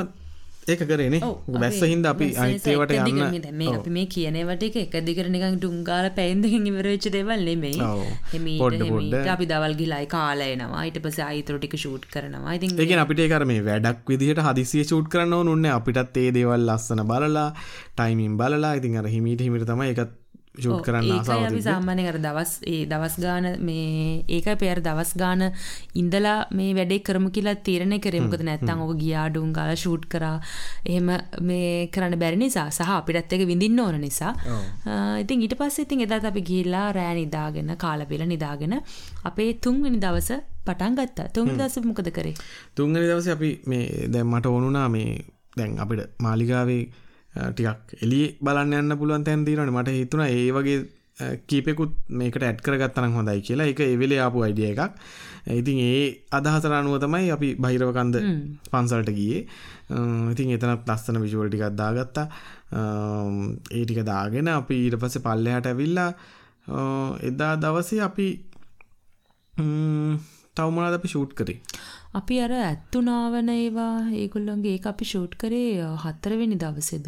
ඒක 0.71 0.83
කරනේ 0.89 1.21
බැස්ස 1.63 1.81
හින්ද 1.93 2.07
අපි 2.11 2.27
අයිතේවට 2.43 2.93
යන්න 2.97 3.47
මේ 3.61 3.73
අපි 3.79 3.93
මේ 3.97 4.07
කියනවට 4.15 4.63
එක 4.69 4.77
එක 4.83 4.95
දිගර 5.09 5.27
නිකන් 5.35 5.57
ඩුංගාල 5.59 6.07
පැන්දකින් 6.19 6.69
ඉවරච්ච 6.71 7.09
දෙවල් 7.17 7.43
නෙමෙයි. 7.49 7.81
අපි 9.35 9.49
දවල් 9.53 9.75
ගිලයි 9.81 10.07
කාලයනවා 10.15 10.85
ඊට 10.87 11.03
පස 11.07 11.19
අයිතර 11.27 11.59
ටික 11.59 11.75
ෂූට් 11.81 12.07
කරනවා. 12.15 12.55
ඉතින් 12.59 12.79
ඒක 12.79 12.95
අපිට 13.05 13.25
කර 13.35 13.45
මේ 13.53 13.67
වැඩක් 13.71 14.07
විදිහට 14.15 14.45
හදිසිය 14.49 14.87
ෂූට් 14.87 15.11
කරන්න 15.13 15.39
ඕනුන්න 15.41 15.71
අපිටත් 15.75 16.23
ඒ 16.25 16.31
දේවල් 16.39 16.67
ලස්සන 16.69 17.03
බලලා 17.13 17.49
ටයිමින් 17.99 18.39
බලලා. 18.41 18.75
ඉතින් 18.79 18.99
අර 19.03 19.11
හිමීට 19.17 19.43
හිමිට 19.47 19.67
තමයි 19.73 19.91
එකත් 19.95 20.22
ෂූට් 20.55 20.85
කරන්න 20.87 21.11
අපි 21.49 21.61
සාමාන්‍ය 21.67 22.03
කර 22.07 22.19
දවස් 22.25 22.51
ඒ 22.73 22.81
දවස් 22.91 23.15
ගාන 23.25 23.47
මේ 23.69 24.25
ඒක 24.37 24.49
පෙර 24.63 24.81
දවස් 24.87 25.13
ගාන 25.17 25.43
ඉඳලා 26.01 26.37
මේ 26.59 26.75
වැඩේ 26.79 27.01
කරමු 27.09 27.31
කියලා 27.37 27.57
තීරණය 27.69 27.99
කරමුකද 28.07 28.45
නැත්තම් 28.49 28.83
ඔක 28.87 28.93
ගියා 29.03 29.27
ඩුංගාල 29.31 29.73
ෂූට් 29.75 30.05
කරා. 30.13 30.37
එහෙම 30.87 31.09
මේ 31.49 31.89
කරන්න 31.95 32.21
බැරි 32.23 32.41
නිසා 32.45 32.69
සහ 32.71 32.93
අපිටත් 32.99 33.33
එක 33.33 33.45
විඳින්න 33.53 33.81
ඕන 33.81 33.97
නිසා. 34.07 34.33
ඉතින් 35.23 35.45
ඊට 35.47 35.57
පස්සේ 35.61 35.87
ඉතින් 35.87 36.05
එදාත් 36.07 36.29
අපි 36.31 36.47
ගිහිල්ලා 36.51 36.87
රෑ 36.93 37.15
නිදාගෙන 37.21 37.77
කාලා 37.85 38.11
බෙල 38.13 38.25
නිදාගෙන 38.29 38.75
අපේ 39.25 39.51
තුන්වෙනි 39.65 40.03
දවස 40.05 40.31
පටන් 40.67 40.99
ගත්තා. 40.99 41.33
තුන්වෙනි 41.37 41.61
දවසේ 41.63 41.89
මොකද 41.91 42.11
කරේ? 42.19 42.35
තුන්වෙනි 42.77 43.09
දවසේ 43.09 43.39
අපි 43.39 43.51
මේ 43.67 43.87
දැන් 44.13 44.29
මට 44.29 44.53
ඕනුණා 44.53 44.89
මේ 44.97 45.11
දැන් 45.57 45.81
අපිට 45.81 46.13
මාලිගාවේ 46.19 46.83
ටිකක් 47.35 48.03
එලි 48.03 48.21
බලන්න 48.41 48.79
යන්න 48.81 48.99
පුළුවන් 48.99 49.25
තැන් 49.25 49.45
තියෙනවනේ. 49.45 49.73
මට 49.73 49.95
හිතුණා 49.95 50.29
ඒ 50.31 50.51
වගේ 50.51 50.81
කීපෙකුත් 51.47 51.93
මේකට 52.11 52.43
ඇඩ් 52.43 52.61
කරගත්තනම් 52.61 53.15
හොඳයි 53.15 53.41
කියලා. 53.43 53.67
එක 53.67 53.81
එවෙලේ 53.83 54.21
ආපු 54.21 54.43
අයිඩිය 54.43 54.69
එකක්. 54.71 54.99
ඉතින් 55.53 55.79
ඒ 55.81 56.03
අදහසර 56.31 56.73
අනුව 56.73 56.99
තමයි 57.01 57.31
අපි 57.31 57.49
බහිරවකන්ද 57.57 58.17
පන්සල්ට 58.71 59.11
ගියේ. 59.13 59.47
ඉතින් 60.33 60.55
එතනත් 60.57 60.89
ලස්සන 60.89 61.21
විජුවල් 61.25 61.49
ටිකක් 61.49 61.75
දාගත්තා. 61.75 62.27
ඒ 63.71 63.85
ටික 63.85 64.05
දාගෙන 64.05 64.49
අපි 64.51 64.81
ඊට 64.85 64.99
පස්සේ 64.99 65.23
පල්ලෙහාට 65.23 65.67
ඇවිල්ලා 65.67 66.11
එදා 67.23 67.55
දවසේ 67.57 68.03
අපි 68.03 68.29
තවමනාද 70.57 70.95
අපි 70.95 71.09
ෂූට් 71.09 71.35
කරේ? 71.35 71.59
අපි 72.15 72.41
අර 72.41 72.53
ඇත්තුනාවන 72.61 73.49
ඒවා 73.51 73.97
ඒගොල්ලොන්ගේ 74.15 74.77
ඒ 74.77 74.87
අපි 74.87 75.05
ෂූට් 75.05 75.37
කරේ 75.37 75.91
හතරවෙනි 76.05 76.57
දවසෙද 76.57 77.07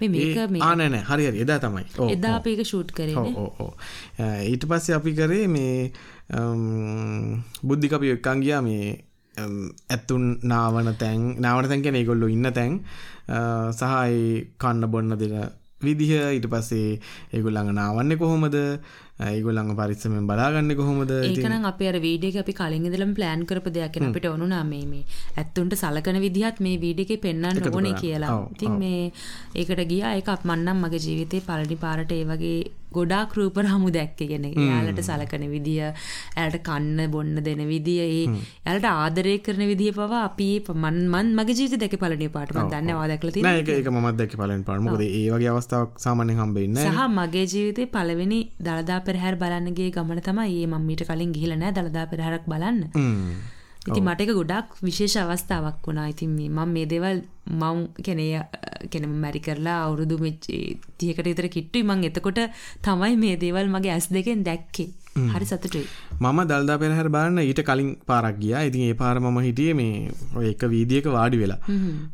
මේ 0.00 0.08
මේක 0.14 0.36
ආනෑ 0.68 1.02
හරි 1.10 1.24
හරි. 1.28 1.38
එදා 1.44 1.58
තමයි. 1.64 1.84
එදා 2.14 2.34
අපේක 2.38 2.62
ෂූට් 2.64 2.90
කරේ 2.96 3.16
ඕ 3.16 3.72
ඊට 4.52 4.64
පස්සේ 4.70 4.96
අපි 4.98 5.12
කරේ 5.18 5.46
මේ 5.56 5.90
බුද්ධි 7.68 7.94
අපි 7.98 8.14
එක්කන් 8.16 8.40
ගියා 8.46 8.62
මේ 8.68 8.86
ඇත්තුන් 9.94 10.24
නාවන 10.52 10.88
තැන්. 11.02 11.22
නාවන 11.44 11.68
තැන් 11.70 11.84
කියන 11.84 12.00
ඒගොල්ලෝ 12.00 12.32
ඉන්න 12.36 12.52
තැන්. 12.58 12.80
සහයි 13.78 14.20
කන්න 14.62 14.90
බොන්න 14.92 15.18
දෙන 15.22 15.34
විදිහ. 15.84 16.12
ඊට 16.36 16.46
පස්සේ 16.52 17.00
ඒගොල්ලඟ 17.34 17.72
නාවන්නේ 17.80 18.20
කොහොමද 18.22 18.56
ඒගොල්ලඟ 19.18 19.72
පරිස්සමෙන් 19.76 20.26
බලාගන්න 20.28 20.72
කොහොමද? 20.76 21.10
ඒකනම් 21.10 21.64
අපේ 21.64 21.88
අර 21.90 21.96
වීඩියෝ 22.04 22.32
එක 22.34 22.42
අපි 22.42 22.52
කලින් 22.52 22.86
ඉඳලම 22.88 23.14
ප්ලෑන් 23.16 23.46
කරපු 23.48 23.72
දෙයක් 23.72 23.96
නේ 23.96 24.10
අපිට 24.10 24.26
ඕනුනා 24.30 24.64
මේ 24.64 24.84
මේ 24.84 25.04
ඇත්තුන්ට 25.36 25.76
සලකන 25.82 26.20
විදිහත් 26.20 26.60
මේ 26.60 26.76
වීඩියෝ 26.84 27.08
එකේ 27.08 27.22
පෙන්වන්න 27.24 27.72
ඕනේ 27.72 27.94
කියලා. 28.02 28.40
ඉතින් 28.54 28.74
මේ 28.82 29.12
ඒකට 29.54 29.84
ගියා. 29.92 30.12
ඒක 30.18 30.28
මන්නම් 30.44 30.84
මගේ 30.84 31.04
ජීවිතේ 31.06 31.46
පළඩි 31.48 31.82
පාරට 31.84 32.12
ඒ 32.12 32.24
වගේ 32.24 32.58
ගොඩාක් 32.92 33.34
රූප 33.38 33.56
රාමු 33.66 33.90
දැක්කේ. 33.96 34.28
කියන්නේ 34.32 34.52
එයාලට 34.64 35.00
සලකන 35.08 35.46
විදිය 35.54 35.80
එයාලට 35.82 36.58
කන්න 36.68 37.10
බොන්න 37.14 37.42
දෙන 37.48 37.62
විදිය 37.72 37.98
ඒ 38.04 38.24
එයාලට 38.66 38.88
ආදරය 38.92 39.36
කරන 39.46 39.64
විදිය 39.72 39.92
පවා 39.98 40.22
අපි 40.28 40.48
මන් 40.74 40.98
මන් 41.14 41.32
මගේ 41.38 41.56
ජීවිතේ 41.60 41.80
දැකේ 41.84 42.02
පළවෙනි 42.04 42.28
පාට. 42.36 42.54
මම 42.56 42.70
දන්නේ 42.74 42.96
ඔයා 42.98 43.08
දැකලා 43.12 43.34
තියෙනවා 43.36 43.52
නෑ 43.52 43.64
ඒක 43.64 43.72
ඒක 43.78 43.92
මමත් 43.94 44.16
දැක්කේ 44.20 44.40
පළවෙනි 44.42 44.68
පාට. 44.70 44.84
මොකද 44.88 45.06
ඒ 45.08 45.26
වගේ 45.36 45.50
අවස්ථාවක් 45.54 45.98
සාමාන්‍යයෙන් 46.06 46.42
හම්බෙන්නේ 46.42 46.88
සහ 46.90 47.08
මගේ 47.18 47.46
ජීවිතේ 47.54 47.90
පළවෙනි 47.96 48.40
දලදා 48.68 49.00
පෙරහැර 49.10 49.36
බලන්න 49.42 49.76
ගිය 49.80 49.90
ගමන 49.98 50.22
තමයි. 50.30 50.56
මේ 50.56 50.66
මම 50.66 50.86
මීට 50.88 51.04
කලින් 51.08 51.32
ගිහිල්ලා 51.36 51.60
නෑ 51.62 51.76
දලදා 51.78 52.06
පෙරහැරක් 52.12 52.44
බලන්න 52.52 52.80
ඉතින් 53.88 54.04
මට 54.04 54.20
එක 54.24 54.32
ගොඩක් 54.38 54.76
විශේෂ 54.82 55.16
අවස්ථාවක් 55.22 55.86
වුණා. 55.86 56.08
ඉතින් 56.12 56.30
මේ 56.36 56.66
මේ 56.74 56.86
දේවල් 56.92 57.18
මම 57.60 57.80
කියන්නේ 58.04 58.42
කියන්නේ 58.92 59.20
මැරි 59.24 59.40
කරලා 59.46 59.78
අවුරුදු 59.86 60.16
30කට 60.22 61.26
විතර 61.30 61.48
කිට්ටුයි 61.56 61.84
මම 61.88 62.06
එතකොට 62.10 62.40
තමයි 62.86 63.16
මේ 63.24 63.36
දේවල් 63.44 63.68
මගේ 63.74 63.92
ඇස් 63.96 64.08
දෙකෙන් 64.16 64.42
දැක්කේ. 64.48 64.88
හරි 65.34 65.46
සතුටුයි. 65.50 65.86
මම 66.20 66.40
දල්දා 66.50 66.78
පෙරහැර 66.82 67.08
බලන්න 67.16 67.44
ඊට 67.44 67.62
කලින් 67.68 67.92
පාරක් 68.10 68.40
ගියා. 68.42 68.64
ඉතින් 68.70 68.88
ඒ 68.88 68.96
පාර 69.02 69.20
මම 69.20 69.38
හිටියේ 69.48 69.74
මේ 69.74 70.10
ඔය 70.38 70.46
එක 70.54 70.66
වීදියේක 70.74 71.06
වාඩි 71.18 71.42
වෙලා. 71.42 71.60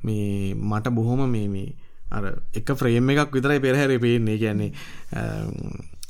මේ 0.06 0.54
මට 0.54 0.94
බොහොම 0.98 1.24
මේ 1.36 1.48
මේ 1.48 1.68
අර 2.16 2.24
එක 2.54 2.68
ෆ්‍රේම් 2.80 3.10
එකක් 3.10 3.32
විතරයි 3.38 3.64
පෙරහැරේ 3.66 3.98
පේන්නේ. 4.04 4.38
කියන්නේ 4.42 4.70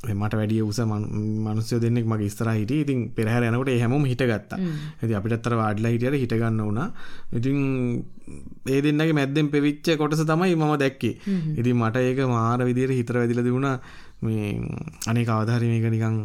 මට 0.03 0.35
වැඩිය 0.35 0.63
උස 0.63 0.79
මනුස්්‍යය 0.83 1.79
දෙන්නෙක් 1.79 2.07
මගේ 2.07 2.29
ස්තර 2.29 2.49
හිට 2.51 2.73
ඉතින් 2.75 3.01
පෙරහැර 3.17 3.45
යනකට 3.47 3.71
හැම 3.79 4.05
හිට 4.05 4.23
ගත්තා 4.25 4.59
ඇති 4.59 5.15
අපිට 5.15 5.35
අත්තර 5.37 5.55
වාඩලා 5.55 5.93
හිටියට 5.95 6.19
හිටගන්න 6.23 6.59
වුණා. 6.61 6.89
ඉතින් 7.33 7.59
ඒ 8.67 8.81
දෙන්නගේ 8.83 9.15
මැද්දෙන් 9.15 9.49
පෙවිච්ච 9.49 9.95
කොටස 9.97 10.25
තමයි 10.25 10.55
මම 10.57 10.75
දැක්කේ. 10.77 11.15
ඉතින් 11.55 11.77
මට 11.77 11.97
ඒක 12.03 12.21
මාර 12.29 12.61
විදියට 12.61 12.99
හිතර 12.99 13.19
වැදිල 13.21 13.43
දුුණ 13.45 13.69
මේ 14.23 14.49
අනේ 15.07 15.25
කවධාරි 15.25 15.71
මේක 15.73 15.87
නිකං 15.89 16.17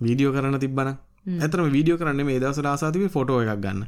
වීඩියෝ 0.00 0.34
කරන්න 0.34 0.58
තිබ්බන 0.58 0.90
ඇතරම 1.36 1.70
වීඩියෝ 1.70 2.00
කරන්න 2.00 2.26
මේ 2.26 2.40
දවස 2.40 2.60
රාසාතිව 2.66 3.06
ෆොටෝ 3.10 3.38
එකක් 3.44 3.62
ගන්න. 3.62 3.86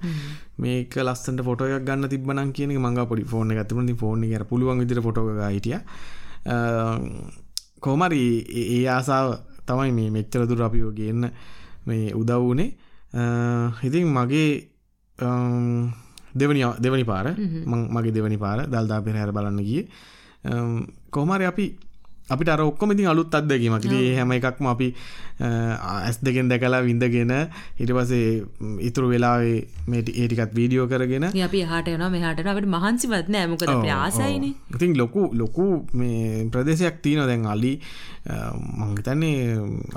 මේක 0.59 0.95
ලස්සට 0.99 1.43
ෆොටෝ 1.51 1.69
එකක් 1.69 1.85
ගන්න 1.85 2.09
තිබන 2.09 2.45
කියන 2.53 2.77
මඟ 2.77 3.11
පොඩි 3.11 3.27
ෆෝන 3.27 3.51
ගතිබන 3.59 3.91
ෆෝන් 3.97 4.25
එක 4.29 4.47
පුළුවන් 4.47 4.81
විදිර 4.85 5.03
ෆොටෝ 5.03 5.27
හිටිය 5.49 5.79
කොහමරි 7.81 8.23
ඒ 8.53 8.87
ආසාාව 8.87 9.29
තමයි 9.67 9.93
මේ 9.93 10.11
මෙච්චර 10.11 10.47
දුර 10.47 10.63
අපිෝ 10.63 10.93
ගන්න 10.93 11.31
මේ 11.87 12.13
උදව් 12.13 12.43
වනේ. 12.45 12.69
ඉතින් 13.83 14.07
මගේ 14.09 14.51
දෙවනි 16.35 16.61
දෙවනි 16.79 17.05
පාර 17.05 17.27
මගේ 17.95 18.13
දෙවනි 18.13 18.39
පාර 18.39 18.59
දල්දා 18.67 19.01
පෙරහැර 19.03 19.33
බලන්න 19.33 19.61
ගිය. 19.61 19.83
කොහමරි 21.11 21.45
අපි 21.45 21.67
අපිට 22.29 22.49
ඉතින් 22.93 23.09
අලුත් 23.13 23.35
අත්දැකීමක්. 23.35 23.85
ඉතින් 23.85 24.17
හැම 24.19 24.33
එකක්ම 24.33 24.67
අපි 24.75 24.89
ඇස් 25.41 26.19
දෙකෙන් 26.27 26.49
දැකලා 26.51 26.83
විඳගෙන 26.83 27.33
ඊට 27.81 27.93
පස්සේ 27.97 28.43
ඉතුරු 28.89 29.09
වෙලාවේ 29.13 29.59
මේ 29.87 30.03
ඒ 30.03 30.27
ටිකත් 30.29 30.55
වීඩියෝ 30.59 30.87
කරගෙන 30.93 31.29
අපි 31.49 31.63
එහාට 31.67 31.89
යනවා 31.95 32.11
මෙහාට 32.17 32.43
අපිට 32.53 32.69
මහන්සිවත් 32.77 33.29
නෑ 33.35 33.47
මොකද 33.53 33.71
අපි 33.75 33.91
ආසයිනේ. 33.97 34.55
ඉතින් 34.75 34.97
ලොකු 35.01 35.31
ලොකු 35.43 35.67
මේ 36.01 36.49
ප්‍රදේශයක් 36.53 36.99
තියෙනවා 37.05 37.29
දැන් 37.31 37.47
අලි 37.55 37.73
මං 38.29 38.97
හිතන්නේ 38.99 39.37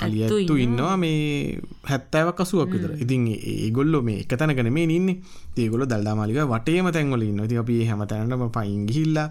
අලි 0.06 0.24
ඇත්තු 0.28 0.56
ඉන්නවා 0.66 0.96
මේ 0.98 1.58
70ක් 1.90 2.40
80ක් 2.40 2.72
විතර. 2.74 2.94
ඉතින් 3.04 3.28
ඒගොල්ලෝ 3.34 4.02
මේ 4.10 4.22
එක 4.24 4.38
තැනක 4.38 4.62
නෙමෙයි 4.70 4.96
ඉන්නේ. 5.00 5.18
ඒගොල්ලෝ 5.58 5.90
දල්දා 5.90 6.16
මාලිගාව 6.22 6.54
වටේම 6.54 6.92
තැන්වල 6.96 7.28
ඉන්නවා. 7.28 7.50
ඉතින් 7.50 7.64
අපි 7.66 7.82
හැම 7.90 8.06
තැනටම 8.08 8.48
පයින් 8.58 8.88
ගිහිල්ලා 8.90 9.30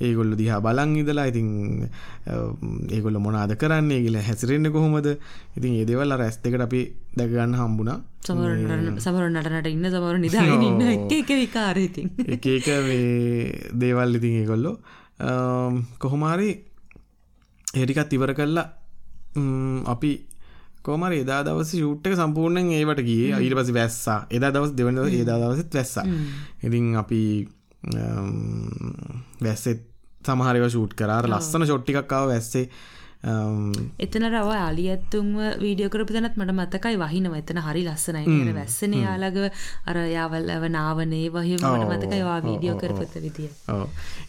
ඒගොල්ල 0.00 0.32
දිහා 0.40 0.60
බලන් 0.60 0.94
ඉදලා 1.00 1.26
ඉතින් 1.30 1.48
ඒගොල්ල 2.90 3.18
මොනාද 3.18 3.54
කරන්නේ 3.56 4.00
කියල 4.04 4.18
හැසිරෙන්න්න 4.20 4.72
කොහොමද? 4.72 5.08
ඉතින් 5.56 5.74
ඒදවල් 5.80 6.14
රැස් 6.14 6.38
දෙකට 6.44 6.64
අපි 6.66 6.80
දැකගන්න 7.16 7.58
හම්බුණා. 7.60 7.98
සමර 8.24 9.26
නටනට 9.28 9.68
ඉන්න 9.68 9.90
සමර 9.90 10.18
නිදාගෙන 10.18 10.62
ඉන්න 10.62 10.86
එක 10.86 11.12
එක 11.18 11.34
විකාරඉතින් 11.42 12.08
එක 12.34 12.46
එක 12.54 12.66
දේවල් 13.74 14.18
ඉතින් 14.20 14.40
ඒගොල්ලෝ 14.42 14.76
කොහොමාරි 15.98 16.50
ඒටිකත් 17.74 18.12
ඉවර 18.12 18.34
කල්ලා 18.34 18.66
අපි 19.86 20.12
කෝමර 20.82 21.12
එදා 21.12 21.42
දවස 21.44 21.74
ෂූට්ක 21.74 22.14
සම්පූර්ණයෙන් 22.16 22.72
ඒවට 22.72 23.02
ගිය. 23.04 23.34
ඊට 23.34 23.54
පසි 23.58 23.74
වැස්සා. 23.74 24.18
එදා 24.30 24.52
දවස් 24.54 24.72
දෙවන 24.78 25.00
ඒදා 25.04 25.38
දවසත් 25.42 25.74
වැස්සා. 25.74 26.06
ඉතින් 26.62 26.96
අපි 26.96 27.20
වැස්සෙත් 29.42 29.87
සමහරව 30.28 30.68
ෂූට් 30.68 30.94
කරාර 31.00 31.32
ලස්සන 31.32 31.66
ෂොට්ටිකක්කාව 31.66 32.30
වැස්සේ 32.32 32.68
එතන 33.98 34.24
රව 34.28 34.50
අලි 34.56 34.84
ඇත්තුන්ව 34.88 35.38
වීඩියෝ 35.58 35.90
කරපු 35.90 36.12
තැනත් 36.14 36.36
මට 36.36 36.54
මතකයි 36.54 36.96
වහිනව. 36.96 37.34
එතන 37.34 37.58
හරි 37.58 37.82
ලස්සනයි. 37.84 38.24
කියන 38.24 38.54
වැස්සන 38.54 38.94
යාලග 38.94 39.38
අර 39.86 39.96
යාවල්ලව 40.06 40.64
නාවනේ 40.70 41.26
වහිම 41.28 41.58
මට 41.58 41.88
මතකයි 41.90 42.22
වා 42.22 42.38
වීඩියෝ 42.46 42.78
කරපත 42.78 43.14
විදිය 43.24 43.50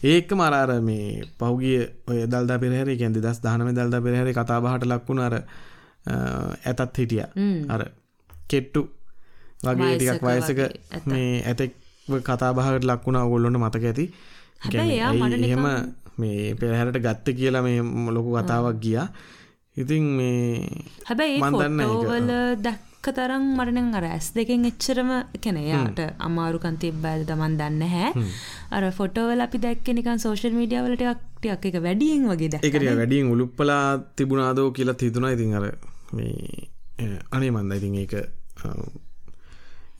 ඒක 0.04 0.32
මරාර 0.32 0.72
මේ 0.82 1.22
පහුගිය 1.38 1.78
ඔය 2.06 2.26
දල්දා 2.26 2.58
පෙරහැරේ 2.58 2.98
කැන්දි 2.98 3.22
දස් 3.22 3.42
දානම 3.42 3.70
දල්දා 3.70 4.02
පෙරහැරේ 4.02 4.34
කතාබහට 4.34 4.88
ලක්වුණ 4.90 5.20
අර 5.20 5.36
ඇතත් 6.64 6.98
හිටිය. 6.98 7.22
අර 7.68 7.82
කෙට්ටු 8.50 8.82
වගේ 9.62 9.94
ටිකක් 9.96 10.22
වයසක 10.24 10.60
මේ 11.06 11.30
ඇතෙක් 11.46 11.78
කතාබහට 12.26 12.90
ලක්වුණ 12.90 13.22
ඔගොල්ලොන්න 13.22 13.62
මතක 13.62 13.84
ඇති 13.84 14.10
එහෙම 15.42 15.66
මේ 16.18 16.54
පෙරහැරට 16.54 16.98
ගත්ත 17.00 17.36
කියලා 17.36 17.62
මේ 17.62 17.80
ලොකු 18.10 18.36
කතාවක් 18.36 18.80
ගියා. 18.80 19.08
ඉතින් 19.76 20.04
මේ 20.18 20.68
හැබැයි 21.06 21.40
මන්දන්නවල 21.40 22.30
දැක්ක 22.58 23.06
තරම් 23.16 23.44
මටන 23.56 23.94
අර 23.94 24.06
ඇස් 24.06 24.26
දෙකෙන් 24.36 24.66
එච්චරම 24.70 25.10
කැනයාට 25.44 26.00
අමාරුකන් 26.20 26.76
තිබ්බෑද 26.82 27.22
තමන් 27.28 27.54
දන්න 27.60 27.84
හැ 27.88 28.26
අර 28.70 28.84
ෆොටෝවල 28.98 29.44
අපි 29.46 29.62
දැක්ක 29.66 29.88
නිකන් 29.98 30.18
සෝෂල් 30.18 30.56
මීඩියවලට 30.58 31.04
ටියක් 31.36 31.64
එක 31.70 31.78
වැඩියෙන් 31.86 32.26
වගේ 32.32 32.50
දැ 32.54 32.60
එකට 32.62 32.88
වැඩියෙන් 32.92 33.32
උලුප්පලා 33.34 33.84
තිබුණාදෝ 34.16 34.68
කියලා 34.72 34.98
හිතුනා 35.00 35.32
ඉතින් 35.36 35.56
අර 35.60 35.66
මේ 36.12 36.68
අනේ 37.30 37.50
මන්ද 37.50 37.80
ඉතින් 37.80 37.96
ඒක 38.02 38.14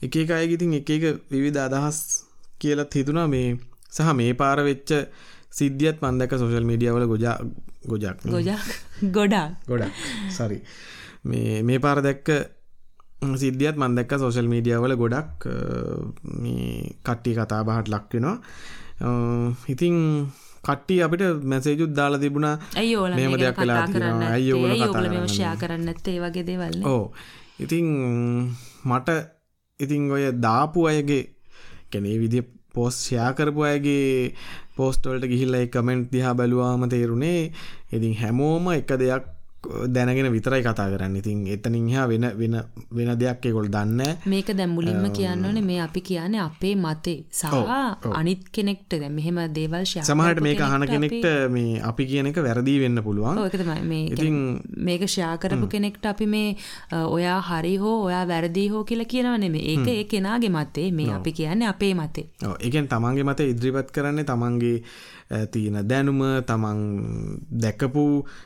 එක 0.01 0.15
එක 0.17 0.31
අයගිතින් 0.31 0.77
එක 0.79 0.89
එක 0.89 1.05
විවිධ 1.31 1.61
අදහස් 1.61 1.99
කියලත් 2.61 2.93
හිතුනා 2.93 3.27
මේ 3.27 3.47
සහ 3.91 4.13
මේ 4.13 4.33
පාර 4.41 4.57
වෙච්ච 4.69 4.91
සිද්ධියත් 5.51 5.97
මන්දක 6.03 6.31
සෝෂල් 6.41 6.65
මීඩියවල 6.69 7.05
ගොජා 7.11 7.35
ගොජක් 7.85 8.19
ගොජා 8.27 8.59
ගොඩා 9.17 9.47
ගොඩක්. 9.67 9.93
සරි 10.29 10.59
මේ 11.25 11.61
මේ 11.63 11.79
පාර 11.79 11.97
දැක්ක 12.01 12.29
සිද්ධියත් 13.35 13.75
මන්දක්ක 13.77 14.11
සෝෂල් 14.17 14.47
මීඩියවල 14.53 14.93
ගොඩක් 15.01 15.49
මේ 16.43 16.95
කට්ටි 17.03 17.35
කතා 17.37 17.61
බහට 17.63 17.91
ලක්වෙනවා 17.93 18.37
ඉතිං 19.67 19.97
කට්ටි 20.63 20.95
අපිට 21.03 21.23
මැසේජුත් 21.43 21.93
දාලා 21.99 22.21
තිබුණා. 22.23 22.55
මෙම 23.17 23.35
දෙයක් 23.41 23.55
කලා 23.57 23.85
කරන්න 23.93 24.23
ඇයෝල 24.29 24.73
කතා 24.77 25.27
ෂයා 25.27 25.55
කරන්න 25.61 25.91
ඇත්තේ 25.91 26.17
වගේ 26.23 26.45
දේවල් 26.49 26.81
ඕ 26.85 27.03
ඉතිං 27.59 27.87
මට 28.85 29.09
ඉතිං 29.79 30.09
ඔය 30.11 30.25
දාපු 30.45 30.87
අයගේ 30.91 31.23
කැනේ 31.91 32.17
විදි 32.23 32.41
පෝස් 32.73 32.95
ෂයා 32.97 33.31
කරපු 33.33 33.65
අයගේ 33.65 34.33
පෝස්ටවල්ට 34.75 35.27
ගිහිල්ල 35.27 35.57
කමෙන්ට් 35.69 36.11
දිහා 36.11 36.33
බැලුවාම 36.33 36.87
තේරුණේ 36.89 37.39
ඉතින් 37.91 38.15
හැමෝම 38.15 38.71
එක 38.71 38.93
දෙයක් 38.97 39.25
දැනගෙන 39.95 40.31
විතරයි 40.33 40.63
කතා 40.65 40.89
කරන්න. 40.91 41.15
ඉතින් 41.15 41.47
එතනින් 41.47 41.89
හා 41.93 42.07
වෙන 42.09 42.25
වෙන 42.39 42.55
වෙන 42.97 43.11
දෙයක් 43.19 43.45
ඒකොල් 43.45 43.67
දන්න 43.75 44.01
මේක 44.33 44.49
දැම්මුලින්ම 44.59 45.05
කියන්න 45.17 45.45
ඕනේ 45.45 45.61
මේ 45.61 45.81
අපි 45.81 46.01
කියන්නේ 46.01 46.41
අපේ 46.41 46.75
මතේ. 46.75 47.17
සහ 47.31 47.45
අනිත් 48.19 48.49
කෙනෙක්ට 48.51 48.97
දැන් 49.01 49.13
මෙහෙම 49.17 49.39
දේවල් 49.57 49.85
ෂෙයා 49.85 50.07
සමහරට 50.09 50.41
මේක 50.47 50.61
අහන 50.67 50.87
කෙනෙක්ට 50.93 51.27
මේ 51.55 51.81
අපි 51.91 52.05
කියන 52.11 52.31
එක 52.31 52.41
වැරදි 52.47 52.79
වෙන්න 52.83 53.03
පුළුවන්. 53.03 53.37
ඔව් 53.37 53.45
ඒක 53.45 53.57
තමයි. 53.61 53.81
මේ 53.91 54.31
මේක 54.89 55.05
ෂෙයා 55.07 55.37
කරපු 55.37 55.69
කෙනෙක්ට 55.75 56.05
අපි 56.13 56.25
මේ 56.35 56.49
ඔයා 56.91 57.39
හරි 57.51 57.75
හෝ 57.85 57.97
ඔයා 58.09 58.25
වැරදි 58.33 58.67
හෝ 58.73 58.83
කියලා 58.83 59.11
කියනව 59.13 59.37
නෙමෙයි. 59.45 59.65
ඒක 59.75 59.87
ඒ 59.87 60.03
කෙනාගේ 60.15 60.53
මතේ. 60.57 60.89
මේ 60.91 61.09
අපි 61.19 61.31
කියන්නේ 61.39 61.71
අපේ 61.73 61.93
මතේ. 62.01 62.27
ඔව් 62.45 62.55
ඒ 62.59 62.69
කියන්නේ 62.69 62.93
තමන්ගේ 62.95 63.29
මතේ 63.31 63.49
ඉදිරිපත් 63.53 63.91
කරන්නේ 63.91 64.29
තමන්ගේ 64.31 64.77
තියෙන 65.51 65.79
දැනුම 65.85 66.21
තමන් 66.43 66.79
දැකපු 67.57 68.05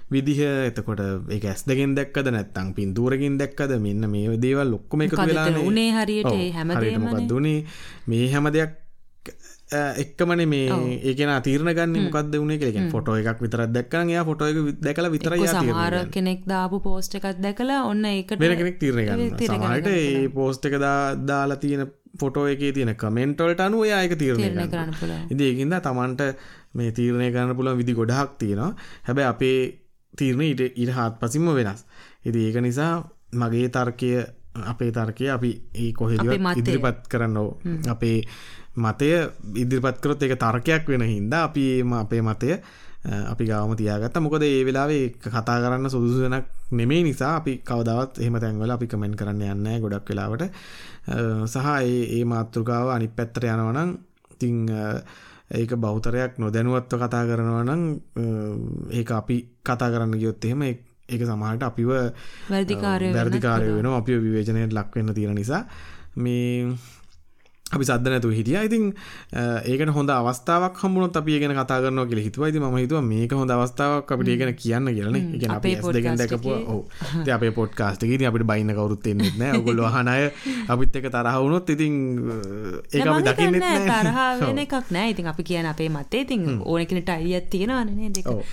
විදිහ. 0.09 0.39
එතකොට 0.65 1.03
ඒ 1.29 1.41
ඇස් 1.45 1.65
දෙගෙන් 1.65 1.95
දැක්කද 1.95 2.31
නැත්තං 2.31 2.73
පින්තූරකින් 2.73 3.37
දැක්කද? 3.37 3.77
මෙන්න 3.79 4.09
මේ 4.09 4.37
දේවල් 4.37 4.71
ලොක්කොම 4.71 5.01
එක 5.01 5.17
වෙලා 5.19 5.51
උනේ 5.63 5.91
හරියට 5.93 6.33
හැමදේම 6.53 7.11
දුනේ 7.27 7.59
මේ 8.07 8.25
හැම 8.29 8.51
දෙයක් 8.51 8.81
එක්කමන 9.97 10.45
මේ 10.45 10.69
ඒකන 11.03 11.31
තීරණ 11.41 11.73
ගන්න 11.73 12.03
මොකක්ද 12.03 12.35
වුණේ 12.35 12.57
කියලෙන් 12.57 12.91
ෆොටෝ 12.91 13.15
එකක් 13.17 13.41
විතරත් 13.41 13.73
දැක්කන 13.73 14.09
එයා 14.09 14.25
ෆොටෝ 14.25 14.47
එක 14.47 14.79
දැකලා 14.79 15.11
විතරයි 15.11 15.47
සමහර 15.47 15.95
කෙනෙක් 16.11 16.45
දාපු 16.45 16.79
පෝස්ට් 16.81 17.15
එකක් 17.15 17.41
දැකලා 17.41 17.81
ඔන්න 17.85 18.05
ඒකට 18.05 18.39
වෙන 18.39 18.57
කෙනෙක් 18.57 18.77
තීරණ 18.79 19.05
ගන්න 19.07 19.37
සමහරට 19.41 19.89
ඒ 19.89 20.27
පෝස්ට් 20.31 20.69
එක 20.69 20.77
දාලා 20.79 21.57
තියෙන 21.57 21.87
ෆොටෝ 22.19 22.45
එකේ 22.47 22.71
තියෙන 22.73 22.93
කමෙන්ට්වලට 22.95 23.61
අනුව 23.61 23.87
එයා 23.87 24.03
ඒක 24.03 24.13
තීරණය 24.17 24.67
කරන්න 24.67 25.41
ඒකින්ද 25.41 25.79
Tamanට 25.81 26.21
මේ 26.75 26.91
තීරණය 26.91 27.31
කරන්න 27.31 27.55
පුළුවන් 27.55 27.77
විදි 27.77 27.93
ගොඩාක් 27.93 28.37
තියෙනවා. 28.37 28.71
හැබැයි 29.03 29.29
අපේ 29.29 29.59
තීරණය 30.13 30.45
ඊට 30.45 30.61
ඊට 30.73 30.91
හාත්පසින්ම 30.91 31.51
වෙනස්. 31.53 31.85
ඉතින් 32.25 32.41
ඒක 32.41 32.61
නිසා 32.61 32.93
මගේ 33.33 33.69
තර්කය 33.69 34.11
අපේ 34.65 34.91
තර්කය 34.91 35.29
අපි 35.29 35.51
ඒ 35.75 35.91
කොහෙදවත් 35.93 36.57
ඉදිරිපත් 36.57 37.07
කරන්න 37.07 37.37
අපේ 37.89 38.17
මතය 38.77 39.11
ඉදිරිපත් 39.55 39.99
කරොත් 39.99 40.23
ඒක 40.23 40.35
තර්කයක් 40.37 40.87
වෙන 40.87 41.03
හින්දා 41.03 41.43
අපි 41.43 41.83
අපේ 41.95 42.21
මතය 42.21 42.51
අපි 43.05 43.45
ගාම 43.45 43.75
තියාගත්ත 43.75 44.17
මොකද 44.17 44.43
ඒ 44.43 44.63
වෙලාවේ 44.63 45.03
කතා 45.17 45.59
කරන්න 45.59 45.89
සුදුසුනක් 45.89 46.45
නෙමේ 46.71 47.03
නිසා 47.03 47.35
අපි 47.35 47.61
කවදාවත් 47.61 48.19
එහෙම 48.19 48.39
තැන්වල 48.39 48.71
අපි 48.71 48.87
කමෙන්ට් 48.87 49.15
කරන්න 49.15 49.43
යන්න 49.43 49.81
ගොඩක් 49.81 50.09
වෙලාවට 50.09 50.43
සහ 51.45 51.67
ඒ 51.83 52.23
මාතෘකාව 52.25 52.89
අනිත් 52.89 53.15
පැත්තට 53.15 53.45
යනවනම් 53.45 53.91
ඉතින් 54.33 54.57
ඒක 55.51 55.75
බෞතරයක් 55.77 56.39
නොදැනුවත්ව 56.39 56.97
කතා 57.05 57.23
කරනවා 57.29 57.63
නම් 57.63 57.83
ඒක 58.91 59.11
අපි 59.11 59.37
කතා 59.65 59.89
කරන්න 59.91 60.17
ගියොත් 60.17 60.45
එහෙම 60.45 60.61
ඒක 60.65 61.21
සමහරට 61.21 61.63
අපිව 61.63 61.89
වැරදිකාරය 62.49 63.11
වෙනවා. 63.13 63.97
අපිව 63.97 64.21
විවේචනයට 64.21 64.73
ලක් 64.73 64.95
වෙන්න 64.95 65.13
තියෙන 65.13 65.35
නිසා. 65.35 65.63
මේ 66.17 66.73
අපි 67.73 67.85
සද්ද 67.85 68.11
නැතුව 68.13 68.33
හිටියා. 68.37 68.61
ඉතින් 68.67 68.83
ඒකට 69.65 69.91
හොඳ 69.95 70.09
අවස්ථාවක් 70.13 70.75
හම්බුනොත් 70.81 71.15
අපි 71.17 71.33
ඒ 71.35 71.39
ගැන 71.41 71.53
කතා 71.57 71.77
කරනවා 71.81 72.05
කියලා 72.09 72.25
හිතුවා. 72.25 72.49
ඉතින් 72.51 72.61
මම 72.61 72.77
හිතුවා 72.77 73.01
මේක 73.05 73.31
හොඳ 73.33 73.53
අවස්ථාවක් 73.55 74.11
අපිට 74.15 74.29
ඒ 74.29 74.37
ගැන 74.41 74.51
කියන්න 74.53 74.89
කියලා 74.97 75.13
නේ. 75.15 75.23
ඒ 75.23 75.39
කියන්නේ 75.41 75.57
අපි 75.57 75.71
S 75.73 75.87
දෙකෙන්. 75.95 76.21
ඉතින් 77.21 77.33
අපේ 77.37 77.51
පොඩ්කාස්ට් 77.57 78.05
එකේ 78.05 78.17
ඉතින් 78.19 78.29
අපිට 78.29 78.45
බයින්න 78.51 78.73
කවුරුත් 78.77 79.07
එන්නේ 79.07 79.31
නැහැ. 79.39 79.57
ඔයගොල්ලෝ 79.59 79.87
අහන 79.89 80.11
අය 80.13 80.29
අපිත් 80.67 80.99
එක්ක 80.99 81.09
තරහ 81.15 81.37
වුණොත් 81.43 81.71
ඉතින් 81.75 81.95
ඒක 82.93 83.07
අපි 83.07 83.23
දකින්නෙත් 83.29 83.65
නැහැ. 83.65 84.03
තරහ 84.03 84.19
වෙන 84.49 84.61
එකක් 84.65 84.75
නැහැ. 84.91 85.13
ඉතින් 85.15 85.31
අපි 85.33 85.45
කියන්නේ 85.49 85.71
අපේ 85.75 85.89
මතේ 85.89 86.21
ඉතින් 86.27 86.43
ඕන 86.61 86.85
කෙනෙක්ට 86.85 87.09
අයියක් 87.15 87.47
තියෙනවානේ. 87.49 88.11
ඔව්. 88.25 88.43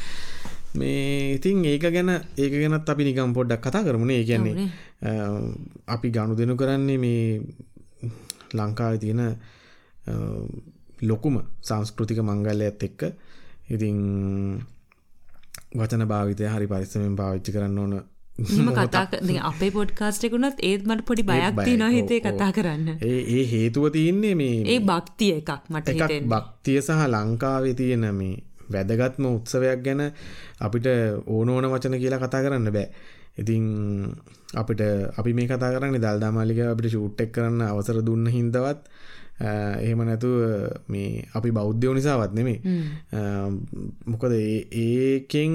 මේ 0.75 1.35
ඉතින් 1.35 1.67
ඒක 1.69 1.85
ගැන 1.99 2.15
ඒක 2.15 2.57
ගැනත් 2.57 2.95
අපි 2.95 3.11
නිකම් 3.11 3.37
පොඩ්ඩක් 3.37 3.69
කතා 3.69 3.85
කරමුනේ. 3.85 4.23
ඒ 4.23 4.25
කියන්නේ 4.25 4.71
අපි 5.97 6.15
ගනුදෙනු 6.17 6.57
කරන්නේ 6.57 6.99
මේ 7.05 7.21
ලංකාවේ 8.55 8.99
තියෙන 8.99 9.23
ලොකුම 11.03 11.43
සංස්කෘතික 11.63 12.19
මංගල්‍යයත් 12.21 12.83
එක්ක 12.83 13.01
ඉතින් 13.69 13.99
වචන 15.75 16.07
භාවිතය 16.07 16.45
හරි 16.47 16.67
පරිස්සමෙන් 16.69 17.17
පාවිච්චි 17.17 17.53
කරන්න 17.53 17.79
ඕන 17.79 17.95
ම 18.39 18.69
කතා 18.71 19.07
අපේ 19.43 19.71
පොඩ්කාස්ට 19.71 20.25
එකුණත් 20.25 20.61
ඒත් 20.61 20.85
මට 20.85 21.05
පොඩි 21.05 21.23
බයක්ති 21.23 21.77
නොහිතේ 21.77 22.21
කතා 22.21 22.53
කරන්න. 22.53 22.89
ඒ 23.03 23.43
හේතුව 23.47 23.91
තියන්නේ 23.91 24.35
මේ 24.35 24.57
ඒ 24.67 24.81
භක්තිය 24.83 25.33
එකක් 25.35 25.69
මට 25.69 25.89
එකක් 25.91 26.15
භක්තිය 26.27 26.79
සහ 26.81 27.03
ලංකාවේ 27.09 27.75
තියෙන 27.75 28.07
මේ 28.15 28.37
වැදගත්ම 28.69 29.25
උත්සවයක් 29.29 29.83
ගැන 29.85 30.03
අපිට 30.61 30.87
ඕන 31.27 31.49
ඕන 31.49 31.65
වචන 31.67 31.99
කියලා 31.99 32.21
කතා 32.21 32.43
කරන්න 32.43 32.73
බෑ 32.73 32.89
ඉතින් 33.39 33.65
අපිට 34.55 34.83
අපි 35.17 35.33
මේ 35.33 35.47
කතා 35.47 35.73
කරන්නේ 35.73 36.01
දල්දා 36.01 36.33
මාලික 36.33 36.61
අපිට 36.65 36.89
ෂූට් 36.89 37.21
එක් 37.21 37.33
කරන්න 37.33 37.63
අවසර 37.63 37.99
දුන්න 38.03 38.27
හින්දවත් 38.29 38.81
එහෙම 39.41 40.01
නැතුව 40.01 40.37
මේ 40.89 41.25
අපි 41.35 41.51
බෞද්ධයෝ 41.51 41.95
නිසාවත් 41.95 42.33
නෙමේ 42.33 42.59
මොකද 44.07 44.35
ඒකෙන් 44.37 45.55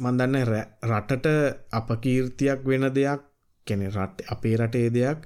මන් 0.00 0.18
දන්න 0.18 0.36
රටට 0.84 1.26
අපකීර්තියක් 1.72 2.60
වෙන 2.64 2.88
දෙයක් 2.90 3.22
කැනෙ 3.66 3.86
රට 3.88 4.26
අපේ 4.28 4.56
රටේ 4.56 4.88
දෙයක් 4.90 5.18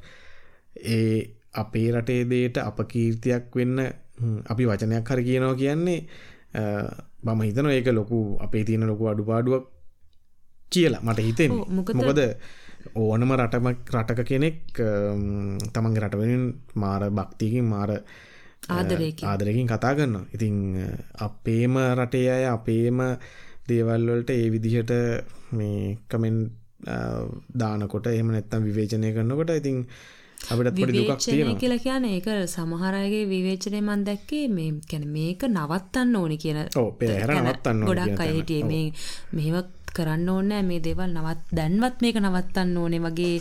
ඒ 0.87 1.16
අපේ 1.55 1.89
රටේ 1.91 2.22
දේට 2.26 2.57
අපකීර්තියක් 2.61 3.45
වෙන්න 3.55 3.78
අපි 4.47 4.64
වචනයක් 4.66 5.09
හරි 5.09 5.24
කියනවා 5.24 5.55
කියන්නේ 5.55 6.01
මම 7.24 7.41
හිතන 7.41 7.70
ඒක 7.70 7.89
ලොකු 7.91 8.18
අපේ 8.41 8.64
තියෙන 8.64 8.87
ලොකු 8.87 9.09
අඩුපාඩුවක් 9.09 9.64
කියලා 10.73 11.03
මට 11.03 11.21
හිතෙන් 11.21 11.51
මොකද? 11.99 12.21
ඕනම 12.97 13.33
රටම 13.33 13.67
රටක 13.93 14.21
කෙනෙක් 14.25 14.59
තමන්ගේ 15.73 16.03
රටවෙනින් 16.03 16.45
මාර 16.77 17.03
භක්තියකින් 17.11 17.67
මාර 17.67 17.91
ආදරකින් 18.69 19.67
කතා 19.67 19.95
කරන්න 19.95 20.27
ඉතිං 20.33 20.57
අපේම 21.19 21.75
රටේ 21.95 22.29
අය 22.31 22.45
අපේම 22.47 23.01
දේවල්වලට 23.69 24.31
ඒ 24.33 24.51
විදිහට 24.51 24.93
මේ 25.53 25.99
කමෙන් 26.09 26.37
දානකොට 27.55 28.07
එහම 28.09 28.31
නැත්තම් 28.31 28.62
විවේචනය 28.62 29.11
කරන්නකොට 29.12 29.51
ඉතින් 29.53 29.79
අපිට 30.45 30.77
පොඩි 30.77 30.99
දුකක් 30.99 31.21
තියෙනවා. 31.21 31.59
කියලා 31.61 31.79
කියන්නේ 31.79 32.14
ඒක 32.17 32.29
සමහර 32.47 32.95
අයගේ 32.95 33.25
විවේචනය 33.27 33.81
මන් 33.81 34.05
දැක්කේ 34.05 34.45
මේ 34.49 34.71
කියන්නේ 34.91 35.11
මේක 35.11 35.43
නවත්තන්න 35.49 36.17
ඕනි 36.17 36.37
කියන 36.39 36.61
ඔව් 36.77 36.91
පෙරහැර 37.01 37.33
නවත්තන්න 37.37 37.83
ඕනි 37.83 37.91
ගොඩක් 37.91 38.21
අය 38.21 38.33
හිටියේ. 38.37 38.64
මේ 38.64 38.87
මෙහෙම 39.33 39.57
කරන්න 39.99 40.28
ඕනෑ. 40.34 40.62
මේ 40.70 40.80
දේවල් 40.86 41.11
නවත් 41.11 41.59
දැන්වත් 41.59 42.01
මේක 42.05 42.18
නවත්තන්න 42.22 42.78
ඕනේ 42.84 43.03
වගේ 43.07 43.34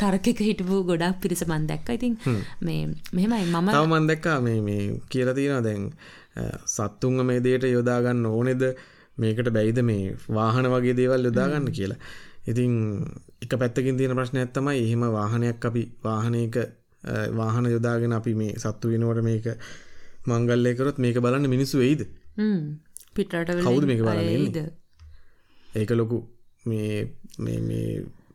තර්කක 0.00 0.40
හිටපු 0.48 0.82
ගොඩක් 0.90 1.20
පිරිස 1.22 1.44
මන් 1.48 1.68
දැක්ක. 1.70 1.92
ඉතින් 1.98 2.16
මේ 2.66 2.80
මෙහෙමයි 3.16 3.44
මම 3.44 3.70
මන් 3.92 4.10
දැක්කා 4.10 4.38
මේ 4.46 4.80
කියලා 5.12 5.38
තියෙනවා 5.38 5.66
දැන් 5.68 5.86
සත්තුන්ව 6.74 7.28
මේ 7.30 7.44
දෙයට 7.46 7.70
යොදාගන්න 7.76 8.26
ඕනේද? 8.32 8.64
මේකට 9.18 9.48
බැයිද 9.56 9.78
මේ 9.84 10.04
වාහන 10.36 10.68
වගේ 10.74 10.96
දේවල් 11.00 11.28
යොදාගන්න 11.28 11.72
කියලා. 11.78 11.98
ඉතින් 12.50 12.72
එක 13.42 13.52
පැත්තකින් 13.60 13.98
තියෙන 13.98 14.16
ප්‍රශ්නයක් 14.18 14.52
තමයි 14.56 14.78
එහෙම 14.84 15.02
වාහනයක් 15.16 15.66
අපි 15.68 15.82
වාහනයක 16.04 16.56
වාහන 17.38 17.66
යොදාගෙන 17.74 18.12
අපි 18.18 18.34
මේ 18.34 18.58
සත්තු 18.62 18.92
වෙනකොට 18.92 19.22
මේක 19.28 19.46
මංගල්‍ය 20.26 20.72
කරොත් 20.78 20.98
මේක 20.98 21.16
බලන්න 21.24 21.50
මිනිස්සු 21.54 21.78
වෙයිද? 21.78 22.06
හ්ම්. 22.38 22.60
පිටරට 23.16 23.50
කවුද 23.66 23.86
මේක 23.90 24.00
බලන්න? 24.06 24.32
එන්නේ? 24.36 24.66
ඒක 25.76 25.90
ලොකු 25.90 26.18
මේ 26.66 27.06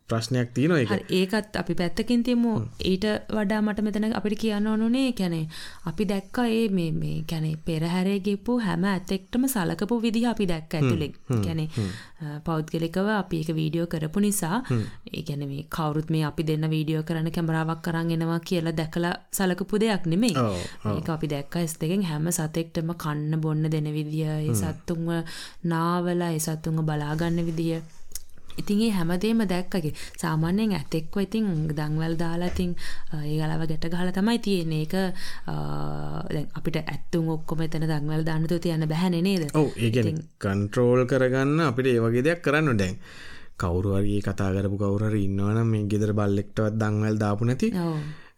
ප්‍රශ්නයක් 0.09 0.49
තියෙන 0.55 0.71
එක 0.77 1.11
ඒකත් 1.11 1.57
අපි 1.61 1.73
පැත්තකින් 1.79 2.21
තියමු. 2.23 2.51
ඊට 2.91 3.05
වඩා 3.37 3.61
මට 3.61 3.83
මෙතන 3.85 4.13
අපිට 4.19 4.39
කියන්න 4.41 4.67
ඕනුනේ 4.67 5.11
කැනෙ 5.19 5.41
අපි 5.89 6.03
දැක්ක 6.11 6.37
ඒ 6.45 6.67
මේ 6.69 6.91
මේ 7.01 7.17
කැනෙ 7.29 7.49
පෙරහැරේ 7.65 8.19
ගෙපු 8.27 8.59
හැම 8.67 8.83
ඇතෙක්ටම 8.85 9.47
සලකපු 9.53 9.99
විදිහ 10.05 10.25
අපි 10.33 10.47
දැක්ක 10.51 10.77
ඇතුළෙක් 10.79 11.13
කැනෙ 11.45 11.65
පෞද්ගලිකව 12.45 13.09
අපි 13.15 13.41
එක 13.41 13.49
වීඩියෝ 13.59 13.87
කරපු 13.93 14.23
නිසා 14.27 14.61
ඒ 15.13 15.23
ගැන 15.27 15.43
මේ 15.51 15.65
කවුරුත් 15.75 16.09
මේ 16.09 16.23
අපි 16.29 16.47
දෙන්න 16.49 16.69
වීඩියෝ 16.75 17.03
කරන්න 17.09 17.31
කැමරාවක් 17.31 17.83
කරන්න 17.87 18.15
එනවා 18.17 18.39
කියලා 18.49 18.75
දැකලා 18.79 19.13
සලකපු 19.31 19.81
දෙයක් 19.83 20.07
නෙමෙයි. 20.13 20.35
ඒක 20.95 21.09
අපි 21.09 21.27
දැක්ක 21.33 21.55
ඇස් 21.57 21.75
දෙකෙන් 21.81 22.07
හැම 22.11 22.31
සතෙක්ටම 22.31 22.95
කන්න 23.03 23.41
බොන්න 23.43 23.69
දෙන 23.73 23.91
විදිය 23.97 24.25
ඒ 24.31 24.57
සත්තුන්ව 24.61 25.09
නාවලා 25.71 26.31
ඒ 26.31 26.41
සත්තුන්ව 26.45 26.85
බලාගන්න 26.89 27.45
විදිය 27.49 27.79
ඉතින් 28.61 28.81
ඒ 28.81 28.91
හැමදේම 28.97 29.43
දැක්කගේ 29.53 29.93
සාමාන්‍යයෙන් 30.23 30.75
ඇතෙක්ව 30.79 31.21
ඉතින් 31.21 31.47
දංවල් 31.77 32.17
දාලා 32.23 32.49
ඉතින් 32.53 32.75
ඒ 33.19 33.37
ගලව 33.39 33.61
ගැට 33.71 33.87
ගහලා 33.93 34.17
තමයි 34.17 34.39
තියෙන්නේ. 34.39 34.81
ඒක 34.81 34.95
අපිට 36.59 36.77
ඇත්තුන් 36.83 37.31
ඔක්කොම 37.35 37.63
එතන 37.67 37.87
දංවල් 37.87 38.27
දාන්න 38.29 38.47
තු 38.47 38.59
තියන්න 38.59 38.89
බෑනේ 38.93 39.21
නේද? 39.21 39.47
ඔව් 39.53 39.71
ඒ 39.77 39.91
කියන්නේ 39.91 40.27
කන්ට්‍රෝල් 40.43 41.01
කරගන්න 41.05 41.65
අපිට 41.69 41.91
ඒ 41.93 41.99
වගේ 41.99 42.27
දෙයක් 42.27 42.45
කරන්න 42.45 42.77
දැන්. 42.77 42.95
කවුරු 43.57 43.97
හරි 43.97 44.21
කතා 44.21 44.53
කරපු 44.53 44.77
කවුරු 44.77 45.09
හරි 45.09 45.25
ඉන්නවනම් 45.27 45.67
මේ 45.73 45.89
ගෙදර 45.91 46.11
බල්ලෙක්ටවත් 46.13 46.73
දංවල් 46.81 47.15
දාපු 47.17 47.45
නැති. 47.45 47.69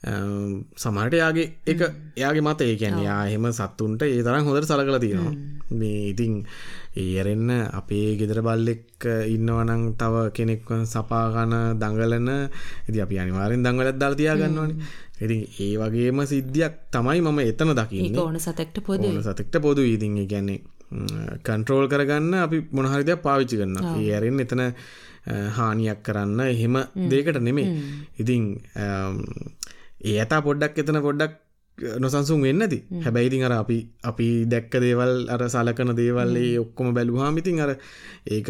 සමහරට 0.01 1.13
යාගේ 1.13 1.47
එක 1.65 1.81
එයාගේ 2.15 2.41
මත 2.41 2.61
ඒ 2.61 2.75
කියන්නේ 2.75 3.03
යා 3.03 3.27
එහෙම 3.27 3.47
සත්තුන්ට 3.51 4.01
ඒ 4.03 4.23
තරම් 4.23 4.45
හොඳට 4.47 4.69
සලකලා 4.69 4.99
තියෙනවා. 4.99 5.33
මේ 5.71 6.09
ඉතින් 6.11 6.45
ඒරෙන්න 6.97 7.51
අපේ 7.73 8.15
ගෙදර 8.15 8.39
බල්ලෙක් 8.41 9.07
ඉන්නවනං 9.27 9.83
තව 9.99 10.31
කෙනෙක් 10.31 10.63
සපාගන 10.85 11.53
දඟලන. 11.75 12.29
ඉති 12.87 13.01
අපි 13.01 13.19
අනිවාරෙන් 13.19 13.63
දංගලත් 13.63 13.99
දල් 13.99 14.15
තියාගන්නවන 14.15 14.71
ඉති 15.19 15.37
ඒ 15.59 15.75
වගේම 15.77 16.23
සිද්ධියක් 16.25 16.73
තමයි 16.91 17.19
මම 17.21 17.39
එතන 17.41 17.75
දකින්න. 17.75 18.15
ඕන 18.17 18.39
සතෙක්ට 18.39 18.79
පොද 18.81 19.03
සතෙක්ට 19.21 19.59
පොදු 19.59 19.83
ඉතින් 19.85 20.15
ගැන්නේ 20.25 20.61
කන්ට්‍රෝල් 21.43 21.87
කරගන්න 21.87 22.33
අපි 22.39 22.57
මොනහරිදයක් 22.71 23.19
පාවිච්චි 23.21 23.59
කරන්න 23.59 23.77
ඒ 23.91 24.13
ඇරෙන් 24.13 24.39
එතන 24.39 24.63
හානියක් 25.57 25.99
කරන්න 26.05 26.39
එහෙම 26.45 26.75
දේකට 27.11 27.41
නෙමේ 27.41 27.67
ඉතිං 28.17 28.45
ඒ 29.99 30.17
ඇතා 30.19 30.41
පොඩ්ඩක් 30.41 30.77
එතන 30.77 30.99
පොඩ්ඩක් 31.01 31.33
නොසන්සුන් 31.97 32.41
වෙන්නති 32.41 32.79
හැබැයිතින් 32.97 33.43
අර 33.43 33.53
අපි 33.53 33.77
අපි 34.03 34.27
දැක්ක 34.45 34.73
දේවල් 34.77 35.13
අර 35.27 35.41
සලකන 35.47 35.91
දේවල්ලේ 35.95 36.51
ඔක්කොම 36.59 36.93
බැලුහාමිතින් 36.93 37.59
අර 37.59 37.71
ඒක 38.27 38.49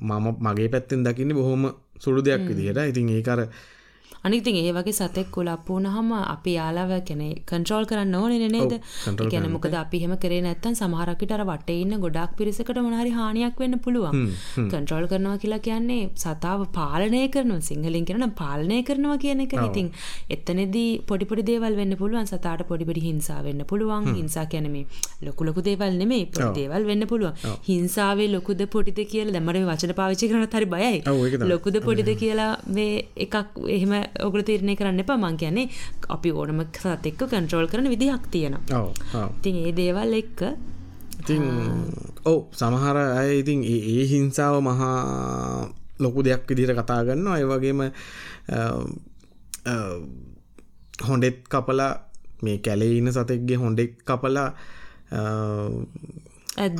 මම 0.00 0.26
මගේ 0.40 0.68
පැත්තෙන් 0.68 1.04
දකින්න 1.04 1.34
බොහොම 1.34 1.62
සුළු 1.96 2.20
දෙයක් 2.22 2.42
විදිහට. 2.48 2.80
ඉතින් 2.82 3.08
ඒකර 3.08 3.40
අනිතින් 4.24 4.56
ඒ 4.56 4.72
වගේ 4.72 4.92
සතෙක් 4.92 5.28
කුලප්පුුණ 5.34 5.86
හම 5.86 6.10
අපි 6.34 6.52
යාලාව 6.56 6.90
කැනෙ 7.08 7.28
කන්ට්‍රෝල් 7.50 7.84
කරන්න 7.90 8.14
ඕන 8.14 8.32
නේද? 8.54 8.72
ගැන 9.32 9.46
මොකද 9.54 9.74
අපි 9.82 10.00
හෙම 10.02 10.14
කරේ 10.24 10.40
නැත්තන් 10.46 10.76
සමහරකට 10.80 11.32
අර 11.36 11.42
වට 11.50 11.76
ඉන්න 11.84 11.96
ගොඩක් 12.04 12.34
පිරිසකට 12.38 12.80
මොනහරි 12.86 13.12
හානියක් 13.18 13.62
වෙන්න 13.62 13.78
පුළුවන්. 13.86 14.18
කන්ට්‍රෝල් 14.72 15.06
කරනවා 15.12 15.38
කියලා 15.44 15.60
කියන්නේ 15.68 16.02
සතාව 16.24 16.66
පාලනය 16.78 17.22
කරනවා. 17.36 17.60
සිංහලින් 17.70 18.04
කරන 18.04 18.26
පාලනය 18.42 18.80
කරනවා 18.90 19.18
කියන 19.24 19.40
එක 19.46 19.56
ඉතින් 19.60 19.88
එතනෙදී 20.36 20.90
පොඩිපොඩි 21.10 21.46
දේවල් 21.50 21.80
වෙන්න 21.80 21.96
පුළුවන්. 22.02 22.28
සතාට 22.32 22.66
පොඩිපොඩි 22.72 23.06
හිංසා 23.08 23.40
වෙන්න 23.48 23.64
පුළුවන්. 23.72 24.12
හිංසා 24.18 24.46
කැනමේ 24.46 24.84
ලොකු 25.22 25.48
ලොකු 25.48 25.66
දේවල් 25.70 25.96
නෙමේ 26.02 26.22
දේවල් 26.60 26.84
වෙන්න 26.90 27.08
පුළුවන්. 27.12 27.34
හිංසාවේ 27.70 28.28
ලොකුද 28.36 28.62
පොටිද 28.76 29.00
කියලා 29.14 29.36
දැමට 29.38 29.64
වචන 29.72 29.96
පාවිච්චි 30.02 30.30
කරන 30.30 30.46
හරි 30.52 30.70
බයයි. 30.76 31.02
ලොකුද 31.52 31.82
පොඩිද 31.88 32.12
කියලා 32.22 32.52
මේ 32.76 32.92
එකක් 33.16 33.36
එහෙම 33.78 33.92
ඔගුල 34.20 34.42
තීරණය 34.42 34.74
කරන්න 34.76 35.02
එපා. 35.04 35.18
මං 35.18 35.36
කියන්නේ 35.36 35.68
අපි 36.08 36.30
ඕනම 36.32 36.60
සත් 36.64 37.06
එක්ක 37.06 37.22
කන්ට්‍රෝල් 37.24 37.68
කරන 37.68 37.88
විදිහක් 37.88 38.24
තියෙනවා. 38.30 38.84
ඉතින් 39.30 39.56
ඒ 39.62 39.72
දේවල් 39.72 40.12
එක්ක 40.14 40.40
ඉතින් 41.20 41.44
ඔව් 42.24 42.40
සමහර 42.52 42.96
අය 43.20 43.30
ඉතින් 43.40 43.60
ඒ 43.66 44.04
හිංසාව 44.06 44.54
මහා 44.60 45.68
ලොකු 45.98 46.20
දෙයක් 46.22 46.44
විදිහට 46.48 46.78
කතා 46.78 47.00
ගන්නවා 47.06 47.38
ඒ 47.38 47.46
වගේම 47.46 47.80
හොඬෙත් 51.00 51.38
කපලා 51.46 51.92
මේ 52.42 52.58
කැලේ 52.58 52.92
ඉන්න 52.98 53.12
සතෙක්ගේ 53.12 53.56
හොඬෙක් 53.56 53.92
කපලා 54.02 54.48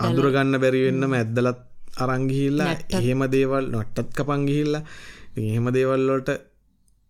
අඳුරගන්න 0.00 0.54
බැරිවෙන්නම 0.56 1.12
ඇද්දලත් 1.14 1.60
අරංගිහිල්ලා 1.96 2.74
එහෙම 2.98 3.22
දේවල් 3.28 3.64
නොට්ටත් 3.68 4.14
කපන් 4.16 4.42
ගිහිල්ලා. 4.46 4.84
එහෙම 5.38 5.66
දේවල්ලොට 5.70 6.28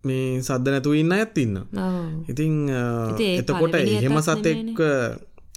මේ 0.04 0.40
සද්ද 0.40 0.72
නැතුව 0.72 0.94
ඉන්න 0.96 1.12
අයත් 1.12 1.38
ඉන්න 1.42 1.56
ඉතින් 2.26 2.54
එතකොට 3.32 3.74
එහෙම 3.76 4.16
සතෙක් 4.20 4.80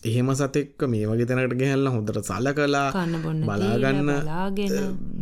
එහෙම 0.09 0.29
සතෙක්ක 0.39 0.85
මේ 0.93 1.07
වගේ 1.09 1.27
තැනකට 1.29 1.55
ගැහල්ල 1.61 1.87
හොඳට 1.95 2.19
සල 2.21 2.47
කලා 2.57 3.05
බලාගන්න 3.49 4.11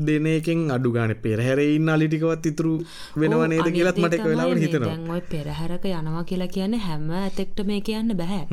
දෙන 0.08 0.28
එකෙන් 0.34 0.62
අඩු 0.76 0.92
ගාන 0.98 1.16
පෙරහැරඉන්න 1.26 1.94
අලිටිකවත් 1.96 2.50
ඉතුරු 2.52 2.74
වෙනව 3.24 3.44
නේද 3.54 3.68
කියලත් 3.78 3.98
මට 4.04 4.20
එක 4.20 4.26
වෙලාවට 4.26 4.64
හිතනවා. 4.66 5.20
පෙරහැරක 5.34 5.86
යනවා 5.92 6.24
කියලා 6.32 6.52
කියන්න 6.58 6.78
හැම 6.88 7.08
ඇතෙක්ට 7.22 7.64
මේ 7.72 7.82
කියන්න 7.90 8.16
බැහැ 8.22 8.46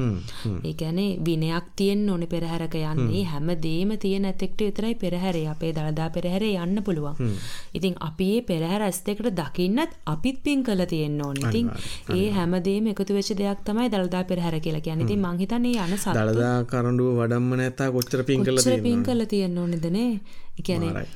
ඒකැනේ 0.70 1.10
විනයක් 1.26 1.66
තියෙන් 1.76 2.08
ඕන 2.10 2.26
පෙරහැරක 2.34 2.74
යන්නේ. 2.74 3.24
හැම. 3.24 3.48
දේම 3.62 3.90
තියෙන 3.98 4.24
ඇතෙක්ට 4.24 4.60
විතරයි 4.60 4.94
පෙරහැරේ 4.94 5.46
අපේ 5.48 5.72
දළදා 5.72 6.08
පෙරහැරේ 6.10 6.54
යන්න 6.64 6.82
පුළුවන්. 6.84 7.32
ඉතින් 7.74 7.94
අපි 8.08 8.28
ඒ 8.34 8.42
පෙරහැර 8.42 8.82
ඇස්තෙකට 8.82 9.30
දකින්නත් 9.40 9.92
අපිත් 10.06 10.38
පින් 10.44 10.64
කළ 10.66 10.84
තියෙන්න 10.92 11.20
ඕන. 11.26 11.36
ඉතින් 11.48 11.70
ඒ 12.16 12.28
හැමදේම 12.36 12.86
එකතු 12.92 13.16
වෙච්ච 13.18 13.32
දෙයක් 13.40 13.64
තමයි 13.64 13.88
දළදා 13.94 14.24
පෙරහැර 14.30 14.60
කියලා 14.60 14.84
කියන්නේ. 14.86 15.06
ඉතින් 15.08 15.20
මං 15.24 15.38
හිතන්නේ 15.42 15.84
යන 15.86 15.96
සත් 15.96 16.17
දළදා 16.18 16.54
කරඩුව 16.66 17.10
වඩම්ම 17.20 17.50
නැතා 17.62 17.90
කොච්චර 17.90 18.22
පින් 18.30 18.44
කල 18.44 18.62
පින් 18.82 19.02
කල 19.02 19.26
තියන්න 19.32 19.58
ඕනෙදනේ 19.58 20.12
එකැනේ 20.60 21.08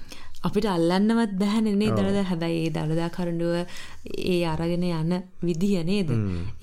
අපිට 0.43 0.67
අල්ලන්නවත් 0.67 1.35
බැහැනනේ 1.41 1.91
දළද 1.97 2.19
හැබැයි 2.31 2.63
ඒ 2.67 2.71
දළදා 2.77 3.11
කරඩුව 3.17 3.53
ඒ 4.27 4.39
අරගෙන 4.53 4.85
යන 4.85 5.13
විදිහ 5.41 5.75
නේද? 5.85 6.11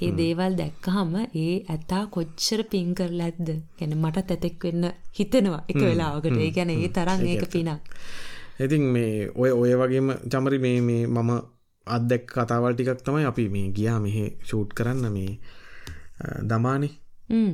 ඒ 0.03 0.11
දේවල් 0.17 0.57
දැක්කහම 0.59 1.13
ඒ 1.35 1.53
ඇතා 1.67 2.03
කොච්චර 2.15 2.63
පින් 2.71 2.89
කරල 2.95 3.21
ඇද්ද? 3.27 3.49
ගැන 3.79 3.95
මටත් 3.95 4.33
ඇතෙක් 4.35 4.63
වෙන්න 4.63 4.89
හිතනවා 5.19 5.61
එක 5.67 5.79
වෙලාවකට. 5.81 6.35
ඒ 6.37 6.51
ගැන 6.51 6.73
ඒ 6.75 6.89
තරන් 6.89 7.23
ඒක 7.27 7.47
පිනක්. 7.53 7.87
ඉතින් 8.59 8.83
මේ 8.95 9.29
ඔය 9.35 9.51
ඔය 9.53 9.71
වගේම 9.81 10.11
චමරි 10.27 10.59
මේ 10.59 10.81
මේ 10.81 11.07
මම 11.07 11.31
අත්දැක් 11.87 12.25
කතාවල් 12.27 12.73
ටිකක් 12.73 13.05
තමයි 13.05 13.29
අපි 13.31 13.49
මේ 13.49 13.71
ගියා. 13.71 13.99
මෙහෙ 13.99 14.25
ෂූට් 14.43 14.75
කරන්න 14.75 15.07
මේ 15.15 15.39
දමානේ 16.43 16.93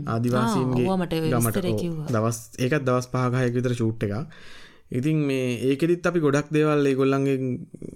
ආදිවාසීන්ගේ 0.07 0.85
ගමට. 1.31 2.13
දවස් 2.13 2.39
ඒකත් 2.59 2.85
දවස් 2.87 3.07
පහගහයක් 3.13 3.57
විතර 3.57 3.73
ෂූට් 3.73 4.05
එක 4.07 4.13
ඉතින් 4.91 5.17
මේ 5.29 5.47
ඒකෙදිත් 5.69 6.05
අපි 6.05 6.19
ගොඩක් 6.19 6.51
දේවල් 6.51 6.85
ඒ 6.85 6.95
ගොල්ලන්ගේ 6.95 7.37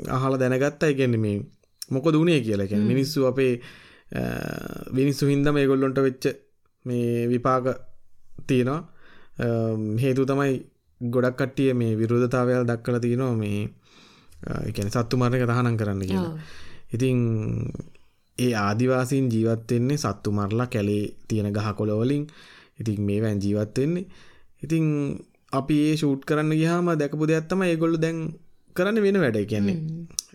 අහල 0.09 0.37
දැනගත්ත. 0.41 0.83
එකන්න 0.83 1.19
මේ 1.19 1.37
මොක 1.91 2.11
දුණේ 2.11 2.41
කියලා. 2.41 2.65
එක 2.65 2.73
මිනිස්සු 2.91 3.27
අපේ 3.31 3.53
විනිස්සු 4.93 5.29
හින්දම 5.31 5.57
ඒ 5.57 5.67
ගොල්ලොන්ට 5.67 5.99
වෙච්ච 6.07 6.25
මේ 6.85 7.27
විපාක 7.27 7.65
තියෙනවා. 8.47 8.81
හේතු 10.03 10.25
තමයි 10.25 10.53
ගොඩක් 11.01 11.37
කට්ටිය 11.39 11.73
මේ 11.73 11.97
විරෝධතාවයල් 11.99 12.65
දක්කල 12.65 12.97
තියෙනවා 12.99 13.35
මේ 13.35 13.61
එකන 14.69 14.89
සත්තු 14.89 15.17
මරණක 15.17 15.45
තහනම් 15.47 15.77
කරන්න 15.79 16.03
කියලා. 16.09 16.33
ඉතින් 16.95 17.17
ඒ 18.39 18.53
ආදිවාසීන් 18.57 19.31
ජීවත්වෙන්නේ 19.33 19.97
සත්තු 19.97 20.31
මරලා 20.31 20.67
කැලේ 20.67 21.03
තියෙන 21.27 21.53
ගහ 21.55 21.67
කොළවලින් 21.79 22.23
ඉතින් 22.79 23.01
මේ 23.01 23.19
වැන් 23.23 23.41
ජීවත්වෙන්නේ 23.43 24.05
ඉතින් 24.63 24.85
අපි 25.51 25.75
ඒ 25.87 25.95
ෂූට් 25.97 26.21
කරන්න 26.27 26.53
ගියාම 26.53 26.89
දැකපු 26.99 27.27
දෙයක්ත්තම 27.27 27.61
ඒගොල්ලු 27.63 27.97
දැන් 28.05 28.17
කරන්න 28.75 29.03
වෙන 29.03 29.21
වැඩ 29.23 29.39
කියන්නේ 29.45 29.77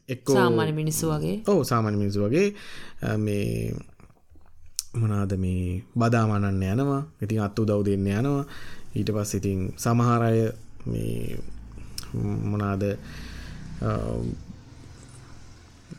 එක්කෝ 0.09 0.37
සාමාන්‍ය 0.37 0.73
මිනිස්සු 0.73 1.11
වගේ. 1.11 1.43
ඔවු 1.47 1.65
සාමාන්‍ය 1.65 1.97
මිනිසු 1.97 2.25
වගේ. 2.25 2.49
මේ 3.19 3.75
මොනාද 4.95 5.33
මේ 5.37 5.83
බදාමනන්න 5.99 6.63
යනවා. 6.65 7.03
ඉතින් 7.23 7.41
අත්තු 7.41 7.67
දව් 7.67 7.85
දෙන්න 7.87 8.07
යනවා. 8.09 8.45
ඊට 8.97 9.11
පස් 9.13 9.35
ඉතින් 9.35 9.61
සමහරය 9.77 10.53
මේ 10.87 11.39
මොනාද 12.51 12.83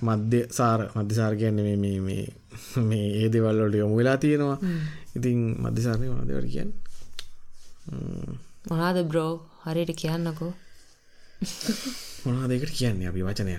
මධ්‍ය 0.02 0.40
සාර 0.52 0.80
මධ්‍යසාර 0.96 1.34
කියන්නේ 1.36 1.78
මේ 1.78 2.00
මේ 2.00 2.26
මේ 2.90 3.08
ඒ 3.22 3.30
දෙවල්ලට 3.34 3.76
යොමු 3.76 3.96
වෙලා 3.96 4.18
තියෙනවා. 4.18 4.60
ඉතින් 5.16 5.40
මධ්‍යසාරය 5.64 6.10
මදවට 6.12 6.52
කියන්න? 6.52 6.72
මොනාද 8.70 8.98
බ්‍රෝ 9.10 9.32
හරියට 9.66 9.96
කියන්නකෝ. 10.02 10.54
මොනා 12.26 12.48
දෙකට 12.50 12.74
කියන්නේ 12.78 13.10
අපි 13.10 13.28
වචනය 13.28 13.54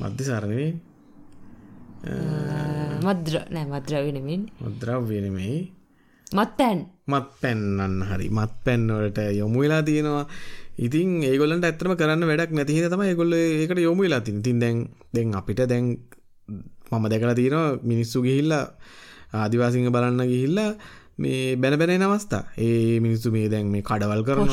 මධ්‍යසාරණවේ 0.00 0.70
මද්‍ර 3.04 3.34
නෑ 3.50 3.66
මද්‍රවෙනමින් 3.66 4.42
මද්‍රව්වෙනමේ 4.60 5.56
මත් 6.32 6.50
පැන් 6.56 6.78
මත් 7.06 7.28
පැන්නන්න 7.40 8.02
හරි. 8.02 8.26
මත් 8.30 8.52
පැන්වලට 8.64 9.18
යොමු 9.38 9.60
වෙලා 9.60 9.82
තියෙනවා 9.82 10.26
ඉතින් 10.78 11.22
ඒගොලට 11.30 11.64
ඇත්තම 11.64 11.94
කරන්න 12.00 12.28
වැඩක් 12.30 12.56
නැතිහ 12.58 12.88
තම 12.88 13.02
ඒගොල්ල 13.10 13.32
ඒකට 13.36 13.78
යොමු 13.88 14.02
වෙලා 14.06 14.20
තින් 14.20 14.42
තින් 14.42 14.58
දැන් 14.58 14.88
දැන් 15.14 15.34
අපිට 15.34 15.62
දැන් 15.68 15.98
මම 16.92 17.04
දැකලා 17.12 17.34
තියෙනවා 17.34 17.78
මිනිස්සු 17.82 18.22
ගිහිල්ලා 18.22 18.64
ආදිවාසිංහ 19.32 19.88
බලන්න 19.94 20.28
ගිහිල්ලා 20.32 20.72
මේ 21.18 21.56
බැන 21.56 21.78
බැන 21.78 22.02
අවස්ථා. 22.02 22.44
ඒ 22.58 23.00
මිනිස්සු 23.00 23.30
මේ 23.30 23.48
දැන් 23.48 23.66
මේ 23.74 23.82
කඩවල් 23.82 24.22
කරන 24.28 24.48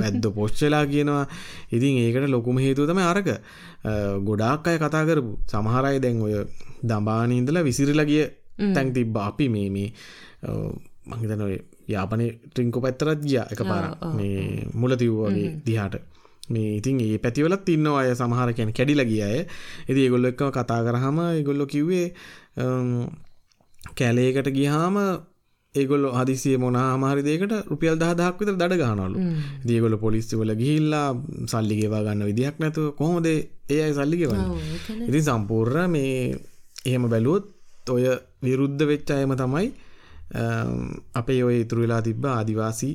වැද්ද 0.00 0.24
පොච්චලා 0.38 0.84
කියනවා. 0.92 1.24
ඉතින් 1.72 1.98
ඒකට 2.04 2.28
ලොකුම 2.34 2.58
හේතුව 2.58 2.88
තම 2.88 3.00
අරක. 3.12 3.28
ගොඩාක් 4.28 4.68
අය 4.68 4.78
කතා 4.78 5.04
කරපු. 5.08 5.32
සමහරයි 5.52 6.00
දැන් 6.04 6.22
ඔය 6.22 6.34
දම්බානීන්දලා 6.90 7.66
විසිරිලගිය 7.68 8.24
තැන් 8.74 8.92
තිබ්බ. 8.92 9.16
අපි 9.16 9.48
මේ 9.48 9.68
මේ 9.70 9.88
මහිතන 11.06 11.42
ඔය 11.48 11.56
යාපනය 11.92 12.26
ට්‍රිංකො 12.46 12.84
පැත්තරත් 12.84 13.20
ගිය 13.22 13.40
එක 13.44 13.62
පාර 13.64 13.84
මේ 14.16 14.66
මුල 14.74 14.96
තිව්වාගේ 14.96 15.48
දිහාට. 15.66 15.96
මේ 16.50 16.76
ඉතින් 16.78 17.00
ඒ 17.00 17.18
පැතිවලත් 17.18 17.68
ඉන්න 17.68 17.86
අය 17.92 18.12
සමහර 18.14 18.52
කැන 18.52 18.72
කැඩිල 18.72 19.02
ගිය 19.04 19.22
අය. 19.22 19.40
එති 19.88 20.00
ඒගොල්ල 20.04 20.30
එක්ම 20.30 20.50
කතා 20.50 20.80
කරහම 20.86 21.18
ඒගොල්ලො 21.28 21.66
කිව්වේ 21.66 22.06
කැලේකට 23.94 24.48
ගිහාම 24.50 24.96
ඒගොල්ල 25.74 26.04
හදිසිය 26.10 26.56
මොනා 26.58 26.86
හමරි 26.94 27.22
දේකට 27.22 27.52
රුපියල් 27.70 27.96
දහදක් 27.98 28.40
විතර 28.40 28.54
දඩ 28.54 28.78
ගහනලු 28.80 29.18
දියගොල 29.64 29.94
පොලිස්සිවල 30.04 30.50
ගිහිල්ලා 30.60 31.08
සල්ලිගේවා 31.46 32.02
ගන්න 32.06 32.26
විදිහක් 32.30 32.56
නැතුව 32.58 32.88
කොහොමද 32.98 33.28
ඒ 33.28 33.80
අයි 33.84 33.94
සල්ලිගෙවන්න 33.94 34.42
ඉතින් 35.08 35.24
සම්පූර්ණ 35.28 35.92
මේ 35.94 36.16
එහෙම 36.84 37.06
බැලුවොත් 37.06 37.46
ඔය 37.88 38.04
විරුද්ධ 38.42 38.84
වෙච්ච 38.84 39.10
අයම 39.10 39.34
තමයි 39.34 39.68
අපේ 41.14 41.40
ඔය 41.42 41.60
ඉතුරු 41.60 41.86
වෙලා 41.86 42.02
තිබ්බ 42.02 42.26
ආදිවාසී 42.26 42.94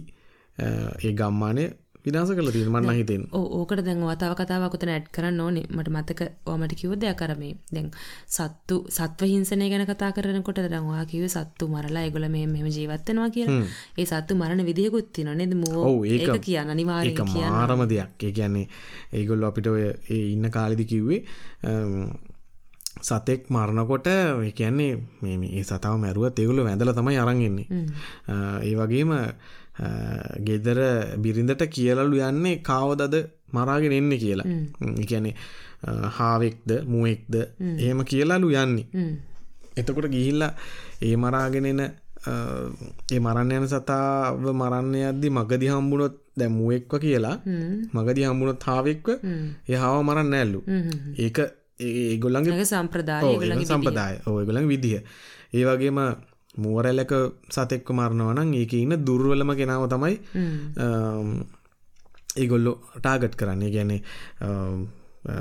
ඒ 0.58 1.12
ගම්මානය 1.14 1.66
විනාස 2.06 2.30
කළ 2.30 2.52
තියෙන 2.54 2.70
මන්න 2.70 2.98
හිතෙන් 3.00 3.22
ඕකට 3.34 3.82
දැන් 3.86 4.02
වතාව 4.04 4.34
කතාවක් 4.38 4.76
උතන 4.78 4.92
ඇඩ් 4.94 5.08
කරන්න 5.16 5.40
ඕනේ 5.42 5.64
මට 5.68 5.94
මතක 5.94 6.28
ඔයාමට 6.46 6.76
කිව්ව 6.82 6.94
දෙයක් 7.02 7.24
අර 7.26 7.34
මේ 7.40 7.56
දැන් 7.74 7.88
සත්තු 8.28 8.78
සත්ව 8.90 9.30
හිංසනය 9.32 9.70
ගැන 9.72 9.86
කතා 9.90 10.12
කරනකොට 10.12 10.62
ඔයා 10.62 11.06
කිව්වේ 11.06 11.32
සත්තු 11.36 11.68
මරලා 11.68 12.06
ඒගොල්ල 12.06 12.30
මේ 12.30 12.46
මෙහෙම 12.46 12.70
ජීවත් 12.70 13.10
වෙනවා 13.10 13.30
කියලා. 13.30 13.58
ඒ 13.98 14.06
සත්තු 14.06 14.38
මරණ 14.38 14.70
විදියකුත් 14.70 15.10
තියෙනවා 15.14 15.36
නේද? 15.36 15.56
මෝ 15.56 15.98
ඒක 16.06 16.38
කියන්න. 16.42 16.78
ඒක 17.02 17.26
මාරම 17.34 17.84
දෙයක්. 17.90 18.24
ඒ 18.24 18.32
කියන්නේ 18.32 18.68
ඒගොල්ලෝ 19.14 19.50
අපිට 19.50 19.68
ඔය 19.68 19.84
ඉන්න 20.22 20.52
කාලෙදි 20.52 20.86
කිව්වේ 20.86 21.22
සතෙක් 23.08 23.50
මරණකොට 23.50 24.08
ඒ 24.08 24.52
කියන්නේ 24.52 24.94
මේ 25.22 25.38
මේ 25.38 25.64
සතාව 25.64 25.98
මැරුවත් 26.00 26.40
ඒගොල්ලෝ 26.40 26.66
වැඳලා 26.68 26.98
තමයි 27.00 27.18
අරන් 27.24 27.42
එන්නේ. 27.42 27.68
ඒ 28.64 28.74
වගේම 28.80 29.14
ගෙදර 30.48 30.80
බිරිඳට 31.18 31.64
කියලලු 31.68 32.18
යන්නේ 32.22 32.56
කාවදද 32.64 33.16
මරාගෙන 33.54 33.94
එන්නේ 33.94 34.20
කියලා. 34.20 34.48
ඒ 34.94 35.06
කියන්නේ 35.06 35.36
හාවෙක්ද 36.18 36.70
මුවෙක්ද 36.86 37.36
එහෙම 37.78 38.02
කියලාලු 38.06 38.50
යන්නේ. 38.56 38.88
එතකොට 39.78 40.08
ගිහිල්ලා 40.08 40.54
ඒ 41.02 41.16
මරාගෙන 41.18 41.66
එන 41.66 41.82
ඒ 41.86 43.20
මරන්න 43.20 43.52
යන 43.58 43.68
සතාව 43.68 44.48
මරන්න 44.54 44.96
යද්දි 45.02 45.30
මගදී 45.30 45.74
හම්බුනොත් 45.74 46.16
දැන් 46.40 46.54
මුවෙක්ව 46.60 46.96
කියලා 47.00 47.36
මගදී 47.94 48.26
හම්බුනොත් 48.30 48.64
හාවෙක්ව 48.64 49.08
ඒ 49.70 49.78
හාව 49.84 50.02
මරන්න 50.04 50.30
නැල්ලු. 50.30 50.60
ඒක 51.18 51.38
ඒගොල්ලන්ගේ 51.80 52.66
සම්ප්‍රදාය 52.66 53.66
සම්ප්‍රදාය. 53.66 54.16
ඔයගොල්ලන්ගේ 54.26 54.72
විදිහ. 54.74 55.02
ඒ 55.54 55.64
වගේම 55.68 56.00
මුවරැලක 56.64 57.14
සතෙක්ව 57.56 57.90
මරණවනම් 57.92 58.54
ඒක 58.60 58.74
ඉන්න 58.74 58.96
දුර්වලම 59.08 59.52
කෙනාව 59.60 59.88
තමයි 59.94 60.16
ඒගොල්ලො 62.42 62.74
ටාගට් 63.00 63.36
කරන්නේ. 63.40 63.72
ගැනේ 63.76 64.02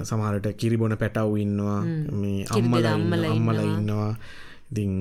සමහරට 0.09 0.49
කිරිබොන 0.61 0.97
පැටව් 1.03 1.37
ඉන්නවා 1.45 1.81
මේ 2.23 2.47
අම්මල 2.51 2.87
අම්මල 3.31 3.61
ඉන්නවා 3.69 4.11
ඉතින් 4.71 4.93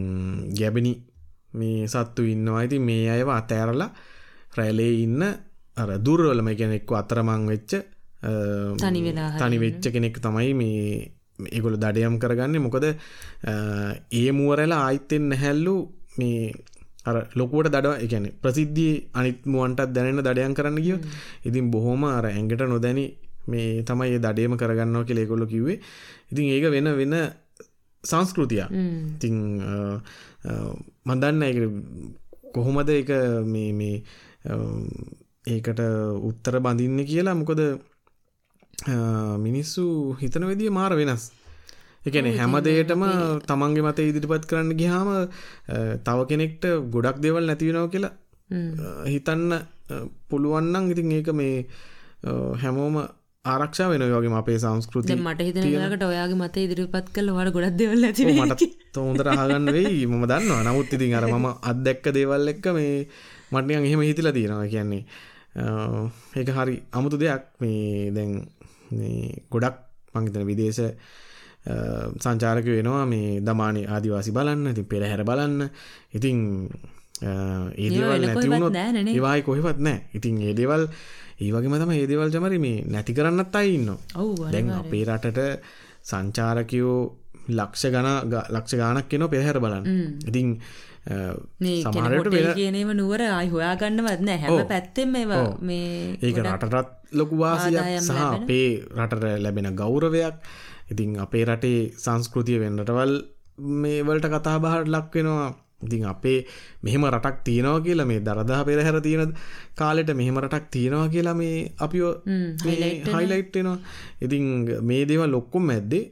ගැබනි 0.59 0.93
මේ 1.59 1.87
සත්තු 1.87 2.21
ඉන්නවා. 2.33 2.63
ඉති 2.67 2.79
මේ 2.79 3.09
අයව 3.15 3.29
අතෑරලා 3.39 3.89
රැලේ 4.57 4.93
ඉන්න 5.05 5.21
අර 5.81 5.89
දුර්වලම 6.05 6.49
කෙනෙක්ව 6.61 6.93
අතරමං 7.01 7.43
වෙච්ච 7.51 7.71
තනි 9.39 9.57
වෙච්ච 9.65 9.85
කෙනෙක් 9.93 10.17
තමයි 10.25 10.53
මේ 10.61 11.11
ඒගොල 11.47 11.75
දඩයම් 11.77 12.15
කරගන්න. 12.19 12.59
මොකද 12.59 12.85
ඒ 14.11 14.29
මුවරලා 14.31 14.81
ආයිත්තෙන් 14.87 15.27
නැහැල්ලු 15.29 15.75
මේ 16.19 16.53
අර 17.05 17.15
ලොකුවට 17.35 17.73
දඩ 17.73 17.93
එකන 18.05 18.25
ප්‍රසිද්ධිය 18.41 18.93
අනිත්මුවන්ටත් 19.13 19.93
දැනෙන 19.95 20.23
දඩයන් 20.23 20.55
කරන්න 20.57 20.79
ගිය 20.85 20.97
ඉතින් 21.45 21.71
බොහෝම 21.71 22.03
අර 22.07 22.25
ඇඟට 22.29 22.63
නොදැනි 22.65 23.05
මේ 23.47 23.83
තමයි 23.83 24.15
ඒ 24.15 24.23
දඩේම 24.25 24.57
කරගන්නවා 24.57 25.07
කෙ 25.07 25.13
ඒකොල්ලො 25.15 25.45
කිවේ 25.45 25.79
ඉතින් 26.31 26.45
ඒක 26.55 26.65
වෙන 26.75 26.89
වෙන 26.99 27.15
සංස්කෘතිය 28.03 28.63
ඉතිං 29.15 29.35
මදන්න 31.05 31.43
කොහොමද 32.53 32.89
එක 32.89 33.11
මේ 33.45 33.93
ඒකට 35.45 35.79
උත්තර 36.29 36.55
බඳින්න 36.59 37.05
කියලා. 37.05 37.35
මොකද 37.35 37.61
මිනිස්සු 39.45 39.83
හිතන 40.21 40.45
වෙදිය 40.51 40.69
මාර 40.79 40.91
වෙනස්. 41.01 41.31
එකන 42.07 42.27
හැමදේටම 42.39 43.03
තමන්ගේ 43.49 43.85
මත 43.87 43.99
ඉදිරිපත් 44.09 44.45
කරන්න 44.49 44.75
ගිහාම 44.81 45.09
තව 46.07 46.17
කෙනෙක්ට 46.31 46.65
ගොඩක් 46.95 47.17
දෙවල් 47.25 47.45
නැතිවෙනව 47.49 47.89
කියලා 47.93 48.13
හිතන්න 49.13 49.51
පුළුවන්නන් 50.29 50.91
ඉතින් 50.93 51.11
ඒක 51.17 51.29
මේ 51.41 51.65
හැමෝම 52.63 52.97
ආරක්ෂා 53.45 53.87
වෙන 53.91 54.03
වගේ 54.11 54.35
අපේ 54.39 54.57
සංස්කෘති 54.63 55.15
මට 55.15 55.45
හිතනකට 55.47 56.03
ඔයාගේ 56.09 56.39
මත 56.41 56.55
ඉදිරිපත් 56.65 57.07
කල 57.15 57.29
වට 57.37 57.53
ගොඩක් 57.55 57.77
දෙවල් 57.81 58.07
ඇති 58.07 58.27
මට 58.31 58.67
තෝන්දර 58.95 59.29
හගන්න 59.31 59.67
වෙයි. 59.77 60.05
මම 60.05 60.25
දන්නවා. 60.31 60.63
නමුත් 60.67 60.93
ඉතින් 60.97 61.15
අර 61.19 61.25
මම 61.27 61.47
අත්දැක්ක 61.71 62.05
දේවල් 62.17 62.51
එක්ක 62.53 62.65
මේ 62.77 63.07
මටනියන් 63.53 63.87
එහෙම 63.87 64.03
හිතිලා 64.09 64.35
තියෙනවා. 64.37 64.67
කියන්නේ 64.73 65.03
ඒක 66.39 66.49
හරි 66.57 66.75
අමුතු 66.97 67.17
දෙයක්. 67.23 67.43
මේ 67.61 68.11
දැන් 68.17 68.31
ගොඩක් 69.49 69.77
මංහිතන 70.13 70.45
විදේශ 70.45 70.81
සංචාරක 72.17 72.65
වෙනවා 72.67 73.05
මේ 73.05 73.39
දමානය 73.41 73.85
ආදිවාසි 73.87 74.31
බලන්න 74.31 74.67
ඉතින් 74.67 74.85
පෙරහැර 74.85 75.23
බලන්න. 75.23 75.69
ඉතින් 76.13 76.37
ඒදවල් 77.77 78.21
නැතිවුණොත් 78.21 78.75
ඒවායි 79.07 79.43
කොහෙවත් 79.43 79.79
නෑ 79.79 79.99
ඉතින් 80.13 80.41
ඒදේවල් 80.41 80.83
ඒවගේම 81.39 81.75
තම 81.75 81.91
ඒදේවල් 81.93 82.29
ජමරි 82.29 82.59
මේ 82.59 82.83
නැති 82.85 83.13
කරන්නත් 83.13 83.55
අයින්න 83.55 83.91
දැන් 84.51 84.71
අපේ 84.71 85.03
රටට 85.05 85.39
සංචාරකයෝ 86.03 86.97
ලක්ෂ 87.49 87.83
ගන 87.87 88.09
ලක්ෂ 88.49 88.75
ගානක් 88.75 89.07
කෙන 89.09 89.27
පෙහැර 89.29 89.59
බලන්න. 89.59 89.85
ඉතින් 90.25 90.59
සමහරට 91.03 92.55
කියනීම 92.55 92.91
නුවර 92.95 93.21
අයි 93.29 93.49
හොයා 93.49 93.75
ගන්නවත් 93.75 94.21
නෑ 94.21 94.37
හැම 94.37 94.67
පැත්තෙම 94.67 95.15
මේ 95.61 96.17
ඒක 96.21 96.37
රටටත් 96.39 97.13
ලොකුවාසියක් 97.13 97.89
සහ 97.99 98.21
අපේ 98.29 98.69
රටට 98.97 99.25
ලැබෙන 99.39 99.75
ගෞරවයක්. 99.75 100.35
ඉතින් 100.91 101.19
අපේ 101.19 101.43
රටේ 101.45 101.91
සංස්කෘතිය 101.97 102.59
වෙන්නටවල් 102.59 103.13
මේවලට 103.57 104.27
කතා 104.27 104.57
බහට 104.59 104.87
ලක්වෙනවා 104.89 105.49
ඉතින් 105.81 106.05
අපේ 106.05 106.45
මෙහෙම 106.83 107.05
රටක් 107.05 107.43
තියෙනවා 107.43 107.81
කියලා 107.81 108.05
මේ 108.05 108.19
දරදා 108.19 108.61
පෙරහැර 108.63 109.01
තියෙන 109.01 109.33
කාලෙට 109.75 110.11
මෙහෙම 110.13 110.39
රටක් 110.39 110.71
තියෙනවා 110.71 111.09
කියලා 111.09 111.35
මේ 111.35 111.57
අපිෝ 111.79 112.11
හයිලයිට්ටෙනවා 113.11 113.77
ඉතින් 114.21 114.45
මේ 114.83 115.03
දේව 115.05 115.27
ලොක්කොම් 115.27 115.69
ඇද්දේ 115.69 116.03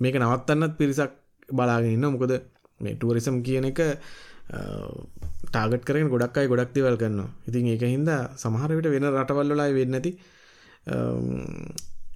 මේක 0.00 0.16
නවත්තන්නත් 0.16 0.74
පිරිසක් 0.78 1.12
බලාගෙනන්න 1.50 2.10
මොකද 2.10 2.34
මේ 2.80 2.94
ටුවරිසම් 2.94 3.42
කියන 3.42 3.64
එක 3.64 3.80
ටාගට 5.46 5.84
කරෙන් 5.84 6.08
ගොඩක් 6.08 6.38
අයි 6.38 6.48
ගොඩක් 6.48 6.72
දෙවල් 6.74 6.96
කරනවා. 6.96 7.28
ඉතින් 7.48 7.66
ඒක 7.68 7.84
හින්දා 7.86 8.22
සමහරවිට 8.36 8.88
වෙන 8.90 9.10
රටවල්ලලායි 9.12 9.74
වෙන්නති 9.74 10.10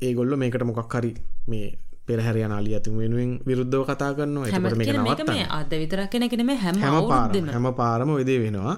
ඒගොල්ල 0.01 0.37
මේකට 0.37 0.65
මොකක් 0.65 0.95
හරි 0.95 1.13
මේ 1.49 1.69
පෙරහැර 2.07 2.37
යනාලි 2.39 2.75
ඇති 2.75 2.91
වෙනුවෙන් 2.93 3.31
විරුද්ධව 3.45 3.85
කතා 3.85 4.13
කරනවා. 4.15 4.49
එතකට 4.49 4.77
මේක 4.77 4.93
නවත්තන්න. 4.95 5.47
අද 5.51 5.71
විතරක් 5.75 6.11
කෙනෙකෙන 6.11 6.45
හැම 6.57 6.77
පාර 7.07 7.31
හැම 7.49 7.71
පාරම 7.75 8.11
වෙදේ 8.15 8.41
වෙනවා. 8.45 8.77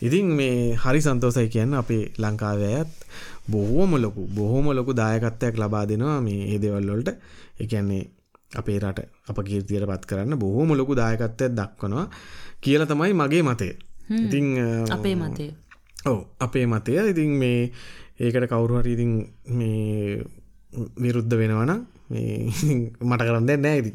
ඉතින් 0.00 0.26
මේ 0.32 0.76
හරි 0.76 1.00
සන්තෝසයි 1.00 1.48
කියන්න 1.48 1.74
අපේ 1.74 2.04
ලංකාවයත් 2.18 2.88
බොහෝම 3.48 3.92
ලොකු 3.96 4.22
බොහෝම 4.28 4.72
ලොකු 4.72 4.92
දායකත්වයක් 4.92 5.54
ලබා 5.56 5.84
දෙනවා 5.86 6.20
මේ 6.20 6.40
ඒ 6.46 6.58
දෙවල්ලොල්ට 6.58 7.10
එකන්නේ 7.60 8.02
අපේ 8.52 8.78
රට 8.78 9.06
අප 9.28 9.38
කීර්තියට 9.42 9.86
පත් 9.86 10.06
කරන්න 10.06 10.38
බොහෝම 10.38 10.74
ලොකු 10.74 10.94
දායකත්වයක් 10.94 11.54
දක්වනවා 11.54 12.06
කියල 12.60 12.86
තමයි 12.86 13.14
මගේ 13.14 13.42
මතය. 13.42 13.70
ඉතිං 14.16 14.46
අපේ 14.90 15.14
මතය. 15.16 15.46
ඔව 16.06 16.18
අපේ 16.40 16.66
මතය. 16.66 16.98
ඉතින් 17.10 17.30
මේ 17.38 17.70
ඒකට 18.18 18.48
කවුරුහරි 18.48 18.92
ඉතින් 18.92 19.12
මේ 19.50 20.24
විරුද්ධ 20.96 21.34
වෙනවනම් 21.34 21.80
මට 23.08 23.22
කරන්න 23.22 23.62
නෑ 23.62 23.78
ඉති 23.80 23.92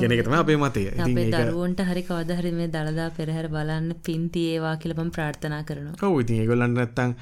කෙනෙකතම 0.00 0.34
අපේ 0.34 0.56
මතය. 0.56 0.84
දරුවන්ට 1.30 1.80
හරි 1.84 2.02
කවදහරි 2.02 2.52
මේ 2.52 2.68
දළදා 2.68 3.10
පෙරහැර 3.10 3.48
බලන්න 3.48 3.88
පින්ති 4.02 4.44
ඒවා 4.54 4.76
කියලපම් 4.76 5.10
ප්‍රාර්ථනා 5.10 5.62
කරනවා. 5.62 6.00
ඔව 6.02 6.20
ඉතින් 6.22 6.40
ඒගොල්ලන්න 6.40 6.74
නැත්තං 6.74 7.12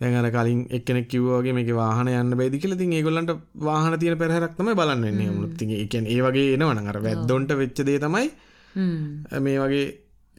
දැඟර 0.00 0.30
කලින් 0.36 0.60
එක්කෙනෙක් 0.76 1.08
කිව්වාගේ 1.12 1.54
මේක 1.58 1.70
වාහන 1.74 2.08
යන්න 2.12 2.38
බැදි 2.40 2.62
කියලා. 2.62 2.80
තින් 2.82 2.92
ඒගොල්ලන්ට 2.92 3.32
වාහන 3.68 3.98
තියෙන 3.98 4.18
පෙරහැරක් 4.18 4.56
තමයි 4.58 4.74
බලන්න 4.80 5.04
වෙන්නේ 5.08 5.36
මුත් 5.36 5.54
තින් 5.58 5.70
එකන් 5.76 6.06
ඒ 6.06 6.20
වගේ 6.26 6.54
එනවන 6.56 6.90
අර 6.92 6.98
වැද්දොන්ට 7.06 7.54
වෙච්ච 7.60 7.84
දේ 7.88 7.98
තමයි 8.04 8.26
මේ 9.46 9.58
වගේ 9.64 9.84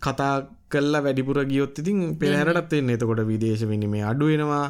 කතා 0.02 0.34
කල්ලා 0.70 1.04
වැඩිපුර 1.06 1.40
ගියොත් 1.52 1.80
ඉතින් 1.82 2.02
පෙරහැරටත් 2.22 2.74
එන්නේ. 2.74 2.98
එතකොට 2.98 3.24
විදේශ 3.32 3.64
විනිමේ 3.72 4.04
අඩු 4.12 4.32
වෙනවා. 4.32 4.66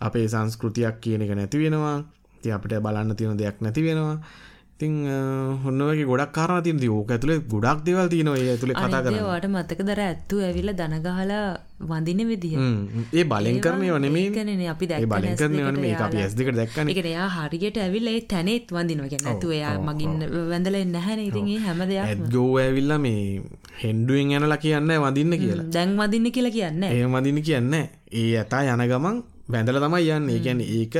අපේ 0.00 0.26
සංස්කෘතියක් 0.28 0.96
කියන 1.02 1.22
එක 1.26 1.34
නැති 1.36 1.62
වෙනවා. 1.64 1.98
ති 2.42 2.52
අපිට 2.52 2.80
බලන්න 2.84 3.16
තියෙන 3.16 3.38
දෙයක් 3.38 3.60
නැති 3.60 3.82
වෙනවා 3.86 4.16
ඉතින් 4.80 4.92
හොන්නවගේ 5.62 6.06
ගොඩක් 6.08 6.32
කාරා 6.32 6.60
තියන 6.64 6.78
ඕක 6.88 7.10
ඇතුළේ 7.12 7.40
ගොඩක් 7.52 7.80
දෙවල් 7.86 8.08
තියනවා 8.08 8.36
ඇතුළේ 8.52 8.76
කතා 8.76 9.00
කරවාට 9.04 9.46
මතක 9.48 9.80
දර 9.88 10.00
ඇත්තු 10.04 10.40
ඇවිල්ල 10.40 10.72
දනගහලා 10.72 11.60
වඳින 11.90 12.22
විදිහ. 12.28 12.54
ඒ 13.12 13.24
බලෙන් 13.24 13.60
කරනය 13.60 13.90
වනෙමේ 13.92 14.30
කන 14.36 14.62
අපි 14.72 14.86
දැ 14.90 15.04
බලන් 15.04 15.36
කරන 15.40 15.56
වන 15.66 15.80
මේ 15.84 15.96
අපි 16.06 16.22
ඇස්දික 16.24 16.48
දැක්කන. 16.56 16.88
එක 16.92 17.00
එයා 17.04 17.28
හරියට 17.36 17.76
ඇවිල්ල 17.76 18.08
ඒ 18.08 18.22
තැනෙත් 18.32 18.72
වඳිනවා. 18.72 19.20
නැතු 19.26 19.52
එයා 19.52 19.74
මගින් 19.88 20.14
වැඳල 20.50 20.78
නැහැන. 20.94 21.20
ඉතින්ගේ 21.28 21.58
හැම 21.66 21.82
දෙයක් 21.90 22.22
ගෝ 22.32 22.56
ඇවිල්ල 22.62 22.94
මේ 23.04 23.42
හෙන්ඩුවෙන් 23.82 24.32
යනලා 24.38 24.60
කියන්න 24.64 24.94
වඳින්න 25.04 25.36
කියලා. 25.42 25.66
දැන් 25.76 25.92
වදින්න 26.00 26.32
කියලා 26.36 26.56
කියන්න 26.56 26.88
ඒ 26.88 27.04
වදින්න 27.16 27.42
කියන්න 27.48 27.74
ඒ 27.74 28.30
ඇතා 28.40 28.64
යන 28.72 28.86
ගමන් 28.94 29.20
වැඳල 29.52 29.82
තමයි 29.84 30.08
යන්න. 30.16 30.32
ඒ 30.36 30.40
ගැන 30.48 30.64
ඒක 30.78 30.96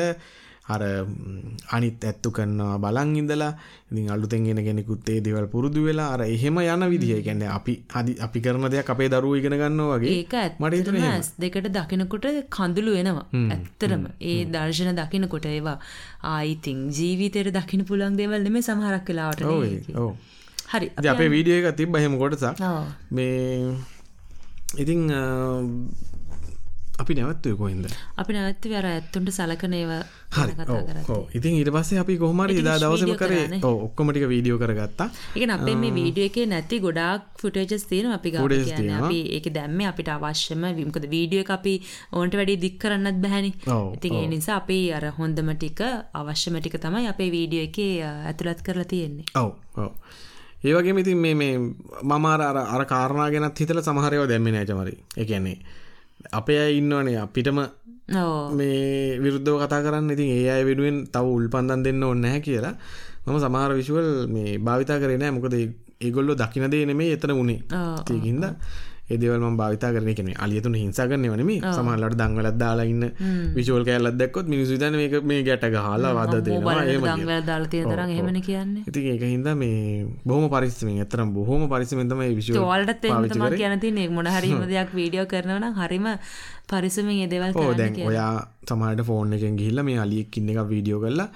අර 0.75 0.83
අනිත් 1.77 2.05
ඇත්තු 2.05 2.33
කරන්නවා 2.37 2.79
බලන් 2.85 3.13
ඉඳලා 3.21 3.53
ඉතින් 3.91 4.11
අලුතෙන් 4.15 4.47
එන 4.47 4.61
කෙනෙකුත් 4.67 5.09
ඒ 5.09 5.21
දේවල් 5.21 5.47
පුරුදු 5.55 5.85
වෙලා 5.87 6.09
අර 6.15 6.21
එහෙම 6.27 6.59
යන 6.65 6.85
විදිහ. 6.93 7.13
කියන්නේ 7.27 7.51
අපි 7.59 7.75
හදි 7.95 8.17
අපි 8.27 8.41
කරන 8.41 8.67
දෙයක් 8.75 8.91
අපේ 8.95 9.09
දරුවෝ 9.09 9.39
ඉගෙන 9.41 9.57
ගන්නවා 9.63 9.99
වගේ. 9.99 10.17
ඒක 10.17 10.35
ඇත්තටම 10.35 10.99
ඇස් 11.05 11.31
දෙකට 11.39 11.71
දකිනකොට 11.71 12.27
කඳුළු 12.51 12.97
වෙනවා 12.97 13.27
ඇත්තරම 13.55 14.05
ඒ 14.23 14.41
දර්ශන 14.47 14.93
දකිනකොට 15.01 15.47
ඒවා 15.47 15.79
ආයිතින් 16.35 16.83
ජීවිතයට 16.91 17.55
දකින්න 17.59 17.87
පුළුවන් 17.87 18.21
දේවල් 18.21 18.45
නෙමෙයි 18.49 18.69
සමහරක් 18.69 19.09
වෙලාවට 19.11 19.47
ඔව් 19.47 20.13
හරි 20.73 20.93
අපේ 21.13 21.31
වීඩියෝ 21.31 21.63
එක 21.63 21.77
තිබ්බ 21.77 21.97
එහෙම 21.97 22.15
කොටසක්. 22.19 22.63
මේ 23.11 23.75
ඉතිං 24.77 25.03
අපි 27.01 27.15
නැවත්වය 27.15 27.57
කොහින්ද? 27.57 27.87
අපි 28.17 28.33
නැවත්ත 28.37 28.67
වර 28.73 28.87
ඇත්තුන්ට 28.87 29.31
සලකනේව 29.37 29.93
ඉතින් 31.35 31.57
ඉට 31.59 31.71
පස්සේ 31.75 31.99
අපි 31.99 32.17
කොහමරි 32.19 32.63
දා 32.63 32.79
දවසම 32.79 33.15
කරේ. 33.17 33.61
ඔක්කොමටික 33.63 34.27
වීඩියෝ 34.29 34.59
කරගත්තා. 34.59 35.09
එක 35.37 35.51
අපේ 35.51 35.77
මේ 35.77 35.91
වීඩියෝ 35.91 36.31
එක 36.31 36.39
නැති 36.47 36.81
ගොඩක් 36.81 37.43
ෆුටේජස් 37.43 37.85
තියෙන 37.87 38.13
අපි 38.13 38.35
අපි 39.01 39.19
ඒක 39.37 39.51
දැම්ම 39.51 39.81
අපිට 39.91 40.09
අවශ්‍යම 40.09 40.63
විමකද 40.79 41.07
වීඩියෝ 41.11 41.51
අපි 41.51 41.75
ඕන්ට 42.13 42.35
වැඩි 42.35 42.61
දික් 42.65 42.79
කරන්නත් 42.79 43.21
බැහැනි. 43.25 43.53
ඉතින් 43.97 44.15
ඒ 44.15 44.27
නිසා 44.29 44.57
අපි 44.63 44.79
අර 44.93 45.11
හොන්දම 45.19 45.55
ටික 45.55 45.83
අවශ්‍යම 46.15 46.61
ටික 46.61 46.79
තමයි 46.79 47.07
අපේ 47.09 47.31
වීඩියෝ 47.37 47.69
එක 47.69 47.79
ඇතුළත් 48.31 48.63
කරලා 48.63 48.91
තියෙන්නේ. 48.95 49.27
ඔව. 49.35 49.53
ඔව. 49.77 49.93
ඒවගේ 50.65 51.01
ඉතින් 51.01 51.19
මේ 51.19 51.53
මමාර 52.05 52.41
අර 52.43 52.83
කාරණා 52.87 53.31
ගැනත් 53.31 53.61
හිතල 53.61 53.81
සමහරයව 53.81 54.29
දැම්මෙන 54.29 54.59
ඇචමරි 54.61 54.97
එකන්නේ 55.17 55.59
අපේ 56.33 56.59
අය 56.59 56.73
ඉන්නවනේ 56.79 57.19
අපිටම 57.19 57.61
මේ 58.59 59.19
විරුද්ධව 59.19 59.57
කතා 59.63 59.83
කරන්න. 59.83 60.11
ඉතින් 60.11 60.31
ඒ 60.31 60.49
අය 60.51 60.65
වෙනුවෙන් 60.65 60.99
තව 61.15 61.27
උල්පන්දන් 61.37 61.85
දෙන්න 61.85 62.03
ඕන්න 62.03 62.21
නැහැ 62.21 62.41
කියලා. 62.41 62.75
මම 63.27 63.39
සමහර 63.39 63.73
විශුවල් 63.75 64.11
මේ 64.29 64.59
භාවිතා 64.59 64.99
කරේ 64.99 65.19
නෑ 65.19 65.31
මොකද 65.31 65.55
ඒගොල්ලෝ 66.01 66.37
දකින 66.37 66.71
දේ 66.71 66.85
නෙමෙයි 66.87 67.17
එතන 67.17 67.33
උනේ. 67.33 67.61
ඒකින්ද 68.11 68.45
ඒදවල් 69.11 69.47
භාවිතා 69.55 69.91
කරන 69.91 70.11
කෙන 70.15 70.29
අලියතුන 70.39 70.75
හිංසාගන්න 70.77 71.27
වනම 71.27 71.51
සමහලට 71.71 72.17
දංවලත් 72.17 72.57
දාලා 72.57 72.87
ඉන්න 72.87 73.05
විශෝල් 73.55 73.85
කෑල්ලත් 73.85 74.17
දැක්කොත් 74.17 74.47
මිනිසු 74.47 74.79
දන 74.79 74.97
මේක 74.97 75.17
මේ 75.25 75.41
ගැට 75.43 75.67
හලා 75.79 76.13
වද 76.19 76.43
දෙනවා 76.45 76.77
හෙමන 78.11 78.41
කියන්න. 78.41 78.77
ඉති 78.85 79.01
ඒක 79.07 79.25
හින්ද 79.25 79.49
මේ 79.57 80.07
බොහම 80.25 80.47
පරිස්සමෙන් 80.49 81.01
එතරම් 81.01 81.33
බොහෝම 81.33 81.67
පරිසමෙන්තම 81.69 82.23
විශ 82.33 82.53
වලට 82.55 83.57
කියනති 83.57 84.09
මොන 84.11 84.31
හරිම 84.37 84.63
දෙයක් 84.67 84.93
වීඩියෝ 84.93 85.27
කරනවන 85.27 85.67
හරිම 85.77 86.07
පරිසමෙන් 86.69 87.17
ඒදවල් 87.19 87.75
දැන් 87.77 87.99
ඔයා 88.05 88.31
සමහට 88.65 89.05
ෆෝන් 89.05 89.33
එකෙන් 89.33 89.57
ගිහිල්ල 89.57 89.83
මේ 89.83 89.99
අලියෙක් 89.99 90.39
ඉන්න 90.39 90.55
එක 90.55 90.63
වීඩියෝ 90.69 91.03
කරලා 91.03 91.29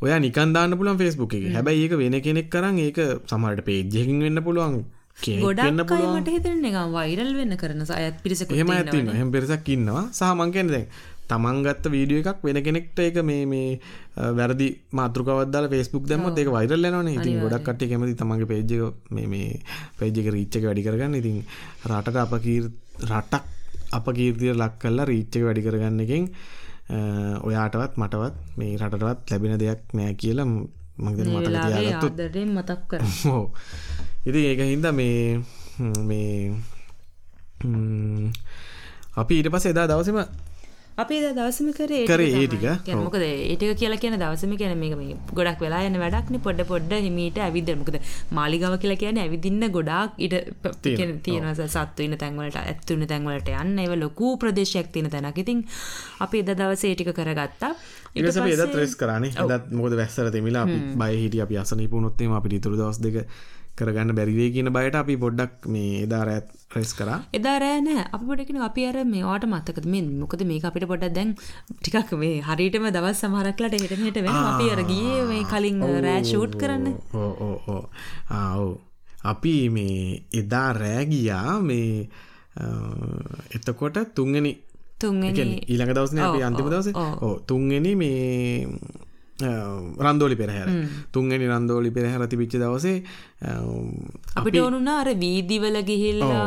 ඔයා 0.00 0.18
නිකන්දාන්න 0.20 0.78
පුළන් 0.78 0.98
ෆෙස්බුක් 0.98 1.34
එක. 1.34 1.44
හැබැයි 1.52 1.84
ඒක 1.84 1.94
වෙන 1.96 2.16
කෙනෙක් 2.22 2.50
කරන්න 2.50 2.78
ඒක 2.80 2.98
සමහට 3.26 3.64
පේජ්ජකින් 3.64 4.18
වෙන්න 4.20 4.42
පුළුවන් 4.42 4.82
ගොඩක් 5.18 5.92
අයමට 5.92 6.30
හිතන 6.34 6.64
එක 6.68 6.76
වෛරල් 6.96 7.32
වෙන්න 7.38 7.56
කරන 7.56 7.82
අයත් 7.96 8.20
පිරිස 8.24 8.42
එහෙම 8.42 8.70
ඇති 8.70 9.02
හෙම 9.20 9.30
පිරිසක් 9.30 9.68
ඉන්නවා. 9.68 10.04
සහමං 10.12 10.52
කියන 10.52 10.72
දැන් 10.74 10.86
තමන්ගත්ත 11.30 11.86
වීඩියෝ 11.94 12.24
එකක් 12.24 12.42
වෙන 12.42 12.58
කෙනෙක්ට 12.66 12.98
එක 13.06 13.18
මේ 13.22 13.46
මේ 13.46 13.78
වැරදි 14.38 14.68
මාතෘකවදදාල 14.92 15.68
ෆෙස්බුක් 15.74 16.08
දැම 16.10 16.26
ඒක 16.32 16.50
වෛරල් 16.56 16.90
යනන 16.90 17.12
ඉතින් 17.14 17.40
ගොඩක් 17.44 17.64
කට 17.68 17.90
කැමති 17.90 18.18
තමන්ගේ 18.18 18.50
පේජ්ජ 18.52 18.72
මේ 19.12 19.60
පේජ්ජක 19.98 20.28
රීච්චක 20.36 20.64
වැඩි 20.68 20.86
කරගන්න. 20.88 21.18
ඉතින් 21.20 21.38
රටට 21.90 22.16
අප 22.18 22.34
රටක් 23.10 23.44
අප 23.92 24.06
කීර්තිය 24.18 24.52
ලක් 24.54 24.74
කල්ලා 24.82 25.10
රීච්චක 25.12 25.42
වැඩි 25.48 25.66
කරගන්න 25.66 26.04
එකෙන් 26.06 26.28
ඔයාටවත් 27.48 27.98
මටවත් 28.00 28.34
මේ 28.58 28.76
රටටවත් 28.76 29.30
ලැබෙන 29.30 29.58
දෙයක් 29.62 29.82
නෑ 29.94 30.14
කියලා 30.14 30.48
මං 30.48 30.64
මතක් 30.98 32.36
මතක් 32.48 32.80
කර 32.90 33.00
හෝ 33.24 33.44
ඉතින් 34.22 34.42
ඒක 34.44 34.60
හින්ද 34.62 34.86
මේ 34.92 35.42
මේ 36.04 36.54
අපි 39.16 39.34
ඊට 39.34 39.50
පස්සේ 39.50 39.72
එදා 39.74 39.86
දවසම 39.88 40.18
අපි 40.94 41.16
දවසම 41.28 41.68
කරේ 41.72 42.04
කරේ 42.06 42.30
ඒ 42.36 42.46
ටික 42.46 42.94
මොකද 42.96 43.22
ඒ 43.22 43.54
ටික 43.54 43.78
කියලා 43.80 43.98
කියන 43.98 44.14
දවසම 44.14 44.52
කියන 44.60 44.74
මේක 44.76 44.94
මේ 44.94 45.16
ගොඩක් 45.32 45.64
වෙලා 45.64 45.80
යන 45.88 45.98
වැඩක් 46.02 46.30
නේ. 46.30 46.42
පොඩ 46.46 46.60
පොඩ 46.64 46.92
හිමීට 46.98 47.38
ඇවිදින්න 47.38 47.80
මොකද 47.80 47.96
මාලිගාව 48.30 48.76
කියලා 48.78 49.00
කියන්නේ 49.00 49.24
ඇවිදින්න 49.24 49.64
ගොඩාක් 49.70 50.14
ඉඩ 50.18 50.36
තියෙනවා. 50.82 51.54
සත්තු 51.68 52.04
ඉන්න 52.06 52.18
තැන් 52.20 52.36
වලට 52.38 52.62
ඇත්තු 52.62 52.94
ඉන්න 52.94 53.08
තැන් 53.08 53.26
වලට 53.26 53.56
යන්න. 53.56 53.78
ඒව 53.78 53.96
ලොකු 53.98 54.36
ප්‍රදේශයක් 54.36 54.92
තියෙන 54.94 55.10
තැනක්. 55.10 55.38
ඉතින් 55.38 55.64
අපි 56.20 56.44
එදා 56.44 56.58
දවසේ 56.60 56.92
ඒ 56.92 57.00
ටික 57.00 57.10
කරගත්තා. 57.12 57.72
පස්සේ 58.14 58.54
එදා 58.54 58.68
ත්‍රෙස් 58.68 58.94
කරානේ. 58.94 59.32
එදා 59.36 59.58
මොකද 59.72 59.98
වැස්සර 59.98 60.28
අපි 60.28 60.78
බය 60.94 61.10
හිටිය. 61.16 61.42
අපි 61.42 61.58
අසනීප 61.58 61.90
වුණොත් 61.90 62.20
එහෙම 62.20 62.38
අපිට 62.38 62.58
ඊතුරු 62.58 62.78
දවස් 62.78 63.02
දෙක 63.02 63.18
කරගන්න 63.78 64.14
බැරිවේ 64.18 64.50
කියන 64.54 64.68
බයට 64.76 64.96
අපි 65.00 65.14
පොඩ්ඩක් 65.24 65.68
මේ 65.74 66.02
එදා 66.04 66.22
රැත් 66.28 66.48
රෙස් 66.76 66.92
කරා. 66.98 67.18
එදා 67.38 67.56
රෑ 67.62 67.80
නෑ. 67.86 68.04
අපි 68.68 68.86
අර 68.90 68.96
මේවාට 69.14 69.46
මත්තකද 69.50 69.86
මේ 69.94 70.02
මොකද 70.22 70.44
මේ 70.50 70.60
අපිට 70.70 70.86
පොඩක් 70.92 71.14
දැන් 71.18 71.34
ටිකක් 71.80 72.12
මේ 72.22 72.40
හරිටම 72.48 72.88
දවස් 72.96 73.22
සමහරක්ලට 73.24 73.76
හෙට 73.76 73.94
හෙට 74.06 74.20
වෙන 74.26 74.40
අපි 74.52 74.66
අර 74.74 74.82
ගියේ 74.90 75.20
මේ 75.30 75.44
කලින් 75.52 75.84
රෑ 76.06 76.24
ෂූට් 76.24 76.58
කරන්න. 76.62 76.86
ඕ 77.14 77.32
ඕ 77.46 77.56
ඕ 77.74 77.84
ආ 78.30 78.66
අපි 79.32 79.54
මේ 79.76 80.26
එදා 80.40 80.68
රෑ 80.80 81.06
ගියා 81.12 81.60
මේ 81.70 82.08
එතකොට 83.56 83.96
තුන්ගනි 84.16 84.52
ඊළඟ 85.02 85.94
දවසන 85.96 86.22
අපි 86.26 86.42
අන්තිම 86.48 86.68
දවස 86.72 86.88
තුන්ගනි 87.46 87.92
මේ 87.94 88.68
රන්දෝලි 90.06 90.36
පෙරහැර. 90.40 90.68
තුන්ගනි 91.14 91.46
රන්දෝලි 91.52 91.90
පෙරහැර 91.96 92.26
තිබිච්ච 92.32 92.56
දවසේ 92.62 92.98
අපිට 94.36 94.58
ඕනුනා 94.62 94.98
අර 95.02 95.10
වීදිවල 95.24 95.78
ගිහිල්ලා 95.90 96.44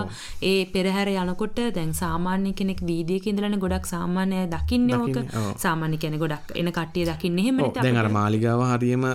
ඒ 0.51 0.61
පෙරහැර 0.75 1.09
යනකොට 1.13 1.59
දැන් 1.77 1.93
සාමාන්‍ය 2.01 2.53
කෙනෙක් 2.61 2.81
වීදියක 2.91 3.27
ඉඳලානේ 3.31 3.63
ගොඩක් 3.65 3.91
සාමාන්‍ය 3.93 4.45
දකින්නේ 4.53 5.01
ඕක. 5.01 5.17
සාමාන්‍ය 5.65 5.97
කෙනෙක් 5.97 6.23
ගොඩක් 6.25 6.55
එන 6.61 6.71
කට්ටිය 6.77 7.05
දකින්නේ 7.11 7.45
එහෙම 7.45 7.59
දැන් 7.79 8.01
අර 8.03 8.09
මාලිගාව 8.19 8.63
හරියම 8.71 9.05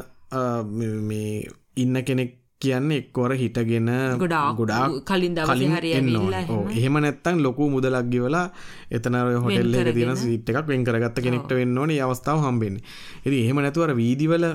මේ 1.11 1.33
ඉන්න 1.76 2.05
කෙනෙක් 2.09 2.37
කියන්න 2.62 2.90
එක්කොර 2.96 3.32
හිටගෙන 3.40 3.88
ගොඩා 4.20 4.88
කලින් 5.11 5.34
කලින් 5.48 5.72
එහෙම. 6.76 6.96
නැත්තන් 7.04 7.40
ලොකු 7.46 7.70
මුදලක් 7.74 8.11
ගෙවලා 8.12 8.46
එතන 8.96 9.16
හොටෙල්ල 9.44 9.78
එක 9.82 9.92
තියෙන 9.98 10.16
සිට් 10.22 10.50
එකක් 10.52 10.66
වෙන් 10.72 10.84
කරගත්ත 10.88 11.22
කෙනෙක්ට 11.26 11.54
වෙන්න 11.61 11.78
ඕනේ. 11.82 12.00
අවස්ථාව 12.06 12.44
හම්බෙන්නේ. 12.44 12.84
ඉතින් 13.26 13.40
එහෙම 13.44 13.62
නැතුව 13.64 13.86
අර 13.86 13.94
වීදිවල 14.02 14.46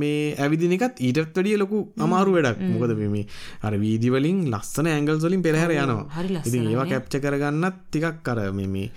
මේ 0.00 0.34
ඇවිදින 0.44 0.74
එකත් 0.76 0.98
ඊටත් 1.08 1.34
වැඩිය 1.36 1.56
ලොකු 1.62 1.78
අමාරු 2.06 2.36
වැඩක්. 2.36 2.58
මොකද 2.74 2.94
මේ 3.14 3.26
අර 3.66 3.74
වීදි 3.84 4.10
වලින් 4.14 4.38
ලස්සන 4.52 4.90
ඇන්ගල්ස් 4.94 5.26
වලින් 5.28 5.42
පෙරහැර 5.46 5.70
යනවා. 5.78 6.24
ඉතින් 6.42 6.70
ඒවා 6.72 6.90
කැප්චර් 6.92 7.22
කරගන්නත් 7.26 7.76
ටිකක් 7.90 8.32
අර 8.34 8.40
මේ 8.58 8.70
මේ 8.74 8.90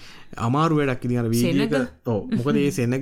අමාරු 0.47 0.79
වැඩක් 0.79 1.03
වීඩියෝ 1.33 1.67
එක. 1.67 2.07
ඔව්. 2.13 2.21
මොකද 2.37 2.55
මේ 2.59 2.71
සෙනග 2.77 2.95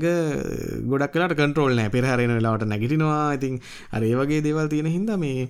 ගොඩක් 0.91 1.15
වෙලාට 1.15 1.37
කන්ට්‍රෝල් 1.39 1.75
නැහැ 1.77 1.93
පෙරහැර 1.95 2.19
එන 2.25 2.35
වෙලාවට 2.39 2.67
නැගිටිනවා. 2.71 3.23
ඉතින් 3.37 3.61
අර 3.95 4.03
ඒ 4.03 4.15
වගේ 4.21 4.41
දේවල් 4.47 4.67
තියෙන 4.73 4.91
හින්දා 4.95 5.17
මේ 5.17 5.49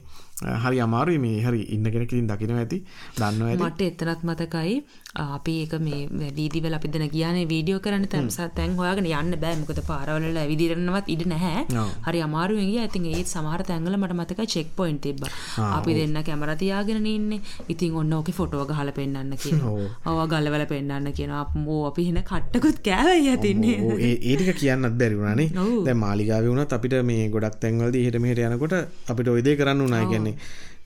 හරි 0.65 0.79
අමාරුයි. 0.86 1.19
මේ 1.25 1.41
හරි 1.45 1.61
ඉන්න 1.75 1.91
කෙනෙක් 1.93 2.11
ඉතින් 2.11 2.27
දකින්න 2.31 2.57
ඇති 2.59 2.79
දන්නවා 3.19 3.49
ඇති. 3.51 3.63
මට 3.63 3.81
එතනත් 3.89 4.23
මතකයි 4.29 4.75
අපි 5.16 5.55
ඒක 5.63 5.74
මේ 5.88 6.32
වීදිවල 6.39 6.78
අපි 6.80 6.91
දෙන 6.95 7.05
ගියානේ 7.16 7.45
වීඩියෝ 7.53 7.82
කරන්න 7.86 8.07
තැන් 8.13 8.30
තැන් 8.57 8.76
හොයාගෙන 8.80 9.09
යන්න 9.11 9.39
බෑ. 9.43 9.55
මොකද 9.61 9.82
පාරවල 9.91 10.39
ඇවිදිරන්නවත් 10.43 11.13
ඉඩ 11.16 11.26
නැහැ. 11.34 11.66
හරි 12.07 12.22
අමාරුවෙන් 12.28 12.70
ගියා. 12.72 12.88
ඉතින් 12.91 13.07
ඒත් 13.13 13.34
සමහර 13.36 13.63
තැන්වල 13.72 13.97
මට 14.01 14.20
මතකයි 14.20 14.47
චෙක් 14.55 14.76
පොයින්ට් 14.76 15.01
තිබ්බා. 15.07 15.32
අපි 15.78 15.97
දෙන්න 15.99 16.20
කැමරා 16.30 16.57
තියාගෙන 16.63 17.05
ඉන්නේ. 17.16 17.41
ඉතින් 17.70 17.95
ඔන්න 18.03 18.13
ඕකේ 18.20 18.38
ෆොටෝ 18.41 18.66
ගහලා 18.66 18.97
පෙන්නන්න 18.99 19.38
කියනවා. 19.43 19.76
ඔව්. 20.05 20.26
ගලවල 20.34 20.66
පෙන්නන්න 20.74 21.13
කියනවා. 21.13 21.45
අපෝ 21.45 21.82
අපි 21.89 22.05
හින 22.07 22.20
කට්ටකුත් 22.30 22.78
කෑවයි 22.88 23.34
යතින්නේ 23.34 23.76
ඒ 23.99 24.13
ඒ 24.30 24.36
ටික 24.38 24.59
කියන්නත් 24.61 24.97
බැරි 24.99 25.18
වුණානේ 25.20 25.49
දැන් 25.86 25.99
මාලිගාවේ 26.03 26.51
වුණත් 26.51 26.76
අපිට 26.78 26.95
මේ 27.09 27.28
ගොඩක් 27.36 27.57
තැන්වලදී 27.63 28.03
එහෙට 28.03 28.22
මෙහෙට 28.24 28.41
යනකොට 28.45 28.76
අපිට 29.11 29.28
ওই 29.34 29.43
දේ 29.47 29.55
කරන්න 29.59 29.86
උනා 29.88 30.05
කියන්නේ 30.11 30.36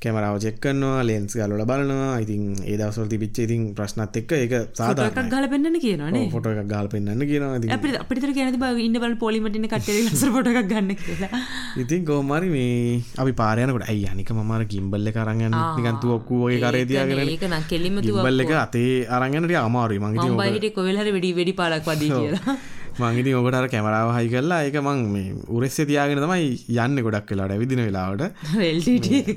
කැමරාව 0.04 0.36
චෙක් 0.44 0.58
කරනවා 0.64 1.00
ලෙන්ස් 1.08 1.34
ගලවලා 1.38 1.66
බලනවා. 1.70 2.12
ඉතින් 2.24 2.44
ඒ 2.64 2.76
දවස්වල 2.80 3.08
තිබිච්ච 3.14 3.40
ඉතින් 3.46 3.64
ප්‍රශ්නත් 3.78 4.16
එක්ක 4.20 4.32
ඒක 4.38 4.54
එකක් 4.56 5.18
ගහලා 5.34 5.50
පෙන්නන්න 5.54 5.80
කියනවානේ 5.86 6.24
ෆොටෝ 6.36 6.54
එකක් 6.56 6.70
ගහලා 6.72 6.92
පෙන්නන්න 6.94 7.26
කියනවා. 7.32 7.60
අපිට 7.78 7.98
අපිට 8.04 8.22
තර 8.26 8.32
කියන්නේ 8.38 8.62
බා 8.64 8.72
ඉන්න 8.86 8.96
බලන 9.04 9.18
පොලිමට 9.26 9.60
ඉන්න 9.60 9.68
කට්ටිය 9.74 10.06
ලස්සන 10.06 10.32
ෆොටෝ 10.38 10.56
එකක් 10.56 10.72
ගන්න 10.72 10.96
කියලා. 11.04 11.42
ඉතින් 11.84 12.08
කොහොම 12.10 12.32
හරි 12.38 12.50
මේ 12.56 13.04
අපි 13.24 13.36
පාර 13.42 13.58
යනකොට 13.66 13.90
අයි 13.92 14.08
අනික 14.14 14.32
මම 14.38 14.56
අර 14.58 14.64
ගිම්බල් 14.74 15.12
එක 15.12 15.20
අරන් 15.26 15.46
යන්න? 15.50 15.60
නිකන් 15.78 16.02
තුවක්කු 16.06 16.42
වගේ 16.46 16.64
කරේ 16.66 16.88
තියාගෙන 16.94 17.24
ඒක 17.28 17.48
නම් 17.52 17.70
කෙලින්ම 17.74 18.00
තුවක්කු 18.00 18.24
ගිම්බල් 18.24 18.48
එක 18.48 18.56
අතේ 18.66 18.98
අරන් 19.18 19.36
යන්න 19.38 19.50
ටික 19.50 19.62
අමාරුයි 19.68 20.04
මං 20.06 20.20
ඉතින් 20.20 20.32
මම 20.34 20.42
බයි 20.44 20.52
හිටියේ 20.56 20.78
කොවෙල් 20.80 21.02
හරි 21.04 21.16
වෙඩි 21.18 21.38
වෙඩි 21.42 21.60
පාලක් 21.62 21.92
වදී 21.92 22.12
කියලා 22.16 22.60
මංගිති 23.02 23.36
ඔකට 23.40 23.70
කැමරාව 23.74 24.12
හයි 24.18 24.30
කරලා 24.34 24.62
ඒක 24.68 24.78
මං 24.82 25.06
මේ 25.14 25.36
උරෙස්සේ 25.58 25.88
තියාගෙන 25.92 26.24
තමයි 26.26 26.50
යන්න 26.86 27.04
ගොඩක් 27.06 27.32
වෙලාට 27.34 27.56
ඇවිදින 27.56 27.86
වෙලාවට. 27.88 28.24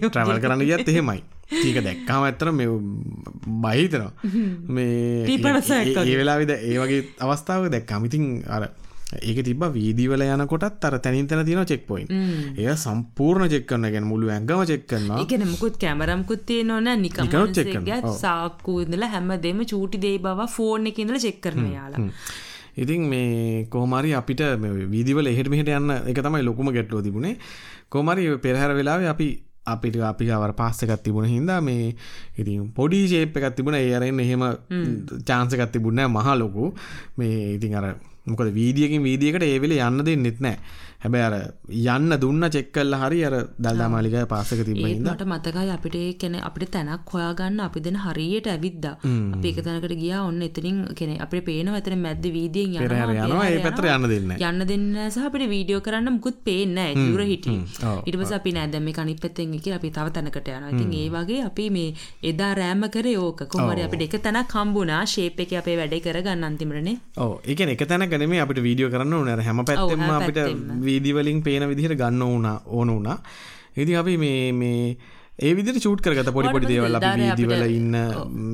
ට්‍රවල් 0.08 0.42
කරන්න 0.44 0.66
ගියත් 0.70 0.92
එහෙමයි. 0.94 1.22
ඒක 1.62 1.78
දැක්කාම 1.86 2.28
ඇත්තර 2.28 2.52
මේ 2.58 2.68
බහිතනවා 3.64 4.12
මේ 4.76 5.24
ඒ 6.04 6.16
වෙලා 6.20 6.38
විද 6.42 6.52
ඒ 6.58 6.78
වගේ 6.82 7.02
අවස්ථාව 7.26 7.68
දැක්කාම 7.74 8.08
ඉතින් 8.08 8.24
අර 8.56 8.68
ඒක 9.20 9.38
තිබ 9.46 9.64
වීදිවල 9.74 10.22
යනකොටත් 10.26 10.86
අර 10.88 10.94
තැනින් 11.04 11.26
තැන 11.30 11.44
තියෙන 11.48 11.68
චෙක් 11.72 11.82
පොයින් 11.90 12.08
ඒ 12.56 12.76
සම්පූර්ණ 12.84 13.50
චෙක් 13.54 13.66
කරන්න 13.70 13.92
ගැන 13.94 14.06
මුළු 14.12 14.32
ඇඟම 14.34 14.62
චෙක් 14.70 14.86
කරනවා. 14.92 15.18
එකන 15.24 15.44
මුකුත් 15.50 15.76
කැමරම්කුත් 15.82 16.46
check 16.48 17.68
කරනවා. 17.74 18.00
නිකම 18.00 18.16
සාක්කූදල 18.22 19.04
හැම 19.14 19.28
දෙම 19.44 19.60
චූටි 19.72 20.02
දේ 20.06 20.16
බව 20.26 20.48
ෆෝර්න් 20.56 20.88
එක 20.92 21.02
ඉඳලා 21.04 21.24
චෙක් 21.26 21.38
කරන 21.44 21.68
යාලා 21.76 22.08
ඉතින් 22.76 23.02
මේ 23.04 23.66
කෝමරි 23.66 24.12
අපිට 24.14 24.42
වීදිවල 24.88 25.26
එහෙට 25.26 25.48
මෙහෙට 25.48 25.70
යන්න 25.70 25.90
එක 26.06 26.18
තමයි 26.18 26.42
ලොකුම 26.42 26.72
ගැටලුව 26.72 27.02
තිබුණේ. 27.02 27.38
කෝමරි 27.88 28.28
පෙරහැර 28.38 28.74
වෙලාවේ 28.74 29.08
අපි 29.08 29.28
අපිට 29.66 29.96
අපි 30.02 30.30
අවර 30.30 30.52
පාස්ස 30.52 30.82
එකත් 30.82 31.02
තිබුණ 31.02 31.26
හින්දා 31.26 31.60
මේ 31.60 31.94
ඉතින් 32.36 32.72
පොඩි 32.72 33.08
ශේප් 33.08 33.36
එකත් 33.36 33.56
තිබුණ. 33.56 33.74
ඒ 33.74 33.92
අරෙන් 33.94 34.20
එහෙම 34.20 34.46
චාන්සකත් 35.24 35.72
තිබුණ 35.72 36.06
මහ 36.06 36.28
ලොකු. 36.36 36.72
මේ 37.18 37.54
ඉතින් 37.54 37.74
අර 37.74 37.94
මොකද 38.24 38.54
වීදියකින් 38.54 39.02
වීදියකට 39.02 39.42
ඒ 39.42 39.58
වෙලේ 39.58 39.82
යන්න 39.82 40.04
දෙන්නෙත් 40.04 40.40
නැහැ 40.40 40.58
හැබැයි 41.02 41.26
අර 41.28 41.34
යන්න 41.98 42.14
දුන්න 42.22 42.44
චෙක් 42.54 42.68
කළා 42.74 43.00
හරි 43.02 43.20
අර 43.28 43.34
දල්දා 43.64 43.88
මාලිගාවේ 43.94 44.28
පාසක 44.32 44.60
මට 44.62 45.24
මතකයි 45.32 45.70
අපිට 45.76 45.96
කියන්නේ 46.20 46.42
අපිට 46.48 46.70
තැනක් 46.74 47.10
හොයාගන්න 47.14 47.60
අපි 47.66 47.80
දෙන 47.86 47.96
හරියට 48.04 48.46
ඇවිද්දා. 48.54 48.94
අපි 49.34 49.48
එක 49.52 49.58
තැනකට 49.66 49.94
ගියා 50.02 50.22
ඔන්න 50.28 50.42
එතනින් 50.48 50.78
කියන්නේ 50.98 51.18
අපිට 51.24 51.44
පේනවා 51.48 51.80
එතන 51.82 51.98
මැද්ද 52.04 52.24
වීදියෙන් 52.36 52.86
යනවා 52.86 53.46
ඒ 53.50 53.58
පැත්තට 53.66 53.88
යන්න 53.96 54.08
දෙන්නේ. 54.12 54.38
යන්න 54.50 54.66
දෙන්නේ 54.70 54.92
නැහැ 54.94 55.10
සහ 55.14 55.26
අපිට 55.30 55.46
වීඩියෝ 55.54 55.82
කරන්න 55.86 56.12
මුකුත් 56.16 56.38
පේන්නේ 56.48 56.88
ඔව්, 56.92 57.98
ඊට 58.06 58.16
පස්සේ 58.20 58.38
අපි 58.38 58.52
නෑ 58.58 58.70
දැන් 58.72 58.84
මේක 58.88 58.98
අනිත් 59.04 59.20
පැත්තෙන් 59.24 59.58
කියලා 59.64 59.80
අපි 59.82 59.90
තව 59.90 60.06
තැනකට 60.16 60.48
යනවා. 60.54 60.70
ඉතින් 60.74 60.92
ඒ 61.00 61.08
වගේ 61.16 61.40
අපි 61.48 61.68
මේ 61.76 61.94
එදා 62.30 62.52
රෑම 62.60 62.86
කරේ 62.94 63.16
ඕක. 63.18 63.42
කොහොම 63.52 63.70
හරි 63.74 63.82
අපිට 63.88 64.06
එක 64.06 64.16
තැනක් 64.22 64.54
හම්බුණා 64.58 65.02
ෂේප් 65.06 65.40
එකේ 65.46 65.58
අපේ 65.62 65.76
වැඩේ 65.82 66.00
කරගන්න 66.06 66.46
ඒ 67.48 67.54
කියන්නේ 67.54 67.76
එක 67.76 67.84
තැනක 67.88 68.14
නෙමෙයි 68.22 68.40
අපිට 68.46 68.62
වීඩියෝ 68.68 68.90
කරන්න 68.94 69.18
ඕනේ. 69.18 69.34
අර 69.36 69.42
හැම 69.48 69.64
පැත්තෙම 69.64 70.02
අපිට 70.20 70.40
පැත්තෙම. 70.92 70.94
වීඩියෝ 70.94 71.22
වලින් 71.22 71.42
පේන 71.42 71.68
විදිහට 71.68 71.96
ගන්න 71.96 72.22
ඕන 72.22 72.46
ඕන 72.68 72.88
වුණා. 72.90 73.18
ඉතින් 73.76 73.96
අපි 73.96 74.16
මේ 74.16 74.52
මේ 74.52 74.96
ඒ 75.38 75.52
විදිහට 75.54 75.80
ෂූට් 75.80 76.00
කරගත 76.04 76.28
පොඩි 76.28 76.48
පොඩි 76.48 76.66
දේවල් 76.66 76.94
අපි 76.94 77.04
දාරේ 77.04 77.28
වීදි 77.28 77.46
වල 77.46 77.54
අපිට- 77.56 77.76
ඉන්න 77.76 77.94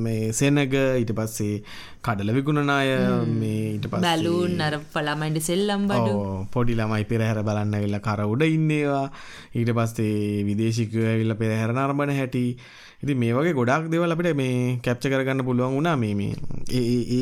මේ 0.03 0.31
සෙනග 0.31 0.57
ඊට 0.59 1.11
පස්සේ 1.11 1.57
කඩල 2.01 2.31
විකුණන 2.31 2.69
අය 2.69 2.89
මේ 3.31 3.73
ඊට 3.73 3.85
පස්සේ 3.85 4.01
බැලූන් 4.01 4.61
අර 4.61 4.77
පළමයින්ට 4.93 5.41
සෙල්ලම් 5.41 5.83
බඩු 5.87 6.13
පොඩි 6.51 6.75
ළමයි 6.75 7.05
පෙරහැර 7.05 7.43
බලන්න 7.43 7.75
ඇවිල්ලා 7.75 7.99
කර 7.99 8.23
උඩ 8.25 8.43
ඉන්නේවා 8.47 9.11
ඊට 9.53 9.73
පස්සේ 9.73 10.45
විදේශිකයෝ 10.45 11.05
ඇවිල්ලා 11.05 11.35
පෙරහැර 11.35 11.73
නරඹන 11.73 12.15
හැටි 12.15 12.45
ඉතින් 13.03 13.17
මේ 13.17 13.33
වගේ 13.33 13.53
ගොඩාක් 13.53 13.91
දේවල් 13.91 14.11
අපිට 14.11 14.33
මේ 14.35 14.79
කැප්චර් 14.79 15.11
කරගන්න 15.11 15.43
පුළුවන් 15.43 15.75
වුණා 15.75 15.97
මේ 15.97 16.15
මේ 16.15 16.33
ඒ 16.71 17.21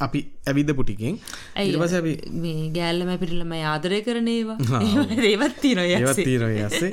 අපි 0.00 0.20
ඇවිදපු 0.46 0.84
ටිකෙන්. 0.84 1.16
ඊට 1.62 1.78
පස්සේ 1.80 2.00
අපි 2.02 2.12
මේ 2.42 2.68
ගෑල්ලම 2.74 3.12
පිටිලම 3.22 3.52
ආදරය 3.72 4.00
කරන 4.06 4.28
ඒවා. 4.28 4.58
ඒවත් 5.30 5.64
ඒවත් 5.64 5.64
යස්සේ. 6.66 6.90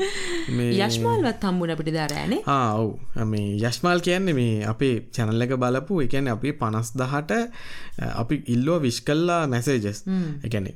මේ 0.57 0.69
යශ්මාල්වත් 0.85 1.43
හම්බුණ 1.49 1.75
අපිට 1.75 1.91
දාරෑනේ 1.97 2.41
ආ 2.47 2.73
ඔව්. 2.79 2.91
මේ 3.33 3.49
යශ්මාල් 3.69 4.03
කියන්නේ 4.07 4.37
මේ 4.39 4.53
අපේ 4.73 4.93
channel 5.15 5.47
එක 5.47 5.55
බලපු 5.63 6.01
කියන්නේ 6.13 6.35
අපි 6.37 6.55
50000ට 6.61 7.41
අපි 8.13 8.41
ඉල්ලුව 8.55 8.85
විශ් 8.87 9.01
කළා 9.09 9.41
මැසේජස් 9.47 10.03
කියන්නේ 10.05 10.75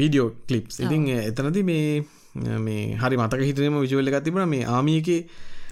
වීඩියෝ 0.00 0.28
ක්ලිප්ස් 0.48 0.80
ඉතින් 0.80 1.08
එතනදී 1.20 1.64
මේ 1.70 2.04
මේ 2.34 2.82
හරි 2.96 3.16
මතක 3.16 3.48
හිතනම 3.48 3.80
විජුවල් 3.80 4.08
එකක් 4.08 4.24
තිබුණා. 4.24 4.46
මේ 4.46 4.64
ආමි 4.66 4.98
එකේ 5.00 5.20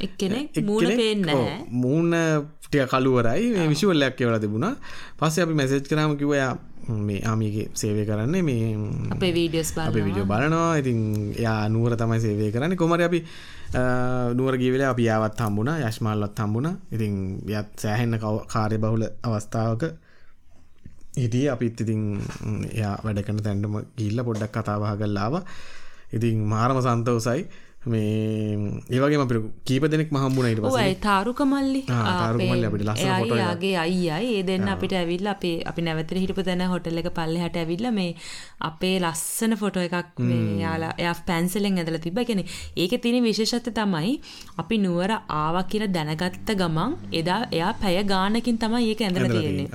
එක්කෙනෙක් 0.01 0.59
මූුණ 0.63 0.97
පේන්න 0.97 1.29
මූණ 1.77 2.17
ටික 2.63 2.89
කළුවරයි. 2.89 3.47
මේ 3.53 3.69
විශුවල්ලයක් 3.69 4.17
කියවලා 4.17 4.41
තිබුණා. 4.41 4.75
පස්සේ 5.19 5.45
අපි 5.45 5.55
මැසේජ් 5.55 5.83
කරාම 5.85 6.17
කිව්වා 6.17 6.37
එයා 6.37 6.55
මේ 7.07 7.21
ආමිගේ 7.23 7.67
සේවය 7.75 8.05
කරන්නේ 8.07 8.43
මේ 8.43 8.69
අපේ 9.11 9.33
වීඩියෝස් 9.35 9.73
අප 9.79 9.95
විඩියෝ 9.97 10.27
බලනවා. 10.27 10.77
ඉතින් 10.77 11.01
එයා 11.39 11.69
නුවර 11.69 11.97
තමයි 11.97 12.21
සේවය 12.21 12.53
කරන්න. 12.53 12.77
කොමර 12.77 13.03
අපි 13.03 13.21
නුවර 14.35 14.59
ගීවෙල 14.59 14.85
අපි 14.85 15.05
යාවත් 15.05 15.41
හම්බුණ. 15.41 15.73
යශ්මාල්ලත් 15.81 16.39
හම්බුණ. 16.39 16.71
ඉතින් 16.93 17.17
යත් 17.51 17.75
සෑහෙන්න 17.77 18.21
කාර්ය 18.49 18.79
බහුල 18.79 19.05
අවස්ථාවක 19.25 19.85
හිටිය. 21.17 21.47
අපිත් 21.49 21.81
ඉතින් 21.81 22.03
එයා 22.71 22.95
වැඩකන 23.05 23.43
තැන්ටම 23.43 23.77
ගිල්ල 23.99 24.25
පොඩ්ඩක් 24.25 24.57
කතාවාහ 24.57 24.95
කල්ලාව 24.97 25.43
ඉතින් 26.13 26.39
මාරම 26.45 26.79
සන්තවසයි 26.81 27.43
මේ 27.81 28.59
ඒවගේ 28.91 29.17
අපිට 29.19 29.45
කීප 29.65 29.85
දෙනෙක් 29.89 30.11
මහම්බුණ 30.13 30.49
ඉට 30.49 30.61
පස 30.61 30.75
ඔයි 30.77 30.97
තාරුක 31.01 31.39
මල්ලි 31.43 31.81
ආ, 31.89 32.01
තාරුක 32.15 32.43
මල්ලි 32.43 32.67
අපිට 32.69 32.83
එකක්. 32.85 33.33
යාගේ 33.39 33.77
අයියයි 33.83 34.33
ඒ 34.33 34.43
දෙන්න 34.43 34.69
අපිට 34.69 34.93
ඇවිල්ල 34.93 35.27
අපේ 35.27 35.63
අපි 35.65 35.81
නැවතර 35.83 36.19
හිටපු 36.21 36.45
තැන 36.45 36.61
හොටල් 36.69 37.01
එක 37.01 37.09
පල්ලෙ 37.11 37.39
හට 37.41 37.57
ඇවිල්ල 37.57 37.87
මේ 37.91 38.11
අපේ 38.61 38.99
ලස්සන 39.01 39.57
ෆොටෝ 39.57 39.83
එකක් 39.83 40.21
යාලා 40.61 40.93
එයා 40.99 41.15
පැන්සලෙන් 41.27 41.79
ඇදල 41.79 41.97
තිබ 41.99 42.21
කෙනෙ 42.23 42.45
ඒක 42.77 42.93
තින 43.01 43.17
විශේෂත්ත 43.25 43.73
තමයි 43.73 44.13
අපි 44.59 44.79
නුවර 44.79 45.11
ආවා 45.39 45.65
කියලා 45.65 45.91
දැනගත්ත 45.91 46.53
ගමන් 46.55 46.99
එදා 47.15 47.41
එයා 47.51 47.73
පැය 47.81 47.97
ගානකින් 48.05 48.59
තමයි 48.59 48.93
ඒක 48.93 49.01
ඇඳල 49.03 49.27
තියෙන්නේ. 49.31 49.67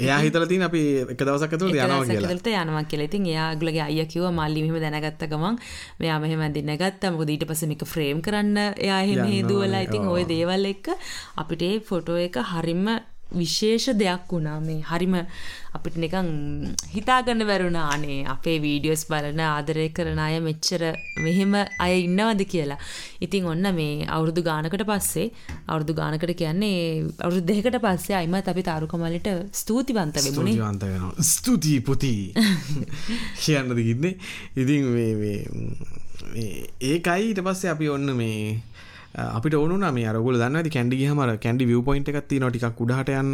එයා 0.00 0.18
හිතල 0.24 0.46
තින් 0.46 0.62
අපි 0.62 0.82
එක 1.06 1.20
දවසක් 1.20 1.52
ඇතුළ 1.52 1.76
යනවා 1.76 2.00
කියලා. 2.00 2.24
දවසකදලට 2.24 2.50
යනවා 2.56 2.84
කියලා. 2.86 3.10
ඉතින් 3.10 3.28
එයාගලගේ 3.28 3.84
අය 3.84 4.00
කිව 4.08 4.24
මල්ලි 4.32 4.64
මෙහම 4.64 4.80
දැනගත්ත 4.86 5.28
ගමන් 5.28 5.60
මෙයා 6.00 6.18
මෙහෙම 6.18 6.48
දින්න 6.54 6.74
ගත්ත. 6.78 7.12
මොකද 7.12 7.32
ඊට 7.34 7.46
පස්සේ 7.48 7.70
මේක 7.70 7.86
ෆ්‍රේම් 7.86 8.22
කරන්න 8.22 8.60
එයා 8.60 9.00
එහෙම 9.02 9.24
හේදුවලා. 9.32 9.82
ඉතින්. 9.88 10.12
ওই 10.14 10.24
දේවල් 10.26 10.70
එක්ක 10.70 10.94
අපිට 11.36 11.66
ෆොටෝ 11.88 12.20
එක 12.20 12.40
හරිම 12.52 12.86
විශේෂ 13.32 13.86
දෙයක් 13.94 14.30
වුණා 14.30 14.58
මේ 14.60 14.80
හරිම 14.82 15.14
අපිට 15.76 15.96
නිකන් 15.96 16.28
හිතාගන්න 16.94 17.44
බැරුණා 17.48 17.86
අනේ 17.94 18.18
අපේ 18.26 18.56
වීඩියෝස් 18.64 19.04
බලන 19.10 19.40
ආදරය 19.46 19.86
කරන 19.96 20.20
අය 20.26 20.36
මෙච්චර 20.40 20.84
මෙහෙම 21.24 21.54
අය 21.56 21.94
ඉන්නවද 22.00 22.44
කියලා. 22.46 22.78
ඉතින් 23.20 23.50
ඔන්න 23.52 23.66
මේ 23.74 24.06
අවුරුදු 24.08 24.46
ගානකට 24.48 24.86
පස්සේ 24.92 25.26
අවුරුදු 25.68 25.98
ගානකට 26.00 26.34
කියන්නේ 26.42 26.78
අවුරුදු 27.18 27.44
දෙකකට 27.50 27.80
පස්සේ 27.86 28.18
අයිමත් 28.20 28.52
අපි 28.54 28.66
තාරුකමලට 28.70 29.28
ස්තුතිවන්ත 29.54 30.16
වෙමුණේ. 30.18 30.54
ස්තුතිවන්ත 30.54 30.82
වෙනවා 30.84 31.28
ස්තුතියි 31.32 31.80
පුති 31.80 32.14
කියන්නද 33.42 33.78
ගින්නේ 33.80 34.16
ඉතින් 34.56 34.90
මේ 34.94 35.12
මේ 35.16 36.02
ඒකයි 36.82 37.28
ඊට 37.28 37.40
පස්සේ 37.42 37.70
අපි 37.70 37.88
ඔන්න 37.88 38.10
මේ 38.14 38.60
අපිට 39.30 39.54
ඕනුනා 39.54 39.92
මේ 39.92 40.06
අරගොල 40.06 40.38
දන්න 40.38 40.56
ඇති 40.56 40.70
කැන්ඩි 40.70 41.00
ගහමර 41.00 41.36
කැන්ඩි 41.38 41.66
විය 41.66 41.82
පොයින්ට 41.82 42.08
එකක් 42.08 42.28
තින 42.28 42.46
ටික් 42.48 42.80
උඩහට 42.80 43.10
යන්න 43.14 43.32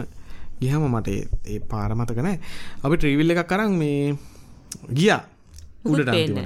ගිහම 0.61 0.87
මට 0.91 1.09
ඒ- 1.11 1.29
ඒ 1.49 1.61
පාරමතක 1.67 2.19
නෑ 2.21 2.39
අපි 2.83 2.97
ට්‍රීවිල්ල 2.97 3.33
එකක් 3.35 3.47
කරන්න 3.49 3.77
මේ 3.79 4.17
ගියා. 4.93 5.21
උඩට 5.83 6.11
පේන්නේ 6.13 6.43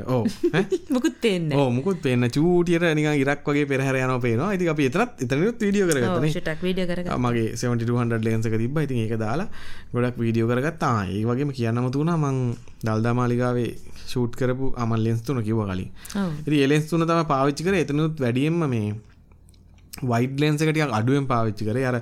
ඈ? 0.54 0.60
මුකුත් 0.94 1.16
තෙන්න 1.20 1.48
ඕ 1.52 1.64
මුකුත් 1.70 1.98
පේන්න 2.02 2.26
චූටියට 2.30 2.84
නික 2.94 3.08
ඉරක් 3.18 3.42
වගේ 3.44 3.66
පෙරහර 3.66 3.96
යන 3.98 4.12
පේනවා. 4.20 4.52
ඉති 4.54 4.68
අපි 4.68 4.86
එතරත් 4.86 5.24
එතනත් 5.24 5.58
වීඩියෝ 5.60 5.88
කරගත්තන 5.88 6.22
මගේ 7.18 7.48
7200 7.56 8.20
ලේන්සක 8.22 8.54
තිබ්බ. 8.54 8.78
ඉතින් 8.78 9.00
ඒක 9.02 9.16
දාලා 9.18 9.48
ගොඩක් 9.92 10.16
වීඩියෝ 10.16 10.48
කරගත්තා. 10.48 10.94
ඒ 11.10 11.24
වගේම 11.24 11.50
කියන්නම 11.52 11.90
තුනා 11.90 12.16
මං 12.16 12.38
දල්දා 12.84 13.14
මාලිගාවේ 13.14 13.70
ෂූට් 14.10 14.38
කරපු 14.40 14.66
අමල් 14.84 15.02
ලෙන්ස් 15.06 15.20
තුන 15.26 15.40
කිව්ව 15.48 15.64
කලින්. 15.70 15.90
ඉතින් 16.46 16.60
ඒ 16.60 16.68
ලෙන්ස් 16.72 16.86
තුන 16.90 17.06
තමයි 17.10 17.26
පාවිච්චි 17.32 17.66
කරේ. 17.66 17.82
එතනොත් 17.86 18.22
වැඩියෙන්ම 18.24 18.62
මේ 18.74 18.94
වයිඩ් 20.12 20.40
ලෙන්ස් 20.42 20.62
එක 20.62 20.70
ටිකක් 20.72 20.96
අඩුවෙන් 21.00 21.26
පාවිච්චි 21.32 21.68
කරේ. 21.68 21.86
අර 21.90 21.96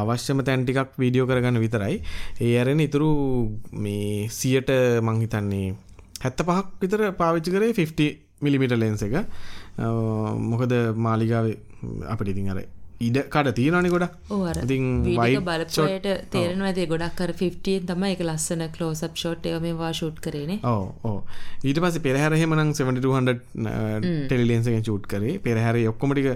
අවශ්‍යම 0.00 0.42
තැන් 0.48 0.64
ටිකක් 0.64 0.98
වීඩියෝ 1.02 1.28
කරගන්න 1.30 1.62
විතරයි. 1.64 1.96
ඒ 2.46 2.56
අරෙන 2.62 2.80
ඉතුරු 2.86 3.10
මේ 3.84 4.28
සියට 4.38 4.70
මං 5.06 5.22
හිතන්නේ 5.24 5.68
හැත්ත 6.24 6.42
පහක් 6.48 6.66
විතර 6.82 7.00
පාවිච්චි 7.22 7.56
කරේ 7.56 7.72
50 7.80 8.10
මිලිමිට 8.44 8.76
ලෙන්ස 8.82 9.02
එක. 9.06 9.16
මොකද 10.50 10.72
මාලිගාවේ 11.06 11.56
අපිට 12.12 12.32
ඉතින් 12.34 12.52
අර 12.52 12.60
ඉඩ 13.00 13.18
කට 13.32 13.52
තියෙනනි 13.56 13.90
ගොඩ 13.90 14.04
ඉතින් 14.60 14.88
බලපට 15.04 16.08
තේරෙන 16.32 16.64
ඇති 16.66 16.84
ගොඩක් 16.88 17.14
කර 17.16 17.30
15 17.34 17.86
තම 17.88 18.02
එක 18.08 18.24
ලස්සන 18.24 18.64
කලෝසප් 18.74 19.14
ෂෝට් 19.16 19.46
එක 19.48 19.62
මේවා 19.64 19.92
ෂූට් 19.92 20.18
කරන 20.20 20.58
ඕ 20.62 21.14
ඊට 21.64 21.80
පස 21.80 21.96
පෙරහැරහෙමනං 22.04 22.74
7200 22.74 23.38
ටෙලිලියන්සකෙන් 24.26 24.82
ෂූට් 24.82 25.06
කරේ. 25.08 25.38
පෙරහැර 25.38 25.78
ඔක්කොමටික 25.88 26.28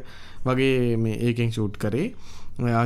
වගේ 0.44 0.96
මේ 0.96 1.18
ඒකෙන් 1.28 1.52
ෂූට් 1.52 1.76
කරේ. 1.76 2.14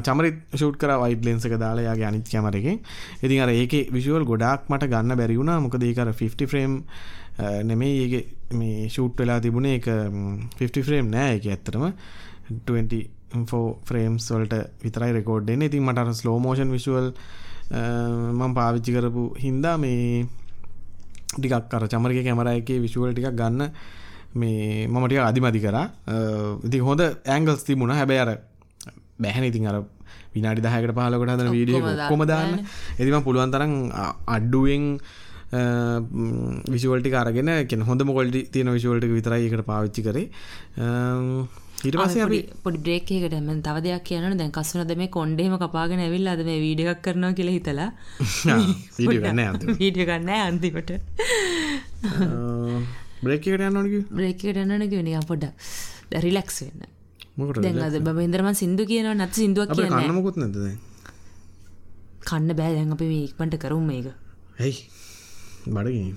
චමරි 0.00 0.32
ෂූට් 0.52 0.76
කර 0.76 0.94
වයිඩ් 0.96 1.28
ලෙන්සක 1.28 1.54
දාලායාගේ 1.56 2.08
අනිත් 2.08 2.26
කැමරකින් 2.26 2.80
ඉතින් 3.20 3.44
අර 3.44 3.52
ඒක 3.52 3.76
විශුවල් 3.92 4.24
ගොඩක් 4.24 4.66
මට 4.68 4.88
ගන්න 4.88 5.14
බැරිවුණා 5.14 5.60
මොකද 5.60 5.82
ඒකර 5.82 6.10
50 6.14 6.46
ෆ්‍රේම් 6.46 6.80
නෙමේ 7.64 7.94
ඒ 8.06 8.24
මේ 8.54 8.88
ෂූට් 8.88 9.22
වෙලා 9.22 9.38
තිබුණේ 9.38 9.76
එක 9.78 9.86
50 10.58 10.82
ෆ්‍රේම් 10.82 11.14
නෑ 11.14 11.36
එක 11.36 11.46
ඇත්තරම 11.48 11.86
20 12.64 13.17
ෆෝ 13.46 13.66
ෆ්‍රේම්ස් 13.84 14.30
වලට 14.30 14.56
විතරයි 14.82 15.12
රෙකෝඩ්ඩෙන් 15.12 15.62
ඉතින් 15.62 15.84
මටර 15.84 16.14
ස්ලෝමෝෂන් 16.14 16.70
විශුවල් 16.70 17.12
මං 18.32 18.54
පාවිච්චි 18.54 18.92
කරපු 18.92 19.24
හින්දා 19.36 19.76
මේ 19.76 20.26
ටිකක් 21.30 21.68
කර 21.68 21.84
චමරක 21.86 22.24
කැමර 22.24 22.48
එක 22.50 22.70
විශුවල් 22.80 23.12
ටික් 23.12 23.30
ගන්න 23.32 23.70
මේ 24.34 24.86
මමටික 24.86 25.20
අධිමති 25.20 25.60
කරා. 25.60 25.84
ඉති 26.64 26.78
හොඳ 26.80 27.00
ඇංගල්ස් 27.26 27.64
තිබුණ. 27.64 27.90
හැබැයි 27.90 28.20
අර 28.20 28.30
බැහැන. 29.18 29.44
ඉතින් 29.44 29.66
අර 29.66 29.84
විනාඩි 30.34 30.60
දහකට 30.60 30.94
පහලකට 30.94 31.30
හදන 31.30 31.50
වීඩිය 31.50 31.80
කොමදාන්න 32.08 32.60
එතිම 32.98 33.22
පුළුවන් 33.22 33.52
තරම් 33.52 33.72
අඩ්ඩුවෙන් 34.26 34.84
විශවලටි 36.68 37.10
කාරගෙන 37.10 37.50
කෙන 37.66 37.82
හොඳ 37.82 38.02
මොකොල්ටි 38.02 38.48
තියෙන 38.52 38.70
විශවලටි 38.70 39.08
විතරයි 39.10 39.48
එකට 39.48 39.64
පාවිච්චි 39.64 40.02
කරේ. 40.02 40.26
ඊට 41.86 41.96
පොඩි 42.64 42.78
බ්‍රේක්කකට 42.84 43.34
ම 43.38 43.60
තව 43.66 43.76
දෙයක් 43.86 44.02
කියන 44.08 44.24
දැන් 44.40 44.52
කස්සනද 44.56 44.92
මේ 45.00 45.10
කොන්්ඩේම 45.16 45.54
කපාගෙන 45.62 46.00
ඇවිල් 46.04 46.26
අද 46.32 46.42
මේ 46.48 46.58
වීඩියක් 46.64 47.02
කරනවා 47.06 47.32
කියලා 47.38 47.56
හිතලා. 47.58 47.90
වීඩිය 48.98 50.06
ගන්න 50.08 50.30
අන්තිකට 50.48 50.90
බ්‍රේකට 53.22 53.46
යන්නනක 53.68 53.94
බ්‍රේකට 54.18 54.62
යන්නන 54.64 54.84
නිය 55.08 55.16
පොඩ්ඩ 55.30 56.18
රිලක්ස් 56.26 56.58
වෙන්න. 56.66 56.82
දැන් 57.62 57.78
අද 57.86 57.96
බමේන්දරම 58.06 58.48
සිින්දු 58.60 58.82
කියනවා 58.90 59.16
නැත් 59.22 59.32
සිින්දුවක් 59.38 59.70
කියන්න 59.78 60.10
නමුකුත් 60.10 60.36
නැද 60.42 60.56
කන්න 62.28 62.50
බෑ 62.58 62.72
දැන් 62.76 62.90
අපි 62.96 63.06
මේක්පට 63.12 63.54
කරුම් 63.62 63.86
මේක. 63.90 64.10
ඇයි? 64.58 64.82
බඩග 65.76 66.10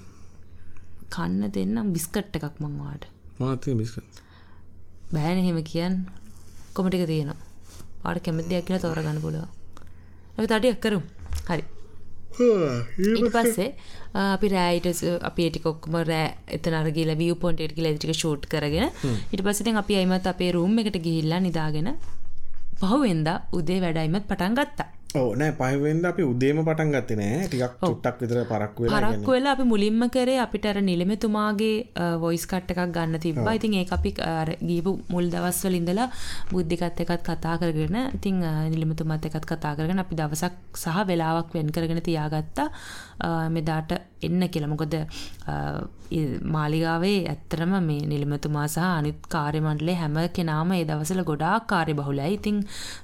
කන්න 1.14 1.54
දෙන්නම් 1.56 1.94
බිස්කට් 1.96 2.36
එකක් 2.42 2.58
මංවාට 2.66 3.04
මාතය 3.40 3.78
බිස්කත් 3.78 4.22
බෑන 5.16 5.44
හෙම 5.48 5.60
කියන් 5.72 5.94
කොමටික 6.76 7.04
තියෙනවා. 7.12 7.40
පාට 8.04 8.24
කැමති 8.26 8.50
දෙයක් 8.52 8.66
කියලා 8.68 8.84
තෝරගන්න 8.86 9.20
පුළුව 9.26 9.46
ඇ 10.38 10.48
තටියක් 10.52 10.80
කරු 10.86 11.00
හරි. 11.50 11.64
ඊට 13.18 13.34
පස්සේ 13.36 13.70
අපි 14.36 14.48
රෑයිට 14.54 15.02
අපි 15.30 15.44
ටිකොක්ම 15.50 15.96
රෑ 16.10 16.30
එතන 16.56 16.78
අරගල 16.80 17.12
විය 17.22 17.34
පොන්ටේට 17.44 17.76
කියල 17.78 17.88
ටික 17.98 18.14
ෂෝට් 18.16 18.48
කරගෙන 18.54 18.88
ඉට 19.34 19.42
පසිතින් 19.48 19.82
අපි 19.82 20.00
අයිමත් 20.00 20.28
අපේ 20.34 20.52
රුම් 20.56 20.80
එකට 20.82 20.98
ගිහිල්ලා 21.06 21.42
නිදාගෙන 21.48 21.90
පහුවෙන්ද 22.82 23.30
උදේ 23.58 23.80
වැඩයිමත් 23.84 24.26
පටන් 24.30 24.58
ගත්තා 24.60 24.90
ඕනෑ 25.14 25.52
පහවෙන්ද 25.60 26.06
අපි 26.06 26.24
උදේම 26.24 26.60
පටන් 26.62 26.92
ගත්ත 26.94 27.18
නෑ. 27.20 27.48
ටිකක් 27.48 27.74
චුට්ටක් 27.82 28.22
විතර 28.24 28.40
පරක්ව 28.52 28.92
පරක්ව 28.94 29.28
වෙලා 29.28 29.54
අපි 29.56 29.66
මුලින්ම 29.72 30.04
කරේ 30.10 30.38
අපිට 30.46 30.66
අර 30.66 30.80
නිලමෙතුමාගේ 30.82 31.76
වොයිස් 32.24 32.46
කට් 32.48 32.76
එකක් 32.76 32.94
ගන්න 32.96 33.20
තිබ්බා. 33.20 33.56
ඉතින් 33.60 33.74
ඒ 33.74 33.86
අපි 33.92 34.14
ගීපු 34.64 34.94
මුල් 35.10 35.28
දවස්වල 35.34 35.80
ඉඳලා 35.82 36.10
බුද්ධිකත් 36.52 37.02
එකත් 37.06 37.24
කතා 37.30 37.56
කරගෙන 37.62 37.98
ඉතින් 38.18 38.40
නිලමතුමත් 38.76 39.28
එකත් 39.30 39.46
කතා 39.46 39.74
කරගෙන 39.76 40.04
අපි 40.06 40.16
දවසක් 40.16 40.54
සහ 40.76 41.08
වෙලාවක් 41.08 41.56
වෙන් 41.56 41.72
කරගෙන 41.72 42.02
තියාගත්තා. 42.02 42.70
මෙදාට 43.50 43.92
එන්න 44.22 44.48
කියලා. 44.50 44.72
මොකද 44.74 44.96
මාලිගාවේ 46.46 47.18
ඇත්තරම 47.26 47.74
මේ 47.82 48.02
නිලමතුමා 48.06 48.68
සහ 48.68 48.88
අනිත් 48.90 49.28
කාර්යමණ්ඩලේ 49.30 49.96
හැම 49.96 50.18
කෙනාම 50.34 50.72
ඒ 50.72 50.84
දවසල 50.86 51.22
ගොඩාක් 51.24 51.68
කාර්ය 51.68 51.94
බහුලයි 51.94 52.34
ඉතින් 52.34 52.58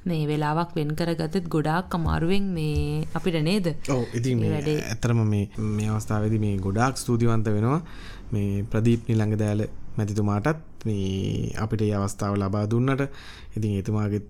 මේ 0.06 0.24
වෙලාවක් 0.32 0.72
වෙන් 0.78 0.92
කරගතත් 0.96 1.48
ගොඩාක් 1.50 1.97
අමාරුවෙන් 1.98 2.46
මේ 2.58 3.08
අපිට 3.18 3.40
නේද? 3.50 3.68
ඔව 3.96 4.04
ඉතින් 4.20 4.46
ඇතරම 4.46 5.22
මේ 5.34 5.50
මේ 5.78 5.90
අවස්ථාවද 5.90 6.38
මේ 6.46 6.56
ගොඩාක් 6.68 7.04
ස්තුතිවන්ත 7.04 7.48
වෙනවා. 7.58 7.82
මේ 8.34 8.64
ප්‍රදීප් 8.72 9.10
නිළඟ 9.10 9.38
දෑල 9.42 9.68
මැතිතුමාටත් 9.98 10.77
අපිට 10.86 11.82
අවස්ථාව 12.00 12.36
ලබා 12.38 12.66
දුන්නට. 12.68 13.10
ඉතින් 13.58 13.78
එතුමාගෙත් 13.82 14.28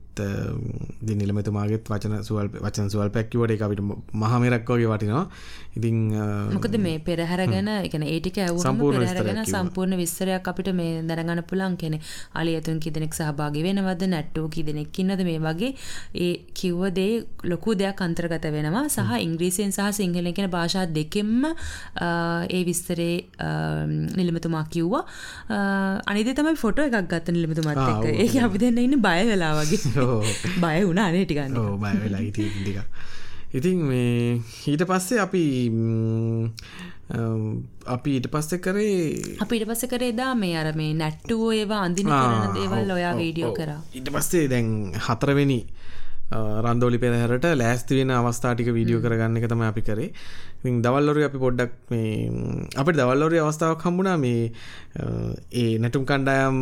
දිනිලමතුමාගෙත් 1.07 1.89
වචන 1.91 2.23
සුවල් 2.23 2.47
වචන 2.65 2.89
සුවල් 2.89 3.09
පැක්කිවට 3.15 3.53
එක 3.55 3.61
අපිට 3.61 3.81
මහමරක් 4.21 4.69
වගේ 4.69 4.89
වටිනවා. 4.91 5.25
ඉතින් 5.77 5.97
මොකද 6.53 6.77
මේ 6.85 6.99
පෙරහැර 7.07 7.41
ගැන 7.51 7.69
එකන 7.87 8.03
ඒටික 8.03 8.39
ඇව 8.43 8.57
පෙරහැරගෙන 8.57 9.41
සම්පූර්ණ 9.45 9.97
විස්සරයක් 10.01 10.47
අපිට 10.51 10.71
මේ 10.79 11.03
දැනගන්න 11.09 11.43
පුලන් 11.51 11.75
කෙනෙ 11.77 11.99
අලි 12.39 12.55
ඇතුන් 12.59 12.79
කිදෙනෙක් 12.85 13.13
සහභාගි 13.19 13.65
වෙනවද 13.67 14.07
නැට්ටෝ 14.13 14.47
කිදෙනෙක් 14.55 14.99
ඉන්නද 15.03 15.21
මේ 15.29 15.43
වගේ 15.47 15.71
ඒ 16.15 16.31
කිව්වදේ 16.59 17.11
ලොකු 17.43 17.75
දෙයක් 17.81 18.01
අන්තර්ගත 18.07 18.47
වෙනවා. 18.57 18.85
සහ 18.89 19.11
ඉංග්‍රීසියෙන් 19.27 19.75
සහ 19.77 19.91
සිංහලෙන් 19.99 20.33
කෙන 20.33 20.49
භාෂා 20.55 20.87
දෙකෙන්ම 20.97 21.45
ඒ 22.49 22.63
විස්තරේ 22.71 23.15
නිලමතුමා 24.17 24.65
කිව්වා. 24.73 25.05
අනිද 26.11 26.33
තමයි 26.37 26.55
ෆොටෝ 26.63 26.87
එකක් 26.87 27.09
ගත්ත 27.11 27.35
නිලමතුමත් 27.35 27.83
එක්ක. 27.83 28.05
ඒ 28.23 28.41
අපි 28.47 28.63
දෙන්න 28.63 28.77
ඉන්න 28.79 29.01
බය 29.01 29.19
වෙලා 29.31 29.53
වගේ. 29.59 29.81
බය 30.63 30.77
වුණා 30.83 31.09
නේටිකන්න 31.11 31.57
බය 31.83 31.93
වෙලා 32.03 32.23
ඉටික 32.23 32.81
ඉතින් 33.49 33.79
මේ 33.79 34.41
ඊට 34.67 34.83
පස්සේ 34.83 35.19
අපි 35.23 35.43
අපි 37.87 38.09
ඊට 38.11 38.27
පස්ස 38.27 38.59
කරේ 38.59 39.37
අපිට 39.39 39.63
පස්ස 39.63 39.87
කරේ 39.87 40.11
දා 40.11 40.35
මේ 40.35 40.57
අර 40.59 40.73
මේ 40.75 40.91
නැට්ටුවෝ 40.93 41.53
ඒවා 41.53 41.81
අඳින 41.81 42.11
දේවල් 42.55 42.91
ඔයා 42.91 43.15
වීඩියෝ 43.15 43.53
කර. 43.53 43.71
ඊට 43.93 44.11
පස්සේ 44.11 44.47
දැන් 44.47 44.91
හතරවෙනි 44.99 45.59
රන්දෝලි 46.29 46.99
පෙරහැරට 46.99 47.45
ලෑස්ති 47.55 47.99
වෙන 47.99 48.11
අවස්ථාටික 48.11 48.67
වීඩියෝ 48.69 49.01
කරගන්න 49.01 49.37
එක 49.39 49.47
තම 49.47 49.61
අපි 49.63 49.81
කරේ. 49.81 50.11
දවල්ලොර 50.83 51.17
අපි 51.23 51.39
පොඩ්ඩක් 51.39 51.73
මේ 51.89 52.31
අපට 52.75 52.97
දවල්ලොරි 52.99 53.39
අවස්ථාවක් 53.39 53.81
හම්බුණා 53.81 54.17
මේ 54.17 54.51
ඒ 55.53 55.77
නැටුම් 55.79 56.05
කණ්ඩායම් 56.05 56.57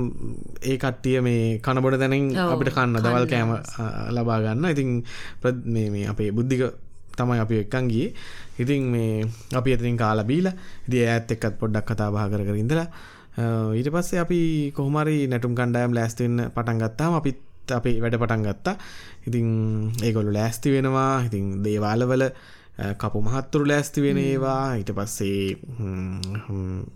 ඒ 0.63 0.77
කට්ටිය 0.77 1.21
මේ 1.21 1.59
කණබොඩ 1.59 1.97
දැනින් 1.97 2.29
අපිට 2.45 2.73
කන්න 2.75 3.01
දවල් 3.01 3.25
කෑම 3.25 3.53
ලබා 4.11 4.39
ගන්න. 4.45 4.69
ඉතින් 4.69 5.03
මේ 5.67 6.05
අපේ 6.05 6.29
බුද්ධික 6.31 6.63
තමයි 7.17 7.39
අපි 7.39 7.55
එක්කන්ගේ 7.63 8.07
ඉතින් 8.59 8.91
මේ 8.91 9.25
අපි 9.53 9.73
ඇතින් 9.73 9.97
කාලා 9.97 10.25
බීල 10.25 10.51
දිය 10.85 11.03
ඇත් 11.07 11.31
එක්කත් 11.31 11.57
පොඩ්ඩක් 11.59 11.89
කතා 11.89 12.11
බා 12.11 12.29
කර 12.29 12.45
කර 12.45 12.55
ඉඳලා 12.55 12.87
ඊට 13.73 13.89
පස්සේ 13.89 14.19
අපි 14.19 14.39
කොහමරි 14.71 15.17
නැටුම් 15.27 15.57
කණ්ඩායම් 15.57 15.97
ලෑස්තින්න 15.97 16.37
පටන් 16.53 16.81
ගත්තාම 16.83 17.17
අපිත් 17.19 17.41
අපි 17.79 17.99
වැඩ 18.03 18.19
පටන් 18.21 18.45
ගත්තා. 18.47 18.75
ඉතින් 19.27 19.47
ඒගොලු 20.03 20.31
ලෑස්ති 20.37 20.75
වෙනවා. 20.75 21.25
ඉතින් 21.27 21.45
දේවාලවල 21.65 22.23
කපු 23.01 23.21
මහත්තුරු 23.27 23.65
ලෑස්ති 23.71 24.05
වෙන 24.05 24.17
ඒවා. 24.17 24.61
ඊට 24.79 24.91
පස්සේ 24.97 25.57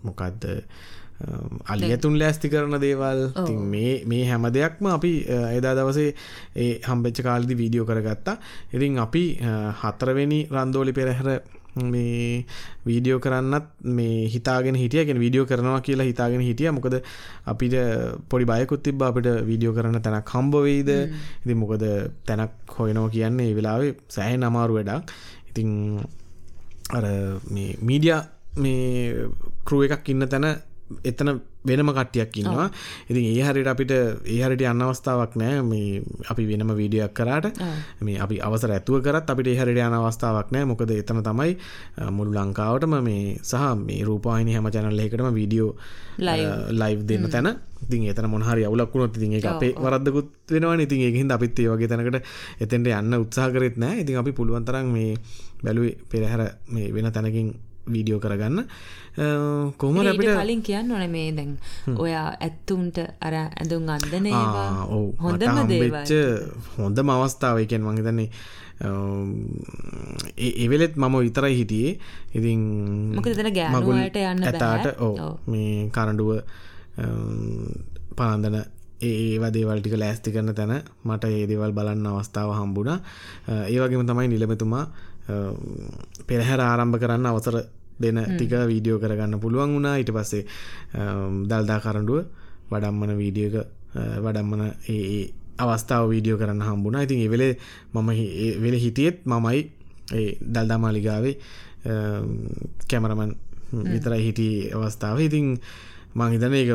මොකක්ද 0.06 0.44
අලියතුන් 1.72 2.18
ලෑස්ති 2.20 2.48
කරන 2.52 2.80
දේවල්. 2.80 3.22
මේ 3.72 3.94
මේ 4.10 4.24
හැම 4.30 4.44
දෙයක්ම 4.56 4.86
අපි 4.96 5.12
එදා 5.58 5.74
දවසේ 5.78 6.10
ඒ 6.56 6.72
හම්බෙච්ච 6.88 7.22
කාලදි 7.28 7.58
වීඩියෝ 7.62 7.86
කරගත්තා. 7.90 8.36
ඉතින් 8.74 8.98
අපි 9.06 9.24
හතරවෙනි 9.82 10.40
රන්දෝලි 10.56 10.92
පෙරහැර 10.98 11.40
මේ 11.76 12.44
වීඩියෝ 12.86 13.20
කරන්නත් 13.20 13.66
මේ 13.98 14.28
හිතාගෙන 14.34 14.74
හිටියගෙන 14.74 15.20
වීඩියෝ 15.22 15.46
කරනවා 15.46 15.80
කියලා 15.80 16.06
හිතාගෙන 16.10 16.40
හිටිය. 16.40 16.70
මොකද 16.70 16.96
අපිට 17.46 17.74
පොඩි 18.28 18.44
බයකුත් 18.44 18.82
තිබ 18.82 19.02
අපිට 19.02 19.28
වීඩියෝ 19.50 19.74
කරන්න 19.74 20.02
තැනක් 20.02 20.32
හම්බවෙයිද 20.34 20.90
ඉති 21.44 21.54
මොකද 21.54 21.84
තැනක් 22.26 22.74
හොයනෝ 22.78 23.06
කියන්නේ 23.08 23.54
වෙලාවේ 23.58 23.94
සෑහ 24.08 24.36
නමාරු 24.36 24.78
වැඩක්. 24.78 25.14
ඉතිං 25.50 25.70
අර 26.90 27.04
මේ 27.54 27.76
මීඩිය 27.80 28.18
මේ 28.56 29.26
කරුව 29.64 29.86
එකක් 29.86 30.08
ඉන්න 30.08 30.26
තැන 30.28 30.46
එතන 31.04 31.30
වෙනම 31.64 31.90
කට්ටියක් 31.90 32.36
ඉන්නවා. 32.36 32.70
ඉතින් 33.08 33.24
ඒ 33.26 33.42
හරිට 33.42 33.66
අපිට 33.66 33.92
ඒ 33.92 34.40
හරිට 34.40 34.64
අන්න 34.64 34.82
අවස්ථාවක් 34.82 35.36
නෑ. 35.36 35.62
මේ 35.62 36.02
අපි 36.28 36.46
වෙනම 36.46 36.72
වීඩියක් 36.72 37.12
කරාට. 37.12 37.46
මේ 38.00 38.18
අපි 38.18 38.40
අවසර 38.40 38.72
ඇතුව 38.72 39.02
කරත් 39.02 39.30
අපිට 39.30 39.50
හරිට 39.54 39.78
යන 39.78 39.96
අවස්ථාවක් 40.00 40.52
නෑ. 40.52 40.64
මොකද 40.64 40.90
එතන 40.90 41.22
තමයි 41.22 41.56
මුළු 42.10 42.32
ලංකාවටම 42.34 42.94
මේ 43.00 43.38
සහ 43.42 43.64
මේ 43.78 44.00
රූපාහිනි 44.02 44.54
හැම 44.54 44.70
චැනල්ලෙකටම 44.70 45.28
වීඩියෝ 45.32 45.72
ලයිව් 46.72 47.00
දෙන්න 47.04 47.28
තැන. 47.28 47.48
ඉතින් 47.82 48.08
එතන 48.08 48.28
මොහරි 48.28 48.64
අවුලක්ුණොත් 48.64 49.16
ඉතින් 49.16 49.32
ඒ 49.32 49.44
අපේ 49.46 49.72
වරද්දකුත් 49.76 50.28
වෙනවා 50.50 50.76
ඉතින් 50.80 51.00
ඒහින්ද 51.02 51.32
අපිත් 51.32 51.58
ඒ 51.58 51.68
වගේ 51.68 51.88
තැනකට 51.88 52.24
එතෙන්ට 52.60 52.88
යන්න 52.88 53.20
උත්සාහ 53.20 53.50
කරෙත් 53.52 53.76
නෑ. 53.76 54.00
ඉතින් 54.02 54.16
අපි 54.16 54.32
පුළුවන්තරම් 54.32 54.86
මේ 54.88 55.16
බැලුවේ 55.64 55.96
පෙරහැර 56.10 56.42
මේ 56.68 56.92
වෙන 56.92 57.12
තැනකින් 57.12 57.52
වීඩියෝ 57.88 58.20
කරගන්න 58.20 58.64
කොහම 59.76 59.98
අපිට 60.02 60.32
කලින් 60.36 60.62
කියන්න 60.62 60.92
ඕන 60.92 61.04
මේ 61.10 61.28
දැන් 61.32 61.58
ඔයා 61.96 62.26
ඇත්තුන්ට 62.38 62.98
අර 63.20 63.34
ඇඳුම් 63.36 63.88
අන්දනවා 63.88 64.86
හොඳම 65.18 65.60
දේවච්ච 65.68 66.12
හොඳම 66.76 67.10
අවස්ථාවකෙන් 67.10 67.82
මහිතන්නේ 67.82 68.30
එවෙලෙත් 70.56 70.96
මම 70.96 71.14
විතරයි 71.18 71.54
හිටියේ. 71.56 71.98
ඉතින් 72.32 72.60
මොකදන 73.14 73.52
ගෑමගුලට 73.52 74.16
යන්න 74.16 74.44
ඇතාට 74.44 75.00
ඕ 75.00 75.38
මේ 75.46 75.90
කරඩුව 75.90 76.30
පාන්දන 78.16 78.56
ඒවා 79.00 79.52
දේවල්ටික 79.52 79.94
ලෑස්ති 79.94 80.32
කරන 80.32 80.54
තැන 80.54 80.72
මට 81.04 81.24
ඒදේවල් 81.26 81.72
බලන්න 81.72 82.06
අවස්ථාව 82.06 82.54
හම්බුණ. 82.54 83.00
ඒවගේම 83.66 84.06
තමයි 84.06 84.28
නිලමතුමා 84.28 84.84
පෙරහැර 86.26 86.60
ආරම්භ 86.60 86.98
කරන්න 86.98 87.26
අවසර 87.26 87.56
දෙන 88.00 88.20
ටික 88.28 88.52
වීඩියෝ 88.70 88.98
කරගන්න 88.98 89.40
පුළුවන් 89.40 89.74
වුණා. 89.74 89.96
ඊට 89.96 90.12
පස්සේ 90.12 90.44
දල්දා 91.50 91.80
කරඩුව 91.80 92.24
වඩම්මන 92.70 93.12
වීඩියක 93.16 93.54
වඩම්මන 94.24 94.62
ඒ 94.88 95.20
අවස්ථාව 95.58 96.08
වීඩියෝ 96.12 96.38
කරන්න 96.38 96.62
හම්බුණා. 96.62 97.02
ඉතින් 97.02 97.20
එවෙලේ 97.26 97.52
මම 97.94 98.10
වෙල 98.62 98.76
හිටියෙත් 98.84 99.26
මමයි 99.26 99.60
ඒ 100.12 100.30
දල්දාමාලිගාවේ 100.54 101.36
කැමරමන් 102.90 103.34
විතරයි 103.92 104.22
හිටි 104.26 104.48
අවස්ථාව. 104.72 105.20
ඉතින් 105.20 105.58
මංහිතන 106.14 106.54
ඒක 106.54 106.70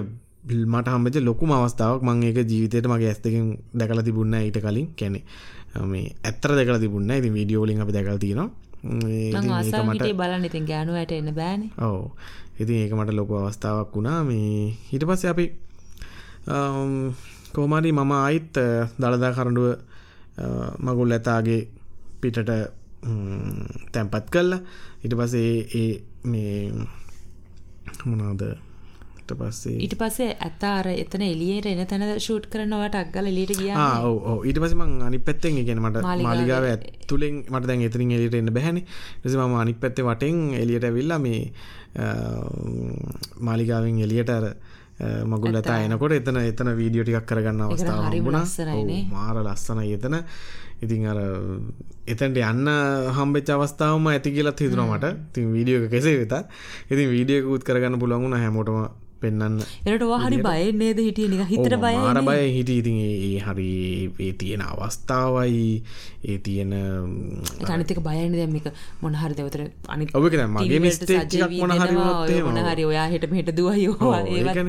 මට 0.45 0.87
හම්බච 0.87 1.15
ලොකුම 1.21 1.51
අවස්ථාවක්. 1.51 2.01
මං 2.03 2.23
ඒක 2.23 2.37
ජීවිතයට 2.51 2.87
මගේ 2.87 3.11
ඇස්තකින් 3.11 3.47
දැකල 3.73 4.01
තිබුන්න 4.01 4.35
ඊට 4.39 4.59
කලින්. 4.59 4.87
කැනෙ 4.99 5.21
මේ 5.83 6.13
ඇත්තර 6.23 6.55
දෙකල 6.55 6.79
තිබුන්න 6.79 7.09
ඉති 7.11 7.29
වීඩියෝලින් 7.29 7.81
අපි 7.81 7.91
දැකල් 7.91 8.17
තියෙනවා 8.17 8.49
ආසාමට 9.51 10.07
බලන්න. 10.13 10.45
ඉතින් 10.45 10.65
ගෑනුවට 10.65 11.11
එන්න 11.11 11.33
බෑන. 11.33 11.61
ඔව. 11.79 12.11
ඉතින් 12.59 12.75
ඒක 12.75 12.93
මට 12.93 13.13
ලොකු 13.13 13.33
අවස්ථාවක් 13.35 13.95
වුණා. 13.95 14.19
මේ 14.23 14.75
හිට 14.91 15.03
පස්ස 15.03 15.25
අපි 15.25 15.45
කෝමරි 17.53 17.91
මම 17.91 18.11
අයිත් 18.19 18.53
දළදා 18.99 19.33
කරඩුව 19.33 19.67
මගුල් 20.79 21.11
ඇතාගේ 21.11 21.61
පිටට 22.21 22.51
තැන්පත් 23.91 24.29
කල්ලා 24.29 24.61
ඉට 25.03 25.13
පසේ 25.13 25.51
ඒ 25.73 25.91
මේ 26.23 26.71
මොනාද 28.05 28.41
පස්සේ 29.39 29.77
ඊට 29.85 29.95
පස්සේ 29.99 30.35
ඇතාර 30.47 30.89
එතන 30.93 31.23
එලියට 31.27 31.67
එන 31.71 31.81
තැන 31.91 32.03
ෂූට් 32.17 32.45
කරනවට 32.53 32.97
අක්ගල 33.01 33.29
එලිට 33.31 33.53
ගිය 33.59 33.71
ඕ 33.73 34.35
ඊට 34.43 34.59
පසම 34.63 34.83
අනි 35.07 35.19
පැත්තෙන් 35.19 35.59
ගෙන 35.65 35.81
මට 35.81 36.03
මාලිගාව. 36.27 36.67
ඇතුළෙන් 36.71 37.41
මට 37.45 37.65
දැන් 37.71 37.85
එතරින් 37.87 38.11
එලිට 38.17 38.37
එන්න 38.41 38.53
බැහැනි 38.57 38.85
ලෙස 39.23 39.35
ම 39.37 39.55
අනි 39.63 39.73
පැත්තේ 39.85 40.07
වටෙන් 40.09 40.41
එලියට 40.61 40.87
ඇවිල්ලා 40.89 41.19
මේ 41.19 41.41
මාලිගාවෙන් 43.41 44.03
එලියට 44.07 44.33
අර 44.37 44.45
මගුල් 45.31 45.55
ඇතා 45.55 45.79
එනකොට 45.85 46.13
එතන 46.19 46.37
එතන 46.41 46.69
වීඩියෝ 46.81 47.07
ටිකක් 47.07 47.25
කරගන්න 47.31 47.65
අවස්ථාව 47.65 48.05
හම්බුණා 48.11 48.45
මාර 49.15 49.41
ලස්සන 49.43 49.81
එතන. 49.87 50.15
ඉතින් 50.83 51.07
අර 51.07 51.19
එතැන්ට 52.13 52.37
යන්න 52.37 52.69
හම්බෙච් 53.17 53.49
අවස්ථාවම 53.55 54.07
ඇති 54.11 54.31
කියලත් 54.35 54.59
හිතුනමට 54.63 55.05
තින් 55.33 55.53
වීඩියෝ 55.53 55.89
කෙසේ 55.93 56.17
වෙත 56.21 56.33
ඉතින් 56.91 57.07
වීඩියකුත් 57.13 57.63
කරගන්න 57.67 57.99
පුළඟුණ 58.01 58.35
හැමෝටම 58.35 59.04
පෙන්න්න 59.25 59.59
එට 59.85 60.03
හරි 60.23 60.37
බය 60.39 60.63
නේද 60.73 60.99
හිටිය? 60.99 61.29
නික 61.29 61.45
හිතර 61.49 61.77
බය 61.77 61.93
ආර 62.01 62.21
බය 62.21 62.41
හිට 62.49 62.71
ඉතින් 62.71 62.99
ඒ 63.01 63.39
හරි 63.39 63.69
ඒ 64.19 64.31
තියෙන 64.33 64.63
අවස්ථාවයි. 64.63 65.65
ඒ 66.25 66.37
තියෙන 66.39 66.73
ගනිතක 67.61 68.01
බයන 68.01 68.35
දැම්මික 68.35 68.69
මොනහරි 69.01 69.33
දෙවතර 69.33 69.65
අනි 69.87 70.07
ඔබ 70.13 70.29
මගේ 70.29 70.79
මිස්ටේක් 70.79 71.35
මොනහරි 71.55 72.43
මොනහරි 72.43 72.85
ඔයා 72.85 73.09
හිට 73.09 73.27
මෙට 73.31 73.51
දුවයෝ 73.53 74.13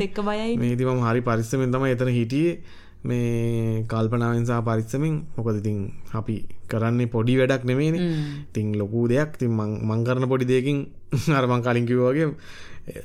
එක්ක 0.07 0.19
බයයි 0.23 0.57
මේතිම 0.57 1.07
හරි 1.07 1.21
පරිස්සමෙන් 1.23 1.73
තම 1.73 1.87
එතන 1.87 2.13
හිටියේ. 2.13 2.59
මේ 3.05 3.85
කල්පනාවෙන්සා 3.89 4.61
පරිස්සමින්. 4.63 5.17
මොකද 5.37 5.59
ඉතින් 5.61 5.79
අපි 6.13 6.37
කරන්නේ 6.69 7.07
පොඩි 7.07 7.39
වැඩක් 7.39 7.65
නෙමේන 7.65 7.97
තිං 8.53 8.73
ලොකූ 8.75 9.05
දෙයක්. 9.09 9.39
තින් 9.39 9.53
මංකරන 9.83 10.29
පොඩි 10.29 10.47
දෙයකින් 10.47 10.79
අරමං 11.39 11.63
කලින්කිවගේ 11.63 12.29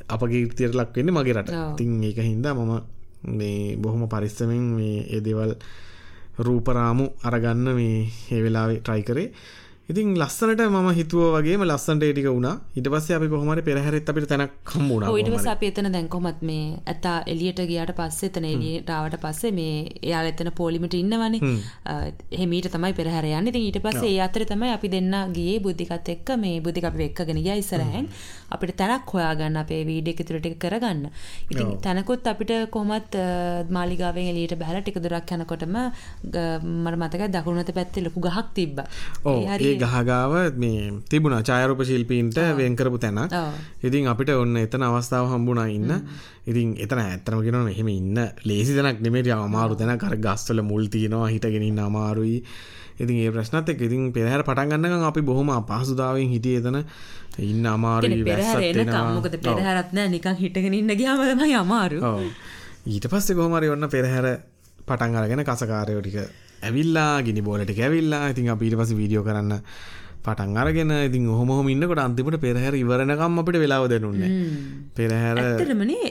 අප 0.10 0.22
කීර්තියට 0.30 0.76
ලක්වෙන්නේ 0.76 1.14
මගේ 1.14 1.34
රට. 1.34 1.50
තින් 1.78 2.04
ඒක 2.04 2.18
හින්දා 2.22 2.54
මම 2.54 2.74
මේ 3.32 3.76
බොහොම 3.78 4.04
පරිස්සමෙන් 4.10 4.66
මේ 4.78 5.06
ඒ 5.10 5.22
දෙවල් 5.22 5.54
රූපරාමු 6.40 7.06
අරගන්න 7.24 7.68
මේ 7.76 7.98
ඒ 8.32 8.42
වෙලාවේ 8.44 8.80
ට්‍රයි 8.80 9.04
කරේ 9.04 9.28
ඉතින් 9.92 10.12
ලස්සනට 10.22 10.62
ම 10.72 10.90
හිතුව 10.98 11.24
වගේ 11.36 11.58
ලස්සන්ට 11.68 12.04
ඒටික 12.08 12.28
වුණ. 12.32 12.50
ඉට 12.80 12.88
පස්ස 12.94 13.12
අපි 13.18 13.28
කොහමට 13.34 13.64
පෙරහරත් 13.68 14.10
අපිට 14.12 14.28
තැනක් 14.32 14.54
කම්බුණ 14.72 15.08
ඉටස 15.22 15.48
අප 15.54 15.64
එතන 15.70 15.90
දැන්කොමත් 15.96 16.42
මේ 16.50 16.66
ඇතා 16.94 17.16
එලියට 17.34 17.60
ගියට 17.72 17.92
පස්සේ 18.00 18.30
එතන 18.32 18.48
එලියටාවට 18.52 19.18
පස්සේ 19.24 19.52
මේ 19.60 19.74
එයාල 20.08 20.30
එතන 20.32 20.52
පෝලිමිට 20.60 20.96
ඉන්නවනේ. 21.02 21.56
හෙමීට 22.42 22.70
තමයි 22.76 22.94
පෙරහරයන්න 23.00 23.52
ඉතින් 23.52 23.66
ඊට 23.68 23.80
පස්සේ 23.86 24.14
අතර 24.28 24.46
තමයි 24.52 24.72
අපි 24.78 24.92
දෙන්න 24.96 25.18
ගියේ 25.38 25.60
බුද්ධිකත් 25.66 26.14
එක්ක. 26.16 26.30
මේ 26.44 26.62
බුද්ධික 26.66 26.88
අපි 26.92 27.10
එක්කගෙන 27.10 27.42
ගියා 27.44 27.58
ඉස්සරහෙන්. 27.64 28.08
අපිට 28.56 28.76
තැනක් 28.82 29.12
හොයාගන්න 29.16 29.60
අපේ 29.64 29.82
වීඩියෝ 29.90 30.16
එක 30.16 30.28
තුරට 30.30 30.48
කරගන්න. 30.64 31.04
ඉතින් 31.52 31.76
තැනකුත් 31.84 32.32
අපිට 32.34 32.56
කොහොමත් 32.78 33.20
මාලිගාවෙන් 33.78 34.32
එලියට 34.32 34.56
බැලලා 34.64 34.86
ටික 34.88 35.02
දුරක් 35.04 35.36
යනකොටම 35.36 35.76
මට 36.24 36.96
මතකයි 37.02 37.32
දකුණත 37.36 37.72
පැත්තේ 37.80 38.06
ලොකු 38.08 38.24
ගහක් 38.28 38.48
තිබ්බා. 38.56 38.88
ඒ 39.28 39.78
ගහගාව 39.84 40.34
මේ 40.56 40.82
තිබුණ 41.06 41.38
චායරූප 41.42 41.82
ශිල්පීන්ට 41.84 42.38
වෙන්කරපු 42.54 42.98
තැන 42.98 43.20
ඉතින් 43.82 44.08
අපිට 44.08 44.32
ඔන්න 44.34 44.58
එතන 44.58 44.84
අවස්ථාව 44.84 45.26
හම්බුණා 45.28 45.68
ඉන්න. 45.70 45.92
ඉතින් 46.44 46.76
එතන 46.78 47.00
ඇත්තම 47.00 47.42
ගෙනන 47.42 47.64
මෙහෙම 47.64 47.90
ඉන්න 47.90 48.20
ලේසි 48.44 48.78
තැනක් 48.78 49.02
නෙමේට 49.02 49.32
අමාරු 49.38 49.76
තැන 49.76 49.98
කර 49.98 50.16
ගස්වල 50.18 50.62
මුල් 50.64 50.86
තියෙනවා 50.88 51.28
හිටගෙනින් 51.28 51.80
අමාරුයි. 51.80 52.38
ඉතින් 52.98 53.18
ඒ 53.18 53.32
ප්‍රශ්නත් 53.32 53.70
එක් 53.70 53.82
ඉතින් 53.82 54.12
පෙරහැර 54.12 54.44
පටන්ගන්නක 54.44 55.06
අපි 55.06 55.22
බොහොම 55.24 55.50
අපහසුදාවෙන් 55.52 56.30
හිටිය 56.30 56.58
එතන. 56.58 56.80
ඉන්න 57.42 57.66
අමාරු 57.68 58.08
මොකද 59.12 59.36
පෙරහැරත්නෑ 59.40 60.08
නිකං 60.10 60.38
හිටගෙන 60.38 60.74
ඉන්න 60.74 60.96
ගයාමදමයි 60.96 61.56
අමාරු. 61.56 62.00
ඊට 62.86 63.06
පස්සේ 63.08 63.36
කොහමරි 63.36 63.70
ඔන්න 63.70 63.90
පෙරහැර 63.90 64.28
පටන් 64.80 65.16
අරගෙන 65.16 65.46
කසකාරයෝ 65.46 66.02
ටික 66.02 66.18
ඇවිල්ලා 66.62 67.16
ගිනි 67.24 67.42
බෝලට 67.42 67.74
ඇවිල්ලා 67.80 68.24
ඉතින් 68.30 68.50
අපිට 68.50 68.78
පස 68.78 68.94
වීඩියෝ 68.94 69.24
කරන්න 69.24 69.54
පටන් 70.24 70.58
අරගෙන 70.58 70.92
ඉතින් 70.98 71.24
ඔහොම 71.28 71.68
ඉන්නකට 71.68 72.00
අන්තිමට 72.00 72.38
පෙරහැර 72.40 72.74
ඉවරණකම් 72.76 73.40
අපිට 73.42 73.58
වෙලාව 73.64 73.86
දෙනුන්නේ 73.90 74.30
පෙරහැර 74.96 75.38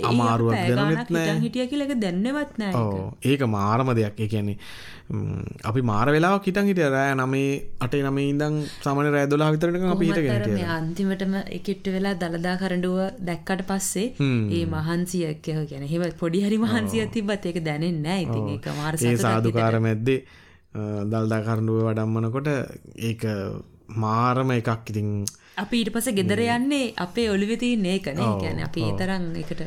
අමාරුවක් 0.05 0.57
දැනුත් 0.71 1.13
හිටිය 1.45 1.67
කියලක 1.67 1.93
දැන්නවත් 1.97 2.57
නෑ 2.59 2.73
ඒක. 3.25 3.43
මාරම 3.49 3.93
දෙයක්. 3.95 4.19
ඒ 4.19 4.29
කියන්නේ 4.29 4.57
අපි 5.65 5.83
මාර 5.83 6.09
වෙලා 6.09 6.33
හිටන් 6.41 6.69
හිට 6.71 6.83
රෑ 6.89 7.15
නමේ 7.15 7.47
අටේ 7.81 8.03
නම 8.03 8.19
ඉදං 8.25 8.59
සමන 8.81 9.13
රෑදොලා 9.15 9.51
විතරට 9.55 9.87
අපි 9.95 10.11
හිට 10.11 10.67
අන්තිමටම 10.71 11.35
එකිට්ට 11.53 11.89
වෙලා 11.95 12.15
දළදා 12.17 12.57
කරඩුව 12.57 12.99
දැක්කට 13.23 13.65
පස්සේ 13.71 14.07
ඒ 14.53 14.65
මහන්සියක් 14.67 15.49
ගැන 15.71 15.89
හෙම 15.93 16.05
පොඩි 16.21 16.45
හරි 16.47 16.59
මහන්සිය 16.59 17.07
තිබත් 17.09 17.47
ඒක 17.47 17.65
දැනෙන්න 17.65 18.07
ඉතින් 18.19 18.53
ඒක 18.55 18.71
මාර 18.77 18.95
ඒ 19.05 19.17
සාධකාර 19.19 19.81
මැද්දේ 19.81 20.21
දල්දා 21.07 21.43
කරඩුව 21.43 21.83
වඩම්මනකොට 21.83 22.49
ඒක 23.03 23.23
මාරම 23.97 24.51
එකක් 24.53 24.91
ඉතින් 24.91 25.09
අපි 25.57 25.77
ඊට 25.79 25.93
පස 25.93 26.11
ගෙදර 26.15 26.43
යන්නේ 26.49 26.93
අපේ 26.99 27.31
ඔලිවෙතිී 27.31 27.79
ඒකනේ 27.89 28.35
ගැන 28.39 28.61
අපි 28.63 28.83
ඒ 28.83 28.93
තරන් 28.97 29.25
එකට 29.37 29.63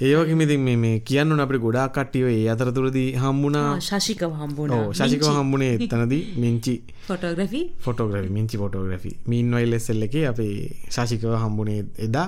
ඒවකිමිතින් 0.00 0.60
මේ 0.76 1.00
කියන්න 1.00 1.38
අපට 1.38 1.58
ගොඩා 1.58 1.86
කට්ටියව 1.90 2.28
ඒ 2.28 2.48
අතරතුරදී 2.48 3.08
හම්බුණා. 3.14 3.78
ශශිකව 3.80 4.32
හම්බුණ. 4.32 4.72
ශශිකව 4.92 5.28
හම්බුණේ 5.30 5.74
එතනද 5.78 6.14
මිංචි 6.36 6.74
ෆොටෝග්‍රෆි 7.02 7.62
ෆොටෝග්‍රෆි 7.78 8.30
මිංචි 8.30 8.56
ෆොටෝග්‍රෆි 8.56 9.12
මීන්වයිල්ලෙස්සල්ල 9.26 10.02
එක 10.02 10.16
අපේ 10.26 10.56
ශශිකව 10.90 11.36
හම්බුණේ 11.36 11.80
එදා 12.00 12.26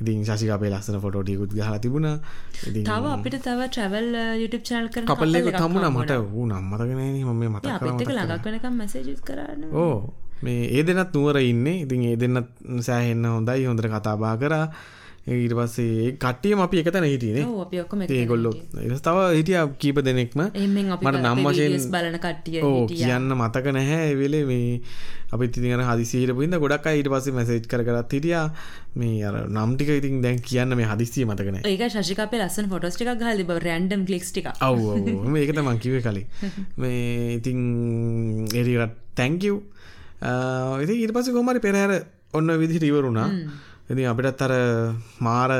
ඉතින් 0.00 0.22
ශශික 0.24 0.50
අපේ 0.50 0.70
ලස්සන 0.70 1.00
ෆොටෝටිකුත් 1.00 1.50
ගහලා 1.52 1.78
තිබුණ. 1.78 2.08
තව 2.62 3.04
අපිට 3.08 3.36
තව 3.40 3.60
ට්‍රවල් 3.68 4.08
YouTube 4.42 4.64
චනල් 4.64 4.88
කර 4.88 5.02
කපල්ල 5.04 5.36
හම්බුණ. 5.56 5.88
මට 5.94 6.12
වූ 6.30 6.46
නම්මතගෙන 6.46 7.00
හම 7.20 7.42
මත 7.48 7.64
ලඟක් 8.08 8.46
වනකම් 8.46 8.74
මැසේජස් 8.74 9.20
කරන්න 9.22 9.74
ඕ. 9.74 9.96
මේ 10.42 10.70
ඒ 10.70 10.82
දෙනත් 10.82 11.10
නුවර 11.12 11.40
ඉන්න. 11.42 11.66
ඉතින් 11.74 12.04
ඒ 12.04 12.16
දෙන්නත් 12.16 12.48
සෑහෙන්න 12.80 13.26
හොඳයි. 13.26 13.66
හොඳර 13.66 13.88
කතාබා 13.88 14.36
කරා 14.36 14.66
ඊට 15.28 15.54
පස්සේ 15.54 16.12
කට්ටියම 16.16 16.60
අපි 16.64 16.80
එකතන 16.82 17.04
හිටියනේ. 17.04 17.44
ඒගොල්ලො. 18.10 18.52
තව 19.00 19.16
හිටිය 19.36 19.58
කීප 19.78 20.00
දෙනෙක්ම. 20.00 20.42
මට 20.48 21.22
නම් 21.22 21.44
වශයෙන් 21.44 21.76
බලන 21.92 22.18
කට්ටිය 22.18 22.62
ඕ 22.62 22.86
කියන්න 22.88 23.28
මතක 23.36 23.74
නැහැ 23.76 24.16
වෙලේ 24.16 24.44
මේ 24.44 24.80
අපි 25.30 25.48
තිතිගෙන 25.48 25.84
හදිසිීට 25.84 26.34
පුින්ද 26.34 26.56
ගොඩක් 26.56 26.88
ඊට 26.92 27.10
පස්සේ 27.12 27.36
මැසේජ් 27.36 27.68
කරත් 27.68 28.12
හිටිය. 28.12 28.36
මේ 28.96 29.24
අර 29.24 29.40
නම්ටික 29.46 29.92
ඉතින් 29.98 30.22
දැන් 30.22 30.40
කියන්න 30.42 30.76
මේ 30.76 30.88
හදිසිය 30.88 31.28
මතකන 31.28 31.60
ඒක 31.64 31.88
ශිකප 31.92 32.36
ලස්සන 32.40 32.70
ෆොටස්ටික 32.72 33.12
හල 33.12 33.44
රන්ඩම් 33.58 34.06
ලික්ටික 34.08 34.52
ඔව 34.62 35.36
ඒකත 35.36 35.60
මංකිවේ 35.62 36.02
කලින්. 36.02 36.26
මේ 36.82 37.34
ඉතින් 37.36 37.58
එරිට 38.54 38.96
තැංකව් 39.14 39.60
ඉති 40.82 41.02
ඊට 41.02 41.12
පස 41.12 41.34
කොමරි 41.36 41.60
පෙරහැර 41.60 41.98
ඔන්න 42.34 42.58
විදිහට 42.60 42.86
ඉවරුණා 42.86 43.28
ඉති 43.90 44.08
අපිටත් 44.12 44.42
අර 44.46 44.52
මාර 45.26 45.52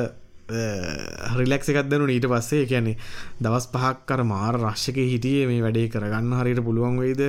රිලෙක්ස 1.39 1.69
එකක් 1.71 1.89
දනු 1.93 2.07
ඊට 2.13 2.27
පස්සේ. 2.33 2.67
කියන්නේ 2.71 2.97
දවස් 3.45 3.67
පහක් 3.75 4.07
කර 4.09 4.23
මාර 4.33 4.55
රශ්ක 4.57 4.99
හිටියේ 5.13 5.49
මේ 5.51 5.65
වැඩේ 5.65 5.91
කරගන්න 5.95 6.39
හරියට 6.41 6.63
පුළුවන් 6.69 6.97
වෙයිද 7.03 7.23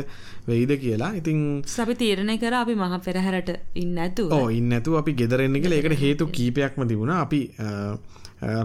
වෙයිද 0.52 0.72
කියලා. 0.84 1.12
ඉතින් 1.20 1.40
සපි 1.76 1.96
තීරණය 2.02 2.38
කර 2.44 2.56
අපි 2.62 2.76
මහ 2.76 3.02
පෙරහැරට 3.08 3.52
ඉන්න 3.84 3.98
ඇතු 4.06 4.30
ඕ 4.38 4.48
ඉන්න 4.60 4.72
ඇතු 4.78 4.96
අපි 5.02 5.18
ගෙදරෙන්න්න 5.22 5.60
කියලා. 5.64 5.82
ඒකට 5.82 6.00
හේතු 6.06 6.32
කීපයක්ම 6.38 6.88
තිබුණ. 6.92 7.12
අපි 7.26 7.42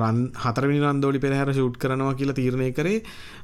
රන් 0.01 0.19
හතරවිනි 0.43 0.81
රන්දෝලි 0.87 1.19
පෙරහැර 1.25 1.51
ෂුට් 1.55 1.79
කරනවා 1.83 2.15
කියලා 2.21 2.39
තීරණය 2.41 2.69
කරේ. 2.79 3.03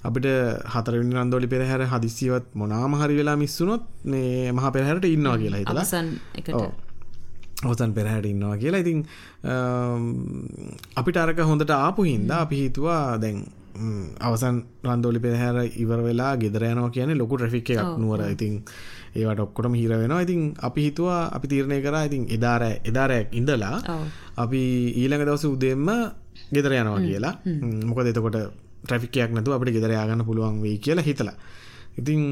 අපිට 0.08 0.28
හතරවිනි 0.74 1.18
රන්දෝලි 1.22 1.48
පෙරහැර 1.54 1.82
හදිසිවත් 1.94 2.54
මොනාම 2.62 2.94
හරි 3.00 3.18
වෙලා 3.22 3.38
මිස්සුනොත් 3.42 3.82
මේ 4.14 4.52
මහ 4.52 4.70
පෙරහැරට 4.76 5.10
ඉන්නවා 5.16 5.40
කියලා 5.42 5.62
හිතලා 5.64 5.88
ඔතන් 7.64 7.92
පෙරහැට 7.92 8.26
ඉන්නවා 8.26 8.56
කියලා. 8.56 8.80
ඉතින් 8.80 9.04
අපිට 10.96 11.16
අරක 11.16 11.40
හොඳට 11.50 11.70
ආපු 11.70 12.02
හින්දා 12.02 12.40
අපි 12.46 12.56
හිතුවා 12.62 13.18
දැන් 13.20 13.44
අවසන් 14.20 14.56
රන්දෝලි 14.84 15.20
පෙරහැර 15.26 15.56
ඉවර 15.82 16.00
වෙලා 16.06 16.32
ගෙදර 16.36 16.64
යනවා 16.70 16.90
කියන්නේ 16.96 17.20
ලොකු 17.20 17.36
ට්‍රෆික් 17.36 17.70
එකක් 17.76 17.98
නුවර. 18.02 18.22
ඉතින් 18.36 18.54
ඒවට 19.16 19.44
ඔක්කොටම 19.46 19.74
හිර 19.80 19.92
වෙනවා. 19.92 20.22
ඉතින් 20.26 20.54
අපි 20.68 20.80
හිතුවා 20.88 21.22
අපි 21.36 21.46
තීරණය 21.52 21.78
කරා 21.84 22.04
ඉතින් 22.08 22.24
එදාර 22.36 22.62
එදාරයක් 22.90 23.36
ඉඳලා 23.40 23.76
අපි 24.36 24.62
ඊළඟ 25.00 25.24
දවස 25.28 25.44
උදෙම්ම 25.54 25.88
ගෙදර 26.54 26.72
යනවා 26.80 27.00
කියලා. 27.08 27.34
මොකද 27.88 28.10
එතකොට 28.12 28.38
ට්‍රෆිකයක් 28.86 29.30
නැතු 29.36 29.52
අපට 29.56 29.72
ගෙදර 29.76 29.92
යාගන්න 29.98 30.24
පුළුවන් 30.28 30.62
වෙයි 30.64 30.78
කියලා 30.84 31.04
හිතලා 31.08 31.36
ඉතින් 31.98 32.22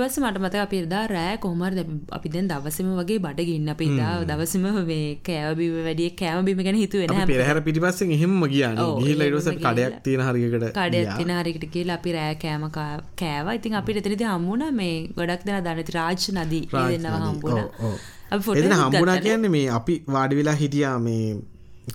පස්සේ 0.00 0.22
මට 0.22 0.40
මතක 0.40 0.62
අපි 0.64 0.82
එදා 0.84 1.04
රෑ 1.06 1.36
කොහොම 1.38 1.62
හරි 1.62 1.84
අපි 2.10 2.28
දැන් 2.28 2.48
දවසේම 2.48 2.90
වගේ 2.96 3.18
බඩගින්න 3.20 3.72
අපි 3.74 3.90
එදා 3.92 4.12
දවසේම 4.24 4.66
මේ 4.88 5.06
කෑම 5.28 5.56
බීම 5.58 5.78
වැඩි 5.88 6.10
කෑම 6.20 6.44
බීම 6.44 6.62
ගැන 6.66 6.80
හිතුවේ 6.82 7.06
අපි 7.06 7.14
නැහැ 7.14 7.30
පෙරහැර 7.32 7.62
පිටිපස්සෙන් 7.62 8.14
එහෙම 8.18 8.38
එහෙම 8.40 9.36
පස්සේ 9.36 9.58
කඩයක් 9.58 9.98
තියෙන 10.04 10.24
හරියකට 10.28 10.68
කඩයක් 10.72 11.14
තියෙන 11.14 11.34
හරියකට 11.38 11.66
ගිහලා 11.74 11.98
අපි 12.00 12.12
රෑ 12.12 12.34
කෑම 12.44 12.66
කෑවා. 12.70 13.54
ඉතින් 13.54 13.78
අපිට 13.80 14.00
එතනදී 14.02 14.28
හම්බුණා 14.28 14.72
මේ 14.72 14.94
ගොඩක් 15.16 15.46
දෙනා 15.46 15.62
දන්න 15.62 15.82
ඉතින් 15.84 15.96
රාජ් 15.98 16.28
නදී 16.36 16.62
දෙන්නව 16.72 17.16
හම්බුණා. 17.24 17.94
අපි 18.30 18.42
එකක් 18.54 18.78
හම්බුණා. 18.82 19.18
කියන්නේ 19.20 19.54
මේ 19.56 19.66
අපි 19.78 20.02
වාඩි 20.14 20.38
වෙලා 20.40 20.56
හිටියා 20.62 20.98
මේ 20.98 21.24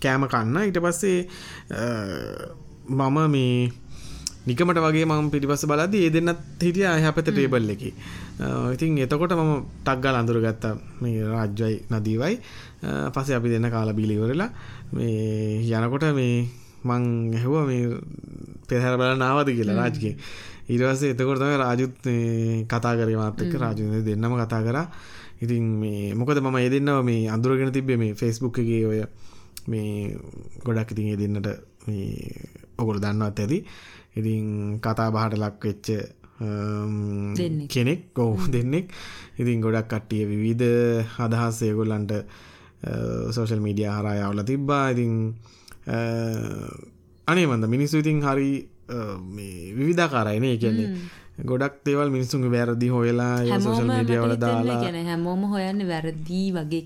කෑම 0.03 0.27
කන්න. 0.27 0.57
ඊට 0.67 0.79
පස්සේ 0.85 1.19
මම 2.89 3.17
මේ 3.31 3.71
නිකමට 4.45 4.79
වගේ 4.79 5.05
මම 5.05 5.29
පිටිපස්ස 5.31 5.65
බලද්දි 5.65 6.03
ඒ 6.05 6.11
දෙන්නත් 6.11 6.39
හිටියා 6.59 6.97
එහා 6.99 7.13
පැත්තේ 7.15 7.33
ටේබල් 7.33 7.69
එකේ. 7.69 7.93
ඉතින් 8.75 8.97
එතකොට 9.05 9.33
මම 9.33 9.53
ටක් 9.85 9.99
ගාලා 10.03 10.21
අඳුරගත්තා 10.23 10.73
මේ 11.01 11.23
රාජ්‍යයි 11.25 11.75
නදීවයි. 11.91 12.35
පස්සේ 13.15 13.35
අපි 13.35 13.53
දෙන්න 13.53 13.69
කාලා 13.69 13.95
බීලා 13.95 14.17
ඉවරලා 14.19 14.49
මේ 14.93 15.63
යනකොට 15.71 16.05
මේ 16.19 16.35
මං 16.83 17.03
ඇහුවා 17.33 17.65
මේ 17.65 17.83
පෙරහැර 18.67 18.97
බලන්න 18.99 19.23
ආවද 19.23 19.49
කියලා 19.57 19.79
රාජ්ගේ. 19.81 20.15
ඊට 20.69 20.83
පස්සේ 20.83 21.13
එතකොට 21.15 21.39
තමයි 21.39 21.57
රාජුත් 21.57 21.95
කතා 22.67 22.93
කරේ 22.99 23.17
මාත් 23.17 23.41
එක්ක 23.41 23.55
රාජු 23.63 24.03
දෙන්නම 24.05 24.35
කතා 24.41 24.61
කරා. 24.67 24.87
ඉතින් 25.43 25.63
මේ 25.81 26.13
මොකද 26.13 26.39
මම 26.39 26.57
ඒ 26.57 26.69
දෙන්නව 26.69 26.99
මේ 27.03 27.29
අඳුරගෙන 27.29 27.71
තිබ්බේ 27.71 27.97
මේ 27.97 28.13
Facebook 28.13 28.59
එකේ 28.59 28.83
ඔය 28.87 28.99
මේ 29.67 30.15
ගොඩක් 30.65 30.91
ඉතින් 30.91 31.07
ඒ 31.07 31.17
දෙන්නට 31.17 31.47
මේ 31.87 32.11
ඔගොල්ලෝ 32.77 33.03
දන්නවත් 33.03 33.39
ඇති. 33.39 33.59
ඉතින් 34.15 34.45
කතා 34.79 35.09
බහට 35.11 35.37
ලක් 35.37 35.63
වෙච්ච. 35.63 35.87
කෙනෙක් 37.69 38.17
ඔව් 38.17 38.47
දෙන්නෙක්. 38.49 38.87
ඉතින් 39.39 39.61
ගොඩක් 39.61 39.87
කට්ටිය 39.87 40.25
විවිධ 40.25 41.07
අදහස් 41.19 41.61
ඒගොල්ලන්ට 41.63 42.11
සෝෂල් 43.31 43.61
මීඩියා 43.61 43.97
හරහා 43.99 44.29
යවලා 44.29 44.43
තිබ්බා. 44.45 44.85
ඉතින් 44.91 45.13
අනේ 47.27 47.45
මන්ද 47.47 47.65
මිනිස්සු 47.69 47.97
ඉතින් 48.03 48.21
හරි 48.21 48.49
අ, 48.89 49.17
මේ 49.35 49.73
විවිධාකාරයි 49.77 50.39
නේ. 50.39 50.53
ඒ 50.53 50.57
කියන්නේ 50.57 50.89
ගොඩක් 51.45 51.75
දේවල් 51.85 52.09
මිනිස්සුන්ගේ 52.11 52.51
වැරදි 52.51 52.87
හොයලා 52.95 53.35
සෝෂල් 53.59 53.87
මට 53.87 53.95
මීඩියා 53.97 54.23
වල 54.23 54.33
හිතෙන්නේ 54.33 54.41
දාලා 54.45 54.81
කියන්නේ 54.83 55.05
හැමෝම 55.05 55.41
හොයන්නේ 55.53 55.87
වැරදි 55.87 56.41
වගේ. 56.51 56.81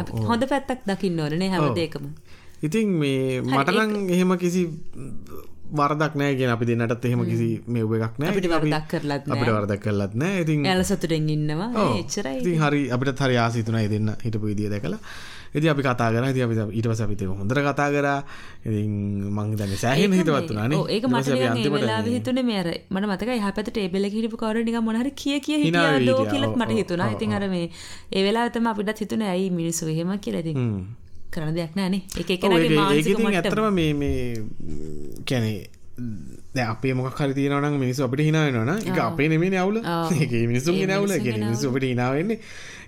අපි 0.00 0.12
ඔව්. 0.12 0.24
හොඳ 0.30 0.42
පැත්තක් 0.52 0.86
දකින්න 0.88 1.20
ඕනේ 1.20 1.38
නේ 1.38 1.50
හැම 1.54 1.74
දෙයකම. 1.74 2.06
ඉතින් 2.62 2.88
මේ 3.00 3.42
මටනම් 3.42 4.08
එහෙම 4.14 4.30
කිසි 4.38 4.62
වරදක් 5.78 6.14
නෑ 6.20 6.34
කියන 6.38 6.50
අපි 6.54 6.64
දෙන්නටත් 6.68 7.04
එහෙම 7.04 7.22
කිසි 7.26 7.48
මෙව් 7.66 7.94
එකක් 7.98 8.18
නෑ 8.20 8.30
අපිට 8.32 8.50
වරදක් 8.52 8.84
කරලත්. 8.90 9.24
අපිට 9.34 9.52
වරදක් 9.56 9.80
කරලත් 9.86 10.12
නෑ 10.14 10.42
ඉතින් 10.44 10.66
එයාලා 10.66 10.88
සතුටෙන් 10.90 11.28
ඉන්නවා. 11.28 11.70
ඉතින් 12.42 12.60
හරි 12.62 12.82
අපිට 12.90 13.18
හරි 13.24 13.36
ආස 13.44 13.54
හිතුණා 13.58 13.82
ඒ 13.86 13.90
දෙන්න 13.94 14.12
හිටපු 14.24 14.46
විදිය 14.46 14.68
දැකලා 14.70 15.00
ඉතින් 15.56 15.70
අපි 15.72 15.82
කතා 15.82 16.08
කරා 16.12 16.30
ඉතින් 16.32 16.44
අපි 16.46 16.54
ඊට 16.78 16.86
පස්සේ 16.90 17.06
අපිත් 17.08 17.22
ඒක 17.24 17.30
හොඳට 17.40 17.60
කතා 17.68 17.88
කරා 17.94 18.18
ඉතින් 18.66 18.92
මං 19.36 19.46
හිතන්නේ 19.52 19.78
සෑහෙන 19.82 20.12
හිතවත් 20.18 20.50
ඔව්, 20.78 20.86
ඒක 20.90 21.04
මට 21.08 22.06
හිතුනේ 22.10 22.44
මේ 22.50 22.58
අර 22.62 22.68
මට 22.90 23.06
මතකයි 23.12 23.38
එහා 23.40 23.52
පැත්තේ 23.56 23.72
ටේබල් 23.72 24.04
එකේ 24.08 24.20
හිටපු 24.20 24.36
කවුරු 24.36 24.62
නිකන් 24.62 24.84
මොන 24.84 25.00
හරි 25.00 25.10
කිය 25.22 25.40
කිය 25.40 25.58
හිටියා. 25.64 26.28
කියලාත් 26.30 26.54
මට. 26.56 26.92
ඔව්, 27.00 27.12
ඉතින් 27.16 27.32
අර 27.32 27.48
මේ 27.48 27.70
ඒ 28.12 28.22
වෙලාවේ 28.22 28.52
තමයි 28.54 28.70
අපිටත් 28.74 29.00
හිතුනේ 29.04 29.28
ඇයි 29.34 29.50
මිනිස්සු 29.50 29.88
එහෙම 29.88 30.12
කියලා 30.20 30.44
ඉතින් 30.44 30.56
හ්ම්. 30.60 30.84
කරන්න 31.32 31.54
දෙයක් 31.56 31.72
නෑනේ. 31.76 32.02
එක. 32.16 32.28
ඇත්තටම 33.36 33.66
මේ 33.74 33.90
දැන් 36.54 36.70
අපේ 36.70 36.92
මොකක් 36.92 37.22
හරි 37.22 37.34
තියෙනවා 37.34 37.60
නම් 37.60 37.78
මිනිස්සු 37.78 38.04
අපිට 38.04 38.20
නම් 38.64 38.78
ඒක 38.78 38.98
අපේ. 38.98 39.28
ඔව්. 39.80 40.12
ඒක 40.22 40.32
ඒ. 40.32 40.46
මිනිස්සුන්ගේ 40.46 40.86
කියන්නේ 41.18 41.46
මිනිස්සු 41.46 41.70
අපිට 41.70 41.84
hina 41.84 42.10
වෙන්නේ. 42.10 42.38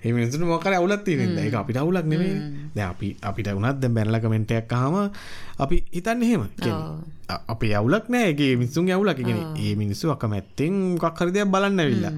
ඒ 0.05 0.13
මිනිස්සුන්ට 0.13 0.49
මොකක් 0.53 0.67
හරි 0.69 0.77
අවුලක් 0.81 1.05
තියෙන 1.05 1.21
නිසා. 1.25 1.45
ඒක 1.45 1.61
අපිට 1.63 1.79
අවුලක් 1.83 2.07
නෙමෙයිනේ. 2.13 2.73
දැන් 2.77 2.89
අපි 2.95 3.17
අපිට 3.23 3.53
වුණත් 3.59 3.81
දැන් 3.83 3.95
බැනලා 3.95 4.21
කමෙන්ට් 4.25 4.57
එකක් 4.59 4.73
අහම 4.73 4.97
අපි 5.65 5.77
හිතන්නේ 5.95 6.29
එහෙම. 6.29 6.45
කියන්නේ 6.63 7.17
අපේ 7.53 7.75
අවුලක් 7.81 8.07
නෑ. 8.09 8.29
ඒක 8.31 8.41
ඒ 8.41 8.57
මිනිස්සුන්ගේ 8.61 8.95
අවුලක්. 8.97 9.19
ඒ 9.19 9.27
කියන්නේ 9.29 9.47
ඒ 9.65 9.75
මිනිස්සු 9.83 10.13
අකමැත්තෙන් 10.15 10.75
මොකක් 10.95 11.21
හරි 11.21 11.33
දෙයක් 11.37 11.51
බලන්න 11.55 11.83
ඇවිල්ලා. 11.85 12.13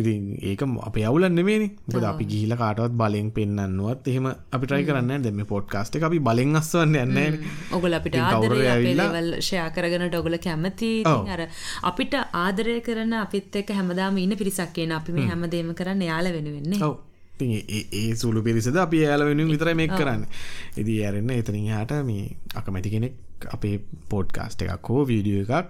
ඉතින් 0.00 0.22
ඒක 0.50 0.62
අපේ 0.88 1.04
අවුලක් 1.10 1.32
නෙමෙයිනේ. 1.38 1.70
මොකද 1.88 2.06
අපි 2.12 2.24
ගිහිල්ලා 2.32 2.60
කාටවත් 2.62 2.94
බලෙන් 3.00 3.28
පෙන්වන්නවත් 3.36 4.08
එහෙම 4.12 4.26
අපි 4.56 4.64
try 4.70 4.82
කරන්නේ 4.88 5.08
නැහැ. 5.08 5.24
දැන් 5.26 5.36
මේ 5.40 5.50
පොඩ්කාස්ට් 5.54 5.98
එක 5.98 6.06
අපි 6.10 6.22
බලෙන් 6.28 6.56
අස්සවන්න 6.60 6.94
යන්නේ 6.94 7.04
නැහැනේ. 7.14 7.52
ඔගොල්ලෝ 7.76 8.00
අපිට 8.00 8.18
ආදරේ 8.22 8.70
අපේ 8.76 8.94
දේවල් 9.02 9.28
ෂෙයා 9.40 9.68
කරගෙනට 9.76 10.16
ඔගොල්ලෝ 10.20 10.42
කැමති. 10.46 10.92
ඉතින් 11.02 11.34
අර 11.34 11.42
අපිට 11.90 12.14
ආදරය 12.44 12.78
කරන 12.86 13.12
අපිත් 13.24 13.60
එක්ක 13.62 13.74
හැමදාම 13.80 14.22
ඉන්න 14.24 14.38
පිරිසක් 14.40 14.72
කියන 14.78 14.96
අපි 15.00 15.18
මේ 15.18 15.28
හැමදේම 15.32 15.74
කරන්නේ 15.82 16.10
යාළ 16.12 16.32
වෙනුවෙන් 16.38 16.70
නේ. 16.72 16.82
ඔව් 16.88 16.96
ඒ- 17.40 18.14
සුළු 18.14 18.42
පිරිසද 18.42 18.76
අපි 18.76 18.96
එයාලා 18.96 19.26
වෙනුවෙන් 19.26 19.50
විතරයි 19.50 19.74
මේක 19.74 19.90
කරන්නේ. 19.90 20.28
ඉතින් 20.76 21.04
ඇරෙන්න 21.04 21.30
එතනින් 21.30 21.66
එහාට 21.66 21.92
මේ 22.04 22.36
අකමැති 22.54 22.90
කෙනෙක් 22.90 23.12
අපේ 23.52 23.80
පොඩ්කාස්ට් 24.08 24.62
එකක් 24.62 24.88
හෝ 24.88 25.06
වීඩියෝ 25.06 25.42
එකක් 25.42 25.66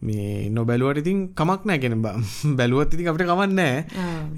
මේ 0.00 0.48
නොබැලුවට 0.50 0.98
ඉතින් 1.02 1.20
කමක් 1.34 1.64
නැහැ 1.66 1.80
කියන 1.82 1.94
බැලුවත් 2.58 2.92
ඉතින් 2.94 3.08
අපිට. 3.10 3.26
ඔව්. 3.26 3.82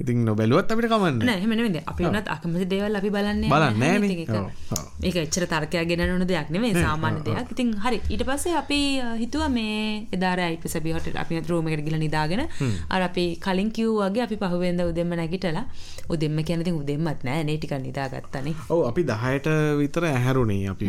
ඉතින් 0.01 0.25
නොබැලුවත් 0.25 0.71
අපිට. 0.73 0.89
නෑ 0.91 1.41
නෙමෙයි. 1.45 1.73
දැන් 1.75 1.85
අපි 1.87 2.05
වුණත් 2.05 2.29
අකමැති 2.35 2.67
දේවල් 2.71 2.97
අපි 2.97 3.11
බලන්නේ 3.11 3.51
බලන්නේ 3.53 3.91
නෑනේ. 3.91 4.55
ඒක- 5.03 5.21
එච්චර 5.25 5.45
තර්කයක් 5.53 5.85
ගෙනන්න 5.91 6.15
ඕන 6.15 6.25
දෙයක් 6.27 6.49
නෙමෙයි. 6.51 6.75
සාමාන්‍ය 6.77 7.21
දෙයක්. 7.27 7.53
ඉතින් 7.53 7.75
හරි. 7.85 8.01
ඊට 8.09 8.25
පස්සේ 8.25 8.57
අපි 8.57 8.81
හිතුවා 9.21 9.49
මේ 9.51 10.09
එදා 10.13 10.35
රෑ 10.37 10.57
IPSB 10.57 10.93
හොටෙල් 10.97 11.17
අපි 11.19 11.41
රූම් 11.49 11.69
එකට 11.69 11.85
ගිහලා 11.85 12.01
නිදාගෙන 12.01 12.43
අර 12.91 13.03
අපි 13.03 13.25
කලින් 13.39 13.71
කිව්වා 13.71 14.09
වගේ 14.11 14.23
අපි 14.25 14.37
පහුවෙන්ද 14.37 14.81
උදෙන්ම 14.81 15.13
නැගිටලා. 15.15 15.65
උදෙන්ම 16.09 16.41
කියන්නේ 16.43 16.65
ඉතින් 16.65 16.81
උදෙන්මත් 16.83 17.25
නෑ. 17.25 17.45
නේ 17.45 17.57
ටිකක් 17.59 17.77
නිදාගත්තානේ. 17.79 18.55
ඔව් 18.71 18.87
අපි 18.89 19.03
10ට 19.05 19.49
විතර 19.79 20.05
ඇහැරුණේ 20.09 20.69
අපි 20.69 20.87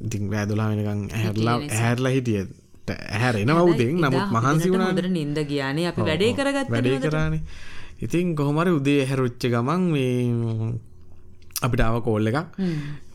ඉතින් 0.00 0.30
12 0.30 0.70
වෙනකන් 0.72 1.10
ඇහැරලා 1.12 1.58
ඇහැරලා 1.60 2.12
හිටියේ. 2.88 2.98
ඇහැරෙනවා 3.14 3.64
උදෙන් 3.72 3.94
නමුත් 4.02 4.28
මහන්සි 4.36 4.50
හොඳට 4.50 4.72
වුණා. 4.72 4.90
හොඳට 4.90 5.10
නිින්ද 5.18 5.38
ගියානේ. 5.52 5.86
අපි 5.92 6.08
වැඩේ 6.10 6.32
කරගත්තා 6.40 6.74
වැඩේ 6.74 6.98
කරානේ. 7.06 7.42
ඉතින් 8.04 8.34
කොහොමරි 8.38 8.76
උදේ 8.80 9.00
හැරුච්ච 9.10 9.48
ගමන් 9.54 9.88
මේ 9.94 10.14
අපිට 11.64 11.82
ආව 11.86 11.98
කෝල් 12.08 12.30
එකක්. 12.32 12.60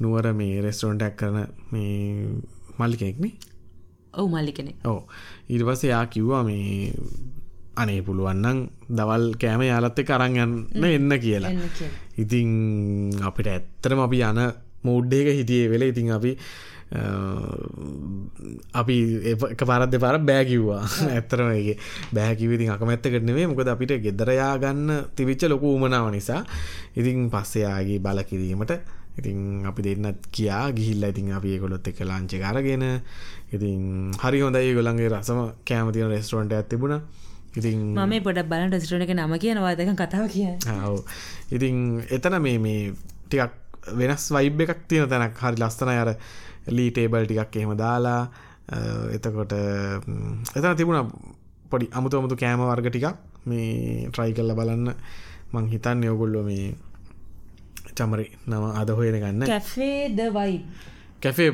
නුවර 0.01 0.33
මේ 0.41 0.61
රෙස්ටරන්ට් 0.65 1.07
එකක් 1.07 1.17
කරන 1.21 1.37
මේ 1.71 2.27
මල්ලි 2.79 2.97
කෙනෙක්නේ 3.01 3.33
ඔව් 4.13 4.27
මල්ලි 4.29 4.51
කෙනෙක්. 4.51 4.75
ඔව්. 4.85 5.03
ඊට 5.49 5.63
පස්සේ 5.67 5.91
යා 5.93 6.05
කිව්වා 6.13 6.43
මේ 6.43 6.93
අනේ 7.81 8.01
පුළුවන් 8.07 8.41
නම් 8.43 8.57
දවල් 8.97 9.25
කෑම 9.41 9.61
යාලත් 9.63 9.99
එක්ක 10.03 10.11
අරන් 10.15 10.35
යන්න 10.43 10.85
එන්න 10.97 11.13
කියලා. 11.25 11.53
ඉතින් 12.23 12.49
අපිට 13.29 13.47
ඇත්තරම 13.53 14.03
අපි 14.07 14.21
යන 14.29 14.41
මූඩ් 14.83 15.13
එක 15.13 15.31
හිටියේ 15.39 15.71
වෙලේ. 15.71 15.91
ඉතින් 15.93 16.11
අපි 16.17 16.35
අපි 18.81 18.95
එක 19.31 19.61
පාරත් 19.69 19.91
දෙපාර 19.91 20.19
බෑ 20.29 20.45
කිව්වා. 20.45 20.83
ඇත්තරම 21.17 21.51
ඒක 21.55 21.79
බෑ 22.15 22.35
කිව්වේ 22.39 22.57
ඉතින් 22.59 22.71
අකමැත්තකට 22.75 23.23
නෙමෙයි. 23.27 23.47
මොකද 23.51 23.69
අපිට 23.73 23.93
ගෙදර 24.05 24.29
යා 24.35 24.55
ගන්න 24.63 25.13
තිබිච්ච 25.15 25.47
ලොකු 25.53 25.75
උමනාව 25.77 26.11
නිසා 26.11 26.41
ඉතින් 26.99 27.29
පස්සේ 27.33 27.65
ආගේ 27.75 27.99
බල 27.99 28.19
කිරීමට 28.31 28.73
ඉතින් 29.19 29.39
අපි 29.69 29.81
දෙන්නත් 29.87 30.27
කියා 30.35 30.65
ගිහිල්ලා 30.75 31.11
ඉතින් 31.13 31.31
අපි 31.37 31.59
ලන්ච් 31.59 32.33
එක 32.33 32.43
අරගෙන 32.51 32.83
ඉතින් 33.55 34.11
හරි 34.23 34.39
හොඳයි. 34.43 34.67
ඒගොල්ලන්ගේ 34.67 35.09
රසම 35.13 35.39
කෑම 35.67 35.91
තියෙන 35.95 36.11
රෙස්ටෝරන්ට් 36.15 36.53
එකක් 36.59 36.69
තිබුණා. 36.73 37.01
ඉතින් 37.59 37.79
මම 37.95 38.13
පොඩක් 38.27 38.47
බලන්න 38.51 38.71
රෙස්ටෝරන්ට් 38.75 39.07
එකේ 39.07 39.19
නම 39.19 39.33
කියනවා. 39.43 39.73
දෙකන් 39.79 39.95
කතාව. 39.95 40.27
ඔව් 40.87 40.99
ඉතින් 41.55 41.75
එතන 42.17 42.35
මේ 42.45 42.59
මේ 42.67 42.93
ටිකක් 43.27 43.51
වෙනස් 43.99 44.23
වයිබ් 44.35 44.61
එකක් 44.63 44.87
තියෙන 44.87 45.11
තැනක්. 45.11 45.35
හරි 45.43 45.59
ලස්සනයි. 45.59 45.99
අර 46.03 46.09
ලී 46.67 46.89
ටේබල් 46.91 47.25
ටිකක් 47.25 47.55
එහෙම 47.55 47.73
දාලා 47.77 48.21
එතකොට 49.15 49.53
එතන 50.55 50.75
තිබුණා 50.77 51.05
පොඩි 51.69 51.89
අමුතු 51.97 52.17
අමුතු 52.19 52.35
කෑම 52.35 52.61
වර්ග 52.61 52.87
ටිකක් 52.89 53.17
මේ 53.49 54.07
ට්‍රයි 54.11 54.33
කරලා 54.37 54.55
බලන්න. 54.55 54.87
මං 55.53 55.65
හිතන්නේ 55.73 56.09
ඔයගොල්ලෝ 56.09 56.43
මේ 56.43 56.75
චමරි 57.97 58.25
නම 58.47 58.63
අද 58.81 58.89
හොයන 58.89 59.17
ගන්න. 59.19 59.45
Cafe 59.45 60.09
the 60.09 60.19
vibe. 60.37 60.61
Cafe 61.21 61.51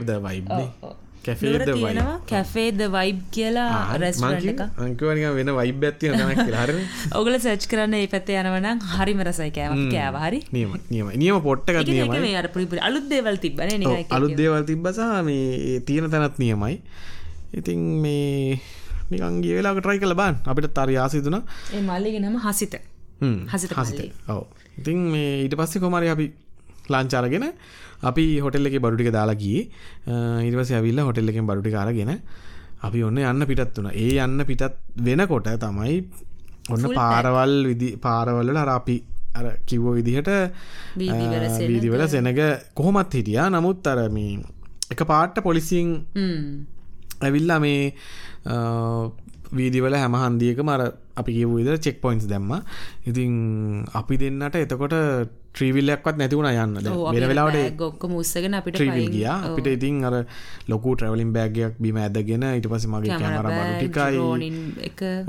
the 1.28 1.76
vibe 1.76 1.98
නේ 1.98 2.16
කැෆේ 2.30 2.68
ද 2.72 2.88
වයිබ් 2.94 3.20
කියලා 3.32 3.98
රෙස්ටෝරන්ට් 4.04 4.50
එක. 4.54 4.62
අංකවනික 4.78 5.36
වෙන 5.38 5.52
වයිබ් 5.60 5.84
ඇත් 5.84 6.00
තියෙන 6.00 6.16
තැනක් 6.22 6.40
කියලා. 6.42 6.64
හරිනේ. 6.64 6.88
ඔගොල්ලෝ 7.20 7.42
සර්ච් 7.42 7.68
කරන්න 7.72 7.96
මේ 7.96 8.08
පැත්තේ 8.14 8.40
යනවා 8.42 8.62
නම් 8.64 8.82
හරිම 8.94 9.24
රසයි 9.28 9.52
කෑම 9.52 9.76
අපි 9.76 9.86
කෑවා. 9.96 10.24
හරි. 10.28 10.40
නියම 10.56 10.74
නියම 10.90 11.12
නියම 11.24 11.40
පොට්ට 11.44 11.70
එකක් 11.70 11.82
ඒක 11.84 11.92
නියමයි. 11.92 12.24
මේ 12.26 12.40
අර 12.42 12.48
පුරි 12.56 12.66
පුරි 12.66 12.84
අලුත් 12.90 13.08
දේවල් 13.14 13.40
තිබ්බනේ 13.46 13.78
නිකන් 13.84 13.96
එක. 14.00 14.18
අලුත් 14.18 14.36
දේවල් 14.42 14.68
තිබ්බ 14.72 14.90
සහ 14.90 15.24
මේ 15.30 15.80
තියෙන 15.82 16.10
තැනත් 16.10 16.40
නියමයි. 16.40 16.82
ඉතින් 17.54 17.80
මේ 18.02 18.60
නිකන් 19.12 19.42
ගිය 19.44 19.56
වෙලාවක 19.60 19.84
try 19.84 19.98
කරලා 20.00 20.20
බලන්න. 20.22 20.44
අපිට 20.46 20.84
හරි 20.84 20.98
ආස 20.98 21.14
හිතුණා 21.14 21.44
ඒ 21.74 21.84
මල්ලිගේ 21.84 22.24
නම 22.24 22.40
හසිත. 22.48 22.80
හසිත 23.54 23.72
හසිත. 23.74 24.12
ඔව්. 24.28 24.44
ඉතින් 24.78 25.08
මේ 25.14 25.32
ඊට 25.46 25.56
පස්සේ 25.56 25.82
කොහම 25.82 25.98
හරි 25.98 26.10
අපි 26.10 26.28
ලන්ච් 26.94 27.14
අරගෙන 27.20 27.46
අපි 28.04 28.24
හොටෙල් 28.46 28.70
එකේ 28.70 28.82
බඩු 28.84 28.98
ටික 29.00 29.12
දාලා 29.18 29.38
ගියේ. 29.44 29.64
අ, 30.08 30.14
ඊට 30.46 30.56
පස්සේ 30.60 30.78
ඇවිල්ලා 30.80 31.08
හොටෙල් 31.10 31.30
එකෙන් 31.34 31.48
බඩු 31.50 31.62
ටික 31.64 31.78
අරගෙන 31.84 32.12
අපි 32.88 33.04
ඔන්න 33.04 33.18
යන්න 33.24 33.46
පිටත් 33.50 33.78
වුණා. 33.78 33.94
ඒ 33.96 34.18
යන්න 34.26 34.46
පිටත් 34.46 34.64
වෙනකොට 35.08 35.48
තමයි 35.64 35.96
ඔන්න 36.74 36.84
පාරවල් 37.00 37.54
විදි 37.72 37.90
පාරවල්ල 38.06 38.58
අර 38.64 38.70
අපි 38.80 38.98
අර 39.38 39.46
කිව්ව 39.70 39.88
විදිහට 39.98 40.30
වීදිවල 41.72 42.04
සෙනග. 42.08 42.30
කොහොමත් 42.74 43.14
හිටියා. 43.14 43.50
නමුත් 43.50 43.88
අරම 43.88 44.18
එක 44.94 45.02
පාට්ට 45.12 45.42
පොලිසිං 45.44 45.90
ඇවිල්ලා 47.22 47.60
මේ 47.60 47.82
වීදිවල 49.52 49.96
හැම 49.96 50.16
හන්දියක 50.16 50.60
මර 50.64 50.82
අපි 51.16 51.32
කිව 51.34 51.52
විද 51.58 51.70
චෙක් 51.82 52.02
පොයින්ස් 52.02 52.28
දැම්ම. 52.28 52.54
ඉතින් 53.06 53.86
අපි 53.94 54.18
දෙන්නට 54.18 54.56
එතකොට 54.56 54.96
ත්‍රීවිල්ලක්වත් 55.58 56.18
නැතිවුණ 56.20 56.50
යන්න. 56.54 56.76
වෙන 57.16 57.28
වෙලාවට 57.32 57.78
ගොක්ක 57.78 58.04
මුස්සගෙන 58.12 58.58
අපිට 58.60 58.80
ගිය. 58.80 59.26
අපිට 59.28 59.70
ඉතින් 59.74 60.04
අර 60.06 60.26
ලොකු 60.68 60.96
ට්‍රවලින් 60.96 61.32
බෑගයක් 61.38 61.80
බිම 61.80 61.98
ඇදගෙන 61.98 62.46
ඉට 62.50 62.68
පස 62.74 62.88
මගේ 62.88 63.20
කැමර 63.22 63.48
ටිකයි. 63.78 64.20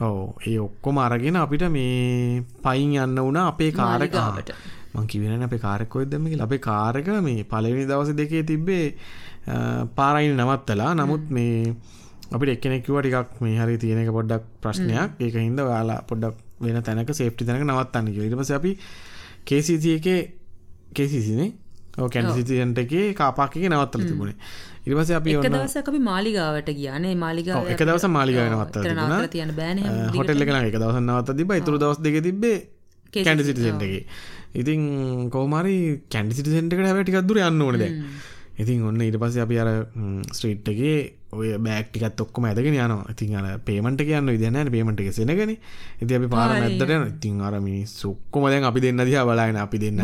ඕ 0.01 0.35
ඒ 0.47 0.59
ඔක්කොම 0.59 0.99
අරගෙන 0.99 1.39
අපිට 1.45 1.69
මේ 1.71 2.43
පයින් 2.67 2.99
යන්න 3.05 3.23
වුණ 3.25 3.41
අපේ 3.45 3.71
කාරකාවට 3.73 4.53
මංකිවෙන 4.95 5.47
අපේ 5.47 5.63
කාරකොයිදම 5.67 6.29
අපේ 6.41 6.65
කාරක 6.69 7.09
මේ 7.29 7.47
පලවෙනි 7.53 7.87
දවස 7.87 8.13
දෙකේ 8.21 8.43
තිබ්බේ 8.43 8.87
පාරයින 9.99 10.37
නවත්තලා. 10.37 10.93
නමුත් 10.95 11.31
මේ 11.31 11.75
අපිට 12.33 12.55
එක්කෙනෙක්ව 12.55 12.99
ටිකක් 12.99 13.41
මේ 13.41 13.57
හරි 13.59 13.79
තියෙන 13.79 14.03
එක 14.03 14.11
පොඩ්ඩක් 14.11 14.45
ප්‍රශ්නයක්. 14.63 15.11
ඒක 15.19 15.35
හින්ද 15.37 15.61
යාලා 15.61 16.01
පොඩ්ඩක් 16.09 16.37
වෙන 16.61 16.83
තැනක 16.83 17.13
සේප්ටි 17.13 17.47
තැනක 17.47 17.65
නවත්තන්න 17.65 18.13
කිය 18.15 18.29
ඉටපස 18.29 18.53
අපි 18.53 18.73
කේසිති 19.45 19.97
එක 19.99 20.09
කේසිසිනේ 20.95 21.51
කැන්සිතියන්ට 22.07 22.79
එක 22.79 22.93
කාපාක 23.15 23.57
නවත්තල 23.65 24.05
තිබුණේ. 24.05 24.37
ඉරිවස 24.87 25.11
අපි 25.13 25.35
එක 25.35 25.47
දවස 25.49 25.77
අපි 25.83 26.01
මාලිගාවට 26.05 26.71
ගියානේ 26.73 27.15
මාලිගාව 27.17 27.69
එක 27.69 27.83
දවස 27.83 28.07
මාලිගාව 28.09 28.47
නවත්ත 28.49 29.31
තියන 29.35 29.53
බෑන 29.59 29.79
හොටල්ල 30.17 30.45
කන 30.45 30.59
එක 30.61 30.77
දවස 30.77 31.01
නවත්ත 31.03 31.37
තිබ 31.39 31.53
ඉතුරු 31.55 31.81
දවස් 31.83 32.01
දෙක 32.01 32.19
තිබේ 32.23 32.57
කැන්ඩිසිටි 33.15 33.67
සෙන්ටගේ 33.67 34.03
ඉතින් 34.55 34.81
කෝමරි 35.31 35.77
කැන්ඩිසිටි 36.09 36.57
සෙන්ටකට 36.57 36.89
හැව 36.89 37.03
ටිකක් 37.03 37.29
දුර 37.29 37.41
යන්න 37.43 37.63
ඕනද 37.63 37.85
ඉතින් 38.59 38.83
ඔන්න 38.83 39.01
ඊට 39.01 39.19
පස්සේ 39.23 39.45
අපි 39.45 39.59
අර 39.63 39.71
ස්ට්‍රීට්ගේ 40.33 40.97
ඔය 41.31 41.49
බෑක්ටිකත් 41.61 42.21
ඔක්කොම 42.25 42.47
ඇදගෙන 42.49 42.75
යන 42.75 42.95
ඉතින් 43.13 43.37
අර 43.39 43.47
පේමට 43.61 44.01
කියන්න 44.01 44.31
විදන 44.35 44.59
පේමට 44.75 45.01
එක 45.01 45.13
සෙනගෙන. 45.13 45.55
ඉති 46.03 46.19
අපි 46.19 46.29
පාර 46.35 46.55
ඇදට 46.57 46.83
ඉතින් 47.09 47.41
අරමි 47.41 47.85
සුක්කොම 47.87 48.49
දැන් 48.49 48.65
අපි 48.65 48.81
දෙන්න 48.81 49.05
දිහා 49.05 49.25
බලයින 49.29 49.61
අපි 49.65 49.79
දෙන්න 49.79 50.03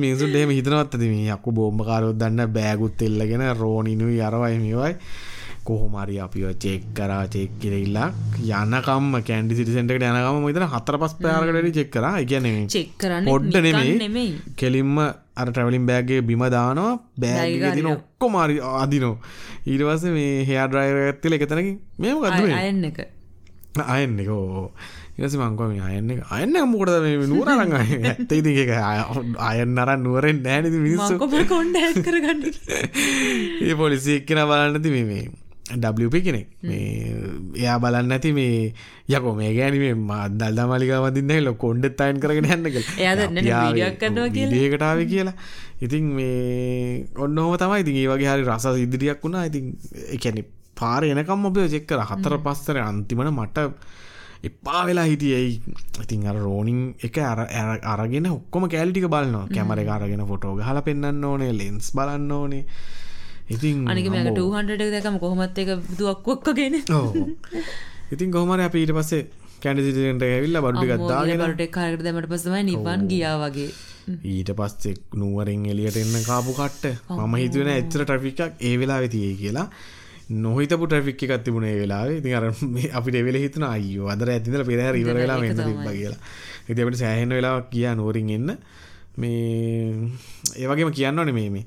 මිනිසුන්ට 0.00 0.34
එහෙම 0.34 0.54
හිතනවත්තද 0.58 1.04
මේ 1.06 1.34
යක්කු 1.36 1.52
බෝම්බකාරොත් 1.52 2.18
දන්න 2.18 2.54
බෑගුත් 2.56 3.02
එල්ලගෙන 3.02 3.46
රෝනිනුයි 3.56 4.20
අරවයි 4.20 4.58
මේවයි. 4.64 4.94
කොහොමරි 5.64 6.16
අපිව 6.18 6.50
චෙක් 6.58 6.84
කරා 6.96 7.24
චෙක් 7.28 7.56
කිරඉල්ලා 7.62 8.08
යන්නකම් 8.60 9.08
කැන්ඩි 9.28 9.58
සිටිසෙන්ටකට 9.58 10.06
යනකම 10.08 10.38
මතන 10.42 10.66
හතර 10.74 10.96
පස් 11.02 11.14
පයාරකට 11.22 11.74
චෙක් 11.78 11.90
කර. 11.94 12.06
ගැන 12.30 12.68
චෙක් 12.68 12.94
කරන්න 12.98 13.28
පොඩ්ඩ 13.30 13.66
නෙමෙයි. 14.02 14.30
කෙලින්ම 14.56 14.96
අර 15.40 15.48
ට්‍රවලින් 15.50 15.86
බෑගේ 15.90 16.20
බිම 16.22 16.44
දානවා 16.54 16.92
බෑග 17.18 17.64
තින 17.76 17.90
ඔක්කො 17.92 18.28
මාරි 18.30 18.56
අදිනෝ 18.74 19.14
ඊටවස 19.66 20.04
මේ 20.16 20.44
හයා 20.44 20.66
ඩ්‍රයිව 20.68 20.96
ඇත්තල 21.02 21.36
එකතනකි 21.36 21.72
මේම 21.98 22.18
ගත්දුව 22.18 22.56
අයන්න 22.60 22.84
එක. 22.90 22.98
අයන්න 23.88 24.16
එක 24.18 24.30
ඕ 24.30 24.70
ඉරසි 25.18 25.36
මංකම 25.36 25.76
අයන්න 25.82 26.10
එක 26.14 26.20
අයන්න 26.30 26.56
මොකටද 26.70 26.96
මේ 27.04 27.28
නුවරරඟ 27.28 27.74
ඇත්තයිති 27.80 28.56
එක 28.64 28.72
අයන්න 29.48 29.78
අරන් 29.78 30.02
නුවරෙන් 30.06 30.40
නෑනති 30.42 30.78
මිනිස්සු. 30.78 31.20
කරගන්න. 32.00 32.40
ඒ 33.62 33.74
පොලිසි 33.74 34.18
එක්කෙන 34.20 34.42
බලන්නති 34.48 34.96
මේ 34.96 35.24
ඩප 35.76 36.22
කෙනෙක්. 36.26 36.46
මේ 36.68 37.14
එයා 37.62 37.78
බලන්න 37.82 38.12
ඇති 38.16 38.30
මේ 38.38 38.74
යකෝ 39.08 39.34
මේ 39.40 39.50
ගෑනීමේ 39.58 39.94
මදල් 39.94 40.54
දමලිකාවදින්න 40.58 41.32
ලො 41.46 41.52
කොන්්ඩෙත් 41.64 42.00
අයින් 42.00 42.20
කරගෙන 42.22 42.48
හැන්නක 42.52 42.76
ඒකටාව 44.60 45.00
කියලා. 45.12 45.36
ඉතින් 45.84 46.04
මේ 46.16 47.06
ඔන්න 47.24 47.38
හෝ 47.44 47.56
තමයි 47.62 47.80
ඉතින් 47.84 47.96
ඒ 48.02 48.08
වගේ 48.12 48.30
හරි 48.32 48.44
රස 48.48 48.66
ඉදිරියක් 48.86 49.22
වුණා. 49.24 49.44
ඉතින් 49.50 49.64
එකැනෙ 50.16 50.42
පාර 50.80 51.02
එනකම් 51.04 51.48
ඔබ 51.48 51.56
චෙක්කර 51.74 52.00
හතර 52.10 52.34
පස්සර 52.44 52.76
අන්තිමට 52.88 53.32
මට 53.38 53.58
එපා 54.48 54.82
වෙලා 54.88 55.04
හිටියයි 55.10 55.48
ඉතින් 56.02 56.22
අර 56.30 56.36
රෝනිං 56.44 56.80
එක 57.06 57.16
අරගෙන 57.92 58.26
ඔක්කොම 58.36 58.64
කෑල්ටික 58.72 59.06
බලනවා. 59.14 59.46
කැමර 59.54 59.80
අරගෙන 59.96 60.22
ෆොටෝ 60.30 60.56
හල 60.68 60.78
පෙන්න්න 60.86 61.24
ඕනේ 61.30 61.52
ලෙන්ස් 61.60 61.92
බලන්න 61.96 62.32
ඕනේ 62.38 62.64
ඉතින් 63.50 63.84
අනික 63.90 64.08
මට 64.08 64.38
200 64.38 64.90
දැකම 64.94 65.18
කොහොමත් 65.18 65.58
එක 65.58 65.70
දුවක්කොක්කගෙන 65.98 66.80
ඉතින් 68.14 68.30
කොහමර 68.30 68.60
අප 68.66 68.74
ඊට 68.74 68.92
පස්සේ 68.96 69.22
කැඩසිටට 69.62 70.24
ඇවිල්ල 70.26 70.58
බඩ්ඩි 70.64 70.90
ගත්දාගෙන 70.90 71.46
ට 71.54 71.70
කාරට 71.76 72.04
දැමට 72.06 72.28
පසමයි 72.32 72.62
නිවන් 72.70 73.06
ගියා 73.12 73.36
වගේ. 73.42 73.70
ඊට 74.34 74.50
පස්සේ 74.58 74.94
නුවරෙන් 75.22 75.64
එලියට 75.72 75.98
එන්න 76.02 76.16
කාපු 76.26 76.54
කට්ට. 76.58 77.16
මම 77.16 77.34
හිතුවෙන 77.42 77.72
එච්චර 77.74 78.04
ට්‍රෆිකක් 78.04 78.62
ඒ 78.68 78.74
වෙලා 78.82 79.00
වෙතියේ 79.04 79.34
කියලා. 79.40 79.66
නොහිතපු 80.44 80.86
ට්‍රෆික් 80.86 81.24
එකක් 81.26 81.44
තිබුණේ 81.46 81.76
වෙලා 81.82 82.04
ඉතින් 82.18 82.36
අර 82.38 82.46
අපිට 82.98 83.20
එවෙල 83.22 83.40
හිතන 83.44 83.66
අයියෝ 83.68 84.12
අදර 84.14 84.30
ඇතිදල 84.36 84.64
පෙරහර 84.70 85.00
ඉවර 85.02 85.18
වෙලා 85.22 85.40
වෙන්න 85.44 85.64
තිබ්බ 85.64 85.82
කියලා. 85.88 86.20
ඉතින් 86.68 86.84
අපිට 86.84 87.02
සෑහෙන 87.02 87.36
වෙලාවක් 87.38 87.68
ගියා 87.74 87.94
නුවරින් 88.00 88.30
එන්න. 88.38 88.54
මේ 89.16 90.10
ඒ 90.56 90.66
වගේම 90.70 90.92
කියන්න 90.92 91.18
ඕනේ 91.18 91.34
මේ 91.34 91.50
මේ 91.50 91.64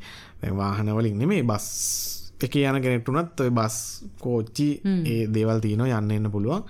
වාහනවලින් 0.51 1.17
නෙමේ 1.17 1.43
බස් 1.43 1.67
එක 2.43 2.55
යන 2.59 2.79
කෙනෙක්ටුනත් 2.83 3.39
ඔය 3.39 3.51
බස් 3.55 3.75
කෝච්චි 4.19 4.67
ඒ 4.83 5.27
දේවල් 5.31 5.61
තියන 5.63 5.83
යන්න 5.85 6.11
එන්න 6.11 6.31
පුළුවන්. 6.31 6.63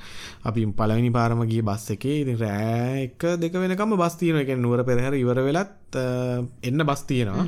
අපි 0.44 0.66
පලවිනි 0.80 1.12
පාරම 1.12 1.44
ගිය 1.50 1.64
බස් 1.66 1.90
එකේ 1.96 2.22
ඉතින් 2.22 2.38
රෑ 2.38 3.04
එක 3.04 3.26
දෙක 3.42 3.54
වෙනකම 3.54 3.98
බස් 3.98 4.18
තියන 4.22 4.38
එක 4.38 4.54
නුවර 4.58 4.86
පෙරහර 4.86 5.18
ඉවර 5.18 5.42
වෙලත් 5.42 5.98
එන්න 5.98 6.86
බස් 6.90 7.06
තියෙනවා. 7.10 7.46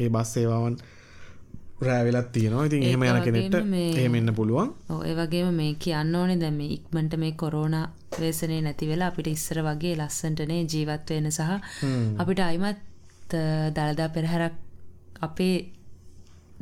ඒ 0.00 0.08
බස් 0.08 0.34
සේවාවන් 0.34 0.78
රෑවෙලත් 1.80 2.32
තියෙනවා. 2.32 2.66
ඉතින් 2.66 2.82
එහෙම 2.82 3.02
යන 3.02 3.22
කෙනෙක්ට 3.22 3.54
එහෙම 3.94 4.14
එන්න 4.14 4.34
පුළුවන්. 4.34 4.74
ඒ 5.06 5.14
වගේම 5.14 5.54
මේ 5.54 5.74
කියන්න 5.78 6.14
ඕනේ 6.14 6.40
දැන් 6.40 6.58
මේ 6.58 6.74
ඉක්මනට 6.80 7.14
මේ 7.16 7.32
කොරෝනා 7.32 7.86
වේසනේ 8.18 8.62
නැති 8.62 8.90
වෙලා 8.90 9.12
අපිට 9.12 9.30
ඉස්සර 9.30 9.62
වගේ 9.62 9.94
ලස්සනටනේ 9.96 10.64
ජීවත් 10.64 11.14
වෙන්න 11.14 11.30
සහ 11.30 11.52
අපිට 12.18 12.40
අයිමත් 12.42 12.82
දළදා 13.76 14.08
පෙරහැරක් 14.08 14.64
අපේ 15.20 15.56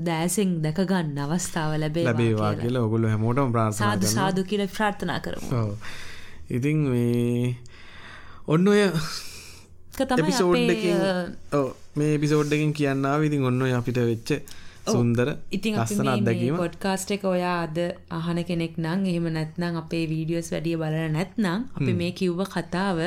දෑසෙන් 0.06 0.50
දැක 0.64 0.78
ගන්න 0.90 1.18
අවස්ථාව 1.24 1.70
ලැබේ 1.82 2.04
ලැබේවා 2.04 2.52
කියලා. 2.56 2.82
ඔගොල්ලෝ 2.88 3.10
හැමෝටම 3.12 3.52
ප්‍රාර්ථනා 3.54 3.88
සාදු 3.92 4.06
සාදු 4.08 4.44
කියලා 4.50 4.74
ප්‍රාර්ථනා 4.76 5.20
කරමු. 5.20 5.62
ඉතින් 6.50 6.78
මේ 6.90 7.56
ඔන්න 8.46 8.68
ඔය 8.68 8.80
ඔව් 8.84 8.96
මේ 11.96 12.10
එපිසෝඩ් 12.18 12.52
එකකින් 12.52 12.72
කියන්න 12.80 13.10
ආවේ. 13.10 13.28
ඉතින් 13.30 13.42
ඔන්න 13.50 13.60
අපිට 13.80 13.98
වෙච්ච 14.10 14.30
සුන්දර 14.86 15.28
ඉතින් 15.50 15.74
ලස්සන 15.76 16.08
අත්දැකීම. 16.08 16.56
පොඩ්කාස්ට් 16.62 17.10
එක 17.16 17.24
ඔයා 17.24 17.56
අද 17.64 17.78
අහන 18.18 18.38
කෙනෙක් 18.50 18.74
නම් 18.78 19.00
එහෙම 19.12 19.26
නැත්නම් 19.36 19.74
අපේ 19.82 20.04
වීඩියෝස් 20.12 20.48
වැඩිය 20.52 20.76
බලලා 20.82 21.08
නැත්නම් 21.16 21.60
අපි 21.78 21.92
මේ 22.02 22.12
කිව්ව 22.20 22.40
කතාව 22.54 22.98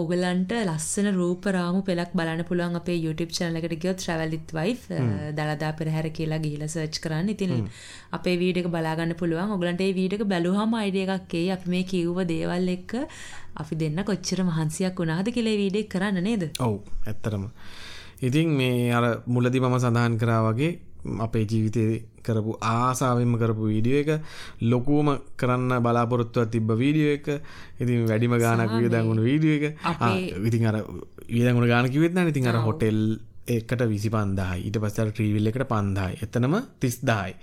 ඕගලන්ට 0.00 0.52
ලස්සන 0.58 1.08
රූපරාමු 1.18 1.80
පෙලක් 1.88 2.12
බලන්න 2.18 2.42
පුළුවන් 2.50 2.76
අපේ 2.80 2.96
YouTube 3.04 3.32
එකට 3.60 3.74
ගියොත් 3.82 4.00
with 4.32 4.52
wife 4.58 4.84
දලදා 5.38 5.72
පෙරහැර 5.78 6.08
කියලා 6.18 6.40
ගිහිලා 6.44 6.70
search 6.76 6.98
කරන්න. 7.04 7.28
ඉතින් 7.34 7.68
අපේ 8.18 8.36
වීඩියෝ 8.42 8.66
එක 8.66 8.72
බලා 8.76 8.94
ගන්න 8.98 9.14
පුළුවන්. 9.22 9.50
ඔයගලන්ට 9.56 9.80
මේ 9.84 9.96
වීඩියෝ 9.98 10.22
එක 10.22 10.30
බැලුවාම 10.34 10.74
අයිඩියා 10.82 11.18
එකක් 11.20 11.34
එයි. 11.40 11.50
අපි 11.56 11.70
මේ 11.74 11.84
කිව්ව 11.92 12.18
දේවල් 12.32 12.68
එක්ක 12.76 12.92
අපි 13.62 13.74
දෙන්න 13.82 14.04
කොච්චර 14.10 14.40
මහන්සියක් 14.50 14.98
වුණාද 15.00 15.28
කියලා 15.36 15.54
මේ 15.54 15.62
වීඩියෝ 15.62 15.92
කරන්න 15.94 16.22
නේද? 16.28 16.42
ඔව් 16.60 16.74
ඇත්තටම. 17.06 17.46
ඉතින් 18.28 18.48
මේ 18.60 18.92
අර 18.98 19.04
මුලදී 19.26 19.60
මම 19.60 19.78
සඳහන් 19.84 20.20
කරා 20.22 20.42
වගේ 20.48 20.72
අපේ 21.26 21.44
ජීවිතේ 21.50 21.90
කරපු 22.26 22.56
ආසාාවෙන්ම 22.62 23.36
කරපු 23.36 23.62
වීඩියෝ 23.66 24.02
එක. 24.02 24.10
ලොකුවම 24.64 25.08
කරන්න 25.36 25.76
බලාපොරොත්තුව 25.80 26.48
තිබ්බ 26.48 26.70
වීඩියෝ 26.74 27.14
එක. 27.14 27.28
ඉතින් 27.80 28.04
වැඩිම 28.06 28.36
ගානක් 28.38 28.74
වියදංගුණු 28.74 29.22
වීඩියෝ 29.22 29.58
එක. 29.60 29.64
ඉතින් 30.42 30.66
අර 30.66 30.76
වියදගුණ 31.28 31.68
ගාන 31.68 31.88
කිවෙත්න 31.88 32.26
ඉතින් 32.26 32.48
අර 32.48 32.60
හොටෙල් 32.62 33.00
එකට 33.48 33.82
විසි 33.86 34.10
පන්දායි 34.10 34.66
ඊට 34.66 34.78
පස්සර 34.78 35.10
ට්‍රීවිල් 35.10 35.46
එකට 35.46 35.66
පන්දායි. 35.66 36.20
එතනම 36.22 36.54
තිස්දායි. 36.80 37.34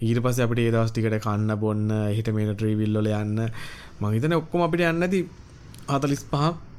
ඊට 0.00 0.20
පස්ස 0.20 0.42
අපට 0.42 0.60
ඒදවස් 0.60 0.92
ටිකට 0.92 1.22
කන්න 1.22 1.56
බොන්න 1.56 1.88
හිට 2.10 2.28
මේන 2.34 2.52
ට්‍රීවිල්ලොල 2.52 3.08
යන්න. 3.12 3.48
මහිතන 4.00 4.38
ඔක්කොම 4.38 4.66
අපිට 4.66 4.86
යන්නති 4.88 5.20
හතලිස් 5.88 6.24
පහක් 6.30 6.73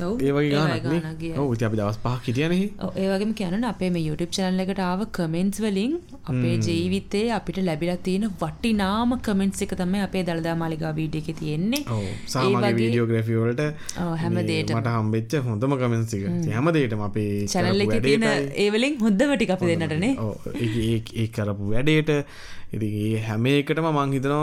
ඒවගේ 0.00 0.50
ගාන 0.54 1.40
ඔ 1.42 1.46
අපි 1.68 1.76
දවස් 1.80 1.98
පහ 2.04 2.28
හිටියනෙහි 2.28 2.66
ඒවගේම 3.04 3.32
කියන්න 3.40 3.68
අපේ 3.72 3.90
මේ 3.96 4.04
YouTube 4.08 4.32
චැනල් 4.38 4.64
එකට 4.64 4.82
ආව 4.88 5.04
කමෙන්ට්ස් 5.18 5.62
වලින් 5.66 5.94
අපේ 6.32 6.54
ජීවිතේ 6.68 7.24
අපිට 7.38 7.60
ලැබිලා 7.68 7.98
තියෙන 8.08 8.26
වටිනාම 8.42 9.16
කමෙන්ට්ස් 9.28 9.66
එක 9.66 9.74
තමයි 9.82 10.04
අපේ 10.08 10.24
දළදා 10.28 10.56
මාලිගා 10.62 10.92
වීඩියෝ 10.98 11.24
එකේ 11.24 11.38
තියෙන්නේ. 11.42 11.82
සාමගේ 12.34 12.72
වීඩියෝග්‍රෆිවලට 12.80 13.62
හැම 14.22 14.38
දේට 14.50 14.74
මට 14.76 14.94
හම්බෙච්ච 14.98 15.38
හොඳම 15.48 15.78
කමෙන්සික 15.82 16.26
හැම. 16.54 16.68
දේටම 16.76 17.02
අපේ 17.08 17.46
චැනල් 17.54 17.84
එක 17.86 17.94
තියෙන 18.06 18.26
ඒවලින් 18.64 18.96
හොඳම 19.04 19.34
ටික 19.34 19.52
අපි 19.56 19.72
දෙන්නටනේ 19.72 20.12
ඒ 21.22 21.26
කරපු 21.36 21.72
වැඩේට 21.72 22.10
ඉති 22.70 22.88
ඒ 23.02 23.20
හැම 23.20 23.46
එකටම 23.46 23.86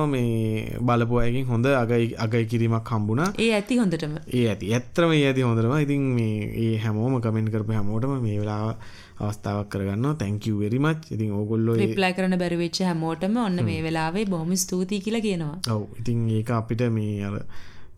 මේ 0.09 0.77
බලපු 0.81 1.19
අයකින් 1.23 1.45
හොඳ 1.45 1.65
අගයි 1.65 2.05
අගයි 2.17 2.45
කිරීමක් 2.45 2.89
හම්බුණා. 2.89 3.29
ඒ 3.39 3.49
ඇති 3.53 3.77
හොඳටම. 3.77 4.13
ඒ 4.33 4.45
ඇති. 4.51 4.71
ඇත්‍රම 4.73 5.11
ඒ 5.11 5.25
ඇති 5.29 5.41
හොඳරම 5.41 5.73
ඉතින් 5.77 6.05
මේ 6.17 6.37
ඒ 6.63 6.77
හැමෝම 6.77 7.17
කමෙන්ට 7.21 7.51
කරපු 7.55 7.75
හැමෝටම 7.77 8.15
මේ 8.23 8.37
වෙලා 8.41 8.77
අවස්ථාවක් 9.19 9.69
කරගන්න 9.69 10.17
තැංකව 10.21 10.57
වෙරිමච් 10.63 11.05
ඉතින් 11.15 11.29
ඕගොල්ලෝ 11.31 11.75
රිප්ලයි 11.81 12.11
කරන 12.17 12.37
බැරිවෙච්ච 12.41 12.79
හැමෝටම 12.87 13.37
ඔන්න 13.43 13.63
මේ 13.67 13.83
වෙලාවේ 13.83 14.25
බොහොම 14.25 14.55
ස්තුතියි 14.55 15.03
කියලා 15.05 15.25
කියනවා. 15.27 15.57
ඔව්. 15.75 15.83
ඉතින් 15.99 16.25
ඒක 16.37 16.49
අපිට 16.59 16.81
මේ 16.97 17.13
අර 17.27 17.35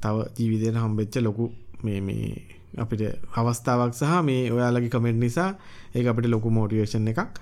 තව 0.04 0.16
ජීවිතයට 0.40 0.82
හම්බෙච්ච 0.84 1.16
ලොකු 1.28 1.45
මේ 1.84 2.02
මේ 2.02 2.34
අපිට 2.78 3.04
අවස්ථාවක් 3.40 3.95
සහ 3.99 4.20
මේ 4.30 4.41
ඔයාලගේ 4.56 4.91
කමෙන්ට් 4.95 5.24
නිසා 5.26 5.49
ඒ 5.95 6.06
අපිට 6.14 6.28
ලොකු 6.36 6.52
මෝටිවේෂන් 6.58 7.08
එකක්. 7.14 7.40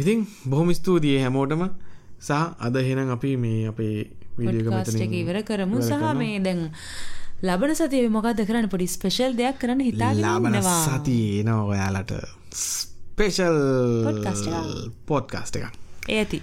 ඉතින් 0.00 0.26
බොහොම 0.50 0.74
ස්තුතියි 0.80 1.22
හැමෝටම 1.26 1.64
සහ 2.20 2.32
අද 2.66 2.76
එහෙනම් 2.82 3.10
අපි 3.16 3.30
මේ 3.44 3.62
අපේ 3.72 3.96
වීඩියෝ 4.38 5.16
ඉවර 5.22 5.38
කරමු. 5.48 5.82
සහ 5.88 6.14
මේ 6.20 6.38
දැන් 6.46 6.62
ලබන 7.48 7.74
සතිය 7.80 8.06
මොකක්ද 8.16 8.40
කරන්න 8.48 8.68
පොඩි 8.74 8.86
ස්පෙෂල් 8.94 9.32
දෙයක් 9.40 9.58
කරන්න 9.62 9.82
හිතා 9.88 10.12
ලබන 10.14 10.56
සතිය 10.62 11.42
නවා 11.48 11.66
ඔයාලට 11.72 12.12
ස්පේෂල් 12.62 13.60
පොඩ්කාස්ට 15.10 15.56
එකක්. 15.60 15.76
ඒඇති 16.14 16.40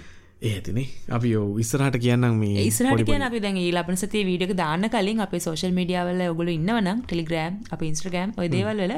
ඒතිනේ 0.50 0.86
අපි 1.16 1.28
යෝ 1.34 1.46
ඉස්සරහට 1.62 1.96
කියන්නම් 2.04 2.36
මේ 2.42 2.66
ඉස්රට 2.66 3.02
කියන 3.08 3.24
අපි 3.28 3.38
දැන් 3.46 3.58
ලබන 3.78 3.96
සති 4.02 4.20
වීඩියක 4.28 4.52
දාන්න 4.60 4.90
කලින් 4.94 5.24
අප 5.24 5.34
සෝශල් 5.46 5.74
මීඩියාවල 5.78 6.22
ඔගුල 6.34 6.50
ඉන්නවනම් 6.58 7.02
ටෙලිග්‍රෑම් 7.06 7.54
අප 7.74 7.82
ඉන්ස්ට්‍රගෑම් 7.88 8.30
ඔය 8.40 8.48
දේවල් 8.54 8.84
වල 8.84 8.94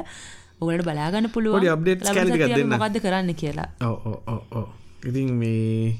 ඔගලට 0.61 0.85
බලාගන්න 0.89 1.27
පුළුව 1.35 1.65
අප්ඩේට් 1.75 2.05
මොකක්ද 2.73 3.01
කරන්න 3.05 3.33
කියලා. 3.41 3.69
ඕ 3.87 4.67
ඉතින් 5.09 5.29
මේ 5.41 5.97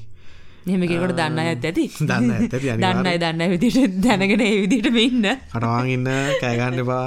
මෙමකට 0.64 1.14
දන්න 1.18 1.38
ඇත් 1.42 1.64
ඇති? 1.64 1.84
දන්න 2.08 2.30
ඇති 2.32 2.58
දන්නයි 2.78 3.14
දන්න 3.18 3.42
විදිට 3.52 3.96
දැනගෙන 4.04 4.44
විදිට 4.62 4.90
මෙන්න 4.92 5.30
අටවාගන්න 5.30 6.10
කෑගන්න 6.40 6.84
බා 6.84 7.06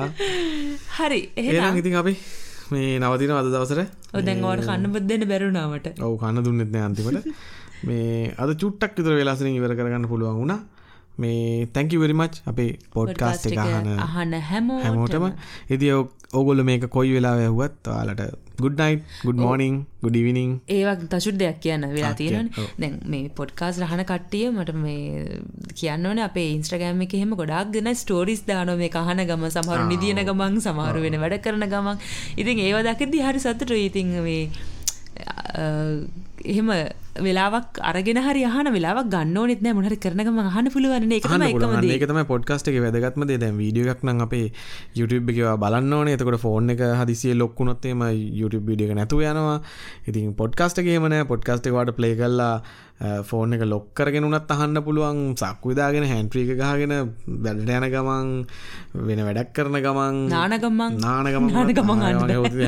හරි 0.98 1.22
එ 1.36 1.46
ඉතින් 1.80 1.96
අපි 1.96 2.16
මේ 2.72 3.00
නවතින 3.00 3.32
අද 3.34 3.48
දවසර 3.48 3.82
ඔදැන්වට 4.14 4.66
කන්න 4.68 4.92
බදන්න 4.92 5.28
බැරුණාවට 5.28 5.88
ඔව 6.02 6.16
කන්න 6.18 6.44
දුන්නෙත්න 6.44 6.82
අන්තිමට. 6.82 7.28
මේ 7.84 8.34
අද 8.38 8.56
චුට්ටක් 8.58 8.98
විතර 8.98 9.14
වෙලාසන 9.14 9.52
ඉවර 9.52 9.76
කරගන්න 9.76 10.08
පුළුවන් 10.08 10.40
වුණා 10.42 10.60
මේ 11.18 11.68
තැංකි 11.76 12.02
වෙරිමච් 12.04 12.42
අපේ 12.46 12.72
පොඩ්කාස්ට 12.94 13.52
එක 13.52 13.60
අහන 14.08 14.34
හැමෝ 14.50 14.80
හැමෝටම. 14.86 15.28
ඉදි 15.70 15.92
ඔගොල්ල 16.34 16.64
මේක 16.70 16.90
කොයි 16.96 17.14
වෙලා 17.18 17.36
ඇහුවත් 17.44 17.88
වාලට 17.88 18.22
ගුඩ්නයි් 18.64 18.96
ගුඩ් 19.24 19.40
මෝනිින් 19.44 19.76
ගුඩිවිනිින් 20.04 20.52
ඒවක් 20.68 21.02
තශුඩ් 21.12 21.38
දෙයක් 21.42 21.60
කියන්න 21.66 21.88
වෙලා 21.94 22.14
තියෙන 22.20 22.50
දැන් 22.82 22.98
මේ 23.14 23.30
පොඩ්කාස් 23.40 23.80
රහන 23.84 24.04
කට්ටිය 24.12 24.46
මට 24.52 24.76
මේ 24.84 25.40
කියන්නවන 25.82 26.22
අපේ 26.28 26.48
ඉන්ස්ට්‍රගෑම 26.56 27.04
එක 27.08 27.16
එහෙම 27.20 27.36
ගොඩක් 27.42 27.74
දෙන 27.76 27.92
ස්ටෝරිස් 27.96 28.44
දාන 28.50 28.74
මේ 28.84 28.92
කහන 28.98 29.24
ගම 29.32 29.48
සමහරු 29.50 29.88
නිදියන 29.94 30.22
ගමන් 30.30 30.62
සමහරු 30.68 31.06
වෙන 31.06 31.20
වැඩ 31.24 31.40
කරන 31.48 31.68
ගමන්. 31.74 32.04
ඉතින් 32.38 32.64
ඒව 32.68 32.80
දකිදදි 32.90 33.26
හරි 33.28 33.44
සතුට 33.46 33.76
ඉතින් 33.80 34.14
මේ 34.28 34.44
එහෙම 36.46 36.70
වෙලාවක් 37.24 37.80
අරගෙන 37.90 38.20
හරි 38.26 38.44
අහන 38.44 38.68
වෙලාවක් 38.76 39.08
ගන්න 39.14 39.38
ඕනෙත් 39.42 39.62
නෑ 39.66 39.76
මොනහරි 39.78 39.98
කරනකම 40.06 40.40
අහන්න 40.44 40.70
පුළුවන් 40.74 41.12
ඒක 41.18 41.28
තමයි 41.28 41.52
එකම 41.56 41.76
දේ. 41.82 41.96
ඒක 41.96 42.08
තමයි 42.12 42.26
පොඩ්කාස්ට් 42.32 42.72
එකේ 42.72 42.84
වැදගත්ම 42.86 43.28
දේ. 43.30 43.40
දැන් 43.44 43.60
වීඩියෝ 43.62 43.94
එකක් 43.94 44.04
නම් 44.08 44.24
අපේ 44.28 44.48
YouTube 45.00 45.32
එකේ 45.34 45.56
බලන්න 45.64 45.94
ඕනේ. 46.00 46.18
එතකොට 46.18 46.42
ෆෝන් 46.46 46.74
එක 46.76 46.84
හදිසියෙ 47.02 47.38
ලොක් 47.42 47.56
වුණොත් 47.60 47.86
එහෙම 47.86 48.04
YouTube 48.42 48.68
වීඩියෝ 48.72 48.92
එක 48.92 49.00
නැතුව 49.02 49.24
යනවා. 49.30 49.60
ඉතින් 50.08 50.36
පොඩ්කාස්ට් 50.42 50.84
එකේ 50.84 50.98
එහෙම 50.98 51.08
නෑ. 51.14 51.30
පොඩ්කාස්ට් 51.32 51.72
එක 51.72 51.78
වාට 51.78 51.96
ප්ලේ 52.00 52.18
කරලා 52.20 52.56
ෆෝන් 53.30 53.52
එක 53.56 53.64
ලොක් 53.68 53.88
කරගෙන 53.94 54.24
උනත් 54.24 54.52
අහන්න 54.56 54.80
පුළුවන් 54.84 55.36
සක්කු 55.36 55.72
විදාගෙන 55.72 56.06
හැන්ඩ්‍රී 56.08 56.46
එක 56.48 56.60
ගහගෙන 56.62 56.94
වැඩට 57.46 57.72
යන 57.76 57.88
ගමන් 57.92 58.30
වෙන 59.08 59.22
වැඩක් 59.28 59.52
කරන 59.58 59.76
ගමන් 59.84 60.22
නාන 60.32 60.56
ගමන් 60.64 60.96
නාන 61.04 61.28
ගමන් 61.28 62.00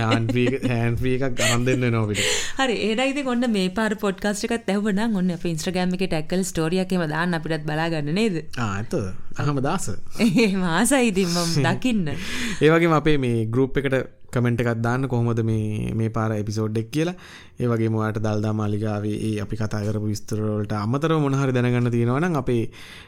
හැන්ඩ්‍රී 0.03 1.13
එකක් 1.15 1.37
ගහන් 1.39 1.63
දෙන්න 1.69 1.87
නොවිට 1.95 2.19
හරි 2.59 2.75
ඒඩයිති 2.89 3.23
කොන්න 3.23 3.47
මේ 3.55 3.69
පාර 3.79 3.95
පොඩ්කාස්ට 4.03 4.36
එකත් 4.45 4.69
ඇහවන 4.69 4.99
ඔන්න 5.17 5.31
අප 5.31 5.45
ඉන්ස්ට්‍රගෑම 5.45 5.95
එක 5.95 6.03
ටැක්කල් 6.05 6.43
ස්ටෝරියක්ම 6.43 7.03
දාන්න 7.09 7.37
අපිටත් 7.37 7.65
බලාගන්න 7.65 8.13
නේද? 8.13 8.37
ආත 8.67 8.93
අහම 9.37 9.61
දාස. 9.61 9.89
ඒ 10.19 10.47
මාසයිතිම 10.55 11.35
දකින්න. 11.65 12.13
ඒවගේ 12.65 12.93
අපේ 12.93 13.17
මේ 13.17 13.45
ගරුප් 13.47 13.77
එකට 13.77 13.97
කමෙන්ට් 14.29 14.61
එකක් 14.61 14.81
දාන්න 14.81 15.07
කොහොමද 15.07 15.41
මේ 15.43 15.93
මේ 15.93 16.09
පාර 16.09 16.31
එපිසෝඩ් 16.33 16.77
එක් 16.77 16.89
කියලා. 16.91 17.15
ඒ 17.59 17.67
වගේ 17.67 17.89
මොයාට 17.89 18.19
දල්දා 18.19 18.53
මාලිගාවේ 18.53 19.17
ඒ 19.29 19.35
අපි 19.41 19.61
කතා 19.61 19.83
කරපු 19.85 20.07
විස්තරවලට 20.07 20.75
අමතරව 20.77 21.21
මොන 21.21 21.37
හරි 21.41 21.55
දැනගන්න 21.55 21.91
තියෙනවා 21.91 22.19
නම් 22.21 22.41
අපේ 22.41 22.63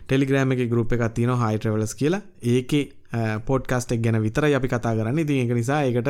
ටෙලිග්‍රෑම් 0.06 0.56
එකේ 0.56 0.72
ගෲප් 0.74 0.96
එකක් 0.96 1.06
තියෙනවා 1.14 1.42
හයි 1.44 1.60
ට්‍රැවලර්ස් 1.60 1.96
කියලා. 1.96 2.24
ඒකේ 2.54 2.86
පොඩ්කාස්ට් 3.50 3.94
එක 3.96 4.02
ගැන 4.06 4.22
විතරයි 4.22 4.56
අපි 4.60 4.68
කතා 4.74 4.94
කරන්නේ. 4.98 5.26
ඉතින් 5.26 5.44
ඒක 5.44 5.54
නිසා 5.60 5.82
ඒකට 5.84 6.10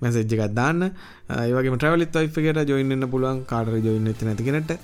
මැසේජ් 0.00 0.34
එකක් 0.36 0.54
දාන්න. 0.54 0.90
ඒ 1.30 1.52
වගේම 1.56 1.78
ට්‍රැවල් 1.78 2.04
විත් 2.06 2.18
වයිෆ් 2.22 2.38
එකට 2.42 2.68
ජොයින් 2.72 2.92
වෙන්න 2.94 3.10
පුළුවන් 3.14 3.44
කාටරි 3.52 3.80
ජොයින් 3.88 4.10
වෙච්ච 4.10 4.26
නැති 4.28 4.48
කෙනෙක්ට. 4.48 4.76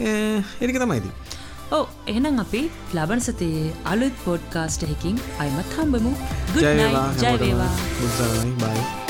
ඒක 0.00 0.78
තමයි 0.84 1.00
ඉතින්. 1.02 1.16
ඕ 1.76 1.84
එහෙනම් 2.10 2.38
අපි 2.44 2.62
ලබන 2.98 3.20
සතයේ 3.26 3.72
අලුත් 3.94 4.22
පොඩ්කාස්ට් 4.26 4.86
එකකින් 4.92 5.18
අයිමත් 5.38 5.74
හම්බමු. 5.80 6.14
ජයවා 6.54 7.08
ජයවේවා 7.24 7.72
බුද්ධරණයි 7.98 8.54
බයි 8.62 9.05